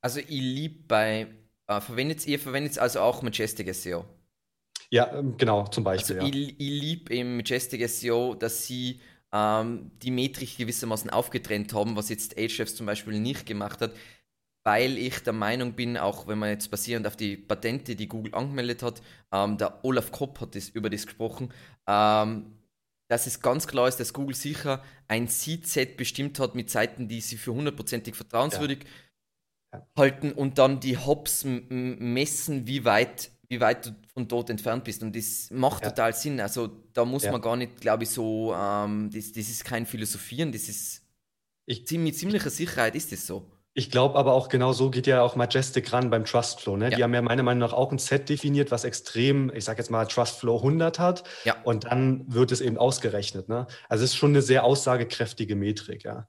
Also 0.01 0.19
ich 0.19 0.27
liebe 0.27 0.83
bei, 0.85 1.27
äh, 1.67 1.79
verwendet 1.79 2.27
ihr 2.27 2.39
verwendet 2.39 2.77
also 2.77 2.99
auch 2.99 3.21
Majestic 3.21 3.73
SEO? 3.73 4.03
Ja, 4.91 5.13
ähm, 5.13 5.37
genau, 5.37 5.67
zum 5.67 5.83
Beispiel. 5.83 6.19
Also 6.19 6.27
ja. 6.27 6.33
ich, 6.33 6.59
ich 6.59 6.81
liebe 6.81 7.15
im 7.15 7.37
Majestic 7.37 7.87
SEO, 7.89 8.35
dass 8.35 8.65
sie 8.65 8.99
ähm, 9.31 9.91
die 10.01 10.11
Metrik 10.11 10.57
gewissermaßen 10.57 11.09
aufgetrennt 11.09 11.73
haben, 11.73 11.95
was 11.95 12.09
jetzt 12.09 12.37
Ahrefs 12.37 12.75
zum 12.75 12.85
Beispiel 12.85 13.19
nicht 13.19 13.45
gemacht 13.45 13.79
hat, 13.79 13.93
weil 14.65 14.97
ich 14.97 15.19
der 15.23 15.33
Meinung 15.33 15.73
bin, 15.73 15.97
auch 15.97 16.27
wenn 16.27 16.37
man 16.37 16.49
jetzt 16.49 16.69
basierend 16.69 17.07
auf 17.07 17.15
die 17.15 17.37
Patente, 17.37 17.95
die 17.95 18.07
Google 18.07 18.35
angemeldet 18.35 18.83
hat, 18.83 19.01
ähm, 19.31 19.57
der 19.57 19.83
Olaf 19.85 20.11
Kopp 20.11 20.41
hat 20.41 20.55
das, 20.55 20.67
über 20.67 20.89
das 20.89 21.05
gesprochen, 21.05 21.53
ähm, 21.87 22.57
dass 23.07 23.27
es 23.27 23.39
ganz 23.39 23.67
klar 23.67 23.87
ist, 23.87 23.99
dass 23.99 24.13
Google 24.13 24.35
sicher 24.35 24.83
ein 25.07 25.27
Seed-Set 25.27 25.95
bestimmt 25.95 26.37
hat 26.39 26.53
mit 26.53 26.69
Seiten, 26.69 27.07
die 27.07 27.21
sie 27.21 27.37
für 27.37 27.53
hundertprozentig 27.53 28.15
vertrauenswürdig 28.15 28.79
ja. 29.73 29.79
Ja. 29.79 29.87
halten 29.97 30.33
und 30.33 30.57
dann 30.57 30.81
die 30.81 30.97
Hops 30.97 31.45
messen, 31.45 32.67
wie 32.67 32.83
weit 32.83 33.31
wie 33.51 33.59
weit 33.59 33.85
du 33.85 33.95
von 34.13 34.27
dort 34.27 34.49
entfernt 34.49 34.85
bist. 34.85 35.03
Und 35.03 35.15
das 35.15 35.49
macht 35.51 35.83
ja. 35.83 35.89
total 35.89 36.13
Sinn. 36.13 36.39
Also 36.39 36.67
da 36.93 37.03
muss 37.03 37.23
ja. 37.23 37.31
man 37.31 37.41
gar 37.41 37.57
nicht, 37.57 37.81
glaube 37.81 38.03
ich, 38.03 38.09
so, 38.09 38.55
ähm, 38.55 39.09
das, 39.13 39.33
das 39.33 39.49
ist 39.49 39.65
kein 39.65 39.85
Philosophieren, 39.85 40.51
das 40.51 40.69
ist 40.69 41.01
ich, 41.65 41.89
mit 41.91 42.17
ziemlicher 42.17 42.49
Sicherheit 42.49 42.95
ist 42.95 43.13
es 43.13 43.27
so. 43.27 43.51
Ich 43.73 43.89
glaube 43.91 44.17
aber 44.17 44.33
auch 44.33 44.49
genau 44.49 44.73
so 44.73 44.89
geht 44.89 45.07
ja 45.07 45.21
auch 45.21 45.35
Majestic 45.37 45.93
ran 45.93 46.09
beim 46.09 46.25
Trustflow. 46.25 46.75
Ne? 46.75 46.91
Ja. 46.91 46.97
Die 46.97 47.03
haben 47.03 47.13
ja 47.13 47.21
meiner 47.21 47.43
Meinung 47.43 47.59
nach 47.59 47.73
auch 47.73 47.91
ein 47.91 47.99
Set 47.99 48.27
definiert, 48.27 48.71
was 48.71 48.83
extrem, 48.83 49.51
ich 49.55 49.63
sage 49.63 49.79
jetzt 49.79 49.89
mal 49.89 50.05
Trustflow 50.05 50.57
100 50.57 50.99
hat. 50.99 51.23
Ja. 51.45 51.61
Und 51.63 51.85
dann 51.85 52.25
wird 52.33 52.51
es 52.51 52.59
eben 52.59 52.77
ausgerechnet. 52.77 53.47
Ne? 53.47 53.67
Also 53.87 54.03
es 54.03 54.11
ist 54.11 54.17
schon 54.17 54.31
eine 54.31 54.41
sehr 54.41 54.63
aussagekräftige 54.63 55.55
Metrik, 55.55 56.03
ja. 56.03 56.27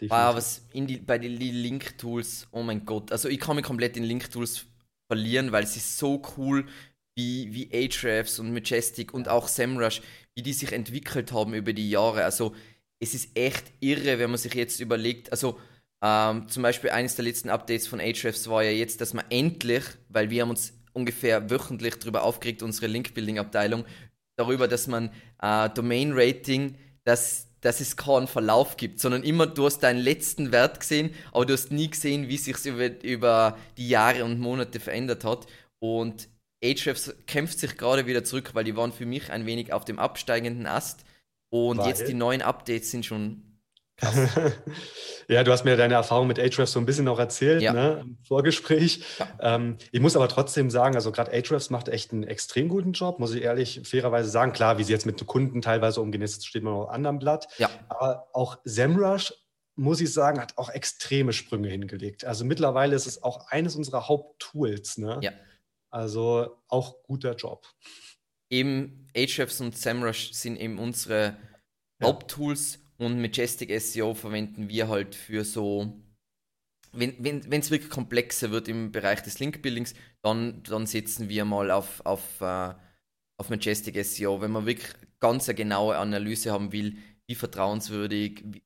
Wow, 0.00 0.34
was 0.34 0.66
die, 0.74 0.98
bei 0.98 1.18
den 1.18 1.32
Link-Tools, 1.32 2.48
oh 2.50 2.62
mein 2.62 2.84
Gott. 2.84 3.12
Also 3.12 3.28
ich 3.28 3.38
kann 3.38 3.56
mich 3.56 3.64
komplett 3.64 3.96
in 3.96 4.02
Link-Tools 4.02 4.66
verlieren, 5.08 5.52
weil 5.52 5.64
es 5.64 5.76
ist 5.76 5.98
so 5.98 6.22
cool, 6.36 6.66
wie, 7.16 7.52
wie 7.54 7.70
Ahrefs 7.72 8.38
und 8.38 8.52
Majestic 8.52 9.14
und 9.14 9.28
auch 9.28 9.48
SEMrush, 9.48 10.02
wie 10.34 10.42
die 10.42 10.52
sich 10.52 10.72
entwickelt 10.72 11.32
haben 11.32 11.54
über 11.54 11.72
die 11.72 11.90
Jahre. 11.90 12.24
Also 12.24 12.54
es 12.98 13.14
ist 13.14 13.36
echt 13.36 13.64
irre, 13.80 14.18
wenn 14.18 14.30
man 14.30 14.38
sich 14.38 14.54
jetzt 14.54 14.80
überlegt, 14.80 15.30
also 15.30 15.58
ähm, 16.02 16.48
zum 16.48 16.62
Beispiel 16.62 16.90
eines 16.90 17.16
der 17.16 17.24
letzten 17.24 17.50
Updates 17.50 17.86
von 17.86 18.00
Ahrefs 18.00 18.48
war 18.48 18.62
ja 18.62 18.70
jetzt, 18.70 19.00
dass 19.00 19.14
man 19.14 19.24
endlich, 19.30 19.84
weil 20.08 20.30
wir 20.30 20.42
haben 20.42 20.50
uns 20.50 20.72
ungefähr 20.92 21.50
wöchentlich 21.50 21.96
darüber 21.96 22.22
aufgeregt, 22.22 22.62
unsere 22.62 22.86
Link-Building-Abteilung, 22.86 23.84
darüber, 24.36 24.68
dass 24.68 24.86
man 24.86 25.10
äh, 25.40 25.70
Domain-Rating, 25.70 26.76
dass 27.04 27.48
dass 27.64 27.80
es 27.80 27.96
keinen 27.96 28.26
Verlauf 28.26 28.76
gibt, 28.76 29.00
sondern 29.00 29.22
immer 29.22 29.46
du 29.46 29.64
hast 29.64 29.78
deinen 29.78 29.98
letzten 29.98 30.52
Wert 30.52 30.80
gesehen, 30.80 31.14
aber 31.32 31.46
du 31.46 31.54
hast 31.54 31.72
nie 31.72 31.88
gesehen, 31.88 32.28
wie 32.28 32.36
sich 32.36 32.62
über, 32.66 33.02
über 33.02 33.58
die 33.78 33.88
Jahre 33.88 34.24
und 34.24 34.38
Monate 34.38 34.80
verändert 34.80 35.24
hat. 35.24 35.46
Und 35.78 36.28
Ahrefs 36.62 37.14
kämpft 37.26 37.58
sich 37.58 37.78
gerade 37.78 38.06
wieder 38.06 38.22
zurück, 38.22 38.50
weil 38.52 38.64
die 38.64 38.76
waren 38.76 38.92
für 38.92 39.06
mich 39.06 39.30
ein 39.30 39.46
wenig 39.46 39.72
auf 39.72 39.86
dem 39.86 39.98
absteigenden 39.98 40.66
Ast. 40.66 41.04
Und 41.48 41.78
weil? 41.78 41.88
jetzt 41.88 42.06
die 42.06 42.14
neuen 42.14 42.42
Updates 42.42 42.90
sind 42.90 43.06
schon 43.06 43.42
ja, 45.28 45.44
du 45.44 45.52
hast 45.52 45.64
mir 45.64 45.76
deine 45.76 45.94
Erfahrung 45.94 46.26
mit 46.26 46.38
Ahrefs 46.38 46.72
so 46.72 46.80
ein 46.80 46.86
bisschen 46.86 47.04
noch 47.04 47.18
erzählt 47.18 47.62
ja. 47.62 47.72
ne, 47.72 48.00
im 48.02 48.18
Vorgespräch. 48.26 49.04
Ja. 49.18 49.54
Ähm, 49.54 49.78
ich 49.92 50.00
muss 50.00 50.16
aber 50.16 50.28
trotzdem 50.28 50.68
sagen, 50.70 50.96
also 50.96 51.12
gerade 51.12 51.32
Ahrefs 51.32 51.70
macht 51.70 51.88
echt 51.88 52.12
einen 52.12 52.24
extrem 52.24 52.68
guten 52.68 52.92
Job, 52.92 53.20
muss 53.20 53.34
ich 53.34 53.42
ehrlich 53.42 53.82
fairerweise 53.84 54.28
sagen. 54.28 54.52
Klar, 54.52 54.78
wie 54.78 54.84
sie 54.84 54.92
jetzt 54.92 55.06
mit 55.06 55.24
Kunden 55.26 55.62
teilweise 55.62 56.00
umgehen, 56.00 56.22
jetzt 56.22 56.46
steht 56.46 56.64
man 56.64 56.74
auf 56.74 56.88
anderem 56.88 57.18
Blatt. 57.18 57.46
Ja. 57.58 57.70
Aber 57.88 58.28
auch 58.32 58.58
SEMrush, 58.64 59.32
muss 59.76 60.00
ich 60.00 60.12
sagen, 60.12 60.40
hat 60.40 60.58
auch 60.58 60.70
extreme 60.70 61.32
Sprünge 61.32 61.68
hingelegt. 61.68 62.24
Also 62.24 62.44
mittlerweile 62.44 62.96
ist 62.96 63.06
es 63.06 63.22
auch 63.22 63.48
eines 63.48 63.76
unserer 63.76 64.08
Haupttools. 64.08 64.98
Ne? 64.98 65.18
Ja. 65.22 65.32
Also 65.90 66.62
auch 66.68 67.02
guter 67.04 67.34
Job. 67.36 67.66
Eben 68.50 69.08
Ahrefs 69.16 69.60
und 69.60 69.76
SEMrush 69.76 70.32
sind 70.32 70.56
eben 70.56 70.78
unsere 70.78 71.36
Haupttools 72.02 72.83
und 72.98 73.20
Majestic 73.20 73.70
SEO 73.80 74.14
verwenden 74.14 74.68
wir 74.68 74.88
halt 74.88 75.14
für 75.14 75.44
so, 75.44 75.92
wenn 76.92 77.10
es 77.10 77.50
wenn, 77.50 77.70
wirklich 77.70 77.90
komplexer 77.90 78.50
wird 78.50 78.68
im 78.68 78.92
Bereich 78.92 79.22
des 79.22 79.38
Link-Buildings, 79.38 79.94
dann, 80.22 80.62
dann 80.62 80.86
setzen 80.86 81.28
wir 81.28 81.44
mal 81.44 81.70
auf, 81.70 82.04
auf, 82.06 82.40
uh, 82.40 82.74
auf 83.36 83.50
Majestic 83.50 84.02
SEO, 84.04 84.40
wenn 84.40 84.52
man 84.52 84.66
wirklich 84.66 84.92
ganz 85.20 85.48
eine 85.48 85.56
genaue 85.56 85.96
Analyse 85.96 86.52
haben 86.52 86.72
will, 86.72 86.96
wie 87.26 87.34
vertrauenswürdig. 87.34 88.42
Wie, 88.44 88.62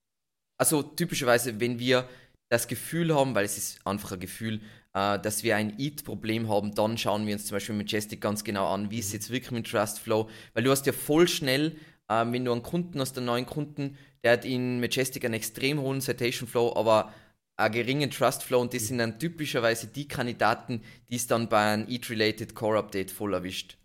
also 0.58 0.82
typischerweise, 0.82 1.60
wenn 1.60 1.78
wir 1.78 2.08
das 2.50 2.68
Gefühl 2.68 3.14
haben, 3.14 3.34
weil 3.34 3.44
es 3.44 3.56
ist 3.56 3.86
einfach 3.86 4.12
ein 4.12 4.20
Gefühl, 4.20 4.60
äh, 4.94 5.18
dass 5.18 5.42
wir 5.42 5.56
ein 5.56 5.78
EAT-Problem 5.78 6.48
haben, 6.48 6.74
dann 6.74 6.98
schauen 6.98 7.26
wir 7.26 7.34
uns 7.34 7.46
zum 7.46 7.56
Beispiel 7.56 7.76
Majestic 7.76 8.20
ganz 8.20 8.44
genau 8.44 8.72
an, 8.72 8.90
wie 8.90 8.98
ist 8.98 9.06
es 9.06 9.12
jetzt 9.12 9.30
wirklich 9.30 9.52
mit 9.52 9.66
Trustflow, 9.66 10.28
weil 10.54 10.64
du 10.64 10.70
hast 10.70 10.86
ja 10.86 10.92
voll 10.92 11.28
schnell, 11.28 11.76
äh, 12.08 12.24
wenn 12.26 12.44
du 12.44 12.52
einen 12.52 12.62
Kunden 12.62 13.00
hast, 13.00 13.16
einen 13.16 13.26
neuen 13.26 13.46
Kunden, 13.46 13.96
der 14.22 14.32
hat 14.32 14.44
in 14.44 14.80
Majestic 14.80 15.24
einen 15.24 15.34
extrem 15.34 15.80
hohen 15.80 16.00
Citation 16.00 16.48
Flow, 16.48 16.74
aber 16.76 17.12
einen 17.56 17.74
geringen 17.74 18.10
Trust 18.10 18.42
Flow 18.42 18.60
und 18.60 18.72
das 18.72 18.86
sind 18.86 18.98
dann 18.98 19.18
typischerweise 19.18 19.88
die 19.88 20.06
Kandidaten, 20.06 20.82
die 21.08 21.16
es 21.16 21.26
dann 21.26 21.48
bei 21.48 21.72
einem 21.72 21.88
Eat-Related 21.88 22.54
Core 22.54 22.78
Update 22.78 23.10
voll 23.10 23.34
erwischt. 23.34 23.78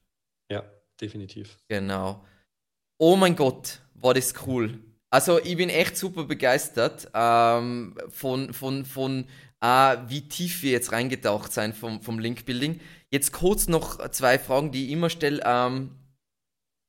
Ja, 0.52 0.64
definitiv. 1.02 1.58
Genau. 1.68 2.24
Oh 3.00 3.16
mein 3.16 3.36
Gott, 3.36 3.80
war 3.96 4.14
das 4.14 4.34
cool. 4.46 4.80
Also 5.10 5.40
ich 5.40 5.58
bin 5.58 5.70
echt 5.70 5.98
super 5.98 6.24
begeistert 6.24 7.10
ähm, 7.14 7.96
von, 8.10 8.54
von, 8.54 8.86
von 8.86 9.26
äh, 9.62 9.98
wie 10.08 10.28
tief 10.28 10.64
wir 10.64 10.72
jetzt 10.72 10.92
reingetaucht 10.92 11.54
sein 11.54 11.74
vom, 11.74 12.02
vom 12.02 12.20
Link-Building. 12.20 12.80
Jetzt 13.12 13.32
kurz 13.32 13.68
noch 13.68 14.10
zwei 14.10 14.40
Fragen, 14.40 14.72
die 14.72 14.86
ich 14.86 14.92
immer 14.92 15.10
stelle. 15.10 15.42
Ähm, 15.46 15.92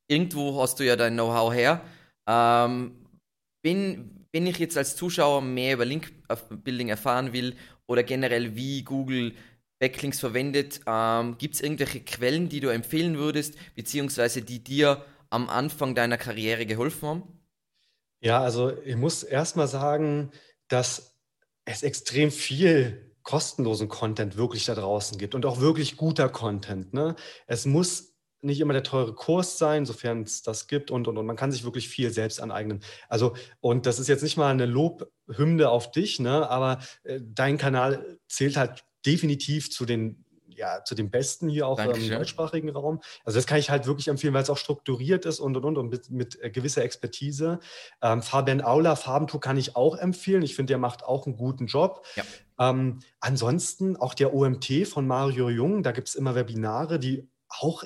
irgendwo 0.08 0.60
hast 0.60 0.80
du 0.80 0.84
ja 0.84 0.96
dein 0.96 1.14
Know-how 1.14 1.52
her. 1.52 1.82
Ähm, 2.26 3.03
wenn, 3.64 4.26
wenn 4.30 4.46
ich 4.46 4.58
jetzt 4.58 4.76
als 4.76 4.94
Zuschauer 4.94 5.42
mehr 5.42 5.74
über 5.74 5.84
Link-Building 5.84 6.90
erfahren 6.90 7.32
will 7.32 7.56
oder 7.86 8.02
generell 8.02 8.54
wie 8.54 8.84
Google 8.84 9.34
Backlinks 9.80 10.20
verwendet, 10.20 10.80
ähm, 10.86 11.36
gibt 11.38 11.56
es 11.56 11.60
irgendwelche 11.60 12.00
Quellen, 12.00 12.48
die 12.48 12.60
du 12.60 12.68
empfehlen 12.68 13.16
würdest, 13.16 13.54
beziehungsweise 13.74 14.42
die 14.42 14.62
dir 14.62 15.04
am 15.30 15.48
Anfang 15.48 15.94
deiner 15.94 16.18
Karriere 16.18 16.66
geholfen 16.66 17.08
haben? 17.08 17.22
Ja, 18.20 18.40
also 18.40 18.78
ich 18.84 18.96
muss 18.96 19.22
erstmal 19.22 19.66
sagen, 19.66 20.30
dass 20.68 21.18
es 21.64 21.82
extrem 21.82 22.30
viel 22.30 23.14
kostenlosen 23.22 23.88
Content 23.88 24.36
wirklich 24.36 24.66
da 24.66 24.74
draußen 24.74 25.18
gibt 25.18 25.34
und 25.34 25.46
auch 25.46 25.60
wirklich 25.60 25.96
guter 25.96 26.28
Content. 26.28 26.92
Ne? 26.92 27.16
Es 27.46 27.64
muss 27.64 28.13
nicht 28.44 28.60
immer 28.60 28.72
der 28.72 28.82
teure 28.82 29.14
Kurs 29.14 29.58
sein, 29.58 29.86
sofern 29.86 30.22
es 30.22 30.42
das 30.42 30.66
gibt 30.66 30.90
und, 30.90 31.08
und, 31.08 31.18
und 31.18 31.26
man 31.26 31.36
kann 31.36 31.52
sich 31.52 31.64
wirklich 31.64 31.88
viel 31.88 32.10
selbst 32.10 32.40
aneignen. 32.40 32.80
Also, 33.08 33.34
und 33.60 33.86
das 33.86 33.98
ist 33.98 34.08
jetzt 34.08 34.22
nicht 34.22 34.36
mal 34.36 34.50
eine 34.50 34.66
Lobhymne 34.66 35.68
auf 35.68 35.90
dich, 35.90 36.20
ne, 36.20 36.48
aber 36.48 36.78
äh, 37.04 37.20
dein 37.22 37.58
Kanal 37.58 38.18
zählt 38.28 38.56
halt 38.56 38.84
definitiv 39.04 39.70
zu 39.70 39.84
den 39.84 40.24
ja, 40.56 40.84
zu 40.84 40.94
den 40.94 41.10
Besten 41.10 41.48
hier 41.48 41.66
auch 41.66 41.76
Dankeschön. 41.76 42.12
im 42.12 42.18
deutschsprachigen 42.18 42.68
Raum. 42.70 43.00
Also 43.24 43.38
das 43.38 43.46
kann 43.46 43.58
ich 43.58 43.70
halt 43.70 43.86
wirklich 43.86 44.08
empfehlen, 44.08 44.34
weil 44.34 44.42
es 44.42 44.50
auch 44.50 44.58
strukturiert 44.58 45.26
ist 45.26 45.40
und 45.40 45.56
und 45.56 45.64
und, 45.64 45.78
und 45.78 45.88
mit, 45.88 46.10
mit 46.10 46.40
äh, 46.42 46.50
gewisser 46.50 46.84
Expertise. 46.84 47.60
Ähm, 48.02 48.22
Fabian 48.22 48.62
Aula, 48.62 48.96
Farbentour 48.96 49.40
kann 49.40 49.56
ich 49.56 49.76
auch 49.76 49.96
empfehlen. 49.96 50.42
Ich 50.42 50.54
finde, 50.54 50.72
der 50.72 50.78
macht 50.78 51.04
auch 51.04 51.26
einen 51.26 51.36
guten 51.36 51.66
Job. 51.66 52.04
Ja. 52.16 52.24
Ähm, 52.58 53.00
ansonsten 53.20 53.96
auch 53.96 54.14
der 54.14 54.34
OMT 54.34 54.86
von 54.86 55.06
Mario 55.06 55.50
Jung, 55.50 55.82
da 55.82 55.92
gibt 55.92 56.08
es 56.08 56.14
immer 56.14 56.34
Webinare, 56.34 56.98
die 56.98 57.28
auch 57.48 57.84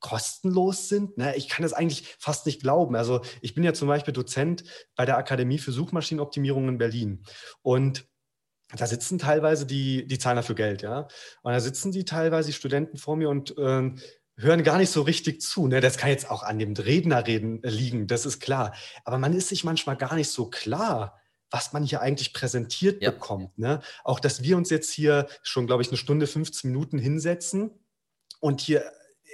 kostenlos 0.00 0.88
sind. 0.88 1.16
Ne? 1.18 1.36
Ich 1.36 1.48
kann 1.48 1.62
das 1.62 1.72
eigentlich 1.72 2.16
fast 2.18 2.46
nicht 2.46 2.60
glauben. 2.60 2.96
Also 2.96 3.20
ich 3.40 3.54
bin 3.54 3.64
ja 3.64 3.72
zum 3.72 3.88
Beispiel 3.88 4.12
Dozent 4.12 4.64
bei 4.96 5.04
der 5.04 5.18
Akademie 5.18 5.58
für 5.58 5.72
Suchmaschinenoptimierung 5.72 6.68
in 6.68 6.78
Berlin. 6.78 7.24
Und 7.62 8.06
da 8.76 8.86
sitzen 8.86 9.18
teilweise 9.18 9.66
die, 9.66 10.06
die 10.06 10.18
zahlen 10.18 10.36
dafür 10.36 10.54
Geld, 10.54 10.82
ja. 10.82 11.08
Und 11.42 11.52
da 11.52 11.60
sitzen 11.60 11.90
die 11.92 12.04
teilweise 12.04 12.48
die 12.48 12.54
Studenten 12.54 12.98
vor 12.98 13.16
mir 13.16 13.28
und 13.28 13.56
äh, 13.58 13.90
hören 14.36 14.62
gar 14.62 14.78
nicht 14.78 14.90
so 14.90 15.02
richtig 15.02 15.40
zu. 15.42 15.66
Ne? 15.66 15.80
Das 15.80 15.98
kann 15.98 16.10
jetzt 16.10 16.30
auch 16.30 16.42
an 16.42 16.58
dem 16.58 16.74
Redner 16.74 17.26
reden, 17.26 17.62
äh, 17.64 17.68
liegen, 17.68 18.06
das 18.06 18.26
ist 18.26 18.40
klar. 18.40 18.74
Aber 19.04 19.18
man 19.18 19.34
ist 19.34 19.48
sich 19.48 19.64
manchmal 19.64 19.96
gar 19.96 20.14
nicht 20.14 20.30
so 20.30 20.48
klar, 20.48 21.18
was 21.50 21.72
man 21.72 21.82
hier 21.82 22.00
eigentlich 22.00 22.32
präsentiert 22.32 23.02
ja. 23.02 23.10
bekommt. 23.10 23.58
Ne? 23.58 23.80
Auch, 24.04 24.20
dass 24.20 24.42
wir 24.42 24.56
uns 24.56 24.70
jetzt 24.70 24.90
hier 24.90 25.26
schon, 25.42 25.66
glaube 25.66 25.82
ich, 25.82 25.88
eine 25.88 25.96
Stunde, 25.96 26.26
15 26.26 26.70
Minuten 26.70 26.98
hinsetzen 26.98 27.70
und 28.38 28.60
hier 28.60 28.84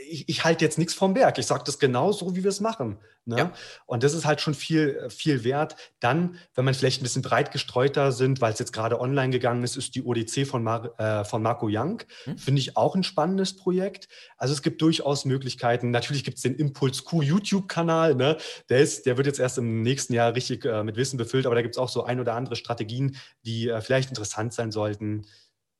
ich, 0.08 0.28
ich 0.28 0.44
halte 0.44 0.64
jetzt 0.64 0.78
nichts 0.78 0.94
vom 0.94 1.14
Berg. 1.14 1.38
Ich 1.38 1.46
sage 1.46 1.64
das 1.64 1.78
genau 1.78 2.12
so, 2.12 2.36
wie 2.36 2.42
wir 2.42 2.50
es 2.50 2.60
machen. 2.60 2.98
Ne? 3.24 3.38
Ja. 3.38 3.52
Und 3.86 4.02
das 4.02 4.14
ist 4.14 4.24
halt 4.24 4.40
schon 4.40 4.54
viel, 4.54 5.08
viel 5.10 5.42
wert. 5.42 5.76
Dann, 6.00 6.38
wenn 6.54 6.64
man 6.64 6.74
vielleicht 6.74 7.00
ein 7.00 7.04
bisschen 7.04 7.22
breit 7.22 7.50
gestreuter 7.50 8.12
sind, 8.12 8.40
weil 8.40 8.52
es 8.52 8.58
jetzt 8.58 8.72
gerade 8.72 9.00
online 9.00 9.30
gegangen 9.30 9.64
ist, 9.64 9.76
ist 9.76 9.94
die 9.94 10.04
ODC 10.04 10.46
von, 10.46 10.62
Mar 10.62 10.98
äh, 10.98 11.24
von 11.24 11.42
Marco 11.42 11.66
Young. 11.68 12.02
Hm. 12.24 12.38
Finde 12.38 12.60
ich 12.60 12.76
auch 12.76 12.94
ein 12.94 13.02
spannendes 13.02 13.56
Projekt. 13.56 14.08
Also 14.36 14.54
es 14.54 14.62
gibt 14.62 14.80
durchaus 14.80 15.24
Möglichkeiten. 15.24 15.90
Natürlich 15.90 16.24
gibt 16.24 16.36
es 16.36 16.42
den 16.42 16.54
Impuls 16.54 17.04
Q 17.04 17.22
YouTube-Kanal. 17.22 18.14
Ne? 18.14 18.36
Der, 18.68 18.80
ist, 18.80 19.06
der 19.06 19.16
wird 19.16 19.26
jetzt 19.26 19.40
erst 19.40 19.58
im 19.58 19.82
nächsten 19.82 20.12
Jahr 20.12 20.34
richtig 20.34 20.64
äh, 20.64 20.84
mit 20.84 20.96
Wissen 20.96 21.16
befüllt, 21.16 21.46
aber 21.46 21.54
da 21.54 21.62
gibt 21.62 21.74
es 21.74 21.78
auch 21.78 21.88
so 21.88 22.04
ein 22.04 22.20
oder 22.20 22.34
andere 22.34 22.56
Strategien, 22.56 23.16
die 23.44 23.68
äh, 23.68 23.80
vielleicht 23.80 24.10
interessant 24.10 24.52
sein 24.52 24.70
sollten. 24.70 25.26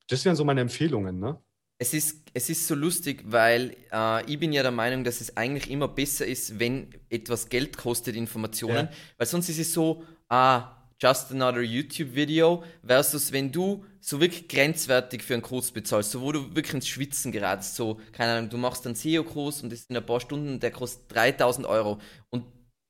Das 0.08 0.24
wären 0.24 0.36
so 0.36 0.44
meine 0.44 0.60
Empfehlungen. 0.60 1.18
Ne? 1.18 1.38
Es 1.78 1.92
ist, 1.92 2.30
es 2.32 2.48
ist 2.48 2.66
so 2.66 2.74
lustig, 2.74 3.22
weil 3.26 3.76
äh, 3.92 4.24
ich 4.30 4.38
bin 4.38 4.52
ja 4.52 4.62
der 4.62 4.72
Meinung, 4.72 5.04
dass 5.04 5.20
es 5.20 5.36
eigentlich 5.36 5.70
immer 5.70 5.88
besser 5.88 6.26
ist, 6.26 6.58
wenn 6.58 6.88
etwas 7.10 7.48
Geld 7.48 7.76
kostet, 7.76 8.16
Informationen, 8.16 8.88
ja. 8.90 8.90
weil 9.18 9.26
sonst 9.26 9.48
ist 9.48 9.58
es 9.58 9.74
so, 9.74 10.02
ah, 10.28 10.72
just 10.98 11.30
another 11.30 11.60
YouTube-Video, 11.60 12.64
versus 12.82 13.30
wenn 13.30 13.52
du 13.52 13.84
so 14.00 14.20
wirklich 14.20 14.48
grenzwertig 14.48 15.22
für 15.22 15.34
einen 15.34 15.42
Kurs 15.42 15.70
bezahlst, 15.70 16.12
so 16.12 16.22
wo 16.22 16.32
du 16.32 16.54
wirklich 16.54 16.74
ins 16.74 16.88
Schwitzen 16.88 17.32
gerätst, 17.32 17.76
so, 17.76 18.00
keine 18.12 18.32
Ahnung, 18.32 18.50
du 18.50 18.56
machst 18.56 18.86
einen 18.86 18.94
SEO-Kurs 18.94 19.62
und 19.62 19.70
das 19.70 19.80
ist 19.80 19.90
in 19.90 19.96
ein 19.96 20.06
paar 20.06 20.20
Stunden, 20.20 20.58
der 20.60 20.70
kostet 20.70 21.14
3000 21.14 21.66
Euro 21.66 22.00
und 22.30 22.46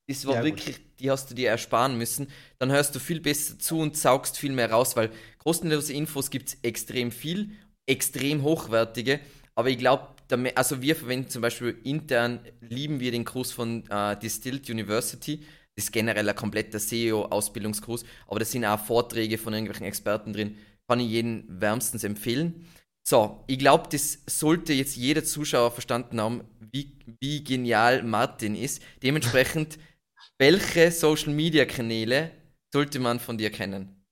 das 0.09 0.25
war 0.25 0.35
ja, 0.35 0.43
wirklich, 0.45 0.77
gut. 0.77 0.99
die 0.99 1.11
hast 1.11 1.29
du 1.29 1.35
dir 1.35 1.49
ersparen 1.49 1.97
müssen, 1.97 2.27
dann 2.59 2.71
hörst 2.71 2.95
du 2.95 2.99
viel 2.99 3.19
besser 3.19 3.59
zu 3.59 3.79
und 3.79 3.97
saugst 3.97 4.37
viel 4.37 4.53
mehr 4.53 4.71
raus, 4.71 4.95
weil 4.95 5.11
kostenlose 5.39 5.91
Infos 5.91 6.29
gibt 6.29 6.47
es 6.47 6.57
extrem 6.61 7.11
viel 7.11 7.51
extrem 7.87 8.43
hochwertige. 8.43 9.19
Aber 9.55 9.69
ich 9.69 9.79
glaube, 9.79 10.09
also 10.55 10.81
wir 10.81 10.95
verwenden 10.95 11.29
zum 11.29 11.41
Beispiel 11.41 11.79
intern, 11.83 12.39
lieben 12.61 12.99
wir 12.99 13.11
den 13.11 13.25
Kurs 13.25 13.51
von 13.51 13.89
äh, 13.89 14.17
Distilled 14.19 14.69
University. 14.69 15.39
Das 15.75 15.85
ist 15.85 15.91
generell 15.91 16.27
ein 16.27 16.35
kompletter 16.35 16.79
SEO-Ausbildungskurs, 16.79 18.03
aber 18.27 18.39
da 18.39 18.45
sind 18.45 18.65
auch 18.65 18.79
Vorträge 18.79 19.37
von 19.37 19.53
irgendwelchen 19.53 19.85
Experten 19.85 20.33
drin. 20.33 20.57
Kann 20.87 20.99
ich 20.99 21.09
jeden 21.09 21.45
wärmstens 21.61 22.03
empfehlen. 22.03 22.67
So, 23.07 23.43
ich 23.47 23.59
glaube, 23.59 23.87
das 23.91 24.19
sollte 24.27 24.73
jetzt 24.73 24.95
jeder 24.97 25.23
Zuschauer 25.23 25.71
verstanden 25.71 26.19
haben, 26.19 26.43
wie, 26.71 26.99
wie 27.21 27.43
genial 27.43 28.03
Martin 28.03 28.55
ist. 28.55 28.81
Dementsprechend, 29.01 29.77
welche 30.39 30.91
Social-Media-Kanäle 30.91 32.31
sollte 32.73 32.99
man 32.99 33.19
von 33.19 33.37
dir 33.37 33.49
kennen? 33.49 34.03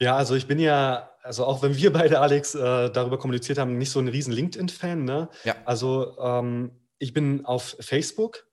Ja, 0.00 0.16
also 0.16 0.34
ich 0.34 0.46
bin 0.46 0.58
ja 0.58 1.09
also 1.22 1.44
auch 1.44 1.62
wenn 1.62 1.76
wir 1.76 1.92
beide, 1.92 2.20
Alex, 2.20 2.54
äh, 2.54 2.90
darüber 2.90 3.18
kommuniziert 3.18 3.58
haben, 3.58 3.78
nicht 3.78 3.90
so 3.90 3.98
ein 3.98 4.08
riesen 4.08 4.32
LinkedIn-Fan. 4.32 5.04
Ne? 5.04 5.28
Ja. 5.44 5.56
Also 5.64 6.16
ähm, 6.18 6.72
ich 6.98 7.12
bin 7.12 7.44
auf 7.44 7.76
Facebook. 7.80 8.46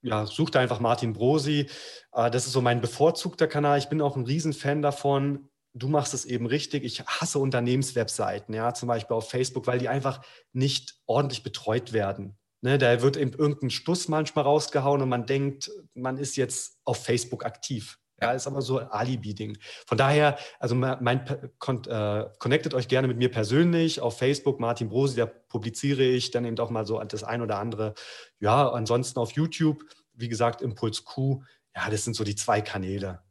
Ja, 0.00 0.26
such 0.26 0.50
da 0.50 0.60
einfach 0.60 0.78
Martin 0.78 1.12
Brosi. 1.12 1.68
Äh, 2.12 2.30
das 2.30 2.46
ist 2.46 2.52
so 2.52 2.60
mein 2.60 2.80
bevorzugter 2.80 3.46
Kanal. 3.46 3.78
Ich 3.78 3.88
bin 3.88 4.00
auch 4.00 4.16
ein 4.16 4.24
Riesenfan 4.24 4.82
davon. 4.82 5.48
Du 5.74 5.88
machst 5.88 6.14
es 6.14 6.24
eben 6.24 6.46
richtig. 6.46 6.84
Ich 6.84 7.04
hasse 7.04 7.38
Unternehmenswebseiten, 7.38 8.54
ja, 8.54 8.74
zum 8.74 8.88
Beispiel 8.88 9.16
auf 9.16 9.28
Facebook, 9.28 9.66
weil 9.66 9.78
die 9.78 9.88
einfach 9.88 10.22
nicht 10.52 10.96
ordentlich 11.06 11.42
betreut 11.42 11.92
werden. 11.92 12.36
Ne, 12.60 12.76
da 12.78 13.02
wird 13.02 13.16
eben 13.16 13.32
irgendein 13.32 13.70
Stuss 13.70 14.08
manchmal 14.08 14.44
rausgehauen 14.44 15.00
und 15.00 15.08
man 15.08 15.26
denkt, 15.26 15.70
man 15.94 16.16
ist 16.16 16.36
jetzt 16.36 16.80
auf 16.84 17.04
Facebook 17.04 17.44
aktiv. 17.44 17.98
Ja, 18.20 18.32
ist 18.32 18.46
aber 18.48 18.62
so 18.62 18.78
ein 18.78 18.88
Alibi-Ding. 18.88 19.58
Von 19.86 19.96
daher, 19.96 20.38
also 20.58 20.74
mein, 20.74 21.26
äh, 21.26 22.24
connectet 22.38 22.74
euch 22.74 22.88
gerne 22.88 23.06
mit 23.06 23.16
mir 23.16 23.30
persönlich 23.30 24.00
auf 24.00 24.18
Facebook, 24.18 24.58
Martin 24.58 24.88
Brosi, 24.88 25.16
da 25.16 25.26
publiziere 25.26 26.02
ich 26.02 26.32
dann 26.32 26.44
eben 26.44 26.58
auch 26.58 26.70
mal 26.70 26.84
so 26.84 27.02
das 27.02 27.22
ein 27.22 27.42
oder 27.42 27.58
andere. 27.58 27.94
Ja, 28.40 28.70
ansonsten 28.70 29.20
auf 29.20 29.32
YouTube, 29.32 29.84
wie 30.14 30.28
gesagt, 30.28 30.62
Impuls 30.62 31.04
Q, 31.04 31.42
ja, 31.76 31.88
das 31.90 32.04
sind 32.04 32.14
so 32.14 32.24
die 32.24 32.34
zwei 32.34 32.60
Kanäle. 32.60 33.22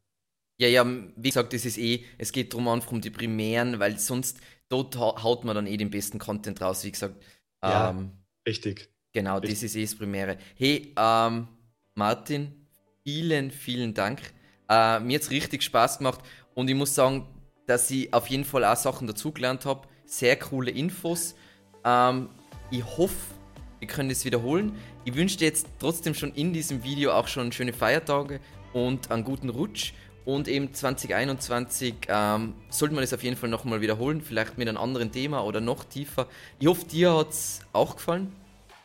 Ja, 0.58 0.68
ja, 0.70 0.86
wie 0.86 1.30
gesagt, 1.30 1.54
das 1.54 1.66
ist 1.66 1.78
eh, 1.78 2.06
es 2.18 2.32
geht 2.32 2.54
darum 2.54 2.70
einfach 2.70 2.92
um 2.92 3.02
die 3.02 3.10
primären, 3.10 3.80
weil 3.80 4.00
sonst 4.00 4.40
dort 4.70 4.98
haut 4.98 5.44
man 5.44 5.54
dann 5.54 5.68
eh 5.68 5.78
den 5.78 5.90
besten 5.90 6.18
Content 6.18 6.62
raus, 6.62 6.84
wie 6.86 6.92
gesagt. 6.92 7.22
Ja, 7.62 7.90
ähm, 7.90 8.12
richtig. 8.48 8.90
Genau, 9.12 9.36
richtig. 9.36 9.52
das 9.52 9.64
ist 9.64 9.76
eh 9.76 9.82
das 9.82 9.96
Primäre. 9.96 10.38
Hey, 10.56 10.94
ähm, 10.98 11.48
Martin, 11.94 12.68
vielen, 13.04 13.52
vielen 13.52 13.94
Dank 13.94 14.22
äh, 14.70 15.00
mir 15.00 15.16
hat 15.16 15.24
es 15.24 15.32
richtig 15.32 15.64
Spaß 15.64 16.00
gemacht 16.00 16.20
und 16.56 16.70
ich 16.70 16.76
muss 16.76 16.96
sagen, 16.96 17.28
dass 17.66 17.92
ich 17.92 18.14
auf 18.14 18.28
jeden 18.28 18.46
Fall 18.46 18.64
auch 18.66 18.76
Sachen 18.76 19.08
dazugelernt 19.08 19.66
habe. 19.66 19.88
Sehr 20.06 20.38
coole 20.38 20.72
Infos. 20.72 21.36
Ähm, 21.84 22.30
ich 22.72 22.84
hoffe, 22.84 23.16
wir 23.80 23.88
können 23.88 24.10
das 24.10 24.26
wiederholen. 24.26 24.74
Ich 25.06 25.16
wünsche 25.16 25.38
dir 25.38 25.46
jetzt 25.46 25.68
trotzdem 25.80 26.14
schon 26.14 26.34
in 26.34 26.54
diesem 26.54 26.84
Video 26.84 27.12
auch 27.12 27.28
schon 27.28 27.52
schöne 27.52 27.74
Feiertage 27.74 28.40
und 28.74 29.12
einen 29.12 29.24
guten 29.24 29.50
Rutsch. 29.50 29.94
Und 30.26 30.50
eben 30.50 30.74
2021 30.74 31.96
ähm, 32.10 32.54
sollte 32.70 32.94
man 32.94 33.02
das 33.02 33.14
auf 33.14 33.24
jeden 33.24 33.38
Fall 33.38 33.50
nochmal 33.50 33.80
wiederholen, 33.80 34.22
vielleicht 34.22 34.58
mit 34.58 34.68
einem 34.68 34.78
anderen 34.78 35.12
Thema 35.12 35.46
oder 35.46 35.62
noch 35.62 35.86
tiefer. 35.86 36.28
Ich 36.60 36.68
hoffe, 36.68 36.86
dir 36.86 37.16
hat 37.16 37.30
es 37.30 37.62
auch 37.72 37.96
gefallen. 37.96 38.36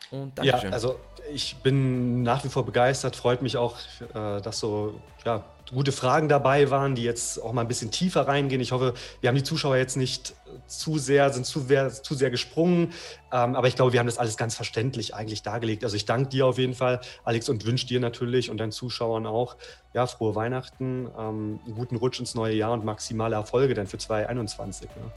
Und 0.09 0.37
Dankeschön. 0.37 0.69
Ja, 0.69 0.73
also 0.73 0.99
ich 1.31 1.57
bin 1.57 2.23
nach 2.23 2.43
wie 2.43 2.49
vor 2.49 2.65
begeistert, 2.65 3.15
freut 3.15 3.41
mich 3.41 3.57
auch, 3.57 3.77
äh, 4.13 4.41
dass 4.41 4.59
so 4.59 4.99
ja, 5.25 5.43
gute 5.71 5.91
Fragen 5.91 6.29
dabei 6.29 6.69
waren, 6.69 6.95
die 6.95 7.03
jetzt 7.03 7.41
auch 7.41 7.53
mal 7.53 7.61
ein 7.61 7.67
bisschen 7.67 7.91
tiefer 7.91 8.27
reingehen. 8.27 8.61
Ich 8.61 8.71
hoffe, 8.71 8.93
wir 9.21 9.29
haben 9.29 9.35
die 9.35 9.43
Zuschauer 9.43 9.77
jetzt 9.77 9.95
nicht 9.95 10.35
zu 10.67 10.97
sehr, 10.97 11.31
sind 11.31 11.45
zu 11.45 11.61
sehr, 11.61 11.91
zu 11.91 12.15
sehr 12.15 12.29
gesprungen. 12.29 12.93
Ähm, 13.31 13.55
aber 13.55 13.67
ich 13.67 13.75
glaube, 13.75 13.93
wir 13.93 13.99
haben 13.99 14.07
das 14.07 14.17
alles 14.17 14.37
ganz 14.37 14.55
verständlich 14.55 15.15
eigentlich 15.15 15.41
dargelegt. 15.41 15.83
Also 15.83 15.95
ich 15.95 16.05
danke 16.05 16.29
dir 16.29 16.45
auf 16.45 16.57
jeden 16.57 16.75
Fall, 16.75 17.01
Alex, 17.23 17.49
und 17.49 17.65
wünsche 17.65 17.87
dir 17.87 17.99
natürlich 17.99 18.49
und 18.49 18.57
deinen 18.57 18.71
Zuschauern 18.71 19.25
auch 19.25 19.55
ja, 19.93 20.05
frohe 20.07 20.35
Weihnachten, 20.35 21.09
ähm, 21.17 21.59
einen 21.65 21.75
guten 21.75 21.95
Rutsch 21.95 22.19
ins 22.19 22.35
neue 22.35 22.55
Jahr 22.55 22.73
und 22.73 22.83
maximale 22.85 23.35
Erfolge 23.35 23.73
dann 23.73 23.87
für 23.87 23.97
2021. 23.97 24.89
Ne? 24.89 25.11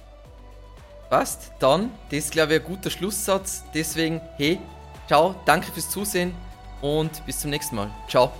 Passt, 1.10 1.52
dann, 1.60 1.90
das 2.10 2.18
ist 2.18 2.32
glaube 2.32 2.54
ich 2.54 2.60
ein 2.60 2.66
guter 2.66 2.90
Schlusssatz. 2.90 3.64
Deswegen, 3.74 4.20
hey, 4.36 4.58
ciao, 5.06 5.34
danke 5.44 5.70
fürs 5.72 5.88
Zusehen 5.88 6.34
und 6.80 7.24
bis 7.26 7.40
zum 7.40 7.50
nächsten 7.50 7.76
Mal. 7.76 7.90
Ciao. 8.08 8.32